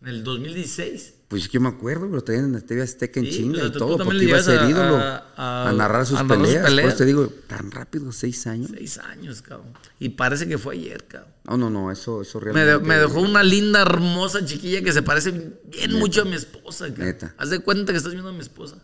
En 0.02 0.08
el 0.10 0.24
2016. 0.24 1.14
Pues 1.28 1.42
es 1.44 1.50
que 1.50 1.56
yo 1.56 1.62
me 1.62 1.68
acuerdo, 1.70 2.08
lo 2.08 2.24
traían 2.24 2.54
en 2.56 2.62
TV 2.66 2.82
Azteca 2.84 3.20
en 3.20 3.26
Sí, 3.26 3.32
chinga 3.34 3.56
pero 3.56 3.68
y 3.68 3.72
todo, 3.74 3.98
porque 3.98 4.24
iba 4.24 4.38
a 4.38 4.44
ser 4.44 4.60
a- 4.60 4.70
ídolo. 4.70 4.96
a- 4.96 5.68
A, 5.70 5.74
narrar 5.74 6.06
sus 6.06 6.22
peleas. 6.22 6.58
Por 6.58 6.66
peleas. 6.66 6.88
eso 6.90 6.98
te 6.98 7.06
digo, 7.06 7.28
tan 7.48 7.72
rápido, 7.72 8.12
seis 8.14 8.48
años. 8.48 8.72
Seis 8.74 8.98
años, 9.00 9.42
cabrón. 9.42 9.74
Y 10.00 10.10
parece 10.10 10.48
que 10.48 10.58
fue 10.58 10.76
ayer, 10.76 11.04
cabrón. 11.06 11.34
No, 11.46 11.58
no, 11.58 11.70
no, 11.70 11.92
eso, 11.92 12.22
eso 12.22 12.40
Me, 12.40 12.46
realmente. 12.54 12.72
de- 12.74 12.80
me 12.88 12.96
dejó 12.98 13.20
una 13.20 13.44
linda, 13.44 13.82
hermosa 13.82 14.46
chiquilla 14.46 14.82
que 14.82 14.94
se 14.94 15.02
parece 15.02 15.32
bien 15.66 15.94
mucho 15.96 16.22
a 16.22 16.26
mi 16.26 16.36
esposa. 16.36 16.94
cara. 16.94 17.06
Neta. 17.06 17.36
Haz 17.38 17.50
de 17.50 17.60
cuenta 17.60 17.92
que 17.92 17.98
estás 17.98 18.14
viendo 18.14 18.30
a 18.30 18.34
mi 18.34 18.40
esposa. 18.42 18.78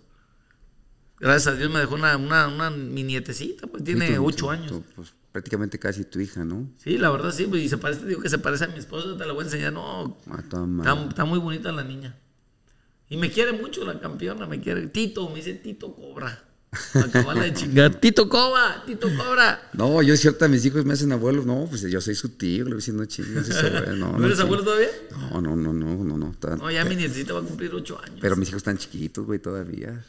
Gracias 1.20 1.54
a 1.54 1.58
Dios 1.58 1.72
me 1.72 1.80
dejó 1.80 1.96
una, 1.96 2.18
una, 2.18 2.48
una 2.50 2.70
mi 2.72 3.04
nietecita, 3.04 3.68
pues 3.68 3.84
tiene 3.86 4.18
ocho 4.20 4.50
años. 4.50 4.82
pues, 4.96 5.14
prácticamente 5.34 5.78
casi 5.80 6.06
tu 6.06 6.22
hija, 6.22 6.46
¿no? 6.46 6.70
Sí, 6.78 6.98
la 6.98 7.10
verdad 7.10 7.32
sí, 7.32 7.46
pues, 7.48 7.62
y 7.64 7.68
se 7.68 7.78
parece, 7.78 8.06
digo 8.06 8.22
que 8.22 8.30
se 8.30 8.38
parece 8.38 8.64
a 8.64 8.68
mi 8.68 8.78
esposa, 8.80 9.18
te 9.18 9.26
la 9.26 9.34
voy 9.34 9.42
a 9.42 9.46
enseñar. 9.48 9.74
No, 9.74 10.18
A 10.32 10.42
toda 10.44 10.66
madre. 10.66 10.90
está, 10.92 11.10
está 11.10 11.26
muy 11.26 11.40
bonita 11.40 11.72
la 11.74 11.84
niña. 11.84 12.16
Y 13.10 13.18
me 13.18 13.30
quiere 13.30 13.52
mucho 13.52 13.84
la 13.84 14.00
campeona, 14.00 14.46
me 14.48 14.62
quiere. 14.62 14.88
Tito, 14.88 15.28
me 15.30 15.36
dice 15.36 15.56
Tito 15.56 15.94
Cobra. 15.94 16.46
Acabarla 16.94 17.44
de 17.44 17.54
chingar. 17.56 18.00
Tito 18.00 18.30
Cobra, 18.30 18.84
Tito 18.86 19.08
Cobra. 19.16 19.70
No, 19.74 20.02
yo 20.02 20.16
cierta 20.18 20.48
mis 20.48 20.66
hijos 20.66 20.86
me 20.86 20.94
hacen 20.94 21.12
abuelos. 21.12 21.46
No, 21.46 21.68
pues 21.70 21.82
yo 21.82 22.02
soy 22.02 22.16
su 22.16 22.30
tío. 22.30 22.64
Le 22.64 22.72
voy 22.72 22.78
diciendo 22.78 23.06
chingas. 23.06 23.48
No, 23.48 23.54
soy 23.54 23.54
su 23.54 23.68
abuelo, 23.78 23.96
no, 23.98 24.18
¿No 24.18 24.26
eres 24.26 24.40
abuelo 24.40 24.64
todavía? 24.64 24.88
No, 25.12 25.42
no, 25.42 25.56
no, 25.56 25.74
no, 25.74 26.04
no, 26.04 26.18
no. 26.18 26.36
No, 26.58 26.72
ya 26.72 26.86
mi 26.86 26.96
nietecita 26.96 27.34
va 27.34 27.42
a 27.42 27.44
cumplir 27.44 27.74
ocho 27.76 28.00
años. 28.02 28.18
Pero 28.22 28.36
mis 28.36 28.50
hijos 28.50 28.60
están 28.62 28.78
chiquitos, 28.78 29.26
güey, 29.26 29.40
todavía. 29.40 30.04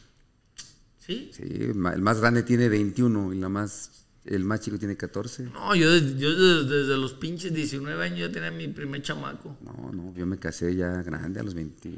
¿Sí? 0.99 1.31
Sí, 1.35 1.43
el 1.45 1.75
más 1.75 2.21
grande 2.21 2.43
tiene 2.43 2.71
21 2.71 3.35
y 3.35 3.39
la 3.39 3.51
más, 3.51 3.91
el 4.25 4.45
más 4.45 4.61
chico 4.61 4.79
tiene 4.79 4.97
14. 4.97 5.45
No, 5.45 5.75
yo, 5.75 5.91
desde, 5.91 6.19
yo 6.19 6.35
desde, 6.35 6.81
desde 6.81 6.97
los 6.97 7.13
pinches 7.15 7.53
19 7.53 8.03
años 8.03 8.21
ya 8.21 8.31
tenía 8.31 8.51
mi 8.51 8.69
primer 8.69 9.03
chamaco. 9.03 9.57
No, 9.63 9.93
no, 9.93 10.15
yo 10.15 10.27
me 10.27 10.39
casé 10.39 10.75
ya 10.75 11.03
grande 11.03 11.41
a 11.41 11.43
los 11.43 11.55
20, 11.55 11.91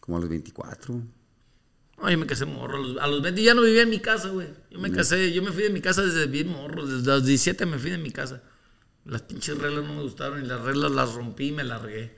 como 0.00 0.18
a 0.18 0.20
los 0.20 0.28
24. 0.28 0.94
No, 1.98 2.10
yo 2.10 2.18
me 2.18 2.26
casé 2.26 2.44
morro. 2.44 2.76
A 2.76 2.80
los, 2.80 2.98
a 2.98 3.06
los 3.06 3.22
20 3.22 3.42
ya 3.42 3.54
no 3.54 3.62
vivía 3.62 3.82
en 3.82 3.90
mi 3.90 4.00
casa, 4.00 4.28
güey. 4.28 4.48
Yo 4.70 4.78
me 4.78 4.92
casé, 4.92 5.32
yo 5.32 5.42
me 5.42 5.52
fui 5.52 5.62
de 5.62 5.70
mi 5.70 5.80
casa 5.80 6.02
desde 6.02 6.26
bien 6.26 6.48
morro. 6.48 6.86
Desde 6.86 7.06
los 7.06 7.24
17 7.24 7.64
me 7.64 7.78
fui 7.78 7.90
de 7.90 7.98
mi 7.98 8.10
casa. 8.10 8.42
Las 9.06 9.22
pinches 9.22 9.56
reglas 9.56 9.84
no 9.84 9.94
me 9.94 10.02
gustaron 10.02 10.44
y 10.44 10.46
las 10.46 10.60
reglas 10.60 10.90
las 10.90 11.14
rompí 11.14 11.48
y 11.48 11.52
me 11.52 11.64
largué. 11.64 12.14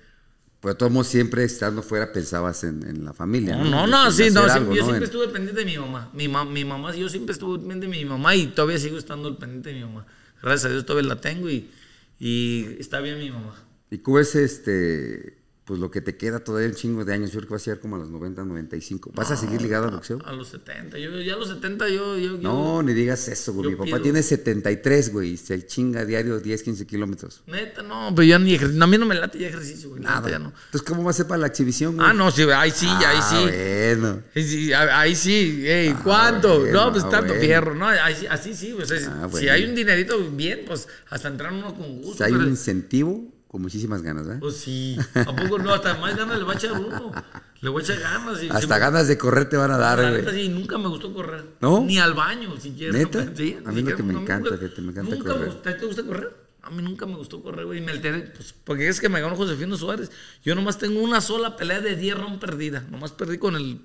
Todos 0.60 0.90
modos, 0.90 1.06
siempre 1.06 1.44
estando 1.44 1.82
fuera 1.82 2.12
pensabas 2.12 2.64
en, 2.64 2.82
en 2.86 3.04
la 3.04 3.12
familia. 3.12 3.56
No, 3.56 3.64
¿no? 3.64 3.86
no, 3.86 4.10
sí, 4.10 4.28
no. 4.30 4.40
algo, 4.42 4.74
yo 4.74 4.80
¿no? 4.80 4.86
siempre 4.86 5.04
estuve 5.04 5.28
pendiente 5.28 5.60
de 5.60 5.66
mi 5.66 5.78
mamá. 5.78 6.10
Mi, 6.12 6.26
ma- 6.26 6.44
mi 6.44 6.64
mamá, 6.64 6.94
yo 6.96 7.08
siempre 7.08 7.32
estuve 7.32 7.58
pendiente 7.58 7.86
de 7.86 7.92
mi 7.92 8.04
mamá 8.04 8.34
y 8.34 8.48
todavía 8.48 8.78
sigo 8.78 8.98
estando 8.98 9.38
pendiente 9.38 9.68
de 9.70 9.76
mi 9.76 9.82
mamá. 9.82 10.04
Gracias 10.42 10.66
a 10.66 10.68
Dios 10.70 10.84
todavía 10.84 11.08
la 11.08 11.20
tengo 11.20 11.48
y, 11.48 11.70
y 12.18 12.76
está 12.80 13.00
bien 13.00 13.18
mi 13.18 13.30
mamá. 13.30 13.54
¿Y 13.90 13.98
cómo 13.98 14.18
es 14.18 14.34
este, 14.34 15.37
pues 15.68 15.78
lo 15.80 15.90
que 15.90 16.00
te 16.00 16.16
queda 16.16 16.38
todavía 16.40 16.66
un 16.70 16.74
chingo 16.74 17.04
de 17.04 17.12
años. 17.12 17.30
Yo 17.30 17.40
creo 17.40 17.48
que 17.48 17.54
vas 17.56 17.62
a 17.62 17.64
llegar 17.66 17.80
como 17.80 17.96
a 17.96 17.98
los 17.98 18.08
90, 18.08 18.42
95. 18.42 19.10
¿Vas 19.14 19.30
a 19.30 19.36
seguir 19.36 19.60
ligado 19.60 19.84
al 19.84 19.90
boxeo? 19.90 20.18
A 20.24 20.32
los 20.32 20.48
70. 20.48 20.96
Yo, 20.98 21.20
ya 21.20 21.34
a 21.34 21.36
los 21.36 21.48
70 21.48 21.88
yo... 21.90 22.16
yo, 22.16 22.36
yo- 22.36 22.38
No, 22.38 22.82
ni 22.82 22.94
digas 22.94 23.28
eso, 23.28 23.52
güey. 23.52 23.64
yo 23.64 23.70
Mi 23.72 23.76
papá 23.76 23.86
pido- 23.98 24.00
tiene 24.02 24.22
73, 24.22 25.12
güey. 25.12 25.32
y 25.32 25.36
Se 25.36 25.66
chinga 25.66 26.06
diario 26.06 26.40
10, 26.40 26.62
15 26.62 26.86
kilómetros. 26.86 27.42
Neta, 27.46 27.82
no, 27.82 28.14
pero 28.16 28.26
ya 28.26 28.38
ni 28.38 28.54
ejercicio. 28.54 28.82
A 28.82 28.86
mí 28.86 28.96
no 28.96 29.04
me 29.04 29.14
late 29.14 29.38
ya 29.38 29.48
ejercicio, 29.48 29.90
güey. 29.90 30.00
Nada. 30.00 30.30
Ya 30.30 30.38
no. 30.38 30.54
Entonces, 30.64 30.82
¿cómo 30.88 31.04
va 31.04 31.10
a 31.10 31.12
ser 31.12 31.26
para 31.26 31.38
la 31.42 31.48
exhibición, 31.48 31.96
güey? 31.96 32.08
Ah, 32.08 32.14
no, 32.14 32.30
sí, 32.30 32.42
ahí 32.44 32.70
sí, 32.70 32.86
ahí 32.86 33.18
Ah, 33.20 33.28
sí. 33.30 33.36
bueno. 33.44 34.22
Ahí 34.34 34.44
sí, 34.48 34.72
ahí 34.72 35.14
sí, 35.14 35.64
ey, 35.68 35.94
¿cuánto? 36.02 36.60
bueno, 36.60 36.86
no, 36.86 36.92
pues 36.92 37.04
ah, 37.04 37.10
tanto 37.10 37.26
bueno. 37.34 37.40
fierro, 37.42 37.74
¿no? 37.74 37.88
Ahí 37.88 38.14
sí- 38.18 38.26
así 38.26 38.54
sí, 38.54 38.72
pues, 38.74 38.90
es- 38.90 39.06
Ah, 39.06 39.24
si 39.26 39.30
bueno. 39.30 39.52
hay 39.52 39.64
un 39.64 39.74
dinerito 39.74 40.18
bien, 40.30 40.60
pues 40.66 40.88
hasta 41.10 41.28
entrar 41.28 41.52
uno 41.52 41.74
con 41.74 41.98
gusto. 42.00 42.16
sea, 42.16 42.26
hay 42.26 42.32
pero- 42.32 42.44
un 42.44 42.50
incentivo 42.50 43.34
con 43.48 43.62
muchísimas 43.62 44.02
ganas, 44.02 44.26
¿verdad? 44.26 44.40
Pues 44.40 44.56
sí, 44.56 44.96
¿a 45.14 45.24
poco 45.34 45.58
no? 45.58 45.72
Hasta 45.72 45.94
más 45.96 46.16
ganas 46.16 46.38
le 46.38 46.44
va 46.44 46.52
a 46.52 46.56
echar 46.56 46.72
uno. 46.72 47.12
Le 47.60 47.68
voy 47.70 47.80
a 47.80 47.84
echar 47.84 47.98
ganas. 47.98 48.42
y- 48.42 48.48
Hasta 48.50 48.78
ganas 48.78 49.08
de 49.08 49.16
correr 49.18 49.48
te 49.48 49.56
van 49.56 49.70
a 49.70 49.78
dar, 49.78 49.98
güey. 50.22 50.34
sí, 50.34 50.48
nunca 50.48 50.76
me 50.78 50.88
gustó 50.88 51.12
correr. 51.12 51.44
¿No? 51.60 51.80
Ni 51.84 51.98
al 51.98 52.14
baño, 52.14 52.54
siquiera. 52.60 52.92
¿Neta? 52.96 53.26
Sí, 53.34 53.58
A 53.64 53.72
mí 53.72 53.82
lo 53.82 53.96
que 53.96 54.02
me 54.02 54.12
encanta, 54.12 54.50
nunca- 54.50 54.58
fíjate, 54.58 54.80
me 54.82 54.92
encanta 54.92 55.14
nunca 55.16 55.32
correr. 55.32 55.46
gustó- 55.48 55.74
¿Te 55.76 55.86
gusta 55.86 56.02
correr? 56.04 56.48
A 56.62 56.70
mí 56.70 56.82
nunca 56.82 57.06
me 57.06 57.16
gustó 57.16 57.42
correr, 57.42 57.64
güey. 57.64 57.78
Y 57.78 57.80
me 57.82 57.92
alteré, 57.92 58.20
pues, 58.36 58.54
porque 58.64 58.86
es 58.88 59.00
que 59.00 59.08
me 59.08 59.20
ganó 59.22 59.34
Josefino 59.34 59.76
Suárez. 59.78 60.10
Yo 60.44 60.54
nomás 60.54 60.76
tengo 60.76 61.00
una 61.00 61.20
sola 61.22 61.56
pelea 61.56 61.80
de 61.80 61.96
10 61.96 62.16
rounds 62.18 62.38
perdida. 62.38 62.84
Nomás 62.90 63.12
perdí 63.12 63.38
con 63.38 63.56
el 63.56 63.80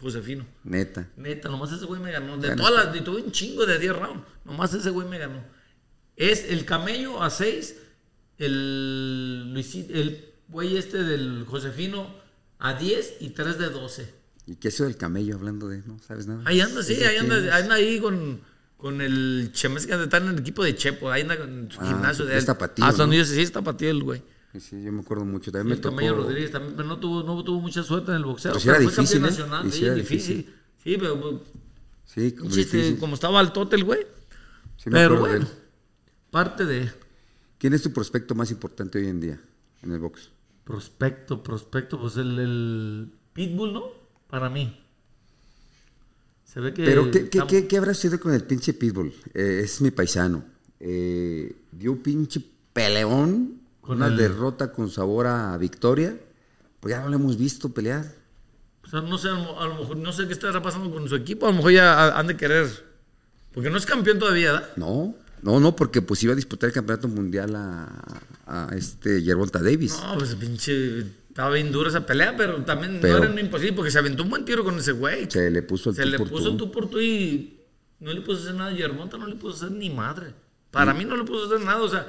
Josefino. 0.00 0.44
Neta. 0.64 1.08
Neta, 1.16 1.48
nomás 1.48 1.70
ese 1.70 1.84
güey 1.84 2.00
me 2.00 2.10
ganó. 2.10 2.36
De 2.38 2.56
todas 2.56 2.72
las, 2.92 3.04
tuve 3.04 3.22
un 3.22 3.30
chingo 3.30 3.64
de 3.64 3.78
10 3.78 3.94
rounds. 3.96 4.24
Nomás 4.44 4.74
ese 4.74 4.90
güey 4.90 5.06
me 5.06 5.18
ganó. 5.18 5.40
Es 6.16 6.46
el 6.50 6.64
camello 6.64 7.22
a 7.22 7.30
6, 7.30 7.76
el 8.38 9.52
Luisito, 9.52 9.94
el 9.94 10.24
güey 10.48 10.76
este 10.76 11.02
del 11.02 11.44
Josefino 11.46 12.06
a 12.58 12.74
10 12.74 13.16
y 13.20 13.30
3 13.30 13.58
de 13.58 13.68
12. 13.70 14.14
¿Y 14.46 14.56
qué 14.56 14.68
es 14.68 14.74
eso 14.74 14.84
del 14.84 14.96
camello 14.96 15.34
hablando 15.34 15.68
de? 15.68 15.78
¿No 15.86 15.98
sabes 16.06 16.26
nada? 16.26 16.42
Ahí 16.44 16.60
anda, 16.60 16.82
sí, 16.82 16.92
¿Ese 16.94 17.06
ahí 17.08 17.16
anda, 17.16 17.36
es? 17.38 17.52
anda 17.52 17.74
ahí 17.74 17.98
con, 17.98 18.40
con 18.76 19.00
el 19.00 19.50
Chemes 19.52 19.86
que 19.86 19.94
está 20.00 20.18
en 20.18 20.28
el 20.28 20.38
equipo 20.38 20.62
de 20.62 20.76
Chepo, 20.76 21.10
ahí 21.10 21.22
anda 21.22 21.34
en 21.34 21.68
su 21.70 21.80
Ah, 21.80 21.86
gimnasio 21.88 22.24
de 22.24 22.34
es 22.34 22.40
él. 22.40 22.46
tapatío, 22.46 22.84
Hasta 22.84 23.02
donde 23.02 23.16
¿no? 23.18 23.22
yo 23.24 23.28
sí, 23.28 23.40
es 23.40 23.52
tapatío 23.52 23.90
el 23.90 24.02
güey. 24.02 24.22
Sí, 24.58 24.82
yo 24.82 24.90
me 24.92 25.00
acuerdo 25.02 25.24
mucho. 25.26 25.52
También 25.52 25.72
el 25.72 25.78
me 25.78 25.82
tocó. 25.82 25.96
Camello 25.96 26.14
Rodríguez 26.16 26.50
también, 26.50 26.74
pero 26.76 26.88
no 26.88 26.98
tuvo, 26.98 27.22
no 27.22 27.42
tuvo 27.44 27.60
mucha 27.60 27.82
suerte 27.82 28.12
en 28.12 28.18
el 28.18 28.24
boxeo. 28.24 28.52
Pero 28.54 28.64
era 28.64 28.78
pero 28.78 28.90
fue 28.90 29.02
difícil, 29.02 29.18
¿eh? 29.18 29.26
nacional, 29.28 29.72
sí 29.72 29.84
era 29.84 29.94
difícil. 29.94 30.36
difícil. 30.36 30.54
Sí, 30.82 30.96
pero 30.98 31.20
pues, 31.20 31.34
Sí, 32.06 32.32
como 32.32 32.50
chiste, 32.50 32.96
como 32.98 33.14
estaba 33.14 33.40
al 33.40 33.52
tote 33.52 33.76
el 33.76 33.84
güey. 33.84 34.00
Sí 34.78 34.88
pero 34.90 35.18
bueno, 35.18 35.46
parte 36.30 36.64
de 36.64 36.90
¿Quién 37.58 37.72
es 37.74 37.82
tu 37.82 37.92
prospecto 37.92 38.34
más 38.34 38.50
importante 38.50 38.98
hoy 38.98 39.06
en 39.08 39.20
día 39.20 39.40
en 39.82 39.92
el 39.92 39.98
box? 39.98 40.30
prospecto, 40.64 41.44
prospecto, 41.44 42.00
pues 42.00 42.16
el, 42.16 42.38
el 42.40 43.12
Pitbull, 43.32 43.72
¿no? 43.72 43.84
Para 44.28 44.50
mí. 44.50 44.76
Se 46.44 46.58
ve 46.60 46.74
que... 46.74 46.84
Pero, 46.84 47.08
¿qué, 47.10 47.28
qué, 47.28 47.40
qué, 47.46 47.66
qué 47.68 47.76
habrá 47.76 47.94
sido 47.94 48.18
con 48.18 48.32
el 48.34 48.42
pinche 48.42 48.72
Pitbull? 48.74 49.12
Eh, 49.34 49.60
es 49.62 49.80
mi 49.80 49.92
paisano. 49.92 50.44
Eh, 50.80 51.54
dio 51.70 51.92
un 51.92 51.98
pinche 52.02 52.40
peleón, 52.72 53.60
Con 53.80 53.98
una 53.98 54.06
el- 54.08 54.16
derrota 54.16 54.72
con 54.72 54.90
sabor 54.90 55.26
a 55.28 55.56
victoria. 55.56 56.18
Pues 56.80 56.90
ya 56.94 57.00
no 57.00 57.08
lo 57.10 57.16
hemos 57.16 57.36
visto 57.38 57.68
pelear. 57.68 58.04
O 58.84 58.88
sea, 58.88 59.00
no 59.02 59.18
sé, 59.18 59.28
a 59.28 59.32
lo, 59.34 59.74
mejor, 59.78 59.96
no 59.96 60.12
sé 60.12 60.26
qué 60.26 60.32
estará 60.32 60.60
pasando 60.62 60.90
con 60.92 61.08
su 61.08 61.14
equipo. 61.16 61.46
A 61.46 61.50
lo 61.50 61.56
mejor 61.56 61.72
ya 61.72 61.92
ha- 61.94 62.18
han 62.18 62.26
de 62.26 62.36
querer. 62.36 62.66
Porque 63.52 63.70
no 63.70 63.78
es 63.78 63.86
campeón 63.86 64.18
todavía, 64.18 64.52
¿verdad? 64.52 64.68
No, 64.76 65.14
no, 65.46 65.60
no, 65.60 65.74
porque 65.76 66.02
pues 66.02 66.22
iba 66.24 66.32
a 66.32 66.36
disputar 66.36 66.68
el 66.68 66.74
campeonato 66.74 67.08
mundial 67.08 67.54
a, 67.56 67.88
a 68.46 68.70
este 68.76 69.22
Gervonta 69.22 69.62
Davis. 69.62 69.98
No, 70.02 70.18
pues 70.18 70.34
pinche. 70.34 71.00
Estaba 71.28 71.50
bien 71.50 71.70
dura 71.70 71.90
esa 71.90 72.04
pelea, 72.06 72.34
pero 72.36 72.64
también 72.64 72.98
Pero- 73.00 73.18
no 73.20 73.24
era 73.26 73.40
imposible 73.40 73.74
porque 73.74 73.90
se 73.90 73.98
aventó 73.98 74.22
un 74.22 74.30
buen 74.30 74.44
tiro 74.44 74.64
con 74.64 74.78
ese 74.78 74.92
güey. 74.92 75.30
Se 75.30 75.50
le 75.50 75.62
puso 75.62 75.90
el 75.90 75.96
Se 75.96 76.02
tú 76.02 76.08
le 76.08 76.18
por 76.18 76.28
puso 76.30 76.50
tú. 76.52 76.56
tú 76.56 76.72
por 76.72 76.88
tú 76.90 76.98
y 77.00 77.60
no 78.00 78.12
le 78.12 78.22
puso 78.22 78.42
hacer 78.42 78.54
nada. 78.54 78.72
Yermonta 78.72 79.18
no 79.18 79.26
le 79.26 79.36
puso 79.36 79.56
hacer 79.66 79.70
ni 79.76 79.90
madre. 79.90 80.32
Para 80.70 80.94
mí 80.94 81.04
no 81.04 81.16
le 81.16 81.24
puso 81.24 81.44
hacer 81.46 81.60
nada. 81.64 81.82
O 81.82 81.88
sea, 81.90 82.06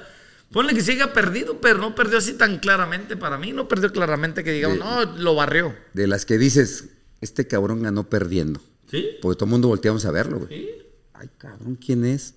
ponle 0.52 0.74
que 0.74 0.82
siga 0.82 1.12
perdido, 1.14 1.60
pero 1.60 1.78
no 1.80 1.94
perdió 1.94 2.18
así 2.20 2.34
tan 2.36 2.60
claramente. 2.60 3.18
Para 3.18 3.38
mí 3.38 3.52
no 3.52 3.68
perdió 3.68 3.92
claramente 3.92 4.44
que 4.46 4.54
digamos, 4.54 4.78
no, 4.80 5.04
lo 5.18 5.36
barrió. 5.36 5.76
De 5.94 6.08
las 6.08 6.26
que 6.26 6.38
dices, 6.38 6.86
este 7.20 7.48
cabrón 7.48 7.84
ganó 7.84 8.10
perdiendo. 8.10 8.62
¿Sí? 8.90 9.10
Porque 9.22 9.36
todo 9.38 9.46
el 9.46 9.52
mundo 9.52 9.68
volteamos 9.68 10.06
a 10.06 10.12
verlo, 10.12 10.40
güey. 10.40 10.50
¿Sí? 10.58 10.70
Ay, 11.14 11.28
cabrón, 11.38 11.76
¿quién 11.76 12.06
es? 12.06 12.36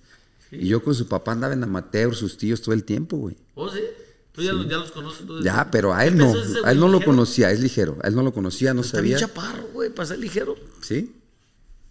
Y 0.51 0.67
yo 0.67 0.83
con 0.83 0.93
su 0.93 1.07
papá 1.07 1.31
andaba 1.31 1.53
en 1.53 1.63
amateur, 1.63 2.13
sus 2.15 2.37
tíos 2.37 2.61
todo 2.61 2.73
el 2.73 2.83
tiempo, 2.83 3.17
güey. 3.17 3.37
¿O 3.55 3.69
sí? 3.69 3.79
Tú 4.33 4.41
ya, 4.41 4.53
Los, 4.53 4.67
ya 4.69 4.77
los 4.77 4.91
conoces. 4.91 5.25
tú 5.25 5.41
Ya, 5.41 5.69
pero 5.71 5.93
a 5.93 6.05
él 6.05 6.13
¿Qué 6.13 6.19
no. 6.19 6.33
A 6.63 6.71
él 6.71 6.79
no 6.79 6.87
lo 6.87 7.01
conocía, 7.01 7.51
es 7.51 7.59
ligero. 7.59 7.97
A 8.03 8.07
él 8.07 8.15
no 8.15 8.21
lo 8.23 8.33
conocía, 8.33 8.73
no 8.73 8.81
Está 8.81 9.01
bien 9.01 9.17
sabía. 9.19 9.27
chaparro, 9.27 9.67
güey, 9.73 9.89
para 9.89 10.07
ser 10.07 10.19
ligero. 10.19 10.55
¿Sí? 10.81 11.15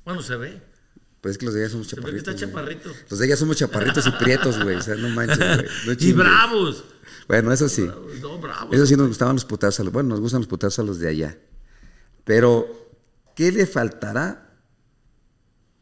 Bueno, 0.05 0.23
se 0.23 0.37
ve. 0.37 0.61
Pues 1.21 1.33
es 1.33 1.39
que 1.39 1.45
los 1.47 1.55
de 1.55 1.61
ella 1.61 1.71
somos 1.71 1.87
Se 1.89 1.97
ve 1.97 2.03
que 2.03 2.07
chaparritos. 2.23 2.35
está 2.35 2.47
chaparrito. 2.47 2.91
Los 3.11 3.19
de 3.19 3.27
ella 3.27 3.37
somos 3.37 3.57
chaparritos 3.59 4.07
y 4.07 4.11
prietos, 4.13 4.63
güey. 4.63 4.77
O 4.77 4.81
sea, 4.83 4.95
no 4.95 5.09
manches, 5.11 5.39
güey. 5.39 5.69
No 5.87 5.93
y 5.99 6.13
bravos. 6.13 6.85
Bueno, 7.29 7.53
eso 7.53 7.69
sí. 7.69 7.87
No, 8.23 8.39
bravos. 8.39 8.75
Eso 8.75 8.87
sí 8.87 8.97
nos 8.97 9.09
gustaban 9.09 9.37
los 9.37 9.45
putazos. 9.45 9.93
Bueno, 9.93 10.09
nos 10.11 10.21
gustan 10.21 10.41
los 10.41 10.49
putazos 10.49 10.79
a 10.79 10.83
los 10.83 10.99
de 10.99 11.09
allá. 11.09 11.39
Pero, 12.25 12.67
¿qué 13.37 13.53
le 13.53 13.67
faltará? 13.67 14.50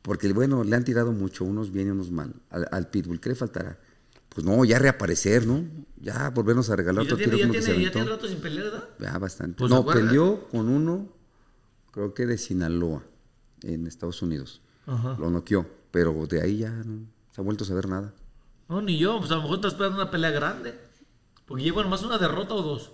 Porque, 0.09 0.33
bueno, 0.33 0.65
le 0.65 0.75
han 0.75 0.85
tirado 0.85 1.13
mucho, 1.13 1.45
unos 1.45 1.71
bien 1.71 1.89
y 1.89 1.91
unos 1.91 2.11
mal, 2.11 2.33
al, 2.49 2.67
al 2.73 2.89
Pitbull. 2.89 3.21
¿Qué 3.21 3.29
le 3.29 3.35
faltará? 3.35 3.79
Pues 4.31 4.47
no, 4.47 4.65
ya 4.65 4.79
reaparecer, 4.79 5.47
¿no? 5.47 5.63
Ya 6.01 6.31
volvernos 6.31 6.71
a 6.71 6.77
regalar 6.77 7.05
ya 7.05 7.13
otro 7.13 7.19
tiene, 7.19 7.33
tiro 7.33 7.39
ya 7.39 7.45
como 7.45 7.53
que 7.53 7.61
se 7.61 7.67
tiene, 7.67 7.85
ya 7.85 7.91
aventó. 7.91 7.99
tiene 7.99 8.17
rato 8.17 8.27
sin 8.27 8.41
pelear, 8.41 8.65
¿verdad? 8.65 8.89
Ya, 8.99 9.19
bastante. 9.19 9.59
Pues, 9.59 9.71
no, 9.71 9.85
peleó 9.85 10.49
con 10.49 10.71
uno, 10.71 11.13
creo 11.91 12.15
que 12.15 12.25
de 12.25 12.39
Sinaloa, 12.39 13.03
en 13.61 13.87
Estados 13.87 14.23
Unidos. 14.23 14.63
Ajá. 14.87 15.15
Lo 15.21 15.29
noqueó, 15.29 15.67
pero 15.91 16.27
de 16.27 16.41
ahí 16.41 16.57
ya 16.57 16.71
no 16.71 17.07
se 17.31 17.43
ha 17.43 17.45
vuelto 17.45 17.65
a 17.65 17.67
saber 17.67 17.87
nada. 17.87 18.15
No, 18.71 18.81
ni 18.81 18.97
yo. 18.97 19.19
Pues 19.19 19.31
a 19.31 19.35
lo 19.35 19.43
mejor 19.43 19.57
estás 19.57 19.73
esperando 19.75 20.01
una 20.01 20.11
pelea 20.11 20.31
grande. 20.31 20.75
Porque 21.45 21.65
lleva 21.65 21.83
nomás 21.83 22.03
una 22.03 22.17
derrota 22.17 22.55
o 22.55 22.63
dos. 22.63 22.93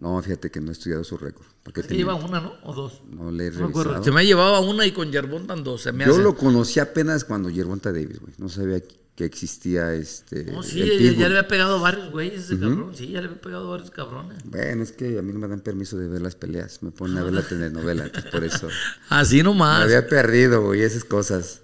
No, 0.00 0.20
fíjate 0.22 0.50
que 0.50 0.60
no 0.60 0.70
he 0.70 0.72
estudiado 0.72 1.04
su 1.04 1.18
récord. 1.18 1.46
Porque 1.62 1.80
Es 1.82 1.86
que 1.86 1.94
lleva 1.94 2.14
una, 2.14 2.40
¿no? 2.40 2.54
O 2.64 2.74
dos. 2.74 3.02
no 3.10 3.30
le 3.30 3.48
he 3.48 3.50
No 3.50 3.68
me 3.68 3.74
revisado. 3.74 4.02
Se 4.04 4.10
me 4.10 4.24
llevaba 4.24 4.60
una 4.60 4.86
y 4.86 4.92
con 4.92 5.12
Yerbontan 5.12 5.62
dos. 5.62 5.82
Se 5.82 5.92
me 5.92 6.06
Yo 6.06 6.12
hace. 6.12 6.22
lo 6.22 6.34
conocí 6.36 6.80
apenas 6.80 7.24
cuando 7.24 7.50
Gervonta 7.50 7.92
Davis, 7.92 8.18
güey. 8.18 8.32
No 8.38 8.48
sabía 8.48 8.80
que 9.14 9.24
existía 9.26 9.92
este. 9.92 10.44
No, 10.44 10.62
sí, 10.62 10.80
el 10.80 11.16
ya, 11.16 11.28
le 11.28 11.36
había 11.36 11.46
pegado 11.48 11.78
varios 11.80 12.10
güeyes 12.10 12.44
ese 12.44 12.58
cabrón. 12.58 12.92
Sí, 12.94 13.08
ya 13.08 13.20
le 13.20 13.26
había 13.28 13.40
pegado 13.42 13.68
varios 13.70 13.90
cabrones. 13.90 14.38
Bueno, 14.44 14.82
es 14.82 14.92
que 14.92 15.18
a 15.18 15.22
mí 15.22 15.34
no 15.34 15.38
me 15.38 15.48
dan 15.48 15.60
permiso 15.60 15.98
de 15.98 16.08
ver 16.08 16.22
las 16.22 16.34
peleas. 16.34 16.82
Me 16.82 16.90
ponen 16.92 17.18
a 17.18 17.24
ver 17.24 17.34
la 17.34 17.42
telenovela, 17.42 18.04
entonces 18.06 18.30
por 18.30 18.42
eso. 18.42 18.68
Así 19.10 19.36
Me 19.38 19.42
nomás. 19.42 19.82
había 19.82 20.06
perdido, 20.08 20.62
güey, 20.64 20.80
esas 20.80 21.04
cosas. 21.04 21.60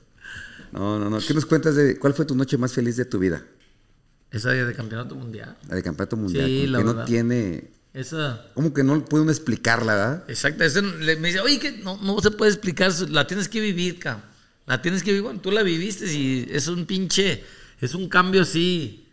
No, 0.72 0.98
no, 0.98 1.08
no. 1.08 1.18
¿Qué 1.26 1.32
nos 1.32 1.46
cuentas 1.46 1.74
de 1.76 1.98
cuál 1.98 2.12
fue 2.12 2.26
tu 2.26 2.34
noche 2.34 2.58
más 2.58 2.74
feliz 2.74 2.98
de 2.98 3.06
tu 3.06 3.18
vida? 3.18 3.42
Esa 4.30 4.50
de 4.50 4.74
campeonato 4.74 5.14
mundial. 5.14 5.56
La 5.68 5.76
de 5.76 5.82
campeonato 5.82 6.18
mundial. 6.18 6.44
Sí, 6.46 6.66
la 6.66 6.78
que 6.78 6.84
no 6.84 7.04
tiene. 7.06 7.70
Esa. 7.96 8.44
¿Cómo 8.52 8.74
que 8.74 8.84
no 8.84 9.02
puede 9.06 9.22
uno 9.22 9.32
explicarla, 9.32 9.94
verdad? 9.94 10.24
Exacto. 10.28 10.62
ese 10.64 10.82
le- 10.82 11.16
me 11.16 11.28
dice, 11.28 11.40
oye, 11.40 11.58
que 11.58 11.72
no, 11.72 11.96
no 12.02 12.20
se 12.20 12.30
puede 12.30 12.50
explicar. 12.52 12.92
La 13.08 13.26
tienes 13.26 13.48
que 13.48 13.58
vivir, 13.58 13.98
cabrón. 13.98 14.22
La 14.66 14.82
tienes 14.82 15.02
que 15.02 15.12
vivir. 15.12 15.22
Bueno, 15.22 15.40
tú 15.40 15.50
la 15.50 15.62
viviste 15.62 16.04
y 16.12 16.46
es 16.50 16.68
un 16.68 16.84
pinche. 16.84 17.42
Es 17.80 17.94
un 17.94 18.08
cambio 18.10 18.42
así. 18.42 19.08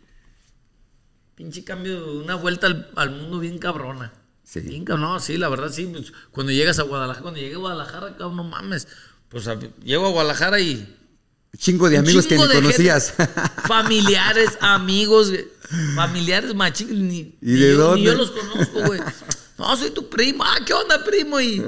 Pinche 1.34 1.64
cambio, 1.64 2.12
una 2.20 2.34
vuelta 2.34 2.66
al, 2.66 2.90
al 2.94 3.10
mundo 3.10 3.38
bien 3.38 3.58
cabrona. 3.58 4.12
Sí. 4.42 4.60
Bien 4.60 4.84
cabrón. 4.84 5.08
No, 5.12 5.18
sí, 5.20 5.38
la 5.38 5.48
verdad, 5.48 5.70
sí. 5.72 5.86
pues, 5.90 6.12
cuando 6.30 6.52
llegas 6.52 6.78
a 6.78 6.82
Guadalajara, 6.82 7.22
cuando 7.22 7.40
llegué 7.40 7.54
a 7.54 7.58
Guadalajara, 7.58 8.10
cabrón, 8.18 8.36
no 8.36 8.44
mames. 8.44 8.86
Pues 9.30 9.48
a- 9.48 9.58
llego 9.82 10.06
a 10.06 10.10
Guadalajara 10.10 10.60
y 10.60 10.94
Chingo 11.56 11.88
de 11.88 11.98
amigos 11.98 12.26
que 12.26 12.36
ni 12.36 12.46
conocías. 12.46 13.14
familiares, 13.66 14.50
amigos, 14.60 15.32
familiares 15.94 16.54
machín, 16.54 17.08
ni, 17.08 17.18
¿Y 17.18 17.34
ni 17.40 17.52
de 17.60 17.72
yo, 17.72 17.78
dónde? 17.78 18.00
ni 18.00 18.06
yo 18.06 18.14
los 18.14 18.30
conozco, 18.30 18.80
güey. 18.86 19.00
No, 19.56 19.76
soy 19.76 19.90
tu 19.90 20.08
primo. 20.08 20.42
Ah, 20.44 20.58
¿qué 20.66 20.72
onda, 20.74 21.04
primo? 21.04 21.40
Y, 21.40 21.62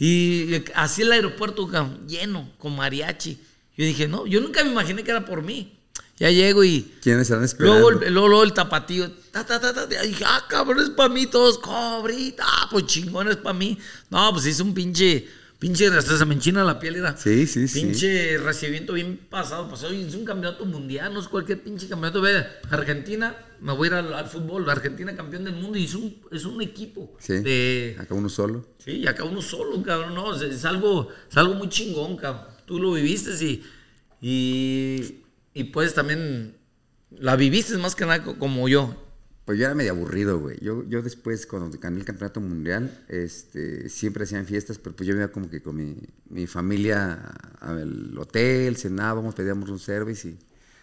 y 0.00 0.64
así 0.74 1.02
el 1.02 1.12
aeropuerto, 1.12 1.70
lleno, 2.08 2.50
con 2.58 2.74
mariachi. 2.74 3.38
Yo 3.76 3.84
dije, 3.84 4.08
no, 4.08 4.26
yo 4.26 4.40
nunca 4.40 4.64
me 4.64 4.72
imaginé 4.72 5.04
que 5.04 5.12
era 5.12 5.24
por 5.24 5.42
mí. 5.42 5.78
Ya 6.18 6.32
llego 6.32 6.64
y 6.64 6.92
¿Quiénes 7.00 7.22
estarán 7.22 7.44
esperando? 7.44 7.78
luego, 7.78 8.02
el- 8.04 8.12
luego, 8.12 8.26
luego 8.28 8.42
el 8.42 8.52
tapatío, 8.52 9.08
ta, 9.30 9.46
ta, 9.46 9.60
ta, 9.60 9.72
ta, 9.72 10.04
y 10.04 10.08
dije, 10.08 10.24
ah, 10.26 10.44
cabrón, 10.48 10.82
es 10.82 10.90
para 10.90 11.08
mí, 11.10 11.28
todos, 11.28 11.58
cobrita, 11.60 12.42
ah, 12.44 12.66
pues 12.72 12.86
chingón, 12.86 13.28
es 13.28 13.36
para 13.36 13.54
mí. 13.56 13.78
No, 14.10 14.32
pues 14.32 14.44
hice 14.46 14.64
un 14.64 14.74
pinche, 14.74 15.28
pinche, 15.58 15.86
hasta 15.88 16.16
se 16.16 16.24
me 16.24 16.34
enchina 16.34 16.62
la 16.64 16.78
piel, 16.78 16.96
era. 16.96 17.16
Sí, 17.16 17.46
sí, 17.46 17.66
sí. 17.68 17.80
Pinche 17.80 18.38
recibimiento 18.38 18.92
bien 18.92 19.18
pasado. 19.28 19.68
Pasó 19.68 19.92
y 19.92 20.02
es 20.02 20.14
un 20.14 20.24
campeonato 20.24 20.64
mundial, 20.64 21.12
no 21.14 21.20
es 21.20 21.28
cualquier 21.28 21.62
pinche 21.62 21.88
campeonato. 21.88 22.20
Ve, 22.20 22.44
Argentina, 22.70 23.36
me 23.60 23.72
voy 23.72 23.86
a 23.86 23.90
ir 23.90 23.94
al, 23.94 24.12
al 24.14 24.26
fútbol. 24.28 24.68
Argentina 24.70 25.14
campeón 25.16 25.44
del 25.44 25.54
mundo 25.54 25.76
y 25.78 25.84
es 25.84 25.94
un, 25.94 26.20
es 26.30 26.44
un 26.44 26.62
equipo. 26.62 27.16
Sí. 27.18 27.38
De, 27.40 27.96
Acá 27.98 28.14
uno 28.14 28.28
solo. 28.28 28.66
sí, 28.78 29.06
acá 29.06 29.24
uno 29.24 29.42
solo, 29.42 29.82
cabrón. 29.82 30.14
No, 30.14 30.34
es, 30.34 30.42
es 30.42 30.64
algo, 30.64 31.08
es 31.30 31.36
algo 31.36 31.54
muy 31.54 31.68
chingón, 31.68 32.16
cabrón. 32.16 32.46
Tú 32.66 32.78
lo 32.78 32.92
viviste 32.92 33.30
y, 33.44 33.62
y, 34.20 35.22
y 35.54 35.64
pues 35.64 35.94
también 35.94 36.54
la 37.10 37.36
viviste 37.36 37.76
más 37.78 37.94
que 37.94 38.04
nada 38.04 38.22
co- 38.22 38.38
como 38.38 38.68
yo. 38.68 38.94
Pues 39.48 39.58
yo 39.58 39.64
era 39.64 39.74
medio 39.74 39.92
aburrido, 39.92 40.38
güey. 40.38 40.58
Yo, 40.60 40.84
yo 40.90 41.00
después, 41.00 41.46
cuando 41.46 41.70
gané 41.78 42.00
el 42.00 42.04
campeonato 42.04 42.38
mundial, 42.38 43.02
este, 43.08 43.88
siempre 43.88 44.24
hacían 44.24 44.44
fiestas, 44.44 44.78
pero 44.78 44.94
pues 44.94 45.06
yo 45.08 45.14
iba 45.14 45.28
como 45.28 45.48
que 45.48 45.62
con 45.62 45.74
mi, 45.74 45.96
mi 46.28 46.46
familia 46.46 47.14
al 47.58 48.14
hotel, 48.18 48.76
cenábamos, 48.76 49.34
pedíamos 49.34 49.70
un 49.70 49.78
service 49.78 50.28
y 50.28 50.38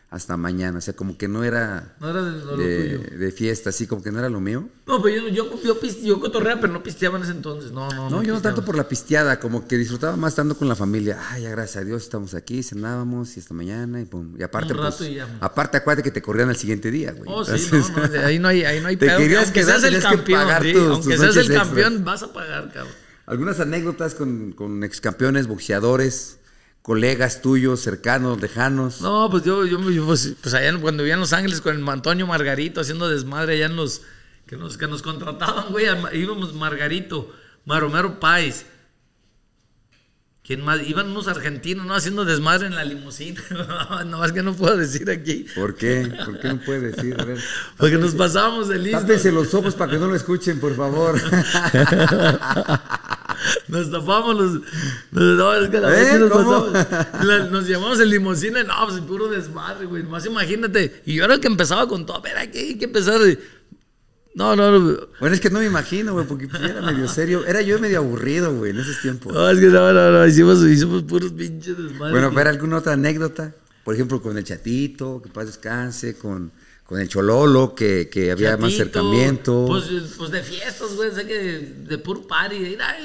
hasta 0.10 0.38
mañana. 0.38 0.78
O 0.78 0.82
sea, 0.82 0.95
como 0.95 1.18
que 1.18 1.28
no 1.28 1.43
era 1.43 1.95
No 1.99 2.10
era 2.10 2.22
de 2.24 3.32
fiesta, 3.36 3.70
así 3.72 3.86
como 3.88 4.01
que 4.03 4.12
no 4.12 4.20
era 4.20 4.30
lo 4.30 4.39
mío. 4.39 4.70
No, 4.88 5.01
pues 5.01 5.16
yo, 5.16 5.28
yo, 5.30 5.62
yo, 5.64 5.80
yo 6.03 6.20
cotorreaba, 6.20 6.62
pero 6.62 6.72
no 6.74 6.84
pisteaba 6.84 7.18
en 7.18 7.24
ese 7.24 7.32
entonces. 7.34 7.72
No, 7.72 7.89
no, 7.89 8.10
No, 8.10 8.24
yo 8.24 8.34
no 8.34 8.41
tanto 8.41 8.64
por 8.64 8.78
la 8.78 8.88
pisteada, 8.88 9.39
como 9.39 9.68
que 9.68 9.78
disfrutaba 9.78 10.16
más 10.16 10.34
estando 10.34 10.56
con 10.58 10.68
la 10.70 10.76
familia. 10.76 11.20
Ay, 11.32 11.43
ya 11.43 11.49
gracias 11.49 11.82
a 11.82 11.86
Dios 11.86 12.03
estamos 12.03 12.34
aquí, 12.34 12.64
cenábamos 12.64 13.36
y 13.36 13.39
hasta 13.39 13.53
mañana 13.53 13.99
y 13.99 14.06
pum. 14.06 14.36
Y 14.38 14.43
aparte, 14.43 14.74
Un 14.74 14.80
rato 14.80 14.97
pues, 14.99 15.10
y 15.10 15.16
ya. 15.16 15.28
aparte 15.41 15.78
acuérdate 15.78 16.03
que 16.03 16.12
te 16.12 16.22
corrían 16.22 16.49
al 16.49 16.56
siguiente 16.56 16.91
día, 16.91 17.12
güey. 17.12 17.24
Oh, 17.28 17.43
sí, 17.43 17.51
Entonces, 17.66 17.95
no, 17.95 18.08
no, 18.08 18.26
ahí 18.26 18.39
no 18.39 18.47
hay, 18.47 18.64
ahí 18.64 18.80
no 18.82 18.88
hay 18.88 18.95
Te 18.97 19.08
pedo. 19.08 19.18
querías 19.18 19.43
aunque 19.45 19.60
quedar, 19.62 19.80
seas 19.82 19.93
el 19.93 20.01
campeón, 20.01 20.41
pagar 20.43 20.64
sí, 20.64 20.74
tus- 20.74 20.82
aunque 20.84 21.10
tus 21.10 21.20
seas 21.20 21.22
el 21.22 21.28
noches 21.28 21.45
extras. 21.47 21.68
campeón, 21.68 22.06
vas 22.06 22.24
a 22.24 22.32
pagar, 22.34 22.72
cabrón. 22.72 22.93
Algunas 23.26 23.60
anécdotas 23.60 24.14
con, 24.14 24.51
con 24.51 24.84
excampeones, 24.84 25.47
boxeadores, 25.47 26.38
colegas 26.86 27.42
tuyos, 27.42 27.80
cercanos, 27.80 28.40
lejanos. 28.40 29.02
No, 29.02 29.28
pues 29.32 29.44
yo, 29.44 29.66
yo, 29.66 29.90
yo, 29.90 30.06
pues, 30.06 30.36
pues 30.40 30.54
allá 30.54 30.80
cuando 30.80 31.02
vivía 31.02 31.16
en 31.16 31.20
Los 31.20 31.34
Ángeles 31.34 31.60
con 31.60 31.76
el 31.76 31.90
Antonio 31.90 32.28
Margarito 32.28 32.80
haciendo 32.80 33.10
desmadre 33.10 33.56
allá 33.56 33.66
en 33.66 33.76
los 33.76 34.04
que 34.46 34.56
nos, 34.56 34.78
que 34.78 34.86
nos 34.86 35.02
contrataban, 35.02 35.72
güey, 35.72 35.88
íbamos 36.14 36.54
Margarito, 36.54 37.34
Maromero 37.66 38.20
Pais. 38.20 38.68
¿Quién 40.44 40.64
más? 40.64 40.88
Iban 40.88 41.08
unos 41.08 41.28
argentinos, 41.28 41.88
¿no? 41.88 41.96
Haciendo 41.96 42.24
desmadre 42.24 42.68
en 42.68 42.76
la 42.76 42.86
limusina. 42.86 43.42
no 44.06 44.20
más 44.20 44.32
que 44.32 44.44
no 44.44 44.54
puedo 44.54 44.78
decir 44.78 45.10
aquí. 45.10 45.48
¿Por 45.56 45.74
qué? 45.74 46.08
¿Por 46.24 46.40
qué 46.40 46.50
no 46.50 46.60
puede 46.62 46.92
decir? 46.92 47.20
A 47.20 47.26
ver. 47.26 47.40
Porque 47.78 47.98
nos 47.98 48.14
pasábamos 48.14 48.68
de 48.68 48.78
listo. 48.78 49.00
Tápense 49.00 49.32
los 49.32 49.52
ojos 49.56 49.74
para 49.74 49.94
que 49.94 49.98
no 49.98 50.06
lo 50.06 50.16
escuchen, 50.16 50.60
por 50.60 50.76
favor. 50.76 51.20
Nos 53.68 53.92
tapamos 53.92 54.36
los. 54.36 54.62
Nos, 55.12 55.72
la 55.72 56.02
¿Eh? 56.02 56.20
nos, 56.20 56.30
pasamos. 56.30 56.74
La- 57.24 57.46
nos 57.46 57.68
llevamos 57.68 58.00
en 58.00 58.10
limusina, 58.10 58.64
no, 58.64 58.74
pues 58.88 59.00
puro 59.02 59.28
desmadre, 59.28 59.86
güey. 59.86 60.04
Más 60.04 60.26
imagínate. 60.26 61.02
Y 61.06 61.16
yo 61.16 61.26
era 61.26 61.36
el 61.36 61.40
que 61.40 61.48
empezaba 61.48 61.88
con 61.88 62.06
todo. 62.06 62.18
A 62.18 62.22
ver, 62.22 62.38
aquí 62.38 62.58
hay 62.60 62.78
que 62.78 62.86
empezar. 62.86 63.20
No, 64.36 64.56
no, 64.56 64.78
no. 64.78 65.08
Bueno, 65.20 65.34
es 65.34 65.40
que 65.40 65.50
no 65.50 65.60
me 65.60 65.66
imagino, 65.66 66.14
güey, 66.14 66.26
porque 66.26 66.48
pues, 66.48 66.62
era 66.62 66.82
medio 66.82 67.08
serio. 67.08 67.46
Era 67.46 67.62
yo 67.62 67.80
medio 67.80 68.00
aburrido, 68.00 68.54
güey, 68.54 68.72
en 68.72 68.80
esos 68.80 69.02
tiempos. 69.02 69.34
No, 69.34 69.50
es 69.50 69.60
que 69.60 69.68
no, 69.68 69.94
no, 69.94 70.12
no. 70.12 70.28
Hicimos, 70.28 70.62
hicimos 70.64 71.04
puros 71.04 71.32
pinches 71.32 71.78
desmadres. 71.78 72.12
Bueno, 72.12 72.32
ver 72.32 72.50
alguna 72.50 72.78
otra 72.78 72.94
anécdota. 72.94 73.54
Por 73.86 73.94
ejemplo, 73.94 74.22
con 74.22 74.38
el 74.38 74.44
chatito, 74.44 75.22
que 75.22 75.30
paz 75.30 75.46
descanse, 75.46 76.18
con, 76.18 76.52
con 76.86 77.00
el 77.00 77.10
chololo, 77.10 77.74
que, 77.74 78.10
que 78.10 78.32
había 78.32 78.58
más 78.58 78.74
acercamiento. 78.74 79.66
Pues, 79.68 79.86
pues 80.18 80.30
de 80.32 80.44
fiestas, 80.44 80.96
güey. 80.96 81.12
Sé 81.14 81.26
que 81.26 81.34
de, 81.38 81.60
de 81.86 81.98
pur 81.98 82.28
party. 82.28 82.60
de 82.60 82.70
ir 82.72 82.82
a- 82.82 82.98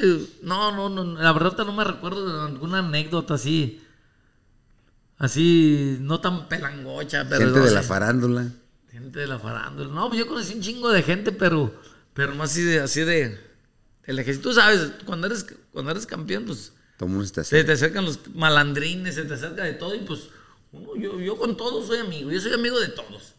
No, 0.42 0.70
no, 0.74 0.88
no. 0.90 1.20
La 1.20 1.32
verdad 1.32 1.56
no 1.64 1.72
me 1.72 1.84
recuerdo 1.84 2.26
de 2.26 2.52
alguna 2.52 2.78
anécdota 2.80 3.34
así. 3.34 3.82
Así, 5.18 5.98
no 6.00 6.20
tan 6.20 6.48
pelangocha, 6.48 7.26
pero. 7.28 7.40
gente 7.42 7.58
no 7.58 7.64
de 7.64 7.70
la 7.72 7.82
farándula. 7.82 8.52
Gente 8.90 9.20
de 9.20 9.26
la 9.26 9.38
farándula. 9.38 9.90
No, 9.94 10.08
pues 10.08 10.18
yo 10.18 10.26
conocí 10.26 10.54
un 10.54 10.60
chingo 10.62 10.90
de 10.90 11.02
gente, 11.02 11.30
pero, 11.32 11.74
pero 12.14 12.34
más 12.34 12.50
así 12.52 12.62
de, 12.62 12.80
así 12.80 13.00
de, 13.02 13.38
del 14.06 14.18
ejército. 14.18 14.48
Tú 14.48 14.54
sabes, 14.54 14.92
cuando 15.04 15.26
eres, 15.26 15.46
cuando 15.72 15.90
eres 15.90 16.06
campeón, 16.06 16.44
pues 16.46 16.72
el 16.98 17.40
así. 17.42 17.50
se 17.50 17.64
te 17.64 17.72
acercan 17.72 18.04
los 18.06 18.18
malandrines, 18.34 19.14
se 19.14 19.24
te 19.24 19.34
acerca 19.34 19.64
de 19.64 19.74
todo 19.74 19.94
y 19.94 20.00
pues 20.00 20.28
uno, 20.72 20.96
yo, 20.96 21.20
yo 21.20 21.36
con 21.36 21.56
todos 21.56 21.86
soy 21.86 21.98
amigo. 21.98 22.30
Yo 22.30 22.40
soy 22.40 22.52
amigo 22.54 22.80
de 22.80 22.88
todos. 22.88 23.34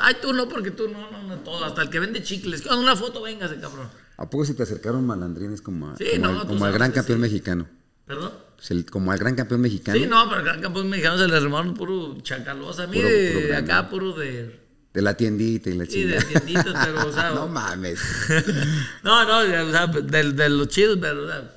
Ay, 0.00 0.16
tú 0.22 0.32
no, 0.32 0.48
porque 0.48 0.70
tú 0.70 0.88
no, 0.88 1.10
no, 1.10 1.22
no, 1.24 1.36
todo. 1.38 1.64
Hasta 1.64 1.82
el 1.82 1.90
que 1.90 1.98
vende 2.00 2.22
chicles. 2.22 2.62
Con 2.62 2.78
una 2.78 2.94
foto, 2.96 3.22
véngase, 3.22 3.56
cabrón. 3.60 3.88
¿A 4.16 4.28
poco 4.30 4.44
se 4.44 4.54
te 4.54 4.62
acercaron 4.62 5.04
malandrines 5.06 5.60
como, 5.60 5.90
a- 5.90 5.96
Sí, 5.96 6.04
como, 6.20 6.32
no, 6.32 6.40
al, 6.42 6.46
como 6.46 6.64
al 6.64 6.72
gran 6.72 6.92
campeón 6.92 7.18
sí. 7.18 7.22
mexicano? 7.22 7.66
¿Perdón? 8.06 8.32
Como 8.90 9.10
al 9.10 9.18
gran 9.18 9.34
campeón 9.34 9.60
mexicano. 9.60 9.98
Sí, 9.98 10.06
no, 10.06 10.24
pero 10.28 10.40
el 10.40 10.46
gran 10.46 10.60
campeón 10.60 10.88
mexicano 10.88 11.18
se 11.18 11.26
le 11.26 11.36
armaron 11.36 11.74
puro 11.74 12.20
chacalosa. 12.22 12.86
Mí 12.86 13.00
Puro- 13.00 13.56
acá 13.56 13.88
puro 13.90 14.12
de... 14.12 14.60
De 14.92 15.00
la 15.02 15.16
tiendita 15.16 15.70
y 15.70 15.74
la 15.78 15.86
Sí, 15.86 16.04
de 16.04 16.18
chingada. 16.18 16.40
tienditas, 16.44 16.86
pero, 16.86 17.08
o 17.08 17.12
sea... 17.12 17.30
no 17.34 17.48
mames. 17.48 17.98
No, 19.02 19.24
no, 19.24 19.38
o 19.68 19.70
sea, 19.72 19.86
de, 19.88 20.32
de 20.32 20.48
los 20.48 20.68
chidos, 20.68 20.98
pero 21.00 21.24
o 21.24 21.26
sea, 21.26 21.50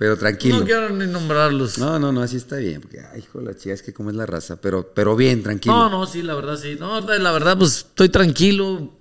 Pero 0.00 0.16
tranquilo. 0.16 0.60
no 0.60 0.64
quiero 0.64 0.88
ni 0.88 1.06
nombrarlos. 1.06 1.76
No, 1.76 1.90
No, 1.90 1.98
no, 1.98 2.12
no, 2.12 2.22
así 2.22 2.38
está 2.38 2.56
bien. 2.56 2.80
Porque, 2.80 3.00
ay, 3.00 3.20
hijo 3.20 3.38
de 3.40 3.44
la 3.44 3.54
chica, 3.54 3.74
es 3.74 3.82
que 3.82 3.92
como 3.92 4.08
es 4.08 4.16
la 4.16 4.24
raza. 4.24 4.58
Pero, 4.58 4.94
pero 4.94 5.14
bien, 5.14 5.42
tranquilo. 5.42 5.90
no, 5.90 6.06
sí, 6.06 6.22
la 6.22 6.34
verdad 6.34 6.56
sí. 6.56 6.78
No, 6.80 7.02
la 7.02 7.32
verdad, 7.32 7.58
pues 7.58 7.76
estoy 7.76 8.08
tranquilo. 8.08 8.94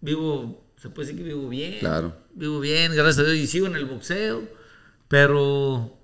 Vivo, 0.00 0.64
se 0.82 0.90
puede 0.90 1.06
decir 1.06 1.22
que 1.22 1.28
vivo 1.28 1.48
bien. 1.48 1.78
Claro. 1.78 2.12
Vivo 2.34 2.58
bien, 2.58 2.92
gracias 2.92 3.20
a 3.20 3.30
Dios, 3.30 3.36
y 3.36 3.46
sigo 3.46 3.68
en 3.68 3.76
el 3.76 3.84
boxeo. 3.84 4.42
Pero 5.06 5.96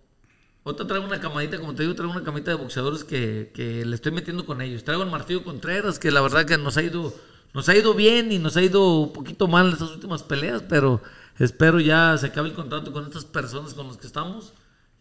otra 0.63 0.87
traigo 0.87 1.05
una 1.05 1.19
camadita, 1.19 1.59
como 1.59 1.75
te 1.75 1.83
digo, 1.83 1.97
traigo 1.97 2.13
una 2.13 2.23
camadita 2.23 2.53
de 2.53 2.59
boxeadores 2.59 3.03
que, 3.03 3.51
que 3.53 3.85
le 3.85 3.97
estoy 3.97 4.13
metiendo 4.13 4.47
con 4.47 4.63
ellos. 4.63 4.85
Traigo 4.85 5.03
al 5.03 5.11
Martillo 5.11 5.43
Contreras, 5.43 5.99
que 5.99 6.13
la 6.13 6.21
verdad 6.21 6.47
que 6.47 6.57
nos 6.59 6.77
ha 6.77 6.83
ido, 6.85 7.13
nos 7.53 7.69
ha 7.69 7.77
ido 7.77 7.93
bien 7.95 8.31
y 8.31 8.39
nos 8.39 8.57
ha 8.57 8.63
ido 8.63 9.01
un 9.01 9.13
poquito 9.13 9.49
mal 9.49 9.67
en 9.67 9.73
estas 9.73 9.91
últimas 9.91 10.23
peleas, 10.23 10.63
pero 10.69 11.03
espero 11.39 11.81
ya 11.81 12.17
se 12.19 12.27
acabe 12.27 12.49
el 12.49 12.55
contrato 12.55 12.93
con 12.93 13.05
estas 13.05 13.25
personas 13.25 13.75
con 13.75 13.89
las 13.89 13.97
que 13.97 14.07
estamos, 14.07 14.53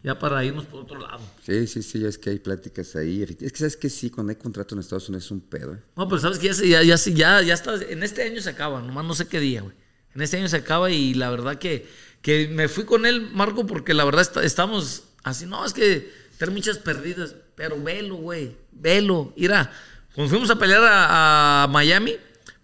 ya 0.02 0.18
para 0.18 0.44
irnos 0.44 0.66
por 0.66 0.80
otro 0.82 0.98
lado. 1.00 1.20
Sí, 1.44 1.66
sí, 1.66 1.82
sí, 1.82 2.00
ya 2.00 2.08
es 2.08 2.18
que 2.18 2.30
hay 2.30 2.38
pláticas 2.38 2.94
ahí. 2.96 3.22
Es 3.22 3.52
que 3.52 3.58
sabes 3.58 3.76
que 3.76 3.88
sí, 3.88 4.10
cuando 4.10 4.30
hay 4.32 4.36
contrato 4.36 4.74
en 4.74 4.80
Estados 4.80 5.08
Unidos 5.08 5.24
es 5.24 5.30
un 5.30 5.40
pedo. 5.40 5.74
¿eh? 5.74 5.82
No, 5.96 6.06
pero 6.08 6.20
sabes 6.20 6.38
que 6.38 6.48
ya, 6.52 6.82
ya, 6.82 6.82
ya, 6.82 6.96
ya, 6.96 7.42
ya 7.42 7.54
está, 7.54 7.74
en 7.76 8.02
este 8.02 8.22
año 8.22 8.40
se 8.42 8.50
acaba, 8.50 8.82
nomás 8.82 9.04
no 9.06 9.14
sé 9.14 9.26
qué 9.28 9.40
día, 9.40 9.62
güey. 9.62 9.74
En 10.14 10.20
este 10.22 10.36
año 10.36 10.48
se 10.48 10.56
acaba 10.58 10.90
y 10.90 11.14
la 11.14 11.30
verdad 11.30 11.56
que, 11.58 11.88
que 12.22 12.48
me 12.48 12.68
fui 12.68 12.84
con 12.84 13.04
él, 13.06 13.30
Marco, 13.32 13.66
porque 13.66 13.94
la 13.94 14.04
verdad 14.04 14.22
está- 14.22 14.44
estamos 14.44 15.04
así, 15.24 15.46
no, 15.46 15.64
es 15.64 15.72
que 15.72 16.12
tener 16.38 16.54
muchas 16.54 16.78
perdidas, 16.78 17.34
pero 17.56 17.82
velo, 17.82 18.16
güey, 18.16 18.56
velo. 18.72 19.32
Mira, 19.36 19.72
cuando 20.14 20.30
fuimos 20.30 20.50
a 20.50 20.58
pelear 20.58 20.84
a, 20.84 21.62
a 21.64 21.66
Miami, 21.68 22.14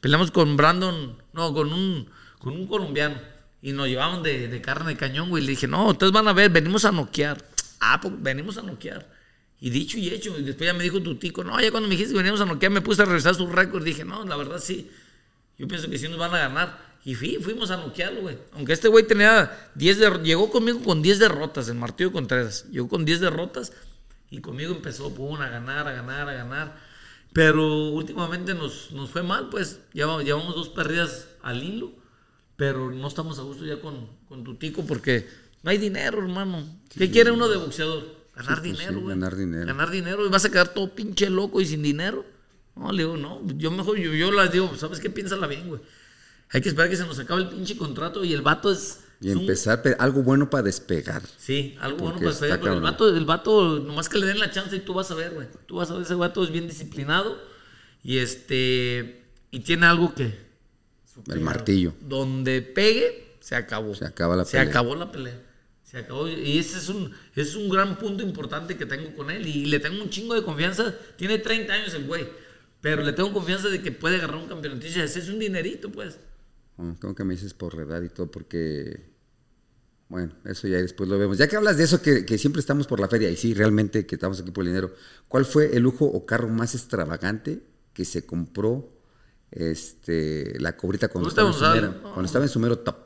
peleamos 0.01 0.31
con 0.31 0.57
Brandon, 0.57 1.16
no, 1.33 1.53
con 1.55 1.73
un, 1.73 2.09
con 2.39 2.53
un 2.53 2.66
colombiano 2.68 3.16
y 3.63 3.73
nos 3.73 3.89
llevaban 3.89 4.23
de, 4.23 4.49
de 4.49 4.61
carne 4.61 4.91
de 4.91 4.97
cañón, 4.97 5.29
güey. 5.29 5.43
Le 5.45 5.51
dije, 5.51 5.67
no, 5.67 5.89
ustedes 5.89 6.13
van 6.13 6.27
a 6.29 6.33
ver, 6.33 6.51
venimos 6.51 6.85
a 6.85 6.93
noquear. 6.93 7.45
Ah, 7.81 8.01
pues 8.01 8.15
venimos 8.19 8.57
a 8.59 8.63
noquear. 8.63 9.09
Y 9.61 9.69
dicho 9.71 9.99
y 9.99 10.09
hecho, 10.09 10.39
y 10.39 10.43
después 10.43 10.67
ya 10.67 10.73
me 10.75 10.83
dijo 10.83 11.01
tu 11.03 11.17
tico, 11.17 11.45
no, 11.45 11.61
ya 11.61 11.71
cuando 11.71 11.89
me 11.89 11.93
dijiste 11.95 12.13
que 12.13 12.19
veníamos 12.19 12.41
a 12.41 12.47
noquear, 12.47 12.73
me 12.73 12.81
puse 12.81 13.03
a 13.03 13.05
revisar 13.05 13.35
su 13.35 13.47
récord. 13.47 13.85
Dije, 13.85 14.05
no, 14.05 14.25
la 14.25 14.37
verdad 14.37 14.59
sí. 14.59 14.91
Yo 15.59 15.69
pienso 15.69 15.91
que 15.91 15.99
sí 15.99 16.09
nos 16.09 16.19
van 16.19 16.35
a 16.35 16.39
ganar. 16.39 16.91
Y 17.05 17.15
fui, 17.15 17.37
fuimos 17.43 17.71
a 17.71 17.77
noquearlo, 17.79 18.23
güey. 18.23 18.39
Aunque 18.55 18.73
este 18.73 18.89
güey 18.89 19.07
tenía 19.07 19.71
10 19.75 19.99
der- 19.99 20.23
llegó 20.23 20.51
conmigo 20.51 20.81
con 20.83 21.01
10 21.03 21.19
derrotas 21.19 21.69
en 21.69 21.79
Martillo 21.79 22.13
Contreras. 22.13 22.67
Llegó 22.71 22.89
con 22.89 23.05
10 23.05 23.21
derrotas 23.21 23.73
y 24.31 24.41
conmigo 24.41 24.75
empezó 24.75 25.15
pum, 25.15 25.41
a 25.41 25.49
ganar, 25.49 25.87
a 25.89 25.93
ganar, 25.93 26.29
a 26.29 26.33
ganar. 26.35 26.77
Pero 27.33 27.89
últimamente 27.91 28.55
nos, 28.55 28.91
nos 28.93 29.11
fue 29.11 29.23
mal, 29.23 29.49
pues. 29.51 29.81
Llevamos, 29.93 30.25
llevamos 30.25 30.55
dos 30.55 30.69
perdidas 30.71 31.29
al 31.43 31.63
hilo. 31.63 31.93
Pero 32.61 32.91
no 32.91 33.09
estamos 33.09 33.39
a 33.39 33.43
gusto 33.43 33.65
ya 33.65 33.81
con, 33.81 34.07
con 34.29 34.45
tu 34.45 34.57
tico 34.57 34.85
porque 34.85 35.27
no 35.63 35.71
hay 35.71 35.79
dinero, 35.79 36.19
hermano. 36.19 36.63
¿Qué 36.95 37.11
quiere 37.11 37.31
uno 37.31 37.49
de 37.49 37.57
boxeador? 37.57 38.05
Ganar 38.37 38.61
pues 38.61 38.63
dinero, 38.63 38.93
sí, 38.93 39.01
güey. 39.01 39.09
ganar 39.17 39.35
dinero. 39.35 39.67
Ganar 39.67 39.91
dinero 39.91 40.27
y 40.27 40.29
vas 40.29 40.45
a 40.45 40.51
quedar 40.51 40.69
todo 40.75 40.95
pinche 40.95 41.31
loco 41.31 41.63
y 41.63 41.65
sin 41.65 41.83
dinero. 41.83 42.23
No, 42.77 42.93
le 42.93 43.05
digo, 43.05 43.17
no. 43.17 43.41
Yo 43.57 43.71
mejor, 43.71 43.97
yo, 43.97 44.13
yo 44.13 44.31
la 44.31 44.47
digo, 44.49 44.77
¿sabes 44.77 45.01
qué? 45.01 45.09
Piénsala 45.09 45.47
bien, 45.47 45.69
güey. 45.69 45.81
Hay 46.51 46.61
que 46.61 46.69
esperar 46.69 46.91
que 46.91 46.97
se 46.99 47.07
nos 47.07 47.19
acabe 47.19 47.41
el 47.45 47.49
pinche 47.49 47.79
contrato 47.79 48.23
y 48.25 48.35
el 48.35 48.43
vato 48.43 48.71
es. 48.71 49.01
Y 49.23 49.31
un- 49.31 49.39
empezar 49.39 49.81
pe- 49.81 49.97
algo 49.99 50.23
bueno 50.23 50.51
para 50.51 50.65
despegar. 50.65 51.23
Sí, 51.39 51.79
algo 51.81 51.97
bueno 51.97 52.19
para 52.19 52.29
hacer, 52.31 52.61
pero 52.61 52.75
el 52.75 52.83
vato, 52.83 53.09
el 53.09 53.25
vato, 53.25 53.79
nomás 53.81 54.11
que 54.11 54.19
le 54.19 54.27
den 54.27 54.39
la 54.39 54.51
chance 54.51 54.77
y 54.77 54.81
tú 54.81 54.93
vas 54.93 55.11
a 55.11 55.15
ver, 55.15 55.33
güey. 55.33 55.47
Tú 55.67 55.77
vas 55.77 55.91
a 55.91 55.95
ver, 55.95 56.03
ese 56.03 56.15
vato 56.15 56.45
es 56.45 56.53
bien 56.53 56.67
disciplinado 56.69 57.39
y 58.05 58.19
este, 58.19 59.25
y 59.51 59.61
tiene 59.61 59.87
algo 59.87 60.15
que... 60.15 60.50
El 61.29 61.41
martillo. 61.41 61.95
Donde 62.01 62.62
pegue, 62.62 63.37
se 63.41 63.55
acabó. 63.55 63.95
Se 63.95 64.05
acaba 64.05 64.37
la 64.37 64.45
Se 64.45 64.53
pelea. 64.59 64.71
acabó 64.71 64.95
la 64.95 65.11
pelea. 65.11 65.41
Se 65.83 65.99
acabó. 65.99 66.29
Y 66.29 66.59
ese 66.59 66.79
es 66.79 66.89
un, 66.89 67.12
es 67.35 67.57
un 67.57 67.68
gran 67.68 67.99
punto 67.99 68.23
importante 68.23 68.77
que 68.77 68.87
tengo 68.87 69.14
con 69.16 69.31
él. 69.31 69.47
Y 69.47 69.66
le 69.66 69.81
tengo 69.81 70.03
un 70.03 70.11
chingo 70.11 70.35
de 70.35 70.43
confianza. 70.43 70.95
Tiene 71.16 71.39
30 71.39 71.73
años 71.73 71.95
el 71.95 72.07
güey. 72.07 72.27
Pero 72.81 73.03
le 73.03 73.12
tengo 73.12 73.33
confianza 73.33 73.68
de 73.68 73.83
que 73.83 73.93
puede 73.93 74.16
agarrar 74.16 74.37
un 74.37 74.49
campeonato. 74.49 74.87
Y 74.87 74.91
ese 74.91 75.18
es 75.18 75.29
un 75.29 75.39
dinerito, 75.39 75.91
pues. 75.91 76.18
Bueno, 76.77 76.97
tengo 77.01 77.14
que 77.14 77.25
me 77.25 77.35
dices 77.35 77.55
por 77.55 77.75
la 77.75 77.83
edad 77.83 78.03
y 78.03 78.09
todo, 78.09 78.31
porque. 78.31 79.11
Bueno, 80.09 80.33
eso 80.45 80.66
ya 80.66 80.79
después 80.79 81.09
lo 81.09 81.18
vemos. 81.18 81.39
Ya 81.39 81.47
que 81.47 81.57
hablas 81.57 81.77
de 81.77 81.85
eso, 81.85 82.03
que, 82.03 82.25
que 82.25 82.37
siempre 82.37 82.61
estamos 82.61 82.87
por 82.87 82.99
la 82.99 83.07
feria, 83.07 83.31
y 83.31 83.37
sí, 83.37 83.55
realmente 83.55 84.07
que 84.07 84.16
estamos 84.16 84.41
aquí 84.41 84.51
por 84.51 84.62
el 84.64 84.68
dinero. 84.71 84.93
¿Cuál 85.29 85.45
fue 85.45 85.77
el 85.77 85.83
lujo 85.83 86.05
o 86.05 86.27
carro 86.27 86.49
más 86.49 86.75
extravagante 86.75 87.62
que 87.93 88.05
se 88.05 88.27
compró 88.27 89.00
este, 89.51 90.59
la 90.59 90.77
cobrita 90.77 91.09
cuando 91.09 91.29
estaba, 91.29 91.49
en 91.49 91.55
su 91.55 91.61
Gonzalo, 91.61 91.89
mero, 91.89 92.01
no. 92.03 92.13
cuando 92.13 92.27
estaba 92.27 92.45
en 92.45 92.49
su 92.51 92.61
mero 92.61 92.79
top? 92.79 92.97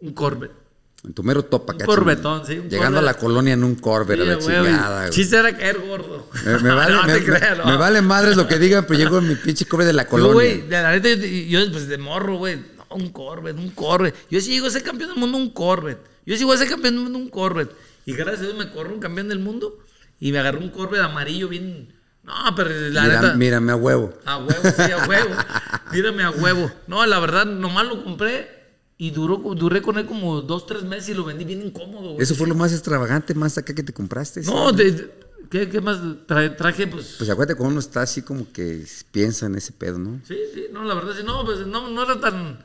Un 0.00 0.12
Corvette. 0.12 0.60
En 1.02 1.14
tu 1.14 1.22
mero 1.22 1.42
top 1.42 1.70
acá. 1.70 1.84
Un 1.84 1.86
corbetón, 1.86 2.42
chingada. 2.42 2.46
sí, 2.46 2.58
un 2.58 2.68
Llegando 2.68 2.98
a 2.98 3.02
la 3.02 3.14
colonia 3.14 3.54
en 3.54 3.64
un 3.64 3.74
la 3.74 4.04
Sí, 4.04 4.14
güey, 4.14 4.36
chingada, 4.38 5.00
güey. 5.00 5.10
Chiste 5.10 5.36
era 5.36 5.56
caer 5.56 5.78
gordo. 5.80 6.28
Me, 6.44 6.58
me 6.58 6.70
vale, 6.74 6.94
no 6.94 7.04
me, 7.04 7.14
te 7.14 7.24
creas, 7.24 7.56
no. 7.56 7.64
me 7.64 7.76
vale 7.76 8.02
madres 8.02 8.36
lo 8.36 8.46
que 8.46 8.58
digan, 8.58 8.84
pero 8.86 8.98
llego 8.98 9.18
en 9.18 9.28
mi 9.28 9.34
pinche 9.34 9.64
cobre 9.64 9.86
de 9.86 9.94
la 9.94 10.06
colonia. 10.06 10.34
güey, 10.34 10.60
de 10.60 10.82
la 10.82 10.92
neta, 10.92 11.08
yo, 11.08 11.16
yo, 11.16 11.72
pues 11.72 11.88
de 11.88 11.96
morro, 11.96 12.36
güey. 12.36 12.56
No, 12.56 12.96
un 12.96 13.10
Corvette, 13.10 13.56
un 13.56 13.70
Corvette. 13.70 14.14
Yo 14.30 14.40
sí 14.42 14.50
llego 14.50 14.66
a 14.66 14.70
ser 14.70 14.82
campeón 14.82 15.10
del 15.10 15.18
mundo, 15.18 15.38
un 15.38 15.50
Corvette. 15.50 16.06
Yo 16.26 16.36
sí 16.36 16.44
voy 16.44 16.56
a 16.56 16.58
ser 16.58 16.68
campeón 16.68 16.94
del 16.94 17.04
mundo, 17.04 17.18
un 17.18 17.30
Corvette. 17.30 17.74
Y 18.04 18.12
gracias 18.12 18.40
a 18.40 18.44
Dios 18.44 18.58
me 18.58 18.70
corro 18.70 18.92
un 18.92 19.00
campeón 19.00 19.28
del 19.28 19.38
mundo 19.38 19.78
y 20.20 20.32
me 20.32 20.38
agarró 20.38 20.60
un 20.60 20.68
Corvette 20.68 21.02
amarillo 21.02 21.48
bien. 21.48 21.94
No, 22.30 22.54
pero 22.54 22.70
la 22.90 23.02
Mira, 23.02 23.20
neta. 23.22 23.34
mírame 23.34 23.72
a 23.72 23.76
huevo. 23.76 24.12
A 24.24 24.38
huevo, 24.38 24.62
sí, 24.76 24.82
a 24.92 25.06
huevo. 25.08 25.30
Mírame 25.92 26.22
a 26.22 26.30
huevo. 26.30 26.70
No, 26.86 27.04
la 27.04 27.18
verdad, 27.18 27.44
nomás 27.46 27.86
lo 27.88 28.04
compré 28.04 28.48
y 28.96 29.10
duró, 29.10 29.38
duré 29.56 29.82
con 29.82 29.98
él 29.98 30.06
como 30.06 30.40
dos, 30.42 30.66
tres 30.66 30.84
meses 30.84 31.08
y 31.08 31.14
lo 31.14 31.24
vendí 31.24 31.44
bien 31.44 31.62
incómodo, 31.62 32.12
güey. 32.12 32.22
Eso 32.22 32.34
fue 32.36 32.46
lo 32.46 32.54
más 32.54 32.72
extravagante, 32.72 33.34
más 33.34 33.58
acá 33.58 33.74
que 33.74 33.82
te 33.82 33.92
compraste. 33.92 34.42
No, 34.42 34.70
de- 34.72 34.92
de- 34.92 35.10
¿qué, 35.50 35.68
qué 35.68 35.80
más 35.80 35.98
traje? 36.26 36.50
traje 36.50 36.86
pues, 36.86 37.16
Pues 37.18 37.28
acuérdate 37.28 37.56
cuando 37.56 37.72
uno 37.72 37.80
está 37.80 38.02
así 38.02 38.22
como 38.22 38.50
que 38.52 38.84
piensa 39.10 39.46
en 39.46 39.56
ese 39.56 39.72
pedo, 39.72 39.98
¿no? 39.98 40.20
Sí, 40.28 40.36
sí, 40.54 40.66
no, 40.72 40.84
la 40.84 40.94
verdad 40.94 41.14
sí, 41.16 41.22
no, 41.24 41.44
pues 41.44 41.66
no, 41.66 41.90
no 41.90 42.02
era 42.04 42.20
tan, 42.20 42.64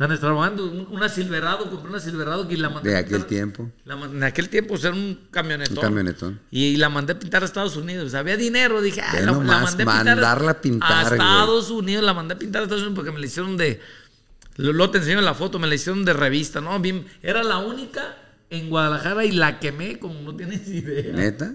tan 0.00 0.10
extravagante. 0.12 0.62
Un- 0.62 0.88
Una 0.90 1.08
Silverado, 1.08 1.70
compré 1.70 1.90
una 1.90 2.00
Silverado 2.00 2.48
que 2.48 2.56
la 2.56 2.70
mandé 2.70 2.90
De 2.90 2.96
a 2.96 3.00
aquel 3.00 3.18
pintar- 3.18 3.28
tiempo. 3.28 3.70
la 3.84 3.94
en 3.96 4.22
aquel 4.24 4.48
tiempo, 4.48 4.74
o 4.74 4.76
sea, 4.78 4.90
era 4.90 4.98
un 4.98 5.18
camionetón. 5.30 5.76
Un 5.76 5.82
camionetón. 5.82 6.40
Y, 6.50 6.76
la 6.76 6.88
mandé 6.88 7.12
a 7.12 7.18
pintar 7.18 7.42
a 7.42 7.46
Estados 7.46 7.76
Unidos. 7.76 8.14
Había 8.14 8.36
dinero, 8.36 8.80
dije, 8.80 9.00
ah, 9.02 9.10
la, 9.14 9.20
la 9.20 9.26
nomás, 9.32 9.62
mandé 9.62 9.82
a 9.82 9.86
pintar. 9.86 10.04
mandarla 10.06 10.50
a 10.52 10.60
pintar, 10.60 11.02
güey. 11.04 11.12
Estados 11.12 11.70
Unidos, 11.70 12.02
la 12.04 12.14
mandé 12.14 12.34
a 12.34 12.38
pintar 12.38 12.62
a 12.62 12.64
Estados 12.64 12.82
Unidos 12.82 12.96
porque 12.96 13.12
me 13.12 13.20
la 13.20 13.26
hicieron 13.26 13.56
de. 13.56 13.80
Lo, 14.56 14.72
lo 14.72 14.90
te 14.90 14.98
enseño 14.98 15.18
en 15.20 15.24
la 15.24 15.34
foto, 15.34 15.58
me 15.58 15.66
la 15.68 15.74
hicieron 15.74 16.04
de 16.04 16.12
revista, 16.12 16.60
¿no? 16.60 16.78
Bien, 16.80 17.06
era 17.22 17.42
la 17.44 17.58
única 17.58 18.16
en 18.50 18.68
Guadalajara 18.68 19.24
y 19.24 19.32
la 19.32 19.58
quemé, 19.60 19.98
como 19.98 20.20
no 20.22 20.34
tienes 20.34 20.66
idea. 20.68 21.12
¿Neta? 21.14 21.54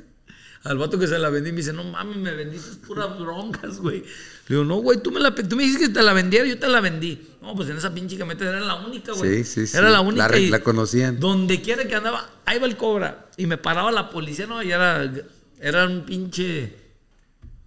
Al 0.66 0.78
vato 0.80 0.98
que 1.00 1.08
se 1.08 1.18
la 1.20 1.30
vendí 1.30 1.52
me 1.52 1.58
dice, 1.58 1.72
no 1.74 1.84
mames, 1.84 2.18
me 2.18 2.34
vendiste 2.34 2.86
puras 2.86 3.18
broncas, 3.20 3.80
güey. 3.80 4.00
Le 4.02 4.56
digo, 4.56 4.64
no, 4.66 4.78
güey, 4.78 5.02
tú 5.02 5.12
me, 5.12 5.20
la, 5.20 5.34
tú 5.34 5.56
me 5.56 5.64
dijiste 5.64 5.86
que 5.88 5.94
te 5.94 6.02
la 6.04 6.12
vendiera, 6.12 6.46
yo 6.46 6.58
te 6.60 6.68
la 6.68 6.82
vendí. 6.82 7.22
No, 7.42 7.56
pues 7.56 7.70
en 7.70 7.78
esa 7.78 7.94
pinche 7.94 8.18
camioneta 8.18 8.50
era 8.50 8.60
la 8.60 8.76
única, 8.76 9.14
güey. 9.14 9.44
Sí, 9.44 9.62
sí, 9.62 9.68
sí. 9.68 9.78
Era 9.78 9.90
la 9.92 10.02
única. 10.02 10.28
La- 10.28 10.38
y 10.40 10.50
la 10.50 10.62
conocían. 10.62 11.20
Donde 11.20 11.62
quiera 11.62 11.88
que 11.88 11.94
andaba, 11.96 12.28
ahí 12.46 12.58
va 12.60 12.66
el 12.66 12.76
cobra. 12.78 13.28
Y 13.38 13.46
me 13.46 13.58
paraba 13.58 13.92
la 13.92 14.10
policía, 14.10 14.48
no, 14.48 14.62
y 14.64 14.72
era, 14.72 15.10
era 15.62 15.86
un 15.86 16.02
pinche... 16.02 16.76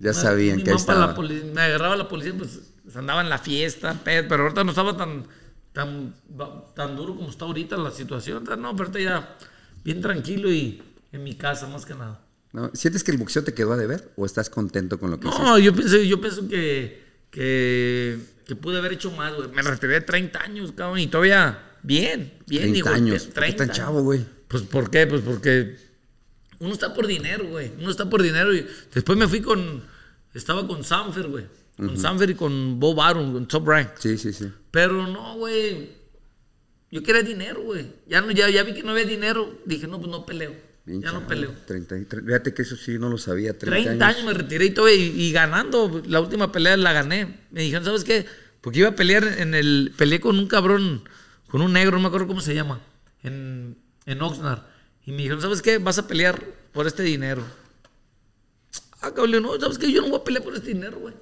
Ya 0.01 0.11
una- 0.11 0.21
sabían 0.21 0.63
que 0.63 0.71
ahí 0.71 0.77
estaba. 0.77 1.15
me 1.55 1.61
agarraba 1.61 1.97
la 1.97 2.09
policía, 2.09 2.35
pues, 2.37 2.59
andaba 2.97 3.21
en 3.21 3.29
la 3.29 3.39
fiesta, 3.39 3.95
pe- 3.95 4.25
pero 4.25 4.43
ahorita 4.45 4.65
no 4.65 4.71
estaba 4.71 4.97
tan, 4.97 5.25
tan, 5.73 6.15
tan 6.75 6.97
duro 6.97 7.15
como 7.15 7.31
está 7.31 7.45
ahorita 7.45 7.77
la 7.77 7.91
situación. 7.93 8.43
No, 8.45 8.75
pero 8.77 8.89
ahorita 8.91 8.99
ya 9.01 9.37
bien 9.85 10.01
tranquilo 10.01 10.51
y 10.51 10.83
en 11.13 11.23
mi 11.23 11.37
casa 11.37 11.67
más 11.69 11.87
que 11.87 11.95
nada. 11.95 12.21
¿No? 12.53 12.71
¿Sientes 12.75 13.05
que 13.05 13.11
el 13.11 13.19
boxeo 13.19 13.45
te 13.45 13.53
quedó 13.53 13.73
a 13.73 13.77
deber 13.77 14.11
o 14.17 14.25
estás 14.25 14.49
contento 14.49 14.99
con 14.99 15.11
lo 15.11 15.21
que 15.21 15.29
hiciste? 15.29 15.45
No, 15.45 15.59
yo 15.59 15.75
pienso, 15.75 15.99
yo 15.99 16.21
pienso 16.21 16.49
que, 16.49 17.03
que, 17.31 18.19
que 18.47 18.57
pude 18.57 18.79
haber 18.79 18.95
hecho 18.95 19.11
más, 19.11 19.35
güey. 19.35 19.49
Me 19.51 19.63
retiré 19.63 19.95
de 19.95 20.01
30 20.01 20.43
años, 20.43 20.73
cabrón, 20.73 20.99
y 20.99 21.09
todavía 21.09 21.77
bien, 21.83 22.33
bien. 22.47 22.73
30 22.73 22.75
digo, 22.75 22.89
años. 22.89 23.25
¿Por 23.25 23.35
qué 23.35 23.41
30 23.41 23.67
tan 23.67 23.75
chavo, 23.75 24.03
güey? 24.03 24.25
Pues, 24.49 24.63
¿por 24.63 24.91
qué? 24.91 25.07
Pues 25.07 25.21
porque 25.21 25.77
uno 26.59 26.73
está 26.73 26.95
por 26.95 27.07
dinero, 27.07 27.47
güey. 27.49 27.71
Uno 27.79 27.91
está 27.91 28.09
por 28.09 28.23
dinero 28.23 28.55
y 28.55 28.67
después 28.95 29.19
me 29.19 29.29
fui 29.29 29.41
con, 29.41 29.83
estaba 30.35 30.67
con 30.67 30.83
Sanfer, 30.85 31.29
güey. 31.29 31.45
Con 31.77 31.97
Sanfer 31.97 32.31
y 32.31 32.35
con 32.35 32.81
Bob 32.81 33.01
Arum, 33.01 33.33
con 33.33 33.47
Top 33.47 33.69
Rank. 33.69 33.91
Sí, 33.99 34.19
sí, 34.19 34.33
sí. 34.33 34.51
Pero 34.73 35.07
no, 35.07 35.37
güey. 35.37 35.97
Yo 36.91 37.03
quería 37.03 37.23
dinero, 37.23 37.63
güey. 37.63 37.87
Ya, 38.09 38.21
no, 38.21 38.33
ya, 38.33 38.49
ya 38.49 38.65
vi 38.65 38.75
que 38.75 38.83
no 38.83 38.91
había 38.91 39.05
dinero. 39.05 39.59
Dije, 39.65 39.87
no, 39.87 39.99
pues 39.99 40.11
no 40.11 40.27
peleo. 40.27 40.55
Bien 40.89 41.03
ya 41.03 41.13
no 41.13 41.27
peleo. 41.27 41.53
33. 41.67 42.25
Fíjate 42.25 42.55
que 42.55 42.63
eso 42.63 42.75
sí 42.75 42.99
no 42.99 43.11
lo 43.11 43.19
sabía. 43.19 43.57
30, 43.57 43.91
30 43.91 44.07
años. 44.07 44.25
me 44.25 44.33
retiré 44.33 44.65
y 44.65 44.71
todo, 44.71 44.89
y, 44.89 44.95
y 44.95 45.33
ganando. 45.33 46.03
La 46.07 46.19
última 46.19 46.51
pelea 46.51 46.79
la 46.79 46.95
gané. 46.95 47.41
Me 47.51 47.61
dijeron, 47.61 47.85
¿sabes 47.85 48.05
qué? 48.05 48.25
Porque 48.63 48.79
iba 48.79 48.89
a 48.89 48.97
pelear 48.97 49.25
en 49.39 49.55
el. 49.55 49.93
Peleé 49.99 50.19
con 50.19 50.39
un 50.39 50.47
cabrón, 50.47 51.07
con 51.49 51.61
un 51.61 51.75
negro, 51.75 51.99
no 51.99 52.03
me 52.03 52.09
acuerdo 52.09 52.27
cómo 52.27 52.41
se 52.41 52.55
llama, 52.55 52.81
en, 53.23 53.77
en 54.07 54.23
Oxnard. 54.23 54.63
Y 55.05 55.13
me 55.13 55.19
dijeron, 55.19 55.43
¿sabes 55.43 55.61
qué? 55.61 55.77
Vas 55.77 55.99
a 55.99 56.09
pelear 56.09 56.43
por 56.73 56.87
este 56.87 57.03
dinero. 57.03 57.45
Ah, 59.03 59.13
cabrón, 59.13 59.43
no, 59.43 59.61
¿sabes 59.61 59.77
qué? 59.77 59.93
Yo 59.93 60.01
no 60.01 60.09
voy 60.09 60.21
a 60.21 60.25
pelear 60.25 60.43
por 60.43 60.55
este 60.55 60.69
dinero, 60.69 60.99
güey. 61.01 61.15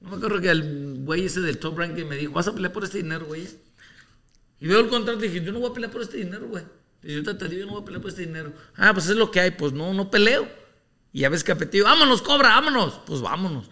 No 0.00 0.10
me 0.10 0.16
acuerdo 0.16 0.40
que 0.40 0.50
el 0.50 1.04
güey 1.04 1.26
ese 1.26 1.40
del 1.40 1.58
top 1.58 1.78
rank 1.78 1.94
que 1.94 2.04
me 2.04 2.16
dijo, 2.16 2.32
vas 2.32 2.48
a 2.48 2.52
pelear 2.52 2.72
por 2.72 2.82
este 2.82 2.98
dinero, 2.98 3.26
güey. 3.26 3.46
Y 4.58 4.66
veo 4.66 4.80
el 4.80 4.88
contrato 4.88 5.24
y 5.24 5.28
dije, 5.28 5.44
yo 5.44 5.52
no 5.52 5.60
voy 5.60 5.70
a 5.70 5.72
pelear 5.72 5.92
por 5.92 6.02
este 6.02 6.16
dinero, 6.16 6.48
güey. 6.48 6.64
Y 7.02 7.14
yo 7.14 7.36
te 7.36 7.48
digo, 7.48 7.60
yo 7.60 7.66
no 7.66 7.72
voy 7.72 7.82
a 7.82 7.84
pelear 7.84 8.00
por 8.02 8.10
este 8.10 8.22
dinero. 8.26 8.52
Ah, 8.76 8.92
pues 8.94 9.08
es 9.08 9.16
lo 9.16 9.30
que 9.30 9.40
hay. 9.40 9.50
Pues 9.52 9.72
no, 9.72 9.92
no 9.92 10.10
peleo. 10.10 10.48
Y 11.12 11.20
ya 11.20 11.28
ves 11.28 11.44
que 11.44 11.54
vámonos, 11.82 12.22
cobra, 12.22 12.50
vámonos. 12.50 13.00
Pues 13.06 13.20
vámonos. 13.20 13.70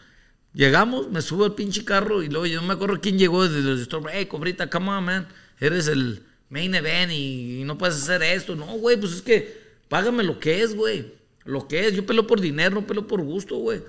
Llegamos, 0.52 1.08
me 1.10 1.22
subo 1.22 1.44
al 1.44 1.54
pinche 1.54 1.84
carro 1.84 2.22
y 2.22 2.28
luego 2.28 2.44
yo 2.46 2.60
no 2.60 2.66
me 2.66 2.74
acuerdo 2.74 3.00
quién 3.00 3.18
llegó 3.18 3.46
desde 3.46 3.62
los 3.68 3.80
store. 3.80 4.10
Hey, 4.12 4.26
cobrita, 4.26 4.68
come 4.68 4.90
on, 4.90 5.04
man. 5.04 5.28
Eres 5.60 5.86
el 5.86 6.24
main 6.48 6.74
event 6.74 7.12
y, 7.12 7.62
no 7.64 7.78
puedes 7.78 7.96
hacer 7.96 8.22
esto. 8.22 8.56
No, 8.56 8.66
güey, 8.78 8.96
pues 8.98 9.12
es 9.12 9.22
que 9.22 9.60
págame 9.88 10.24
lo 10.24 10.40
que 10.40 10.62
es, 10.62 10.74
güey. 10.74 11.14
Lo 11.44 11.68
que 11.68 11.86
es. 11.86 11.94
Yo 11.94 12.04
peleo 12.04 12.26
por 12.26 12.40
dinero, 12.40 12.74
no 12.74 12.86
peleo 12.86 13.06
por 13.06 13.22
gusto, 13.22 13.56
güey. 13.56 13.80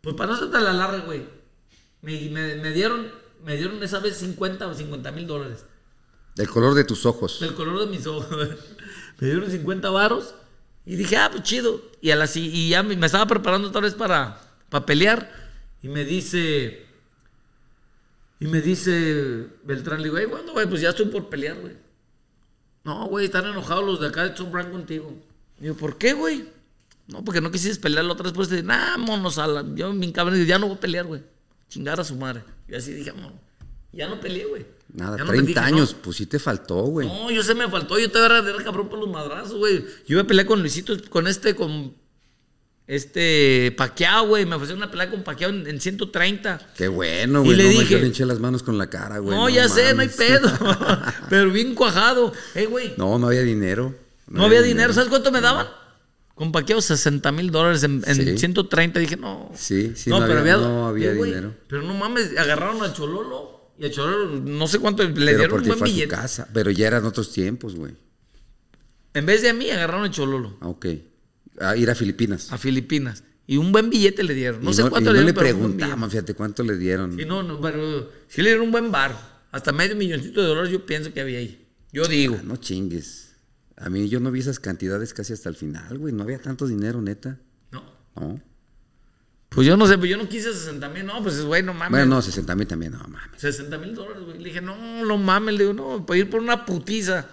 Pues 0.00 0.14
para 0.14 0.30
no 0.30 0.36
hacerte 0.36 0.60
la 0.60 0.72
larga, 0.72 0.98
güey. 1.00 1.22
Me- 2.00 2.30
me 2.30 2.70
dieron, 2.70 3.10
me 3.44 3.56
dieron 3.56 3.82
esa 3.82 3.98
vez 3.98 4.16
50 4.18 4.68
o 4.68 4.74
50 4.74 5.10
mil 5.10 5.26
dólares. 5.26 5.64
Del 6.38 6.48
color 6.48 6.74
de 6.74 6.84
tus 6.84 7.04
ojos. 7.04 7.40
Del 7.40 7.54
color 7.54 7.80
de 7.80 7.86
mis 7.86 8.06
ojos. 8.06 8.28
me 9.18 9.26
dieron 9.26 9.50
50 9.50 9.90
varos 9.90 10.36
y 10.86 10.94
dije, 10.94 11.16
ah, 11.16 11.28
pues 11.32 11.42
chido. 11.42 11.82
Y, 12.00 12.12
a 12.12 12.16
la, 12.16 12.30
y 12.32 12.68
ya 12.68 12.84
me, 12.84 12.96
me 12.96 13.06
estaba 13.06 13.26
preparando 13.26 13.66
otra 13.66 13.80
vez 13.80 13.94
para, 13.94 14.40
para 14.68 14.86
pelear. 14.86 15.30
Y 15.82 15.88
me 15.88 16.04
dice, 16.04 16.86
y 18.38 18.46
me 18.46 18.60
dice 18.60 19.48
Beltrán, 19.64 19.98
le 19.98 20.04
digo, 20.04 20.18
hey, 20.18 20.26
¿cuándo, 20.30 20.52
güey? 20.52 20.68
Pues 20.68 20.80
ya 20.80 20.90
estoy 20.90 21.06
por 21.06 21.28
pelear, 21.28 21.58
güey. 21.60 21.76
No, 22.84 23.06
güey, 23.08 23.24
están 23.24 23.44
enojados 23.44 23.84
los 23.84 24.00
de 24.00 24.06
acá 24.06 24.28
de 24.28 24.44
Brand 24.44 24.70
contigo. 24.70 25.12
Digo, 25.58 25.74
¿por 25.74 25.98
qué, 25.98 26.12
güey? 26.12 26.48
No, 27.08 27.24
porque 27.24 27.40
no 27.40 27.50
quisiste 27.50 27.82
pelear 27.82 28.04
la 28.04 28.12
otra 28.12 28.30
vez. 28.30 28.32
Pues, 28.32 28.62
nah, 28.62 28.96
monos, 28.96 29.38
a 29.38 29.48
la... 29.48 29.64
yo 29.74 29.92
mi 29.92 30.12
cabrón, 30.12 30.44
ya 30.46 30.60
no 30.60 30.68
voy 30.68 30.76
a 30.76 30.80
pelear, 30.80 31.04
güey. 31.04 31.20
Chingar 31.68 31.98
a 31.98 32.04
su 32.04 32.14
madre. 32.14 32.44
Y 32.68 32.76
así 32.76 32.92
dije, 32.92 33.12
mono, 33.12 33.32
ya 33.92 34.08
no 34.08 34.20
peleé, 34.20 34.46
güey. 34.46 34.77
Nada, 34.92 35.16
Ya 35.18 35.24
no 35.24 35.30
30 35.30 35.46
dije, 35.48 35.60
no. 35.60 35.66
años. 35.66 35.94
Pues 36.02 36.16
sí 36.16 36.26
te 36.26 36.38
faltó, 36.38 36.76
güey. 36.84 37.06
No, 37.06 37.30
yo 37.30 37.42
sé 37.42 37.54
me 37.54 37.68
faltó, 37.68 37.98
yo 37.98 38.10
te 38.10 38.18
era, 38.24 38.38
era 38.38 38.64
cabrón 38.64 38.88
por 38.88 38.98
los 38.98 39.08
madrazos, 39.08 39.56
güey. 39.58 39.80
Yo 40.06 40.14
iba 40.14 40.22
a 40.22 40.26
pelear 40.26 40.46
con 40.46 40.60
Luisito, 40.60 40.94
con 41.10 41.26
este, 41.26 41.54
con 41.54 41.94
este 42.86 43.74
Paquiao, 43.76 44.26
güey. 44.28 44.46
Me 44.46 44.54
ofrecieron 44.56 44.82
una 44.82 44.90
pelea 44.90 45.10
con 45.10 45.22
Paquiao 45.22 45.50
en, 45.50 45.66
en 45.66 45.80
130. 45.80 46.72
Qué 46.76 46.88
bueno, 46.88 47.42
Y 47.42 47.46
güey. 47.46 47.56
le 47.56 47.64
no, 47.64 47.70
dije- 47.80 48.00
le 48.00 48.06
hinché 48.06 48.24
las 48.24 48.40
manos 48.40 48.62
con 48.62 48.78
la 48.78 48.88
cara, 48.88 49.18
güey. 49.18 49.36
no, 49.36 49.48
ya 49.48 49.68
sé, 49.68 49.92
no 49.94 50.00
hay 50.02 50.08
pedo. 50.08 50.50
Pero 51.28 51.50
bien 51.50 51.74
cuajado. 51.74 52.32
Eh, 52.54 52.66
güey. 52.66 52.94
No, 52.96 53.10
No, 53.12 53.18
no 53.18 53.26
había 53.28 53.42
dinero. 53.42 53.94
había 54.36 54.62
dinero. 54.62 54.92
¿Sabes 54.92 55.10
cuánto 55.10 55.30
me 55.30 55.40
daban? 55.40 55.66
Con 56.34 56.52
Paquiao 56.52 56.80
60 56.80 57.30
mil 57.32 57.50
dólares 57.50 57.82
en, 57.82 58.02
en 58.06 58.14
Sí. 58.14 58.38
130. 58.38 59.00
Dije, 59.00 59.16
no. 59.16 59.50
Sí, 59.54 59.92
sí, 59.96 60.08
no 60.08 60.16
había- 60.16 60.56
no 60.56 60.86
había 60.86 61.10
Eh, 61.10 61.14
dinero. 61.14 61.54
Pero 61.68 61.82
no 61.82 61.94
mames, 61.94 62.36
agarraron 62.38 62.82
a 62.82 62.92
Chololo. 62.92 63.57
Y 63.78 63.86
a 63.86 63.90
Chololo, 63.90 64.40
no 64.40 64.66
sé 64.66 64.78
cuánto, 64.80 65.02
le 65.04 65.10
Pero 65.14 65.38
dieron 65.38 65.60
un 65.60 65.66
buen 65.66 65.78
fue 65.78 65.86
a 65.86 65.90
su 65.90 65.94
billete. 65.94 66.08
casa. 66.14 66.48
Pero 66.52 66.70
ya 66.70 66.86
eran 66.88 67.04
otros 67.04 67.32
tiempos, 67.32 67.76
güey. 67.76 67.92
En 69.14 69.24
vez 69.26 69.42
de 69.42 69.48
a 69.50 69.54
mí, 69.54 69.70
agarraron 69.70 70.04
a 70.04 70.10
Chololo. 70.10 70.56
Ah, 70.60 70.68
ok. 70.68 70.86
A 71.60 71.76
ir 71.76 71.90
a 71.90 71.94
Filipinas. 71.94 72.52
a 72.52 72.58
Filipinas. 72.58 73.22
Y 73.46 73.56
un 73.56 73.72
buen 73.72 73.88
billete 73.88 74.22
le 74.24 74.34
dieron. 74.34 74.62
No 74.62 74.70
y 74.70 74.74
sé 74.74 74.82
no, 74.82 74.90
cuánto 74.90 75.10
y 75.10 75.14
le 75.14 75.20
no 75.20 75.26
dieron, 75.32 75.44
le 75.44 75.52
un 75.52 75.58
buen 75.60 75.76
preguntamos, 75.76 76.10
fíjate 76.10 76.34
cuánto 76.34 76.62
le 76.62 76.76
dieron. 76.76 77.10
billete. 77.10 77.22
Sí, 77.22 77.28
no, 77.28 77.42
no, 77.42 77.60
pero 77.60 78.10
sí 78.28 78.42
le 78.42 78.50
dieron 78.50 78.66
un 78.66 78.72
buen 78.72 78.90
bar. 78.92 79.38
Hasta 79.50 79.72
medio 79.72 79.96
milloncito 79.96 80.42
de 80.42 80.48
dólares 80.48 80.70
yo 80.70 80.84
pienso 80.84 81.12
que 81.12 81.20
había 81.20 81.38
ahí. 81.38 81.66
Yo 81.92 82.04
digo. 82.06 82.36
Ah, 82.38 82.42
no 82.44 82.56
chingues. 82.56 83.36
A 83.76 83.88
mí 83.90 84.08
yo 84.08 84.20
no 84.20 84.30
vi 84.30 84.40
esas 84.40 84.58
cantidades 84.60 85.14
casi 85.14 85.32
hasta 85.32 85.48
el 85.48 85.54
final, 85.56 85.96
güey. 85.98 86.12
No 86.12 86.24
había 86.24 86.38
tanto 86.40 86.66
dinero, 86.66 87.00
neta. 87.00 87.38
No. 87.70 87.82
No. 88.16 88.40
Pues 89.50 89.66
yo 89.66 89.76
no 89.76 89.86
sé, 89.86 89.96
pues 89.98 90.10
yo 90.10 90.16
no 90.16 90.28
quise 90.28 90.52
60 90.52 90.88
mil. 90.90 91.06
No, 91.06 91.22
pues 91.22 91.42
güey, 91.44 91.62
no 91.62 91.72
mames. 91.72 91.90
Bueno, 91.90 92.06
no, 92.16 92.22
60 92.22 92.54
mil 92.54 92.66
también, 92.66 92.92
no 92.92 92.98
mames. 93.08 93.40
60 93.40 93.78
mil 93.78 93.94
dólares, 93.94 94.22
güey. 94.24 94.38
Le 94.38 94.44
dije, 94.44 94.60
no, 94.60 95.04
no 95.04 95.16
mames. 95.18 95.54
Le 95.54 95.64
digo, 95.64 95.72
no, 95.74 96.04
para 96.04 96.18
ir 96.18 96.28
por 96.30 96.40
una 96.40 96.64
putiza. 96.66 97.26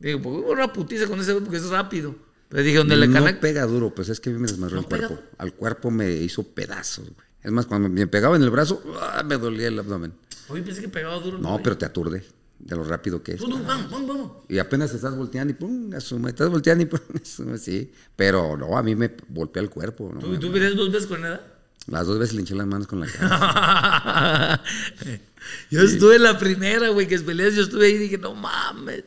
Le 0.00 0.08
digo, 0.08 0.22
pues 0.22 0.34
voy 0.36 0.42
por 0.44 0.56
una 0.56 0.72
putiza 0.72 1.06
con 1.06 1.18
ese 1.20 1.32
güey 1.32 1.42
porque 1.44 1.56
es 1.58 1.68
rápido. 1.70 2.14
Le 2.50 2.62
dije, 2.62 2.76
donde 2.78 2.96
le 2.96 3.08
no 3.08 3.14
cana. 3.24 3.40
pega 3.40 3.64
duro, 3.66 3.94
pues 3.94 4.08
es 4.10 4.20
que 4.20 4.30
a 4.30 4.32
mí 4.34 4.38
me 4.38 4.46
desmadró 4.46 4.76
No 4.76 4.82
el 4.82 4.86
pega. 4.88 5.08
cuerpo. 5.08 5.24
Al 5.38 5.52
cuerpo 5.54 5.90
me 5.90 6.10
hizo 6.12 6.42
pedazos, 6.44 7.06
güey. 7.06 7.26
Es 7.42 7.50
más, 7.50 7.66
cuando 7.66 7.88
me 7.88 8.06
pegaba 8.06 8.36
en 8.36 8.42
el 8.42 8.50
brazo, 8.50 8.82
¡ah! 9.00 9.22
me 9.24 9.36
dolía 9.36 9.68
el 9.68 9.78
abdomen. 9.78 10.12
Oye, 10.48 10.62
pensé 10.62 10.80
que 10.82 10.88
pegaba 10.88 11.18
duro. 11.18 11.38
No, 11.38 11.60
pero 11.62 11.76
te 11.76 11.84
aturde 11.86 12.24
de 12.58 12.76
lo 12.76 12.84
rápido 12.84 13.22
que 13.22 13.32
es. 13.32 13.40
Vamos, 13.40 13.66
vamos, 13.66 14.06
vamos. 14.06 14.32
Y 14.48 14.58
apenas 14.58 14.94
estás 14.94 15.16
volteando 15.16 15.50
y 15.52 15.54
pum, 15.54 15.92
asuma, 15.94 16.28
estás 16.28 16.48
volteando 16.48 16.84
y 16.84 16.86
pum, 16.86 17.00
asuma, 17.22 17.58
sí. 17.58 17.90
Pero 18.14 18.56
no, 18.56 18.76
a 18.78 18.82
mí 18.82 18.94
me 18.94 19.14
golpea 19.30 19.62
el 19.62 19.70
cuerpo. 19.70 20.10
¿no? 20.14 20.20
¿Tú, 20.20 20.38
tú 20.38 20.52
vienes 20.52 20.76
dos 20.76 20.92
veces 20.92 21.06
con 21.06 21.24
edad? 21.24 21.40
Las 21.86 22.06
dos 22.06 22.18
veces 22.18 22.34
le 22.34 22.40
hinché 22.40 22.54
las 22.54 22.66
manos 22.66 22.86
con 22.86 23.00
la 23.00 23.06
cara. 23.06 24.62
yo 25.70 25.82
estuve 25.82 26.16
en 26.16 26.22
la 26.22 26.38
primera, 26.38 26.88
güey, 26.88 27.06
que 27.06 27.18
peleas, 27.18 27.54
yo 27.54 27.62
estuve 27.62 27.86
ahí 27.86 27.92
y 27.94 27.98
dije, 27.98 28.18
no 28.18 28.34
mames. 28.34 29.04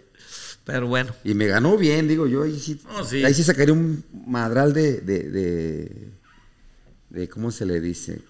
Pero 0.63 0.85
bueno. 0.87 1.15
Y 1.23 1.33
me 1.33 1.47
ganó 1.47 1.77
bien, 1.77 2.07
digo 2.07 2.27
yo. 2.27 2.43
Ahí 2.43 2.59
sí, 2.59 2.79
sí. 3.09 3.23
ahí 3.23 3.33
sí 3.33 3.43
sacaría 3.43 3.73
un 3.73 4.03
madral 4.27 4.73
de, 4.73 4.99
de, 5.01 5.23
de, 5.29 6.11
de- 7.09 7.29
¿Cómo 7.29 7.51
se 7.51 7.65
le 7.65 7.79
dice? 7.79 8.21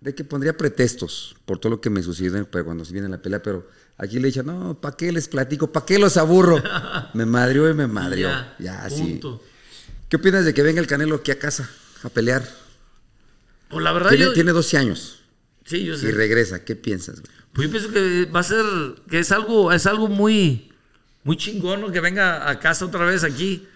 De 0.00 0.14
que 0.14 0.24
pondría 0.24 0.56
pretextos 0.56 1.36
por 1.44 1.58
todo 1.58 1.70
lo 1.70 1.80
que 1.80 1.90
me 1.90 2.02
sucede 2.02 2.44
cuando 2.46 2.84
se 2.84 2.92
viene 2.92 3.08
la 3.08 3.22
pelea. 3.22 3.42
Pero 3.42 3.68
aquí 3.98 4.18
le 4.18 4.28
dije, 4.28 4.42
no, 4.42 4.80
¿para 4.80 4.96
qué 4.96 5.12
les 5.12 5.28
platico? 5.28 5.70
¿Para 5.70 5.86
qué 5.86 5.98
los 5.98 6.16
aburro? 6.16 6.60
me 7.14 7.26
madrió 7.26 7.70
y 7.70 7.74
me 7.74 7.86
madrió. 7.86 8.28
Ya, 8.28 8.56
Ya, 8.58 8.90
sí. 8.90 9.02
punto. 9.20 9.42
¿Qué 10.08 10.16
opinas 10.16 10.44
de 10.44 10.52
que 10.54 10.62
venga 10.62 10.80
el 10.80 10.86
Canelo 10.86 11.16
aquí 11.16 11.30
a 11.30 11.38
casa 11.38 11.68
a 12.02 12.08
pelear? 12.08 12.63
Pues 13.68 13.82
la 13.82 13.92
verdad, 13.92 14.10
Tiene, 14.10 14.24
yo. 14.26 14.32
tiene 14.32 14.52
12 14.52 14.76
años 14.78 15.20
sí, 15.64 15.84
yo 15.84 15.94
y 15.94 15.98
sé. 15.98 16.10
regresa. 16.12 16.64
¿Qué 16.64 16.76
piensas? 16.76 17.20
güey? 17.20 17.32
Pues 17.52 17.66
yo 17.66 17.70
pienso 17.70 17.92
que 17.92 18.24
va 18.26 18.40
a 18.40 18.42
ser, 18.42 18.64
que 19.08 19.18
es 19.20 19.30
algo, 19.32 19.72
es 19.72 19.86
algo 19.86 20.08
muy, 20.08 20.72
muy 21.22 21.36
chingón 21.36 21.80
¿no? 21.80 21.90
que 21.92 22.00
venga 22.00 22.48
a 22.48 22.58
casa 22.58 22.84
otra 22.86 23.04
vez 23.06 23.24
aquí. 23.24 23.66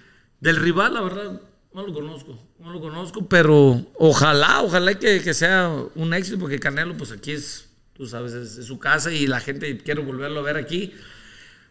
Del 0.41 0.57
rival, 0.57 0.95
la 0.95 1.01
verdad, 1.03 1.41
no 1.75 1.87
lo 1.87 1.93
conozco, 1.93 2.39
no 2.61 2.73
lo 2.73 2.81
conozco, 2.81 3.27
pero 3.29 3.85
ojalá, 3.95 4.63
ojalá 4.63 4.95
que, 4.99 5.21
que 5.21 5.35
sea 5.35 5.73
un 5.97 6.15
éxito, 6.15 6.39
porque 6.39 6.61
Canelo, 6.61 6.97
pues 6.97 7.11
aquí 7.11 7.33
es, 7.33 7.69
tú 7.93 8.07
sabes, 8.07 8.33
es, 8.35 8.57
es 8.59 8.67
su 8.67 8.79
casa 8.79 9.13
y 9.13 9.27
la 9.27 9.41
gente 9.41 9.79
quiere 9.79 10.01
volverlo 10.01 10.39
a 10.41 10.43
ver 10.45 10.57
aquí. 10.57 10.93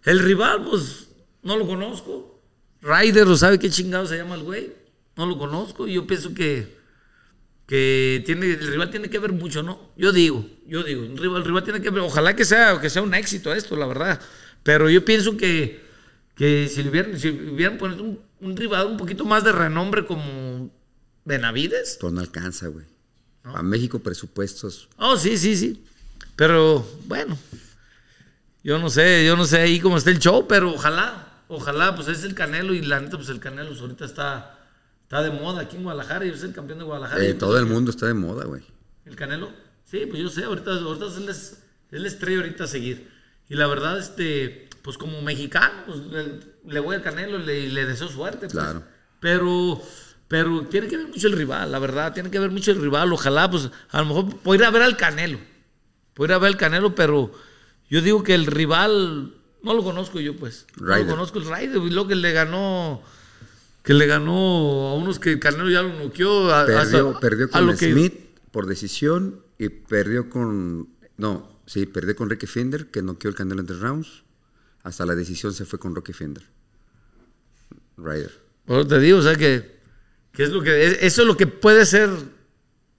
El 0.04 0.20
rival, 0.20 0.66
pues, 0.66 1.08
no 1.44 1.58
lo 1.58 1.66
conozco. 1.66 2.42
Ryder, 2.82 3.28
¿o 3.28 3.36
sabe 3.38 3.58
qué 3.60 3.70
chingado 3.70 4.06
se 4.06 4.18
llama 4.18 4.36
el 4.36 4.44
güey? 4.44 4.74
No 5.16 5.26
lo 5.26 5.38
conozco 5.38 5.88
y 5.88 5.94
yo 5.94 6.06
pienso 6.08 6.34
que, 6.34 6.77
que 7.68 8.24
tiene, 8.26 8.48
el 8.54 8.68
rival 8.68 8.90
tiene 8.90 9.10
que 9.10 9.20
ver 9.20 9.34
mucho, 9.34 9.62
¿no? 9.62 9.92
Yo 9.98 10.12
digo, 10.12 10.46
yo 10.66 10.84
digo, 10.84 11.04
el 11.04 11.18
rival, 11.18 11.42
el 11.42 11.46
rival 11.46 11.64
tiene 11.64 11.82
que 11.82 11.90
ver, 11.90 12.02
ojalá 12.02 12.36
que 12.36 12.46
sea, 12.46 12.80
que 12.80 12.90
sea 12.90 13.02
un 13.02 13.14
éxito 13.14 13.54
esto, 13.54 13.76
la 13.76 13.86
verdad. 13.86 14.20
Pero 14.64 14.90
yo 14.90 15.04
pienso 15.04 15.38
que, 15.38 15.84
que 16.36 16.70
si 16.70 16.82
hubieran, 16.88 17.20
si 17.20 17.30
hubieran 17.30 17.78
puesto 17.78 18.02
un, 18.04 18.20
un 18.40 18.58
rival 18.58 18.88
un 18.88 18.98
poquito 18.98 19.26
más 19.26 19.44
de 19.44 19.52
renombre 19.52 20.06
como 20.06 20.72
Benavides. 21.26 21.98
Pues 22.00 22.14
no 22.14 22.22
alcanza, 22.22 22.68
güey. 22.68 22.86
A 23.44 23.62
México 23.62 24.00
presupuestos. 24.00 24.88
Oh, 24.98 25.18
sí, 25.18 25.38
sí, 25.38 25.56
sí. 25.56 25.84
Pero 26.36 26.88
bueno, 27.06 27.38
yo 28.64 28.78
no 28.78 28.90
sé, 28.90 29.26
yo 29.26 29.36
no 29.36 29.46
sé 29.46 29.60
ahí 29.60 29.80
cómo 29.80 29.98
está 29.98 30.10
el 30.10 30.20
show, 30.20 30.48
pero 30.48 30.74
ojalá, 30.74 31.28
ojalá, 31.48 31.96
pues 31.96 32.08
es 32.08 32.24
el 32.24 32.36
Canelo 32.36 32.74
y 32.74 32.82
la 32.82 33.00
neta, 33.00 33.18
pues 33.18 33.30
el 33.30 33.40
Canelo 33.40 33.70
pues, 33.70 33.82
ahorita 33.82 34.06
está, 34.06 34.67
está 35.08 35.22
de 35.22 35.32
moda 35.32 35.62
aquí 35.62 35.78
en 35.78 35.84
Guadalajara 35.84 36.26
y 36.26 36.30
es 36.30 36.44
el 36.44 36.52
campeón 36.52 36.80
de 36.80 36.84
Guadalajara. 36.86 37.24
Eh, 37.24 37.34
todo 37.34 37.52
pues, 37.52 37.62
el 37.62 37.66
mundo 37.70 37.92
está 37.92 38.08
de 38.08 38.14
moda, 38.14 38.44
güey. 38.44 38.62
¿El 39.06 39.16
Canelo? 39.16 39.50
Sí, 39.86 40.06
pues 40.06 40.22
yo 40.22 40.30
sé, 40.30 40.44
ahorita, 40.44 40.72
ahorita 40.72 41.06
es, 41.06 41.16
el, 41.16 41.30
es 41.30 41.64
el 41.92 42.06
estrella 42.06 42.42
ahorita 42.42 42.66
a 42.66 42.68
seguir. 42.68 43.10
Y 43.48 43.56
la 43.56 43.68
verdad, 43.68 43.98
este, 43.98 44.68
pues 44.82 44.98
como 44.98 45.22
mexicano, 45.22 45.84
pues 45.86 46.00
le, 46.00 46.40
le 46.66 46.80
voy 46.82 46.98
al 46.98 47.04
Canelo 47.04 47.40
y 47.40 47.46
le, 47.46 47.68
le 47.70 47.86
deseo 47.86 48.10
suerte. 48.10 48.48
pues. 48.48 48.52
Claro. 48.52 48.84
Pero, 49.22 49.82
pero 50.28 50.64
tiene 50.66 50.90
que 50.90 50.98
ver 50.98 51.08
mucho 51.08 51.28
el 51.28 51.38
rival, 51.38 51.72
la 51.72 51.80
verdad, 51.80 52.14
tiene 52.14 52.30
que 52.30 52.40
ver 52.40 52.52
mucho 52.52 52.72
el 52.72 52.82
rival. 52.82 53.14
Ojalá, 53.14 53.50
pues 53.50 53.70
a 53.92 54.00
lo 54.02 54.08
mejor 54.08 54.38
puedo 54.40 54.60
ir 54.60 54.66
a 54.66 54.72
ver 54.72 54.82
al 54.82 54.98
Canelo. 54.98 55.40
Puedo 56.16 56.32
ir 56.32 56.34
a 56.34 56.40
ver 56.40 56.50
al 56.50 56.58
Canelo, 56.58 56.96
pero 56.96 57.32
yo 57.90 58.02
digo 58.02 58.24
que 58.24 58.36
el 58.36 58.46
rival, 58.46 59.36
no 59.64 59.74
lo 59.74 59.86
conozco 59.86 60.20
yo, 60.20 60.36
pues. 60.36 60.68
No 60.82 60.98
lo 60.98 61.08
conozco 61.08 61.40
el 61.40 61.46
Ryder, 61.46 61.82
y 61.82 61.92
lo 61.92 62.08
que 62.08 62.16
le 62.16 62.34
ganó. 62.34 63.02
Que 63.88 63.94
le 63.94 64.06
ganó 64.06 64.90
a 64.90 64.96
unos 64.96 65.18
que 65.18 65.32
el 65.32 65.40
Canelo 65.40 65.70
ya 65.70 65.82
lo 65.82 65.94
noqueó. 65.98 66.54
a- 66.54 66.66
Perdió, 66.66 67.10
hasta- 67.10 67.20
perdió 67.22 67.46
a 67.46 67.50
con 67.60 67.78
que- 67.78 67.92
Smith 67.94 68.14
por 68.52 68.66
decisión 68.68 69.42
y 69.58 69.70
perdió 69.70 70.30
con. 70.30 70.90
No, 71.18 71.62
sí, 71.66 71.86
perdió 71.86 72.16
con 72.16 72.30
Ricky 72.30 72.48
Finder, 72.48 72.88
que 72.88 73.02
noqueó 73.02 73.30
el 73.30 73.36
Canelo 73.36 73.62
en 73.62 73.68
tres 73.68 73.80
rounds. 73.80 74.24
Hasta 74.84 75.06
la 75.06 75.16
decisión 75.16 75.54
se 75.54 75.66
fue 75.66 75.80
con 75.80 75.96
Rocky 75.96 76.14
Finder. 76.14 76.44
Ryder. 77.98 78.32
Eso 78.68 78.88
te 78.88 79.00
digo, 79.00 79.20
o 79.20 79.22
sea 79.22 79.36
que, 79.36 79.80
que 80.34 80.44
es 80.44 80.50
lo 80.50 80.62
que 80.62 80.86
es- 80.86 80.98
eso 81.02 81.22
es 81.22 81.28
lo 81.28 81.38
que 81.38 81.48
puede 81.48 81.86
ser. 81.86 82.10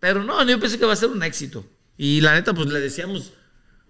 Pero 0.00 0.22
no, 0.24 0.44
yo 0.46 0.58
pensé 0.60 0.78
que 0.78 0.86
va 0.86 0.92
a 0.92 0.96
ser 0.96 1.10
un 1.10 1.22
éxito. 1.22 1.64
Y 1.96 2.20
la 2.20 2.34
neta, 2.34 2.54
pues 2.54 2.68
le 2.70 2.80
decíamos 2.80 3.32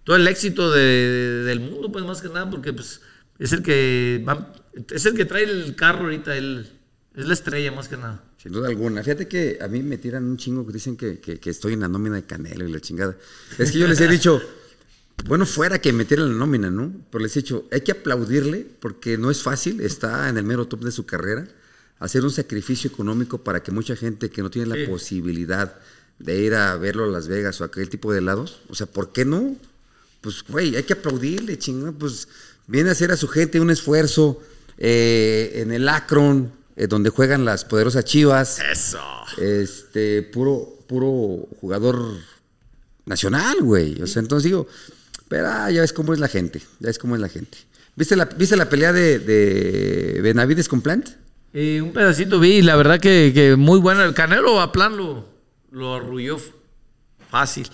todo 0.05 0.17
el 0.17 0.27
éxito 0.27 0.71
de- 0.73 0.81
de- 0.81 1.45
del 1.45 1.61
mundo, 1.61 1.93
pues 1.93 2.05
más 2.05 2.21
que 2.23 2.29
nada, 2.29 2.49
porque 2.51 2.73
pues 2.73 3.01
es 3.39 3.53
el 3.53 3.63
que 3.63 4.25
va- 4.27 4.53
es 4.91 5.07
el 5.07 5.15
que 5.15 5.25
trae 5.25 5.45
el 5.45 5.77
carro 5.77 6.05
ahorita, 6.05 6.37
él, 6.37 6.71
es 7.21 7.27
la 7.27 7.35
estrella 7.35 7.73
más 7.73 7.89
que 7.89 7.97
nada. 7.97 8.23
Sin 8.43 8.53
duda 8.53 8.69
alguna. 8.69 9.03
Fíjate 9.03 9.27
que 9.29 9.59
a 9.61 9.69
mí 9.69 9.83
me 9.83 9.99
tiran 9.99 10.25
un 10.25 10.37
chingo 10.37 10.67
que 10.67 10.73
dicen 10.73 10.97
que, 10.97 11.19
que- 11.19 11.39
que 11.41 11.51
estoy 11.51 11.73
en 11.75 11.81
la 11.81 11.89
nómina 11.89 12.17
de 12.17 12.25
Canelo 12.25 12.67
y 12.69 12.73
la 12.73 12.81
chingada. 12.81 13.17
Es 13.59 13.73
que 13.73 13.79
yo 13.79 13.87
les 13.89 14.01
he 14.01 14.09
dicho, 14.09 14.41
bueno, 15.27 15.45
fuera 15.47 15.81
que 15.81 15.93
metieran 15.93 16.29
la 16.31 16.37
nómina, 16.37 16.71
¿no? 16.71 16.93
Pero 17.11 17.23
les 17.25 17.37
he 17.37 17.41
dicho, 17.41 17.67
hay 17.73 17.81
que 17.81 17.93
aplaudirle 17.93 18.67
porque 18.81 19.19
no 19.19 19.31
es 19.31 19.43
fácil, 19.43 19.81
está 19.81 20.29
en 20.29 20.37
el 20.39 20.45
mero 20.45 20.67
top 20.69 20.85
de 20.85 20.93
su 20.93 21.05
carrera, 21.07 21.49
hacer 21.99 22.23
un 22.25 22.31
sacrificio 22.31 22.89
económico 22.91 23.39
para 23.39 23.63
que 23.63 23.73
mucha 23.73 23.97
gente 23.97 24.31
que 24.31 24.41
no 24.43 24.51
tiene 24.51 24.69
la 24.69 24.77
Sí. 24.77 24.87
posibilidad 24.87 25.75
de 26.21 26.41
ir 26.41 26.55
a 26.55 26.77
verlo 26.77 27.05
a 27.05 27.09
Las 27.09 27.27
Vegas 27.29 27.61
o 27.61 27.65
a 27.65 27.67
aquel 27.69 27.89
tipo 27.89 28.13
de 28.13 28.21
lados, 28.21 28.61
o 28.69 28.75
sea, 28.75 28.87
¿por 28.87 29.13
qué 29.13 29.25
no? 29.25 29.57
Pues, 30.21 30.45
güey, 30.49 30.77
hay 30.77 30.83
que 30.85 30.93
aplaudirle, 30.95 31.59
chingón, 31.59 31.95
pues 31.95 32.29
viene 32.67 32.89
a 32.89 32.93
hacer 32.93 33.11
a 33.13 33.17
su 33.17 33.27
gente 33.29 33.61
un 33.61 33.71
esfuerzo 33.71 34.41
eh, 34.79 35.53
en 35.57 35.73
el 35.73 35.89
Akron, 35.89 36.53
eh, 36.79 36.87
donde 36.87 37.11
juegan 37.11 37.45
las 37.45 37.65
poderosas 37.65 38.05
Chivas. 38.05 38.61
Eso. 38.61 39.01
Este, 39.37 40.23
puro, 40.23 40.79
puro 40.87 41.49
jugador 41.61 42.17
nacional, 43.05 43.57
güey. 43.61 44.01
O 44.01 44.07
sea, 44.07 44.21
entonces 44.21 44.45
digo, 44.45 44.67
pero 45.29 45.49
ah, 45.49 45.71
ya 45.71 45.81
ves 45.81 45.93
cómo 45.93 46.15
es 46.15 46.21
la 46.21 46.29
gente, 46.29 46.61
ya 46.79 46.87
ves 46.87 46.99
cómo 46.99 47.17
es 47.17 47.21
la 47.21 47.29
gente. 47.29 47.59
¿Viste 47.97 48.15
la, 48.15 48.27
¿viste 48.27 48.57
la 48.57 48.69
pelea 48.69 48.93
de, 48.93 49.19
de 49.19 50.21
Benavides 50.23 50.69
con 50.69 50.81
Plant? 50.81 51.09
Y 51.53 51.81
un 51.81 51.93
pedacito 51.93 52.39
vi, 52.39 52.63
la 52.63 52.77
verdad 52.77 53.01
que, 53.01 53.33
que 53.35 53.57
muy 53.57 53.81
bueno. 53.81 54.05
El 54.05 54.15
Canelo 54.15 54.61
a 54.61 54.71
plan 54.71 54.97
lo, 54.97 55.27
lo 55.73 55.95
arrulló 55.95 56.39
fácil. 57.31 57.69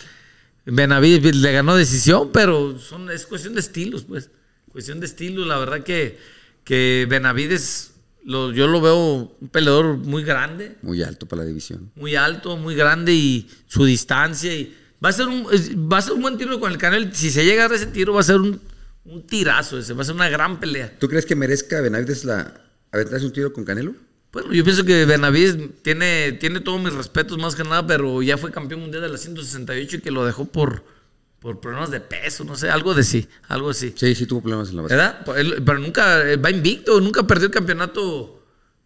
Benavides 0.64 1.36
le 1.36 1.52
ganó 1.52 1.76
decisión, 1.76 2.30
pero 2.32 2.78
son, 2.78 3.10
es 3.10 3.26
cuestión 3.26 3.52
de 3.52 3.60
estilos, 3.60 4.04
pues. 4.04 4.30
Cuestión 4.72 5.00
de 5.00 5.06
estilos. 5.06 5.46
La 5.46 5.58
verdad 5.58 5.82
que, 5.82 6.18
que 6.64 7.06
Benavides, 7.10 7.93
lo, 8.24 8.52
yo 8.52 8.66
lo 8.66 8.80
veo 8.80 9.34
un 9.40 9.48
peleador 9.48 9.96
muy 9.98 10.22
grande, 10.24 10.76
Muy 10.82 11.02
alto 11.02 11.26
para 11.26 11.42
la 11.42 11.48
división. 11.48 11.90
muy 11.94 12.16
alto, 12.16 12.56
muy 12.56 12.74
grande 12.74 13.12
y 13.12 13.48
su 13.66 13.84
distancia. 13.84 14.54
Y 14.54 14.74
va, 15.04 15.10
a 15.10 15.12
ser 15.12 15.28
un, 15.28 15.44
va 15.92 15.98
a 15.98 16.02
ser 16.02 16.14
un 16.14 16.22
buen 16.22 16.38
tiro 16.38 16.58
con 16.58 16.72
el 16.72 16.78
Canelo. 16.78 17.08
Si 17.12 17.30
se 17.30 17.44
llega 17.44 17.66
a 17.66 17.74
ese 17.74 17.86
tiro, 17.86 18.14
va 18.14 18.20
a 18.20 18.24
ser 18.24 18.36
un, 18.36 18.60
un 19.04 19.26
tirazo 19.26 19.78
ese. 19.78 19.92
Va 19.92 20.02
a 20.02 20.04
ser 20.04 20.14
una 20.14 20.28
gran 20.28 20.58
pelea. 20.58 20.92
¿Tú 20.98 21.08
crees 21.08 21.26
que 21.26 21.36
merezca 21.36 21.80
Benavides 21.80 22.24
la 22.24 22.60
aventarse 22.90 23.26
un 23.26 23.32
tiro 23.32 23.52
con 23.52 23.64
Canelo? 23.64 23.94
Bueno, 24.32 24.52
yo 24.52 24.64
pienso 24.64 24.84
que 24.84 25.04
Benavides 25.04 25.56
tiene, 25.82 26.32
tiene 26.32 26.60
todos 26.60 26.80
mis 26.82 26.92
respetos 26.92 27.38
más 27.38 27.54
que 27.54 27.62
nada, 27.62 27.86
pero 27.86 28.20
ya 28.20 28.36
fue 28.36 28.50
campeón 28.50 28.80
mundial 28.80 29.02
de 29.02 29.08
la 29.10 29.16
168 29.18 29.96
y 29.96 30.00
que 30.00 30.10
lo 30.10 30.24
dejó 30.26 30.46
por, 30.46 30.84
por 31.44 31.60
problemas 31.60 31.90
de 31.90 32.00
peso, 32.00 32.42
no 32.42 32.56
sé, 32.56 32.70
algo 32.70 32.94
de 32.94 33.04
sí, 33.04 33.28
algo 33.48 33.68
así. 33.68 33.92
Sí, 33.94 34.14
sí 34.14 34.24
tuvo 34.24 34.40
problemas 34.40 34.70
en 34.70 34.76
la 34.76 34.82
base. 34.82 34.94
¿Verdad? 34.96 35.26
Pero 35.26 35.78
nunca, 35.78 36.26
eh, 36.26 36.36
va 36.38 36.50
invicto, 36.50 36.98
nunca 37.02 37.22
perdió 37.26 37.48
el 37.48 37.52
campeonato 37.52 38.42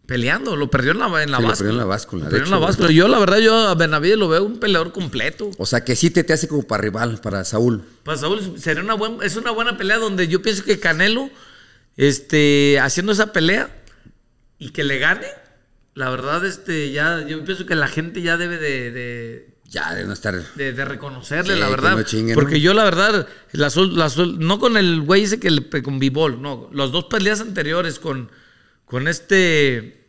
peleando, 0.06 0.56
lo 0.56 0.68
perdió 0.68 0.90
en 0.90 0.98
la, 0.98 1.22
en 1.22 1.30
la 1.30 1.36
Sí, 1.36 1.42
lo 1.44 1.48
báscula. 1.50 1.54
perdió 1.56 1.70
en 1.70 1.78
la 1.78 1.84
báscula, 1.84 2.28
Lo 2.28 2.36
en 2.36 2.50
la 2.50 2.58
báscula. 2.58 2.90
Yo, 2.90 3.06
la 3.06 3.20
verdad, 3.20 3.38
yo 3.38 3.54
a 3.54 3.76
Benavides 3.76 4.18
lo 4.18 4.28
veo 4.28 4.42
un 4.44 4.58
peleador 4.58 4.90
completo. 4.90 5.52
O 5.56 5.66
sea, 5.66 5.84
que 5.84 5.94
sí 5.94 6.10
te, 6.10 6.24
te 6.24 6.32
hace 6.32 6.48
como 6.48 6.64
para 6.64 6.82
rival, 6.82 7.20
para 7.20 7.44
Saúl. 7.44 7.84
Pues 8.02 8.18
Saúl, 8.18 8.58
sería 8.58 8.82
una 8.82 8.94
buen, 8.94 9.18
es 9.22 9.36
una 9.36 9.52
buena 9.52 9.78
pelea 9.78 9.98
donde 9.98 10.26
yo 10.26 10.42
pienso 10.42 10.64
que 10.64 10.80
Canelo, 10.80 11.30
este, 11.96 12.80
haciendo 12.80 13.12
esa 13.12 13.32
pelea 13.32 13.70
y 14.58 14.70
que 14.70 14.82
le 14.82 14.98
gane, 14.98 15.28
la 15.94 16.10
verdad, 16.10 16.44
este, 16.44 16.90
ya, 16.90 17.24
yo 17.24 17.44
pienso 17.44 17.66
que 17.66 17.76
la 17.76 17.86
gente 17.86 18.20
ya 18.20 18.36
debe 18.36 18.58
de, 18.58 18.90
de, 18.90 19.48
Ya, 19.70 19.94
de 19.94 20.04
no 20.06 20.14
estar... 20.14 20.34
de- 20.54 20.72
de 20.72 20.84
reconocerle, 20.86 21.52
Sí, 21.54 21.60
la 21.60 21.68
verdad. 21.68 21.94
no 21.96 22.02
chinguen, 22.02 22.34
porque 22.34 22.54
¿no? 22.54 22.60
yo, 22.60 22.72
la 22.74 22.84
verdad, 22.84 23.28
la 23.52 23.68
sol- 23.68 23.96
la 23.98 24.08
sol- 24.08 24.38
no 24.38 24.58
con 24.58 24.78
el 24.78 25.02
güey 25.02 25.24
ese 25.24 25.38
que 25.38 25.50
le 25.50 25.68
con 25.82 25.98
Bivol, 25.98 26.40
no, 26.40 26.70
las 26.72 26.90
dos 26.90 27.04
peleas 27.04 27.40
anteriores 27.42 27.98
con, 27.98 28.30
con 28.86 29.06
este, 29.08 30.06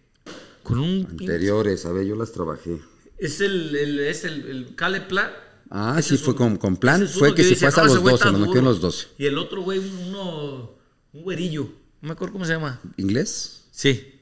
con 0.63 0.79
un... 0.79 1.05
Anteriores, 1.09 1.85
a 1.85 1.91
ver, 1.91 2.05
yo 2.05 2.15
las 2.15 2.31
trabajé. 2.31 2.79
Es 3.17 3.41
el, 3.41 3.75
el- 3.75 3.99
es 3.99 4.23
el, 4.23 4.45
el 4.47 4.75
Cale 4.75 5.01
Plan. 5.01 5.29
Ah, 5.69 5.97
Ese 5.99 6.09
sí, 6.09 6.15
es 6.15 6.21
fue 6.21 6.35
con, 6.35 6.55
con 6.55 6.77
Plan, 6.77 7.03
es 7.03 7.11
fue 7.11 7.35
que 7.35 7.43
se 7.43 7.67
hasta 7.67 7.81
"No, 7.83 7.87
los 7.89 7.99
güey 7.99 8.13
12, 8.13 8.23
está 8.23 8.31
lo 8.31 8.37
metió 8.39 8.59
en 8.59 8.65
duro". 8.65 8.71
los 8.71 8.81
12. 8.81 9.07
Y 9.17 9.25
el 9.25 9.37
otro 9.37 9.61
güey, 9.61 9.79
uno, 10.07 10.71
un 11.11 11.21
güerillo. 11.21 11.63
No 12.01 12.07
me 12.07 12.13
acuerdo 12.13 12.31
cómo 12.31 12.45
se 12.45 12.53
llama. 12.53 12.79
¿Inglés? 12.95 13.65
Sí. 13.71 14.15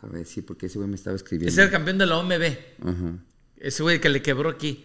A 0.00 0.06
ver, 0.06 0.26
sí, 0.26 0.40
porque 0.42 0.66
ese 0.66 0.78
güey 0.78 0.88
me 0.88 0.96
estaba 0.96 1.14
escribiendo. 1.14 1.54
Era 1.54 1.64
el 1.66 1.70
campeón 1.70 1.98
de 1.98 2.06
la 2.06 2.16
OMB. 2.16 2.42
Ajá. 2.82 3.18
Ese 3.62 3.82
güey 3.84 4.00
que 4.00 4.08
le 4.08 4.20
quebró 4.22 4.50
aquí. 4.50 4.84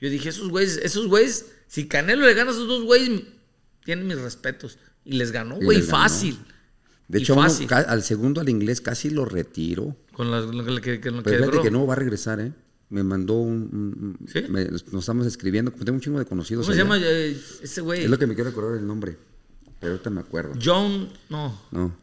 Yo 0.00 0.10
dije, 0.10 0.28
esos 0.28 0.50
güeyes, 0.50 0.76
esos 0.76 1.06
güeyes, 1.08 1.46
si 1.66 1.88
Canelo 1.88 2.26
le 2.26 2.34
gana 2.34 2.50
a 2.50 2.52
esos 2.54 2.68
dos 2.68 2.84
güeyes, 2.84 3.22
tienen 3.84 4.06
mis 4.06 4.20
respetos. 4.20 4.78
Y 5.06 5.12
les 5.16 5.32
ganó, 5.32 5.56
güey, 5.56 5.80
ganó. 5.80 5.90
fácil. 5.90 6.38
De 7.08 7.18
hecho, 7.18 7.34
fácil. 7.34 7.66
al 7.72 8.02
segundo 8.02 8.40
al 8.42 8.48
inglés 8.48 8.80
casi 8.82 9.08
lo 9.10 9.24
retiro. 9.24 9.96
Con 10.12 10.30
la- 10.30 10.40
lo 10.40 10.80
que, 10.80 11.00
que, 11.00 11.10
lo 11.10 11.22
Pero 11.22 11.36
fíjate 11.36 11.50
quebró. 11.50 11.62
que 11.62 11.70
no 11.70 11.86
va 11.86 11.94
a 11.94 11.96
regresar, 11.96 12.40
¿eh? 12.40 12.52
Me 12.90 13.02
mandó 13.02 13.34
un... 13.34 14.18
¿Sí? 14.30 14.42
me- 14.48 14.66
nos 14.66 14.84
estamos 14.84 15.26
escribiendo, 15.26 15.70
tengo 15.72 15.92
un 15.94 16.00
chingo 16.00 16.18
de 16.18 16.26
conocidos 16.26 16.66
¿Cómo 16.66 16.74
se 16.74 16.78
llama 16.82 16.98
eh, 17.02 17.36
ese 17.62 17.80
güey? 17.80 18.04
Es 18.04 18.10
lo 18.10 18.18
que 18.18 18.26
me 18.26 18.34
quiero 18.34 18.50
recordar 18.50 18.78
el 18.78 18.86
nombre. 18.86 19.16
pero 19.80 19.92
ahorita 19.92 20.10
me 20.10 20.20
acuerdo. 20.20 20.54
John, 20.62 21.10
no. 21.30 21.62
No. 21.70 21.96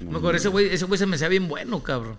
No 0.00 0.18
acuerdo, 0.18 0.36
ese 0.36 0.48
güey, 0.48 0.66
ese 0.66 0.84
güey 0.84 0.98
se 0.98 1.06
me 1.06 1.16
hacía 1.16 1.28
bien 1.28 1.48
bueno, 1.48 1.82
cabrón. 1.82 2.18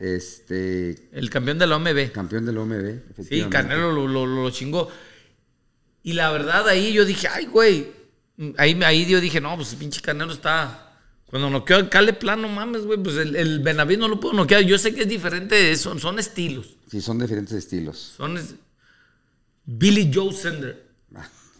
Este, 0.00 1.08
El 1.12 1.28
campeón 1.30 1.58
de 1.58 1.66
la 1.66 1.76
OMB. 1.76 2.10
campeón 2.10 2.46
del 2.46 2.56
OMB, 2.58 3.00
Sí. 3.28 3.44
Canelo 3.50 3.92
lo, 3.92 4.08
lo, 4.08 4.26
lo 4.26 4.50
chingó. 4.50 4.88
Y 6.02 6.14
la 6.14 6.30
verdad, 6.32 6.66
ahí 6.68 6.92
yo 6.94 7.04
dije, 7.04 7.28
ay, 7.28 7.44
güey. 7.46 7.88
Ahí, 8.56 8.80
ahí 8.82 9.04
yo 9.06 9.20
dije, 9.20 9.40
no, 9.42 9.54
pues 9.56 9.72
el 9.74 9.78
pinche 9.78 10.00
Canelo 10.00 10.32
está. 10.32 10.86
Cuando 11.26 11.50
noqueó 11.50 11.76
al 11.76 11.90
Cale 11.90 12.14
Plano, 12.14 12.48
mames, 12.48 12.82
güey, 12.86 12.98
pues 13.00 13.16
el, 13.18 13.36
el 13.36 13.60
Benavides 13.60 14.00
no 14.00 14.08
lo 14.08 14.18
puedo 14.18 14.34
noquear. 14.34 14.62
Yo 14.62 14.78
sé 14.78 14.94
que 14.94 15.02
es 15.02 15.08
diferente, 15.08 15.76
son, 15.76 16.00
son 16.00 16.18
estilos. 16.18 16.76
Sí, 16.90 17.00
son 17.02 17.18
diferentes 17.18 17.52
estilos. 17.56 18.14
Son. 18.16 18.36
es- 18.38 18.54
Billy 19.66 20.10
Joe 20.12 20.32
Sender. 20.32 20.89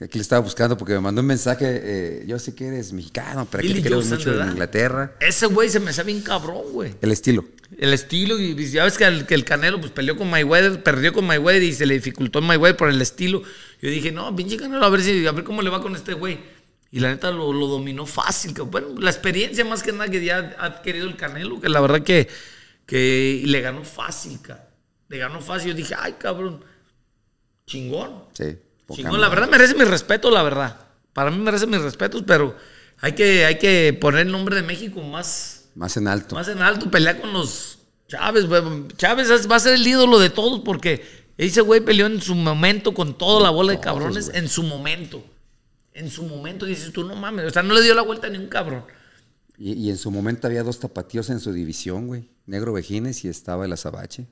Aquí 0.02 0.18
le 0.18 0.22
estaba 0.22 0.40
buscando 0.40 0.77
porque 0.78 0.94
me 0.94 1.01
mandó 1.01 1.20
un 1.20 1.27
mensaje. 1.27 1.66
eh, 1.68 2.24
yo 2.27 2.39
sé 2.39 2.55
que 2.55 2.68
eres 2.68 2.93
mexicano, 2.93 3.47
pero 3.51 3.62
aquí 3.62 3.74
te 3.74 3.82
queremos 3.82 4.06
mucho 4.06 4.40
en. 4.43 4.51
Inglaterra. 4.51 5.14
Ese 5.20 5.47
güey 5.47 5.68
se 5.68 5.78
me 5.78 5.90
hace 5.90 6.02
bien 6.05 6.22
cabrón, 6.22 6.62
güey. 6.72 6.94
El 7.02 7.12
estilo. 7.12 7.44
El 7.78 7.93
estilo, 7.93 8.39
y 8.40 8.52
y 8.60 8.70
ya 8.70 8.85
ves 8.85 8.97
que 8.98 9.05
el, 9.05 9.27
que 9.27 9.35
el 9.35 9.44
Canelo 9.44 9.78
pues 9.78 9.93
peleó 9.93 10.16
con 10.16 10.28
Mayweather, 10.31 10.82
perdió 10.82 11.12
con 11.12 11.24
Mayweather 11.27 11.62
y 11.62 11.72
se 11.72 11.86
le 11.86 11.94
dificultó 11.94 12.39
a 12.39 12.43
Mayweather 12.43 12.77
por 12.77 12.89
el 12.89 13.01
estilo. 13.01 13.43
Yo 13.82 13.90
dije, 13.90 14.10
no, 14.10 14.35
pinche 14.35 14.56
Canelo, 14.56 14.85
a 14.85 14.89
ver 14.89 15.02
si, 15.02 15.27
a 15.27 15.32
ver 15.32 15.44
cómo 15.44 15.60
le 15.62 15.70
va 15.70 15.81
con 15.82 15.94
este 15.94 16.14
güey. 16.14 16.39
Y 16.90 16.98
la 16.98 17.10
neta 17.10 17.31
lo, 17.31 17.52
lo 17.52 17.66
dominó 17.68 18.06
fácil. 18.06 18.55
que- 18.55 18.62
Bueno, 18.62 18.89
la 18.98 19.10
experiencia 19.10 19.64
más 19.64 19.82
que 19.82 19.93
nada 19.93 20.09
que 20.10 20.24
ya 20.24 20.56
ha 20.59 20.64
adquirido 20.66 21.06
el 21.06 21.16
Canelo, 21.16 21.60
que 21.60 21.68
la 21.68 21.81
verdad 21.81 22.02
que, 22.02 22.27
que 22.86 23.43
le 23.44 23.60
ganó 23.60 23.85
fácil, 23.85 24.40
ca. 24.43 24.66
Le 25.09 25.18
ganó 25.18 25.40
fácil. 25.40 25.70
Yo 25.72 25.77
dije, 25.77 25.94
ay, 25.97 26.14
cabrón, 26.18 26.64
chingón. 27.66 28.24
Sí. 28.32 28.56
Chingón, 28.96 29.20
la 29.20 29.28
verdad 29.28 29.48
merece 29.48 29.74
mi 29.74 29.84
respeto, 29.84 30.30
la 30.30 30.42
verdad. 30.42 30.76
Para 31.12 31.30
mí 31.30 31.38
merece 31.38 31.66
mis 31.66 31.80
respetos, 31.80 32.22
pero 32.26 32.56
hay 33.00 33.12
que, 33.12 33.44
hay 33.44 33.58
que 33.58 33.96
poner 34.00 34.26
el 34.26 34.32
nombre 34.32 34.56
de 34.56 34.62
México 34.62 35.00
más, 35.02 35.68
Más 35.74 35.96
en 35.96 36.08
alto. 36.08 36.34
más 36.34 36.48
en 36.48 36.62
alto, 36.62 36.90
pelea 36.90 37.20
con 37.20 37.32
los 37.32 37.78
Chávez, 38.08 38.46
güey. 38.46 38.62
Chávez 38.96 39.28
va 39.50 39.56
a 39.56 39.60
ser 39.60 39.74
el 39.74 39.86
ídolo 39.86 40.18
de 40.18 40.30
todos 40.30 40.60
porque 40.60 41.04
ese 41.38 41.60
güey 41.60 41.80
peleó 41.80 42.06
en 42.06 42.20
su 42.20 42.34
momento 42.34 42.92
con 42.92 43.16
toda 43.16 43.40
la 43.40 43.50
bola 43.50 43.72
de 43.72 43.80
cabrones 43.80 44.30
en 44.34 44.48
su 44.48 44.62
momento. 44.64 45.24
En 45.92 46.10
su 46.10 46.24
momento 46.24 46.66
dices 46.66 46.92
tú, 46.92 47.04
no 47.04 47.14
mames. 47.14 47.46
O 47.46 47.50
sea, 47.50 47.62
no 47.62 47.74
le 47.74 47.82
dio 47.82 47.94
la 47.94 48.02
vuelta 48.02 48.26
a 48.26 48.30
ningún 48.30 48.48
cabrón. 48.48 48.84
Y, 49.56 49.72
y 49.74 49.90
en 49.90 49.96
su 49.96 50.10
momento 50.10 50.46
había 50.46 50.62
dos 50.62 50.80
tapatíos 50.80 51.30
en 51.30 51.38
su 51.40 51.52
división, 51.52 52.06
güey. 52.08 52.28
Negro 52.46 52.72
Vejines 52.72 53.24
y 53.24 53.28
estaba 53.28 53.64
el 53.64 53.72
Azabache. 53.72 54.26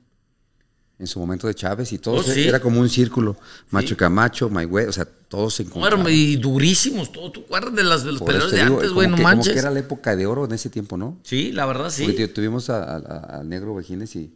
En 0.99 1.07
su 1.07 1.17
momento 1.17 1.47
de 1.47 1.55
Chávez 1.55 1.93
y 1.93 1.97
todos 1.97 2.27
Oh, 2.27 2.31
sí. 2.33 2.45
era 2.47 2.59
como 2.59 2.81
un 2.81 2.89
círculo. 2.89 3.37
Macho 3.71 3.95
Camacho, 3.95 4.49
Maywe, 4.49 4.87
o 4.87 4.91
sea, 4.91 5.05
todos 5.05 5.53
se 5.53 5.63
encontraban. 5.63 6.01
eran- 6.01 6.13
y 6.13 6.35
durísimos, 6.35 7.09
todo. 7.11 7.31
¿Tú 7.31 7.39
acuerdas 7.45 7.73
de, 7.73 7.83
las, 7.83 8.03
de 8.03 8.11
los 8.11 8.21
peleadores 8.21 8.51
de 8.51 8.63
digo, 8.63 8.75
antes, 8.75 8.89
como 8.89 8.95
güey? 8.95 9.07
No 9.07 9.15
que- 9.15 9.23
como 9.23 9.35
manches. 9.35 9.53
que 9.53 9.59
era 9.59 9.71
la 9.71 9.79
época 9.79 10.15
de 10.17 10.25
oro 10.25 10.43
en 10.43 10.51
ese 10.51 10.69
tiempo, 10.69 10.97
¿no? 10.97 11.17
Sí, 11.23 11.53
la 11.53 11.65
verdad, 11.65 11.89
sí. 11.89 12.03
Porque, 12.03 12.27
tuvimos 12.27 12.69
a- 12.69 12.83
a- 12.83 12.97
a- 12.97 13.39
al 13.39 13.47
negro 13.47 13.73
Vejines 13.75 14.13
y 14.17 14.33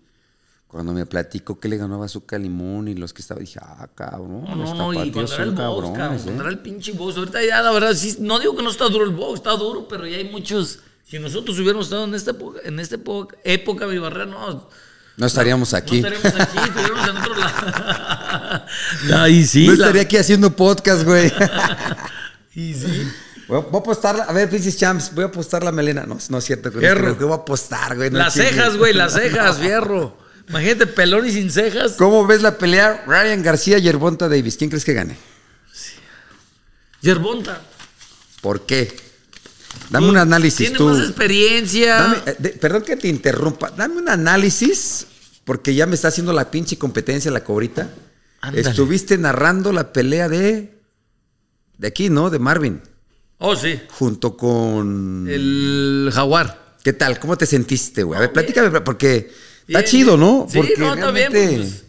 cuando 0.70 0.94
me 0.94 1.06
platicó 1.06 1.60
que 1.60 1.68
le 1.68 1.76
ganó 1.78 1.96
a 1.96 1.98
Bazooka 1.98 2.38
Limón 2.40 2.88
y 2.88 2.96
los 2.96 3.14
que 3.14 3.22
estaban, 3.22 3.44
dije, 3.44 3.60
ah, 3.62 3.88
cabrón, 3.94 4.44
No, 4.46 4.56
no, 4.56 4.74
no, 4.74 4.94
y 4.94 4.98
era 4.98 5.04
el 5.04 5.12
box, 5.12 5.32
cabrón, 5.58 5.92
¿eh? 5.92 6.20
cuando 6.24 6.42
era 6.44 6.50
el 6.50 6.60
pinche 6.60 6.94
box. 6.94 7.18
Ahorita 7.18 7.44
ya, 7.46 7.62
la 7.62 7.72
verdad, 7.74 7.94
sí, 7.94 8.16
no 8.22 8.40
digo 8.40 8.56
que 8.56 8.64
no 8.64 8.70
está 8.72 8.86
duro 8.88 9.04
el 9.04 9.12
box, 9.12 9.40
está 9.40 9.52
duro, 9.58 9.86
pero 9.88 10.08
ya 10.08 10.16
hay 10.16 10.30
muchos. 10.30 10.80
Si 11.06 11.20
nosotros 11.20 11.60
hubiéramos 11.60 11.88
estado 11.88 12.06
en 12.06 12.16
esta 12.16 12.32
época, 12.32 12.62
en 12.64 12.80
esta 12.80 12.96
época, 12.96 13.36
época 13.44 13.86
mi 13.86 13.98
barrera, 13.98 14.26
no. 14.26 14.70
No 15.18 15.28
estaríamos 15.28 15.72
No 15.72 15.78
aquí. 15.78 15.98
estaríamos 15.98 16.40
aquí, 16.42 16.58
estaríamos 16.58 17.08
en 17.10 17.18
otro 17.18 17.36
lado. 17.36 18.66
Ay, 19.16 19.46
sí. 19.46 19.68
no 19.68 19.74
la- 19.74 19.78
estaría 19.86 20.02
aquí 20.04 20.18
haciendo 20.18 20.56
podcast, 20.56 21.04
güey. 21.04 21.32
Y 22.56 22.74
sí. 22.76 23.12
Voy 23.48 23.58
a, 23.58 23.62
voy 23.62 23.76
a 23.76 23.80
apostar, 23.80 24.26
a 24.28 24.32
ver, 24.32 24.48
Pinches 24.50 24.78
Champs, 24.78 25.14
voy 25.16 25.24
a 25.24 25.28
apostar 25.28 25.64
la 25.64 25.72
melena. 25.72 26.04
No, 26.06 26.18
no 26.30 26.38
es 26.38 26.44
cierto. 26.46 26.72
Con 26.72 26.82
Fierro. 26.82 27.18
¿qué 27.18 27.24
voy 27.24 27.34
a 27.34 27.38
apostar, 27.38 27.96
güey? 27.96 28.12
No 28.12 28.20
Las 28.20 28.34
chingues. 28.36 28.52
cejas, 28.52 28.78
güey, 28.78 28.94
las 28.94 29.14
cejas, 29.14 29.58
fierro. 29.62 30.18
Imagínate, 30.50 30.86
pelón 30.88 31.26
y 31.28 31.32
sin 31.32 31.50
cejas. 31.52 31.94
¿Cómo 31.94 32.28
ves 32.28 32.42
la 32.44 32.58
pelea 32.58 33.04
Ryan 33.08 33.42
García 33.42 33.80
y 33.80 33.82
Yerbonta 33.82 34.30
Davis? 34.30 34.56
¿Quién 34.58 34.70
crees 34.70 34.86
que 34.86 34.94
gane? 34.94 35.18
Yerbonta. 37.02 37.60
¿Por 38.42 38.66
qué? 38.66 38.96
Dame 39.90 40.10
un 40.10 40.18
análisis 40.18 40.58
Tiene 40.58 40.78
tú. 40.78 40.88
más 40.90 41.00
experiencia. 41.00 41.96
Dame, 41.96 42.18
eh, 42.26 42.36
de- 42.40 42.50
perdón 42.50 42.84
que 42.84 42.96
te 42.96 43.08
interrumpa. 43.08 43.70
Dame 43.72 43.98
un 43.98 44.10
análisis, 44.10 45.06
porque 45.46 45.76
ya 45.76 45.86
me 45.86 45.96
está 45.96 46.08
haciendo 46.08 46.34
la 46.34 46.50
pinche 46.52 46.78
competencia 46.78 47.30
la 47.32 47.44
cobrita. 47.44 47.90
Ándale. 48.42 48.68
Estuviste 48.70 49.18
narrando 49.18 49.72
la 49.72 49.94
pelea 49.94 50.28
de. 50.30 50.74
De 51.78 51.88
aquí, 51.88 52.10
¿no? 52.10 52.30
De 52.30 52.40
Marvin. 52.40 52.82
Oh, 53.40 53.56
sí. 53.56 53.80
Junto 53.90 54.36
con. 54.38 55.28
El 55.30 56.10
jaguar. 56.14 56.76
¿Qué 56.84 56.94
tal? 56.94 57.20
¿Cómo 57.20 57.38
te 57.38 57.46
sentiste, 57.46 58.04
güey? 58.04 58.18
A 58.18 58.22
ver, 58.22 58.34
platícame, 58.34 58.82
porque 58.82 59.32
está 59.68 59.80
Bien, 59.80 59.84
chido, 59.86 60.18
¿no? 60.18 60.48
Sí, 60.50 60.58
porque 60.58 60.76
no, 60.78 60.94
está 60.94 61.12
bien. 61.12 61.32
realmente, 61.32 61.58
pues, 61.64 61.83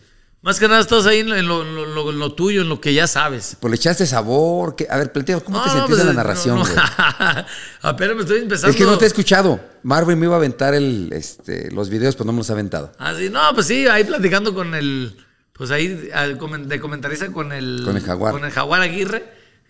más 0.45 0.61
que 0.61 0.69
nada 0.69 0.81
estás 0.81 1.07
ahí 1.07 1.21
en 1.21 1.29
lo, 1.31 1.37
en 1.37 1.49
lo- 1.49 1.63
en 1.85 1.95
lo- 1.95 2.11
en 2.11 2.19
lo 2.19 2.33
tuyo, 2.35 2.61
en 2.63 2.69
lo 2.69 2.81
que 2.81 2.93
ya 2.95 3.07
sabes. 3.07 3.57
pues 3.59 3.71
le 3.71 3.77
echaste 3.77 4.07
sabor. 4.07 4.77
A 4.91 4.99
ver, 4.99 5.11
platícame, 5.11 5.43
¿cómo 5.43 5.61
te 5.63 5.67
No, 5.69 5.73
sentiste 5.73 5.91
pues, 5.95 6.01
en 6.03 6.07
la 6.09 6.13
narración, 6.13 6.59
no. 6.59 6.65
Apenas 7.83 8.15
me 8.17 8.23
estoy 8.23 8.39
empezando. 8.41 8.71
Es 8.71 8.77
que 8.77 8.85
no 8.85 8.99
te 8.99 9.05
he 9.05 9.09
escuchado. 9.09 9.59
Marvin 9.83 10.19
me 10.19 10.27
iba 10.27 10.35
a 10.35 10.39
aventar 10.39 10.75
el, 10.75 11.11
este, 11.13 11.71
los 11.71 11.89
videos, 11.89 12.15
pero 12.15 12.27
no 12.27 12.33
me 12.33 12.39
los 12.39 12.51
ha 12.51 12.53
aventado. 12.53 12.93
Ah, 12.99 13.15
sí, 13.19 13.31
no, 13.31 13.41
pues 13.55 13.67
sí, 13.67 13.87
ahí 13.87 14.05
platicando 14.05 14.55
con 14.55 14.75
el. 14.75 15.17
Pues 15.55 15.71
ahí 15.71 15.89
de 15.89 16.81
comentarista 16.81 17.31
con 17.33 17.53
el. 17.53 17.83
Con 17.85 17.97
el 17.97 18.03
Jaguar. 18.03 18.33
Con 18.33 18.45
el 18.45 18.51
Jaguar 18.51 18.81
Aguirre, 18.83 19.25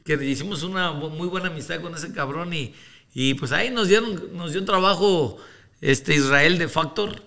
que 0.05 0.15
hicimos 0.25 0.63
una 0.63 0.93
muy 0.93 1.29
buena 1.29 1.49
amistad 1.49 1.81
con 1.81 1.95
ese 1.95 2.13
cabrón 2.13 2.53
y, 2.53 2.75
y 3.15 3.35
pues 3.35 3.53
ahí 3.53 3.71
nos 3.71 3.89
dieron, 3.89 4.37
nos 4.37 4.53
dio 4.53 4.65
trabajo 4.65 5.37
este 5.81 6.15
Israel 6.15 6.59
de 6.59 6.69
Factor. 6.69 7.23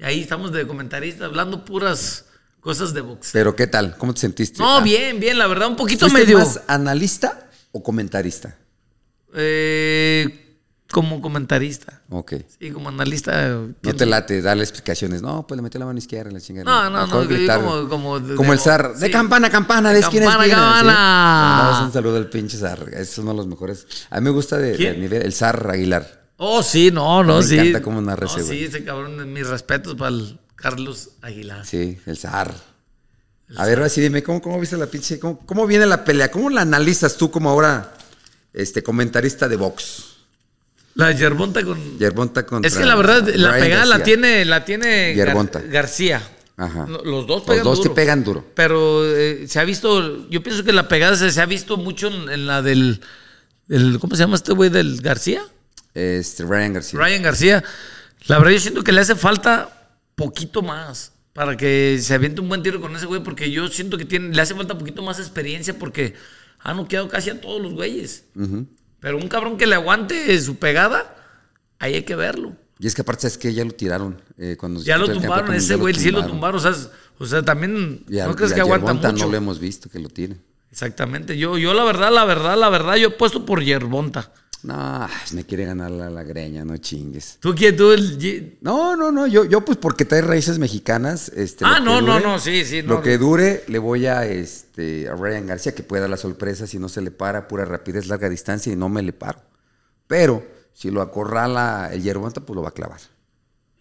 Ahí 0.00 0.20
estamos 0.22 0.52
de 0.52 0.66
comentarista 0.66 1.26
hablando 1.26 1.64
puras 1.64 2.26
cosas 2.62 2.94
de 2.94 3.02
boxeo. 3.02 3.32
Pero 3.34 3.54
¿qué 3.54 3.66
tal? 3.66 3.96
¿Cómo 3.98 4.14
te 4.14 4.20
sentiste? 4.20 4.58
No, 4.60 4.78
Ah, 4.78 4.80
bien, 4.80 5.20
bien, 5.20 5.36
la 5.36 5.46
verdad, 5.46 5.68
un 5.68 5.76
poquito 5.76 6.08
¿Fuiste 6.08 6.20
medio. 6.32 6.38
más 6.38 6.60
analista 6.66 7.50
o 7.72 7.82
comentarista? 7.82 8.56
eh, 9.34 10.38
como 10.90 11.22
comentarista. 11.22 12.02
Ok. 12.10 12.34
Sí, 12.60 12.70
como 12.70 12.90
analista. 12.90 13.48
No 13.48 13.72
pienso- 13.80 13.96
te 13.96 14.04
late 14.06 14.42
darle 14.42 14.62
explicaciones. 14.62 15.22
No, 15.22 15.46
pues 15.46 15.56
le 15.56 15.62
metió 15.62 15.80
la 15.80 15.86
mano 15.86 15.98
izquierda 15.98 16.30
la 16.30 16.38
chingada. 16.40 16.64
No, 16.64 16.90
no, 16.90 17.06
no, 17.06 17.26
gritar. 17.26 17.60
como- 17.62 17.88
como 17.88 18.20
de- 18.20 18.34
Como 18.34 18.52
el 18.52 18.58
zar. 18.58 18.94
De 18.94 19.06
sí. 19.06 19.10
campana 19.12 19.46
a 19.46 19.50
campana, 19.50 19.88
de 19.88 19.94
De 19.96 20.00
esquina 20.02 20.26
a 20.26 20.32
esquina. 20.32 20.44
¿sí? 20.44 20.50
campana. 20.50 21.56
Mandamos 21.56 21.86
un 21.86 21.92
saludo 21.94 22.16
al 22.18 22.28
pinche 22.28 22.58
zar. 22.58 22.90
Es 22.92 23.16
uno 23.16 23.30
de 23.30 23.36
los 23.38 23.46
mejores. 23.46 23.86
A 24.10 24.20
mí 24.20 24.24
me 24.24 24.30
gusta 24.30 24.58
de, 24.58 24.96
nivel, 24.98 25.22
el 25.22 25.32
zar 25.32 25.66
Aguilar. 25.70 26.26
Oh, 26.36 26.62
sí, 26.62 26.90
no, 26.92 27.22
no, 27.24 27.38
Me 27.38 27.42
sí. 27.42 27.58
encanta 27.58 27.80
cómo 27.82 28.02
narra 28.02 28.26
No, 28.26 28.30
ese 28.36 28.42
güey. 28.42 28.58
Sí, 28.58 28.64
ese 28.66 28.84
cabrón, 28.84 29.32
mis 29.32 29.46
respetos 29.48 29.94
para 29.94 30.10
el 30.10 30.38
Carlos 30.62 31.10
Aguilar. 31.20 31.66
Sí, 31.66 31.98
el 32.06 32.16
zar. 32.16 32.54
A 33.56 33.66
ver, 33.66 33.78
ahora 33.78 33.88
sí 33.90 34.00
dime, 34.00 34.22
¿cómo, 34.22 34.40
cómo 34.40 34.58
viste 34.58 34.76
la 34.78 34.86
pinche? 34.86 35.18
Cómo, 35.18 35.44
cómo 35.44 35.66
viene 35.66 35.84
la 35.84 36.04
pelea? 36.04 36.30
¿Cómo 36.30 36.48
la 36.48 36.62
analizas 36.62 37.16
tú 37.18 37.30
como 37.30 37.50
ahora 37.50 37.92
este, 38.54 38.82
comentarista 38.82 39.46
de 39.48 39.56
box? 39.56 40.04
La 40.94 41.10
Yerbonta 41.12 41.62
con. 41.64 41.98
Yerbonta 41.98 42.46
contra 42.46 42.68
Es 42.68 42.76
que 42.76 42.84
la 42.84 42.94
verdad, 42.94 43.26
la 43.34 43.52
pegada 43.52 43.84
la 43.86 44.02
tiene, 44.02 44.44
la 44.44 44.64
tiene 44.64 45.14
Gar-. 45.14 45.68
García. 45.68 46.22
Ajá. 46.56 46.86
Los 46.86 47.26
dos 47.26 47.38
Los 47.38 47.42
pegan 47.46 47.64
dos 47.64 47.78
duro. 47.78 47.90
te 47.90 47.94
pegan 47.96 48.24
duro. 48.24 48.44
Pero 48.54 49.04
eh, 49.16 49.46
se 49.48 49.58
ha 49.58 49.64
visto, 49.64 50.28
yo 50.28 50.42
pienso 50.42 50.64
que 50.64 50.72
la 50.72 50.86
pegada 50.88 51.16
se, 51.16 51.30
se 51.32 51.40
ha 51.40 51.46
visto 51.46 51.76
mucho 51.78 52.08
en, 52.08 52.28
en 52.30 52.46
la 52.46 52.62
del, 52.62 53.00
el- 53.68 53.98
¿cómo 54.00 54.14
se 54.16 54.20
llama 54.22 54.36
este 54.36 54.52
güey 54.52 54.68
del 54.70 55.00
García? 55.00 55.42
Este, 55.94 56.44
Ryan 56.44 56.74
García. 56.74 56.98
Ryan 57.00 57.22
García. 57.22 57.64
La 58.26 58.38
verdad 58.38 58.52
yo 58.52 58.60
siento 58.60 58.84
que 58.84 58.92
le 58.92 59.00
hace 59.00 59.14
falta 59.16 59.81
poquito 60.26 60.62
más 60.62 61.12
para 61.32 61.56
que 61.56 61.98
se 62.00 62.14
aviente 62.14 62.40
un 62.40 62.48
buen 62.48 62.62
tiro 62.62 62.80
con 62.80 62.94
ese 62.94 63.06
güey 63.06 63.22
porque 63.22 63.50
yo 63.50 63.66
siento 63.68 63.96
que 63.98 64.04
tiene, 64.04 64.34
le 64.34 64.40
hace 64.42 64.54
falta 64.54 64.76
poquito 64.78 65.02
más 65.02 65.18
experiencia 65.18 65.78
porque 65.78 66.14
ha 66.60 66.74
noqueado 66.74 67.08
casi 67.08 67.30
a 67.30 67.40
todos 67.40 67.60
los 67.60 67.72
güeyes. 67.74 68.24
Pero 69.00 69.16
un 69.16 69.28
cabrón 69.28 69.56
que 69.56 69.66
le 69.66 69.74
aguante 69.74 70.40
su 70.40 70.56
pegada, 70.56 71.16
ahí 71.78 71.94
hay 71.94 72.02
que 72.02 72.14
verlo. 72.14 72.54
Y 72.78 72.86
es 72.86 72.94
que 72.94 73.02
aparte 73.02 73.26
es 73.26 73.38
que 73.38 73.52
ya 73.54 73.64
lo 73.64 73.72
tiraron. 73.72 74.20
eh, 74.38 74.56
cuando 74.58 74.80
se 74.80 74.86
Ya 74.86 74.98
lo 74.98 75.08
tumbaron, 75.10 75.54
ese 75.54 75.74
güey 75.76 75.94
sí 75.94 76.10
lo 76.10 76.24
tumbaron. 76.26 76.56
O 76.56 76.60
sea, 76.60 76.74
o 77.18 77.26
sea 77.26 77.42
también 77.42 78.04
Y 78.08 78.18
a- 78.18 78.26
no 78.26 78.34
crees 78.36 78.50
y 78.50 78.54
a 78.54 78.56
que 78.56 78.60
aguanta 78.62 78.92
mucho. 78.94 79.24
no 79.24 79.30
lo 79.30 79.36
hemos 79.36 79.58
visto 79.58 79.88
que 79.88 79.98
lo 79.98 80.08
tiene. 80.08 80.36
Exactamente. 80.70 81.36
Yo, 81.36 81.58
yo 81.58 81.74
la 81.74 81.84
verdad, 81.84 82.10
la 82.12 82.24
verdad, 82.24 82.56
la 82.58 82.68
verdad, 82.70 82.96
yo 82.96 83.08
he 83.08 83.10
puesto 83.10 83.44
por 83.44 83.62
Yerbonta. 83.62 84.32
No, 84.62 85.08
me 85.32 85.44
quiere 85.44 85.64
ganar 85.64 85.90
la, 85.90 86.08
la 86.08 86.22
greña, 86.22 86.64
no 86.64 86.76
chingues. 86.76 87.38
¿Tú 87.40 87.52
quién? 87.52 87.76
¿Tú 87.76 87.90
el 87.90 88.58
No, 88.60 88.94
no, 88.94 89.10
no, 89.10 89.26
yo, 89.26 89.44
yo 89.44 89.64
pues 89.64 89.76
porque 89.76 90.04
trae 90.04 90.22
raíces 90.22 90.60
mexicanas. 90.60 91.30
Este, 91.30 91.64
Ah, 91.66 91.80
no, 91.80 92.00
no, 92.00 92.20
no, 92.20 92.38
sí, 92.38 92.64
sí, 92.64 92.80
no. 92.80 92.94
Lo 92.94 93.02
que 93.02 93.18
dure, 93.18 93.64
le 93.66 93.80
voy 93.80 94.06
a, 94.06 94.24
este, 94.24 95.08
a 95.08 95.16
Ryan 95.16 95.48
García, 95.48 95.74
que 95.74 95.82
puede 95.82 96.02
dar 96.02 96.10
la 96.10 96.16
sorpresa 96.16 96.68
si 96.68 96.78
no 96.78 96.88
se 96.88 97.02
le 97.02 97.10
para, 97.10 97.48
pura 97.48 97.64
rapidez, 97.64 98.06
larga 98.06 98.28
distancia, 98.28 98.72
y 98.72 98.76
no 98.76 98.88
me 98.88 99.02
le 99.02 99.12
paro. 99.12 99.40
Pero 100.06 100.46
si 100.72 100.92
lo 100.92 101.02
acorrala 101.02 101.90
el 101.92 102.02
Yerbonta, 102.02 102.40
pues 102.40 102.54
lo 102.54 102.62
va 102.62 102.68
a 102.68 102.72
clavar. 102.72 103.00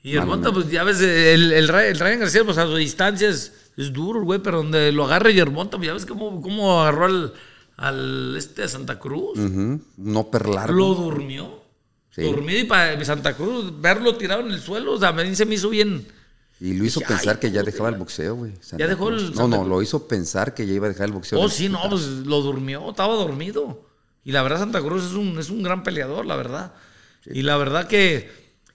Y 0.02 0.14
Yerbonta, 0.14 0.52
pues 0.52 0.68
ya 0.72 0.84
ves, 0.84 1.00
el, 1.00 1.52
el, 1.52 1.68
Ryan 1.68 2.22
García, 2.22 2.44
pues 2.44 2.58
a 2.58 2.66
su 2.66 2.76
distancia 2.76 3.30
es, 3.30 3.54
es 3.78 3.94
duro, 3.94 4.24
güey, 4.24 4.40
pero 4.40 4.58
donde 4.58 4.92
lo 4.92 5.06
agarre 5.06 5.36
Yerbonta, 5.36 5.78
pues 5.78 5.88
ya 5.88 5.94
ves 5.94 6.08
cómo, 6.08 6.42
cómo 6.42 6.82
agarró 6.82 7.06
al, 7.06 7.34
al 7.78 8.36
este 8.38 8.64
de 8.64 8.68
Santa 8.68 9.00
Cruz. 9.00 9.40
Upper 9.98 10.48
largo. 10.48 10.74
Lo 10.74 10.96
durmió. 10.96 11.62
Sí. 12.12 12.24
Dormido 12.24 12.60
y 12.60 12.64
para 12.66 13.04
Santa 13.06 13.36
Cruz, 13.36 13.72
verlo 13.80 14.18
tirado 14.18 14.42
en 14.42 14.52
el 14.52 14.60
suelo, 14.60 14.94
o 14.94 15.00
sea, 15.00 15.10
a 15.10 15.14
mí 15.14 15.34
se 15.36 15.46
me 15.46 15.56
hizo 15.56 15.70
bien. 15.70 16.06
Y 16.60 16.74
lo 16.74 16.86
hizo 16.86 17.00
Dije, 17.00 17.14
pensar 17.14 17.40
que 17.40 17.52
ya 17.52 17.64
dejaba 17.64 17.90
el 17.90 17.96
boxeo, 17.96 18.36
güey. 18.36 18.54
¿Ya 18.78 18.86
dejó 18.88 19.10
el. 19.10 19.34
No, 19.34 19.48
no, 19.48 19.60
Cruz? 19.60 19.70
lo 19.70 19.82
hizo 19.82 20.08
pensar 20.08 20.54
que 20.54 20.68
ya 20.68 20.74
iba 20.74 20.86
a 20.86 20.90
dejar 20.90 21.08
el 21.08 21.14
boxeo. 21.14 21.40
Oh, 21.40 21.50
sí, 21.50 21.70
no, 21.70 21.80
pues 21.90 22.04
lo 22.04 22.42
durmió, 22.42 22.90
estaba 22.90 23.16
dormido. 23.16 23.88
Y 24.24 24.32
la 24.32 24.44
verdad, 24.44 24.60
Santa 24.60 24.82
Cruz 24.82 25.06
es 25.06 25.14
un, 25.14 25.40
es 25.40 25.50
un 25.50 25.64
gran 25.64 25.84
peleador, 25.84 26.26
la 26.26 26.36
verdad. 26.36 26.74
Y 27.26 27.42
la 27.42 27.58
verdad 27.58 27.88
que, 27.88 28.30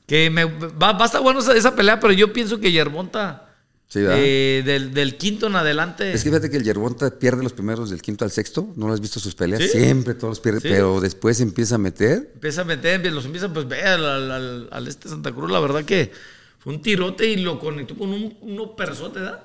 que 0.07 0.31
me, 0.31 0.45
va, 0.47 0.93
va 0.93 1.03
a 1.03 1.07
estar 1.07 1.21
bueno 1.23 1.41
esa, 1.41 1.55
esa 1.55 1.77
pelea, 1.77 2.01
pero 2.01 2.13
yo 2.13 2.33
pienso 2.33 2.59
que 2.59 2.73
Yermonta, 2.73 3.46
Eh, 3.95 4.63
del, 4.67 4.93
del 4.93 5.17
quinto 5.17 5.47
en 5.47 5.55
adelante. 5.57 6.13
Es 6.13 6.25
que 6.25 6.31
fíjate 6.31 6.51
que 6.51 6.57
el 6.57 6.65
Yerbonta 6.65 7.11
pierde 7.19 7.43
los 7.43 7.53
primeros 7.53 7.91
del 7.91 8.03
quinto 8.03 8.25
al 8.25 8.31
sexto. 8.31 8.73
¿No 8.77 8.89
lo 8.89 8.93
has 8.95 9.01
visto 9.01 9.21
sus 9.21 9.35
peleas? 9.35 9.63
¿Sí? 9.63 9.69
Siempre 9.69 10.15
todos 10.15 10.33
los 10.33 10.41
pierde. 10.41 10.61
Sí. 10.61 10.69
Pero 10.71 11.01
después 11.01 11.41
empieza 11.41 11.77
a 11.77 11.79
meter. 11.79 12.31
Empieza 12.35 12.63
a 12.63 12.65
meter, 12.65 13.13
los 13.13 13.25
empieza 13.25 13.53
pues 13.53 13.69
ve 13.69 13.83
al, 13.83 14.05
al- 14.05 14.31
al- 14.33 14.69
al 14.73 14.89
este 14.89 15.09
Santa 15.09 15.31
Cruz, 15.33 15.51
la 15.51 15.61
verdad 15.61 15.85
que 15.85 16.11
fue 16.59 16.75
un 16.75 16.83
tirote 16.83 17.29
y 17.29 17.37
lo 17.37 17.59
conectó 17.61 17.95
con 17.97 18.11
un, 18.11 18.37
uno 18.41 18.75
persote, 18.75 19.21
¿verdad? 19.21 19.45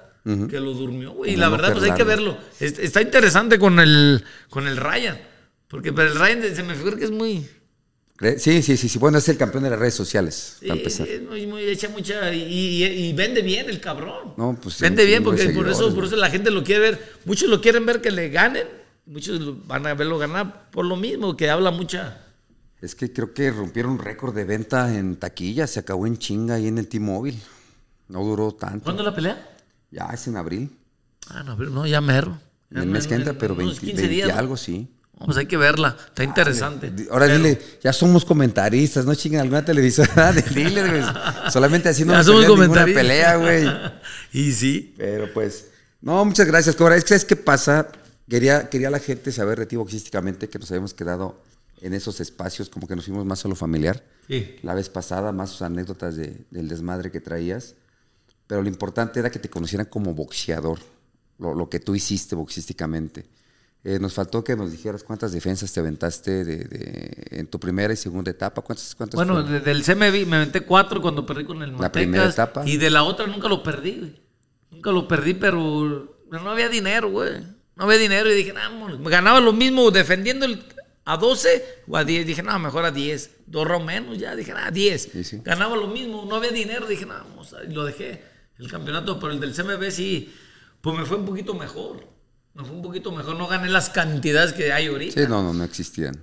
Que 0.49 0.59
lo 0.59 0.73
durmió, 0.73 1.11
güey. 1.13 1.33
Y 1.33 1.35
la 1.35 1.49
verdad, 1.49 1.71
pues 1.73 1.83
hay 1.83 1.97
que 1.97 2.03
verlo. 2.03 2.37
Es- 2.59 2.77
Está 2.79 3.01
interesante 3.01 3.57
con 3.59 3.79
el, 3.79 4.23
con 4.49 4.67
el 4.67 4.77
Ryan. 4.77 5.19
Porque 5.67 5.89
el 5.89 6.15
Ryan 6.15 6.43
se 6.55 6.63
me 6.63 6.75
figura 6.75 6.97
que 6.97 7.05
es 7.05 7.11
muy. 7.11 7.47
Sí, 8.37 8.61
sí, 8.61 8.77
sí, 8.77 8.87
sí. 8.89 8.99
Bueno, 8.99 9.17
es 9.17 9.27
el 9.29 9.37
campeón 9.37 9.63
de 9.63 9.71
las 9.71 9.79
redes 9.79 9.95
sociales, 9.95 10.57
Sí, 10.59 10.67
para 10.67 10.77
empezar. 10.79 11.07
es 11.07 11.21
muy, 11.23 11.47
muy- 11.47 11.63
echa 11.63 11.89
mucha. 11.89 12.31
Y, 12.33 12.43
y- 12.43 12.83
y 12.85 13.13
vende 13.13 13.41
bien 13.41 13.69
el 13.69 13.79
cabrón. 13.81 14.33
No, 14.37 14.57
pues, 14.61 14.79
Vende 14.79 15.05
bien 15.05 15.23
porque 15.23 15.45
por 15.45 15.49
eso, 15.67 15.73
seguidores, 15.79 15.95
por 15.95 16.05
eso 16.05 16.15
la 16.17 16.29
gente 16.29 16.51
lo 16.51 16.63
quiere 16.63 16.81
ver. 16.81 17.13
Muchos 17.25 17.49
lo 17.49 17.59
quieren 17.61 17.85
ver 17.85 17.99
que 18.01 18.11
le 18.11 18.29
ganen. 18.29 18.67
Muchos 19.07 19.65
van 19.67 19.87
a 19.87 19.93
verlo 19.95 20.17
ganar 20.19 20.69
por 20.71 20.85
lo 20.85 20.95
mismo, 20.95 21.35
que 21.35 21.49
habla 21.49 21.71
mucha. 21.71 22.23
Es 22.79 22.93
que 22.95 23.11
creo 23.11 23.33
que 23.33 23.51
rompieron 23.51 23.97
récord 23.99 24.33
de 24.35 24.43
venta 24.45 24.95
en 24.95 25.15
taquilla. 25.15 25.65
Se 25.67 25.79
acabó 25.79 26.05
en 26.07 26.17
chinga 26.17 26.55
ahí 26.55 26.67
en 26.67 26.77
el 26.77 26.87
T-Mobile. 26.87 27.37
No 28.07 28.23
duró 28.23 28.51
tanto. 28.53 28.83
¿Cuándo 28.83 29.03
la 29.03 29.13
pelea? 29.15 29.55
Ya 29.89 30.05
es 30.13 30.27
en 30.27 30.37
abril. 30.37 30.69
Ah, 31.27 31.43
no, 31.43 31.57
pero 31.57 31.69
no, 31.69 31.85
ya 31.87 32.01
mero. 32.01 32.39
En 32.71 32.77
el 32.79 32.87
mes 32.87 33.07
que 33.07 33.15
entra, 33.15 33.33
pero 33.33 33.55
20, 33.55 33.81
20 33.85 34.01
20 34.01 34.07
días. 34.07 34.29
¿no? 34.29 34.35
algo, 34.35 34.57
sí. 34.57 34.87
Vamos, 35.21 35.37
hay 35.37 35.45
que 35.45 35.57
verla. 35.57 35.95
Está 36.07 36.23
interesante. 36.23 36.91
Ahora 37.11 37.27
dile, 37.27 37.59
ya 37.83 37.93
somos 37.93 38.25
comentaristas, 38.25 39.05
no 39.05 39.13
chingan 39.15 39.41
alguna 39.41 39.63
televisora 39.63 40.33
de 40.33 40.41
dealer, 40.41 40.89
güey. 40.89 41.03
Solamente 41.51 41.89
así 41.89 42.03
no 42.03 42.21
somos 42.23 42.47
ninguna 42.59 42.85
pelea, 42.85 43.35
güey. 43.37 43.65
y 44.33 44.51
sí. 44.51 44.93
Pero 44.97 45.31
pues, 45.33 45.67
no, 46.01 46.25
muchas 46.25 46.47
gracias, 46.47 46.75
Cobra. 46.75 46.95
Es 46.95 47.03
que, 47.03 47.09
¿sabes 47.09 47.25
qué 47.25 47.35
pasa? 47.35 47.87
Quería, 48.27 48.69
quería 48.69 48.89
la 48.89 48.99
gente 48.99 49.31
saber 49.31 49.59
de 49.59 49.65
ti 49.65 49.75
boxísticamente 49.75 50.49
que 50.49 50.57
nos 50.57 50.71
habíamos 50.71 50.93
quedado 50.93 51.39
en 51.81 51.93
esos 51.93 52.19
espacios, 52.21 52.69
como 52.69 52.87
que 52.87 52.95
nos 52.95 53.05
fuimos 53.05 53.25
más 53.25 53.43
a 53.45 53.47
lo 53.47 53.55
familiar. 53.55 54.03
Sí. 54.27 54.55
La 54.63 54.73
vez 54.73 54.89
pasada, 54.89 55.31
más 55.31 55.49
sus 55.51 55.61
anécdotas 55.63 56.15
de- 56.15 56.37
del 56.49 56.67
desmadre 56.67 57.11
que 57.11 57.19
traías. 57.21 57.75
Pero 58.47 58.61
lo 58.61 58.67
importante 58.69 59.19
era 59.19 59.29
que 59.31 59.39
te 59.39 59.49
conocieran 59.49 59.85
como 59.87 60.13
boxeador, 60.13 60.79
lo, 61.39 61.53
lo 61.55 61.69
que 61.69 61.79
tú 61.79 61.95
hiciste 61.95 62.35
boxísticamente. 62.35 63.25
Eh, 63.83 63.97
nos 63.99 64.13
faltó 64.13 64.43
que 64.43 64.55
nos 64.55 64.71
dijeras 64.71 65.03
cuántas 65.03 65.31
defensas 65.31 65.73
te 65.73 65.79
aventaste 65.79 66.43
de, 66.45 66.57
de- 66.57 67.27
en 67.31 67.47
tu 67.47 67.59
primera 67.59 67.91
y 67.91 67.97
segunda 67.97 68.29
etapa. 68.29 68.61
¿Cuántas, 68.61 68.93
cuántas 68.93 69.15
Bueno, 69.15 69.33
fueron? 69.33 69.51
de- 69.51 69.59
del 69.61 69.83
CMB 69.83 70.27
me 70.27 70.35
aventé 70.37 70.61
cuatro 70.61 71.01
cuando 71.01 71.25
perdí 71.25 71.45
con 71.45 71.63
el 71.63 71.71
Mantecas. 71.71 71.91
primera 71.91 72.29
etapa. 72.29 72.63
Y 72.67 72.77
de 72.77 72.89
la 72.91 73.03
otra 73.03 73.25
nunca 73.25 73.47
lo 73.49 73.63
perdí, 73.63 73.97
güey. 73.97 74.21
Nunca 74.69 74.91
lo 74.91 75.07
perdí, 75.07 75.33
pero 75.33 76.15
no 76.29 76.49
había 76.51 76.69
dinero, 76.69 77.09
güey. 77.09 77.41
No 77.75 77.85
había 77.85 77.97
dinero 77.97 78.29
y 78.31 78.35
dije, 78.35 78.53
no, 78.53 78.99
me 78.99 79.09
ganaba 79.09 79.39
lo 79.39 79.51
mismo 79.53 79.89
defendiendo 79.89 80.45
el, 80.45 80.63
a 81.05 81.17
12 81.17 81.83
o 81.87 81.97
a 81.97 82.03
10. 82.03 82.27
Dije, 82.27 82.43
no, 82.43 82.57
mejor 82.59 82.85
a 82.85 82.91
10. 82.91 83.31
Dos 83.47 83.67
rounds 83.67 83.85
menos, 83.87 84.17
ya. 84.19 84.35
Dije, 84.35 84.53
ah, 84.55 84.69
10. 84.69 85.09
Sí, 85.11 85.23
sí. 85.23 85.41
Ganaba 85.43 85.75
lo 85.75 85.87
mismo, 85.87 86.23
no 86.29 86.35
había 86.35 86.51
dinero. 86.51 86.85
Dije, 86.85 87.07
no. 87.07 87.15
Y 87.67 87.73
lo 87.73 87.83
dejé. 87.85 88.21
El 88.59 88.69
campeonato, 88.69 89.19
pero 89.19 89.33
el 89.33 89.39
del 89.39 89.53
CMB 89.55 89.89
sí, 89.89 90.31
pues 90.81 90.95
me 90.95 91.03
fue 91.05 91.17
un 91.17 91.25
poquito 91.25 91.55
mejor. 91.55 92.05
Me 92.53 92.63
fue 92.63 92.75
un 92.75 92.81
poquito 92.81 93.11
mejor. 93.11 93.35
No 93.37 93.47
gané 93.47 93.69
las 93.69 93.89
cantidades 93.89 94.53
que 94.53 94.71
hay 94.73 94.87
ahorita. 94.87 95.21
Sí, 95.21 95.27
no, 95.27 95.41
no, 95.41 95.53
no 95.53 95.63
existían. 95.63 96.15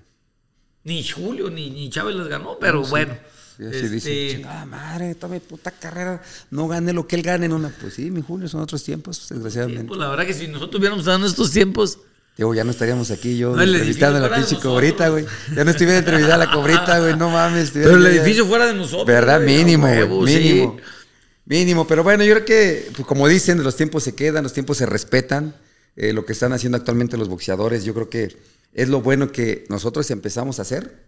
Ni 0.85 1.03
Julio 1.07 1.51
ni, 1.51 1.71
ni 1.71 1.91
Chávez 1.91 2.15
les 2.17 2.29
ganó, 2.29 2.59
pero 2.59 2.83
bueno. 2.83 3.15
Sí, 3.57 3.65
así 3.65 3.97
Este, 3.97 4.29
chingada 4.37 4.65
madre, 4.67 5.15
toda 5.17 5.33
mi 5.35 5.41
puta 5.41 5.71
carrera, 5.73 6.23
no 6.51 6.69
gane 6.69 6.93
lo 6.93 7.07
que 7.09 7.17
él 7.17 7.23
gane 7.23 7.47
en 7.47 7.53
una. 7.53 7.71
Pues 7.71 7.95
sí, 7.95 8.11
mi 8.11 8.23
Julio, 8.23 8.47
son 8.49 8.61
otros 8.61 8.85
tiempos, 8.85 9.27
desgraciadamente. 9.29 9.85
pues 9.85 9.99
la 9.99 10.09
verdad 10.09 10.27
que 10.27 10.35
si 10.35 10.47
nosotros 10.47 10.79
hubiéramos 10.79 11.05
dado 11.05 11.27
estos 11.27 11.51
tiempos, 11.51 11.99
Digo, 12.37 12.55
ya 12.55 12.63
no 12.63 12.71
estaríamos 12.71 13.11
aquí 13.11 13.37
yo 13.37 13.57
No, 13.57 13.61
entrevistando 13.63 14.19
a 14.25 14.29
la 14.29 14.37
pinche 14.37 14.61
cobrita, 14.61 15.09
güey. 15.09 15.27
Ya 15.57 15.65
no 15.65 15.73
estuviera 15.73 15.99
entrevistando 15.99 16.41
a 16.41 16.47
la 16.47 16.53
cobrita, 16.53 17.01
güey, 17.01 17.17
no 17.17 17.31
mames. 17.31 17.73
pero 17.73 17.97
el 17.97 18.03
ya- 18.05 18.11
edificio 18.11 18.47
fuera 18.47 18.67
de 18.67 18.75
nosotros. 18.75 19.07
¿Verdad? 19.09 19.43
güey, 19.43 19.57
Mínimo, 19.65 19.89
sí. 20.25 20.39
mínimo. 20.39 20.77
Mínimo, 21.47 21.87
pero 21.89 22.05
bueno, 22.05 22.23
yo 22.23 22.35
creo 22.35 22.45
que, 22.45 22.91
pues, 22.95 23.09
como 23.09 23.27
dicen, 23.27 23.61
los 23.65 23.75
tiempos 23.75 24.05
se 24.05 24.15
quedan, 24.15 24.45
los 24.45 24.53
tiempos 24.53 24.77
se 24.77 24.87
respetan. 24.87 25.53
Eh, 26.01 26.13
lo 26.13 26.25
que 26.25 26.33
están 26.33 26.53
haciendo 26.53 26.79
actualmente 26.79 27.17
los 27.17 27.29
boxeadores, 27.29 27.83
yo 27.83 27.93
creo 27.93 28.09
que 28.09 28.37
es 28.73 28.89
lo 28.89 29.03
bueno 29.03 29.33
que 29.33 29.65
nosotros 29.69 30.09
empezamos 30.13 30.61
a 30.61 30.63
hacer, 30.63 31.03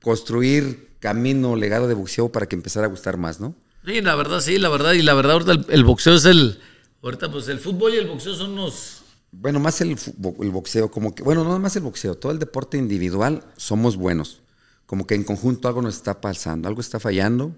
construir 0.00 0.90
camino, 1.00 1.56
legado 1.56 1.88
de 1.88 1.94
boxeo 1.94 2.30
para 2.30 2.46
que 2.46 2.54
empezara 2.54 2.86
a 2.86 2.90
gustar 2.90 3.16
más, 3.16 3.40
¿no? 3.40 3.56
Sí, 3.84 4.00
la 4.02 4.14
verdad, 4.14 4.38
sí, 4.38 4.58
la 4.58 4.68
verdad. 4.68 4.92
Y 4.92 5.02
la 5.02 5.14
verdad, 5.14 5.32
ahorita 5.32 5.50
el, 5.50 5.66
el 5.68 5.82
boxeo 5.82 6.14
es 6.14 6.26
el. 6.26 6.60
Ahorita, 7.02 7.28
pues 7.28 7.48
el 7.48 7.58
fútbol 7.58 7.92
y 7.92 7.96
el 7.96 8.06
boxeo 8.06 8.36
son 8.36 8.54
los. 8.54 9.02
Bueno, 9.32 9.58
más 9.58 9.80
el, 9.80 9.90
el 9.90 10.50
boxeo, 10.50 10.92
como 10.92 11.12
que, 11.12 11.24
bueno, 11.24 11.42
no 11.42 11.58
más 11.58 11.74
el 11.74 11.82
boxeo, 11.82 12.14
todo 12.14 12.30
el 12.30 12.38
deporte 12.38 12.78
individual 12.78 13.42
somos 13.56 13.96
buenos. 13.96 14.42
Como 14.86 15.08
que 15.08 15.16
en 15.16 15.24
conjunto 15.24 15.66
algo 15.66 15.82
nos 15.82 15.96
está 15.96 16.20
pasando, 16.20 16.68
algo 16.68 16.80
está 16.80 17.00
fallando. 17.00 17.56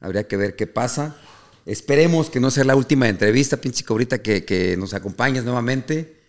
Habría 0.00 0.26
que 0.26 0.38
ver 0.38 0.56
qué 0.56 0.66
pasa. 0.66 1.14
Esperemos 1.66 2.30
que 2.30 2.40
no 2.40 2.50
sea 2.50 2.64
la 2.64 2.76
última 2.76 3.08
entrevista, 3.08 3.58
pinche 3.58 3.84
cobrita, 3.84 4.22
que, 4.22 4.44
que 4.44 4.76
nos 4.76 4.94
acompañes 4.94 5.44
nuevamente. 5.44 6.20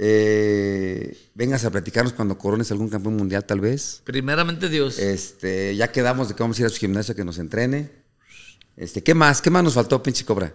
Eh, 0.00 1.16
vengas 1.34 1.64
a 1.64 1.70
platicarnos 1.70 2.12
cuando 2.12 2.38
corones 2.38 2.70
algún 2.70 2.88
campeón 2.88 3.16
mundial, 3.16 3.44
tal 3.44 3.60
vez. 3.60 4.00
Primeramente 4.04 4.68
Dios. 4.68 4.98
Este, 4.98 5.74
ya 5.74 5.90
quedamos 5.90 6.28
de 6.28 6.36
que 6.36 6.42
vamos 6.42 6.56
a 6.58 6.62
ir 6.62 6.66
a 6.66 6.70
su 6.70 6.78
gimnasio 6.78 7.12
a 7.12 7.16
que 7.16 7.24
nos 7.24 7.38
entrene. 7.38 7.90
Este, 8.76 9.02
¿qué 9.02 9.12
más? 9.12 9.42
¿Qué 9.42 9.50
más 9.50 9.64
nos 9.64 9.74
faltó, 9.74 10.00
pinche 10.00 10.24
cobra? 10.24 10.54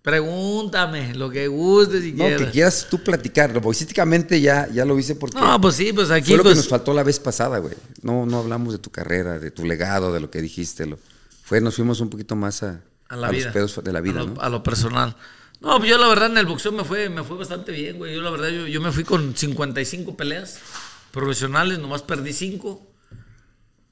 Pregúntame 0.00 1.14
lo 1.14 1.30
que 1.30 1.46
gustes 1.46 2.04
y 2.04 2.12
No, 2.12 2.24
quieras. 2.24 2.40
que 2.40 2.50
quieras 2.50 2.86
tú 2.90 3.04
platicar. 3.04 3.60
Boxísticamente 3.60 4.40
ya, 4.40 4.68
ya 4.68 4.84
lo 4.84 4.98
hice 4.98 5.14
porque. 5.14 5.38
No, 5.38 5.60
pues 5.60 5.76
sí, 5.76 5.92
pues 5.92 6.10
aquí. 6.10 6.28
Fue 6.28 6.38
lo 6.38 6.42
pues, 6.42 6.54
que 6.54 6.56
nos 6.56 6.68
faltó 6.68 6.92
la 6.92 7.04
vez 7.04 7.20
pasada, 7.20 7.58
güey. 7.58 7.74
No, 8.00 8.26
no 8.26 8.38
hablamos 8.38 8.72
de 8.72 8.78
tu 8.80 8.90
carrera, 8.90 9.38
de 9.38 9.50
tu 9.52 9.64
legado, 9.64 10.12
de 10.12 10.18
lo 10.18 10.28
que 10.30 10.40
dijiste. 10.40 10.86
Lo, 10.86 10.98
fue, 11.42 11.60
nos 11.60 11.74
fuimos 11.76 12.00
un 12.00 12.08
poquito 12.10 12.34
más 12.36 12.62
a, 12.62 12.80
a 13.08 13.16
la 13.16 13.28
a 13.28 13.30
vida. 13.30 13.44
los 13.46 13.52
pedos 13.52 13.84
de 13.84 13.92
la 13.92 14.00
vida, 14.00 14.20
a 14.20 14.24
lo, 14.24 14.30
¿no? 14.34 14.40
a 14.40 14.48
lo 14.48 14.62
personal. 14.62 15.16
No, 15.60 15.78
pues 15.78 15.90
yo 15.90 15.98
la 15.98 16.08
verdad 16.08 16.26
en 16.30 16.38
el 16.38 16.46
boxeo 16.46 16.72
me 16.72 16.84
fue, 16.84 17.08
me 17.08 17.22
fue 17.22 17.36
bastante 17.36 17.70
bien, 17.72 17.96
güey. 17.98 18.14
Yo 18.14 18.22
la 18.22 18.30
verdad, 18.30 18.48
yo, 18.48 18.66
yo 18.66 18.80
me 18.80 18.90
fui 18.90 19.04
con 19.04 19.36
55 19.36 20.16
peleas 20.16 20.58
profesionales, 21.12 21.78
nomás 21.78 22.02
perdí 22.02 22.32
5. 22.32 22.86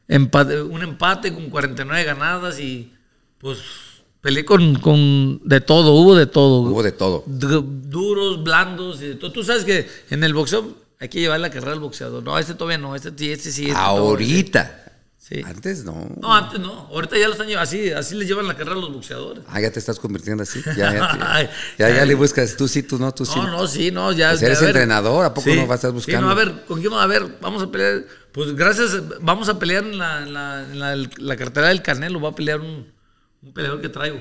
Empate, 0.09 0.60
un 0.62 0.82
empate 0.82 1.32
con 1.32 1.48
49 1.51 2.02
ganadas 2.05 2.59
y 2.59 2.93
pues 3.39 3.59
peleé 4.20 4.44
con, 4.44 4.74
con 4.81 5.40
de 5.44 5.60
todo, 5.60 5.93
hubo 5.93 6.16
de 6.16 6.27
todo. 6.27 6.62
Hubo 6.62 6.82
de 6.82 6.90
todo. 6.93 7.22
Du- 7.27 7.62
duros, 7.62 8.43
blandos 8.43 9.01
y 9.02 9.09
de 9.09 9.14
todo. 9.14 9.31
Tú 9.31 9.44
sabes 9.44 9.64
que 9.64 9.89
en 10.10 10.24
el 10.24 10.35
boxeo 10.35 10.74
hay 10.98 11.09
que 11.09 11.20
llevar 11.20 11.39
la 11.39 11.51
carrera 11.51 11.72
al 11.74 11.81
boxeador. 11.81 12.24
No, 12.24 12.36
este 12.39 12.55
todavía 12.55 12.78
no, 12.78 12.97
este 12.97 13.12
sí, 13.16 13.31
este 13.31 13.52
sí. 13.52 13.66
este 13.66 13.77
Ahorita. 13.78 14.90
Sí. 15.31 15.43
Antes 15.47 15.85
no. 15.85 16.09
No, 16.20 16.35
antes 16.35 16.59
no. 16.59 16.89
Ahorita 16.90 17.16
ya 17.16 17.27
lo 17.28 17.32
están 17.35 17.47
llevando. 17.47 17.62
Así, 17.62 17.93
así 17.93 18.16
les 18.16 18.27
llevan 18.27 18.48
la 18.48 18.57
carrera 18.57 18.77
a 18.77 18.81
los 18.81 18.93
boxeadores. 18.93 19.44
Ah, 19.47 19.61
ya 19.61 19.70
te 19.70 19.78
estás 19.78 20.01
convirtiendo 20.01 20.43
así. 20.43 20.61
Ya, 20.77 21.48
ya, 21.78 22.05
le 22.05 22.15
buscas. 22.16 22.57
Tú 22.57 22.66
sí, 22.66 22.82
tú 22.82 22.98
no, 22.98 23.15
tú 23.15 23.24
sí. 23.24 23.39
No, 23.39 23.47
no, 23.48 23.66
sí, 23.69 23.93
no, 23.93 24.11
ya. 24.11 24.31
Pues 24.31 24.43
eres 24.43 24.59
a 24.59 24.62
ver. 24.62 24.70
entrenador, 24.70 25.24
¿a 25.24 25.32
poco 25.32 25.48
no 25.55 25.69
vas 25.69 25.70
a 25.70 25.74
estar 25.77 25.90
Sí, 25.90 25.94
buscando? 25.94 26.23
no, 26.23 26.31
a 26.31 26.35
ver, 26.35 26.65
¿con 26.66 26.81
quién 26.81 26.90
vamos 26.90 27.05
a 27.05 27.07
ver? 27.07 27.39
Vamos 27.40 27.62
a 27.62 27.70
pelear. 27.70 28.05
Pues 28.32 28.57
gracias, 28.57 28.90
vamos 29.20 29.48
a 29.48 29.57
pelear 29.61 29.85
en 29.85 29.98
la, 29.98 30.23
en 30.24 30.32
la, 30.35 30.62
en 30.65 30.78
la, 30.81 31.11
la 31.19 31.36
cartera 31.36 31.69
del 31.69 31.81
Canelo. 31.82 32.20
Va 32.20 32.31
a 32.31 32.35
pelear 32.35 32.59
un, 32.61 32.93
un 33.43 33.52
peleador 33.55 33.81
que 33.81 33.89
traigo. 33.89 34.19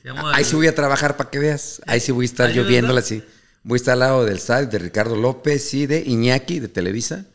Se 0.00 0.08
llama. 0.08 0.32
Ahí 0.32 0.44
sí 0.44 0.54
voy 0.54 0.68
a 0.68 0.74
trabajar 0.76 1.16
para 1.16 1.28
que 1.28 1.40
veas. 1.40 1.82
Ahí 1.86 1.98
sí 1.98 2.12
voy 2.12 2.24
a 2.24 2.26
estar 2.26 2.52
yo 2.52 2.64
viéndola 2.64 3.00
así. 3.00 3.24
Voy 3.64 3.74
a 3.76 3.78
estar 3.78 3.94
al 3.94 3.98
lado 3.98 4.24
del 4.24 4.38
SAD, 4.38 4.68
de 4.68 4.78
Ricardo 4.78 5.16
López 5.16 5.74
y 5.74 5.86
de 5.86 6.04
Iñaki, 6.06 6.60
de 6.60 6.68
Televisa. 6.68 7.26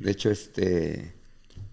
De 0.00 0.10
hecho, 0.10 0.28
este. 0.28 1.14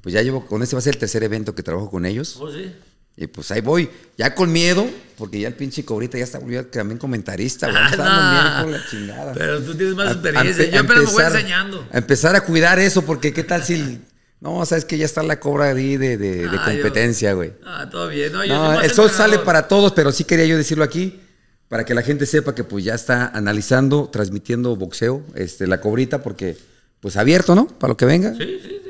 Pues 0.01 0.13
ya 0.13 0.21
llevo, 0.21 0.45
con 0.45 0.63
este 0.63 0.75
va 0.75 0.79
a 0.79 0.83
ser 0.83 0.95
el 0.95 0.99
tercer 0.99 1.23
evento 1.23 1.53
que 1.55 1.63
trabajo 1.63 1.89
con 1.89 2.05
ellos. 2.05 2.37
Oh, 2.39 2.51
sí. 2.51 2.71
Y 3.17 3.27
pues 3.27 3.51
ahí 3.51 3.59
voy, 3.59 3.89
ya 4.17 4.33
con 4.33 4.49
miedo, 4.49 4.87
porque 5.17 5.41
ya 5.41 5.49
el 5.49 5.53
pinche 5.53 5.83
cobrita 5.83 6.17
ya 6.17 6.23
está 6.23 6.39
volviendo 6.39 6.69
también 6.69 6.97
comentarista, 6.97 7.69
güey. 7.69 7.81
Ah, 7.83 7.89
Está 7.91 8.03
dando 8.05 8.71
no. 8.71 8.77
la 8.77 8.85
chingada. 8.89 9.33
Pero 9.33 9.61
tú 9.61 9.75
tienes 9.75 9.95
más 9.95 10.07
A- 10.07 10.11
experiencia. 10.13 10.63
a 10.63 10.67
Yo 10.69 10.79
apenas 10.79 11.03
me 11.03 11.11
voy 11.11 11.23
enseñando. 11.25 11.87
A 11.91 11.97
empezar 11.97 12.35
a 12.37 12.41
cuidar 12.45 12.79
eso, 12.79 13.01
porque 13.01 13.33
qué 13.33 13.43
tal 13.43 13.63
si. 13.65 13.99
No, 14.39 14.65
sabes 14.65 14.85
que 14.85 14.97
ya 14.97 15.03
está 15.03 15.21
la 15.21 15.37
cobra 15.41 15.65
ahí 15.71 15.97
de, 15.97 16.17
de- 16.17 16.47
de 16.47 16.57
Ah, 16.57 16.63
competencia, 16.63 17.33
güey. 17.33 17.51
Ah, 17.65 17.89
todo 17.91 18.07
bien. 18.07 18.31
No, 18.31 18.45
yo 18.45 18.53
No, 18.55 18.79
el 18.79 18.91
sol 18.91 19.09
sale 19.09 19.37
para 19.39 19.67
todos, 19.67 19.91
pero 19.91 20.13
sí 20.13 20.23
quería 20.23 20.45
yo 20.45 20.55
decirlo 20.55 20.85
aquí, 20.85 21.19
para 21.67 21.83
que 21.83 21.93
la 21.93 22.03
gente 22.03 22.25
sepa 22.25 22.55
que 22.55 22.63
pues 22.63 22.85
ya 22.85 22.95
está 22.95 23.27
analizando, 23.27 24.07
transmitiendo 24.09 24.77
boxeo, 24.77 25.25
este, 25.35 25.67
la 25.67 25.81
cobrita, 25.81 26.23
porque 26.23 26.55
pues 27.01 27.17
abierto, 27.17 27.53
¿no? 27.53 27.67
Para 27.67 27.89
lo 27.91 27.97
que 27.97 28.05
venga. 28.05 28.31
Sí, 28.33 28.59
sí, 28.63 28.79
sí. 28.81 28.88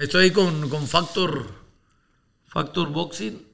Estoy 0.00 0.24
ahí 0.24 0.30
con, 0.30 0.68
con 0.68 0.86
Factor, 0.86 1.44
Factor 2.46 2.90
Boxing. 2.90 3.46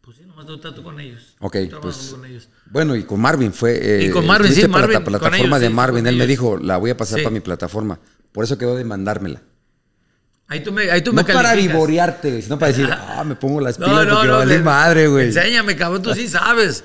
Pues 0.00 0.16
sí, 0.18 0.24
nomás 0.24 0.46
tengo 0.46 0.60
trato 0.60 0.82
con 0.82 1.00
ellos. 1.00 1.34
Ok, 1.40 1.56
pues. 1.80 1.96
con 2.12 2.24
ellos. 2.24 2.48
Bueno, 2.70 2.94
y 2.96 3.04
con 3.04 3.20
Marvin 3.20 3.52
fue. 3.52 4.04
Y 4.04 4.10
con 4.10 4.26
Marvin, 4.26 4.52
sí, 4.52 4.66
Marvin, 4.68 4.94
la 4.94 5.04
plataforma 5.04 5.36
ellos, 5.38 5.60
de 5.60 5.68
sí, 5.68 5.72
Marvin. 5.72 6.06
Él 6.06 6.16
me 6.16 6.26
dijo, 6.26 6.56
la 6.58 6.76
voy 6.76 6.90
a 6.90 6.96
pasar 6.96 7.18
Sí. 7.18 7.24
para 7.24 7.32
mi 7.32 7.40
plataforma. 7.40 7.98
Por 8.32 8.44
eso 8.44 8.58
quedó 8.58 8.74
de 8.76 8.84
mandármela. 8.84 9.42
Ahí 10.48 10.62
tú 10.62 10.70
me, 10.72 10.90
ahí 10.90 11.02
tú 11.02 11.12
No 11.12 11.22
me 11.22 11.32
para 11.32 11.54
vivorearte, 11.54 12.30
güey, 12.30 12.42
sino 12.42 12.56
para 12.58 12.70
decir, 12.70 12.88
ah, 12.92 13.24
me 13.24 13.34
pongo 13.34 13.60
las 13.60 13.76
pilas 13.78 13.90
No, 13.90 14.04
no, 14.04 14.14
porque 14.16 14.28
no. 14.28 14.44
le- 14.44 14.60
madre, 14.60 15.08
güey. 15.08 15.26
Enséñame, 15.26 15.74
cabrón, 15.74 16.02
tú 16.02 16.14
sí 16.14 16.28
sabes. 16.28 16.84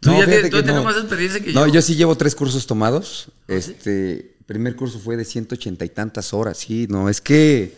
Tú 0.00 0.10
No, 0.10 0.20
ya 0.20 0.26
te- 0.26 0.42
tú 0.50 0.58
tienes 0.62 0.74
no. 0.74 0.84
más 0.84 0.96
experiencia 0.96 1.40
que 1.40 1.52
No, 1.52 1.66
yo. 1.66 1.74
yo 1.74 1.82
sí 1.82 1.96
llevo 1.96 2.16
tres 2.16 2.34
cursos 2.36 2.64
tomados. 2.66 3.28
¿Ah, 3.48 3.54
Este, 3.54 4.36
primer 4.46 4.76
curso 4.76 5.00
fue 5.00 5.16
de 5.16 5.24
180 5.24 5.84
y 5.84 5.88
tantas 5.88 6.32
horas. 6.32 6.58
Sí, 6.58 6.86
no, 6.88 7.08
es 7.08 7.20
que 7.20 7.76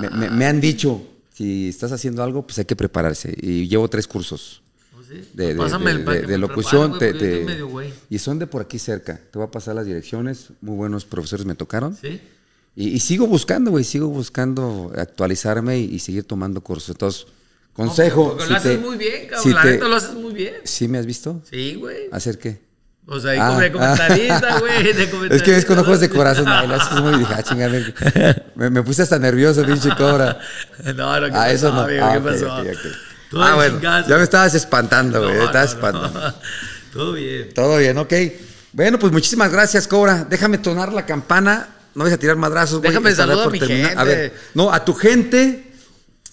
me, 0.00 0.10
me- 0.10 0.30
me 0.30 0.46
han 0.46 0.60
dicho, 0.60 1.02
si 1.34 1.68
estás 1.68 1.92
haciendo 1.92 2.22
algo, 2.22 2.46
pues 2.46 2.58
hay 2.58 2.64
que 2.64 2.76
prepararse. 2.76 3.34
Y 3.40 3.68
llevo 3.68 3.88
tres 3.88 4.06
cursos. 4.06 4.62
¿Oh, 4.98 5.02
sí? 5.02 5.20
De, 5.34 5.48
de- 5.48 5.54
Pásame 5.54 5.94
de- 5.94 6.18
el 6.20 6.26
de- 6.26 6.38
locución. 6.38 6.98
te- 6.98 7.12
medio 7.44 7.68
y 8.10 8.18
son 8.18 8.38
de 8.38 8.46
por 8.46 8.62
aquí 8.62 8.78
cerca. 8.78 9.16
Te 9.30 9.38
voy 9.38 9.46
a 9.46 9.50
pasar 9.50 9.74
las 9.74 9.86
direcciones. 9.86 10.48
Muy 10.60 10.76
buenos 10.76 11.04
profesores 11.04 11.44
me 11.46 11.54
tocaron. 11.54 11.96
¿Sí? 11.96 12.20
Y, 12.74 12.88
y 12.88 13.00
sigo 13.00 13.26
buscando, 13.26 13.70
güey, 13.70 13.84
sigo 13.84 14.08
buscando 14.08 14.92
actualizarme 14.96 15.78
y, 15.78 15.94
y 15.94 15.98
seguir 15.98 16.24
tomando 16.24 16.60
cursos. 16.62 16.90
Entonces, 16.90 17.26
consejo. 17.72 18.28
Porque 18.30 18.44
si 18.44 18.50
lo 18.50 18.56
haces 18.56 18.72
te- 18.80 18.86
muy 18.86 18.96
bien, 18.96 19.26
cabrón. 19.28 19.42
si 19.42 19.50
la 19.54 19.62
te- 19.62 19.70
neta 19.72 19.88
lo 19.88 19.96
haces 19.96 20.14
muy 20.14 20.32
bien. 20.34 20.54
¿Sí 20.64 20.86
me 20.88 20.98
has 20.98 21.06
visto? 21.06 21.40
Sí, 21.50 21.74
güey. 21.74 22.08
¿Hacer 22.12 22.38
qué? 22.38 22.65
O 23.08 23.20
sea, 23.20 23.30
ahí 23.32 23.38
Ah, 23.40 23.48
como 23.48 23.60
de 23.60 23.66
ah. 23.66 23.72
comentarista, 23.72 24.58
güey. 24.58 24.92
de 24.92 25.02
Es 25.36 25.42
que 25.42 25.50
ves 25.52 25.64
con 25.64 25.78
ojos 25.78 26.00
de 26.00 26.08
¿no? 26.08 26.14
corazón. 26.14 26.44
Muy 27.02 27.24
ah, 27.32 27.42
chingada, 27.42 27.72
me, 28.56 28.70
me 28.70 28.82
puse 28.82 29.02
hasta 29.02 29.18
nervioso, 29.18 29.64
pinche 29.64 29.90
cobra. 29.96 30.38
No, 30.94 31.20
no, 31.20 31.26
¿qué 31.28 31.32
Ah, 31.34 31.50
eso 31.50 31.72
no. 31.72 31.82
amigo? 31.82 32.04
Ah, 32.04 32.14
¿Qué 32.14 32.20
pasó? 32.20 32.46
ok, 32.56 32.66
ok. 32.72 32.92
Todo 33.30 33.42
Ah, 33.44 33.48
en 33.50 33.54
bueno, 33.56 33.74
chingazo. 33.76 34.08
ya 34.08 34.16
me 34.16 34.22
estabas 34.24 34.54
espantando, 34.54 35.20
güey. 35.22 35.32
No, 35.34 35.38
me 35.38 35.44
estabas 35.46 35.74
no, 35.74 35.86
espantando. 35.86 36.34
Todo 36.92 37.12
bien. 37.12 37.54
Todo 37.54 37.78
bien, 37.78 37.98
ok. 37.98 38.12
Bueno, 38.72 38.98
pues 38.98 39.12
muchísimas 39.12 39.50
gracias, 39.52 39.86
Cobra. 39.86 40.26
Déjame 40.28 40.58
tonar 40.58 40.92
la 40.92 41.06
campana. 41.06 41.68
No 41.94 42.04
vais 42.04 42.14
a 42.14 42.18
tirar 42.18 42.36
madrazos, 42.36 42.78
güey. 42.80 42.90
Déjame 42.90 43.14
saludar 43.14 43.46
a 43.46 43.50
mi 43.50 43.58
terminar. 43.58 43.86
gente. 43.90 44.00
A 44.00 44.04
ver, 44.04 44.34
no, 44.54 44.72
a 44.72 44.84
tu 44.84 44.94
gente. 44.94 45.65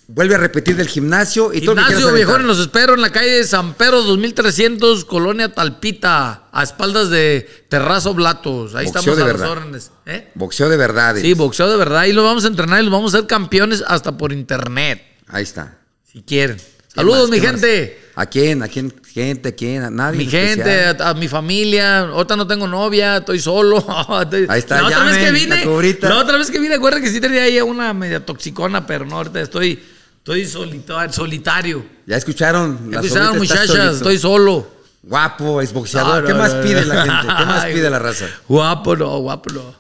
Vuelve 0.08 0.36
a 0.36 0.38
repetir 0.38 0.76
del 0.76 0.88
gimnasio 0.90 1.54
y 1.54 1.62
todo 1.62 1.76
lo 1.76 1.82
que 1.88 1.96
Gimnasio 1.96 2.38
los 2.40 2.60
espero 2.60 2.94
en 2.94 3.02
la 3.02 3.10
calle 3.12 3.32
de 3.32 3.44
San 3.46 3.74
Pedro 3.74 4.02
2300, 4.04 5.06
Colonia 5.06 5.54
Talpita, 5.54 6.44
a 6.52 6.64
espaldas 6.64 7.10
de 7.10 7.48
Terrazo 7.70 8.14
Blatos. 8.14 8.76
Ahí 8.76 8.86
Boxeo 8.86 9.00
estamos 9.02 9.18
de 9.18 9.24
a 9.24 9.26
verdad. 9.26 9.46
las 9.46 9.50
órdenes. 9.58 9.92
¿Eh? 10.06 10.32
Boxeo 10.36 10.70
de 10.70 10.78
verdad. 10.78 11.16
Sí, 11.16 11.34
boxeo 11.34 11.72
de 11.72 11.78
verdad. 11.78 12.00
Ahí 12.00 12.12
lo 12.12 12.24
vamos 12.24 12.44
a 12.44 12.48
entrenar 12.48 12.82
y 12.82 12.84
los 12.84 12.92
vamos 12.92 13.14
a 13.14 13.18
hacer 13.18 13.28
campeones 13.28 13.84
hasta 13.88 14.18
por 14.18 14.34
internet, 14.34 15.02
Ahí 15.28 15.44
está. 15.44 15.78
si 16.12 16.22
quieren. 16.22 16.58
¿Qué 16.58 17.00
Saludos, 17.00 17.30
más? 17.30 17.40
mi 17.40 17.40
gente. 17.40 18.00
¿A 18.16 18.26
quién? 18.28 18.62
¿A 18.62 18.68
quién? 18.68 18.94
¿Gente? 19.12 19.50
¿A 19.50 19.52
quién? 19.54 19.82
¿A 19.84 19.90
nadie? 19.90 20.18
Mi 20.20 20.26
en 20.26 20.30
gente, 20.30 20.86
a, 20.86 21.10
a 21.10 21.14
mi 21.16 21.28
familia. 21.28 22.02
Ahorita 22.02 22.36
no 22.36 22.46
tengo 22.46 22.68
novia, 22.68 23.18
estoy 23.18 23.40
solo. 23.40 23.84
Ahí 24.48 24.60
está, 24.60 24.82
La 24.82 24.88
otra 24.88 25.06
vez 25.06 25.18
que 25.18 25.32
vine, 25.32 25.66
la 26.02 26.18
otra 26.20 26.38
vez 26.38 26.52
que 26.52 26.60
vine, 26.60 26.76
acuerda 26.76 27.02
que 27.02 27.10
sí 27.10 27.20
tenía 27.20 27.44
ahí 27.44 27.60
una 27.62 27.94
media 27.94 28.24
toxicona, 28.24 28.86
pero 28.86 29.06
no, 29.06 29.16
ahorita 29.18 29.42
estoy, 29.42 29.82
estoy 30.24 30.46
solita- 30.48 31.12
solitario. 31.12 31.86
¿Ya 32.08 32.16
escucharon? 32.16 32.88
La 32.90 33.02
Escucharon, 33.02 33.38
muchachas, 33.38 33.96
estoy 33.98 34.18
solo. 34.18 34.72
Guapo, 35.02 35.60
es 35.62 35.74
boxeador. 35.74 36.22
No, 36.22 36.28
¿Qué 36.28 36.34
no, 36.34 36.40
más 36.40 36.54
pide 36.56 36.86
la 36.86 37.02
gente? 37.02 37.28
¿Qué 37.38 37.46
más 37.46 37.66
pide 37.66 37.90
la 37.90 38.00
raza? 38.00 38.26
Guapo 38.48 38.96
no, 38.96 39.18
guapo 39.20 39.50
no. 39.54 39.76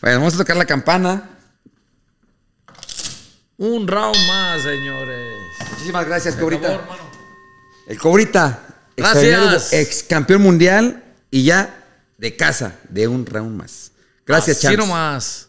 Bueno, 0.00 0.18
vamos 0.18 0.34
a 0.34 0.38
tocar 0.38 0.56
la 0.56 0.64
campana. 0.64 1.28
Un 3.58 3.86
round 3.88 4.16
más, 4.28 4.62
señores. 4.62 5.34
Muchísimas 5.72 6.06
gracias, 6.06 6.34
Por 6.34 6.44
Cobrita. 6.44 6.68
favor, 6.68 6.80
hermano. 6.82 7.02
El 7.88 7.98
Cobrita. 7.98 8.66
Gracias. 8.96 9.72
Ex 9.72 10.02
campeón 10.04 10.42
mundial 10.42 11.02
y 11.32 11.42
ya 11.42 11.84
de 12.16 12.36
casa, 12.36 12.76
de 12.88 13.08
un 13.08 13.26
round 13.26 13.56
más. 13.56 13.90
Gracias, 14.24 14.64
Así 14.64 14.76
nomás. 14.76 15.48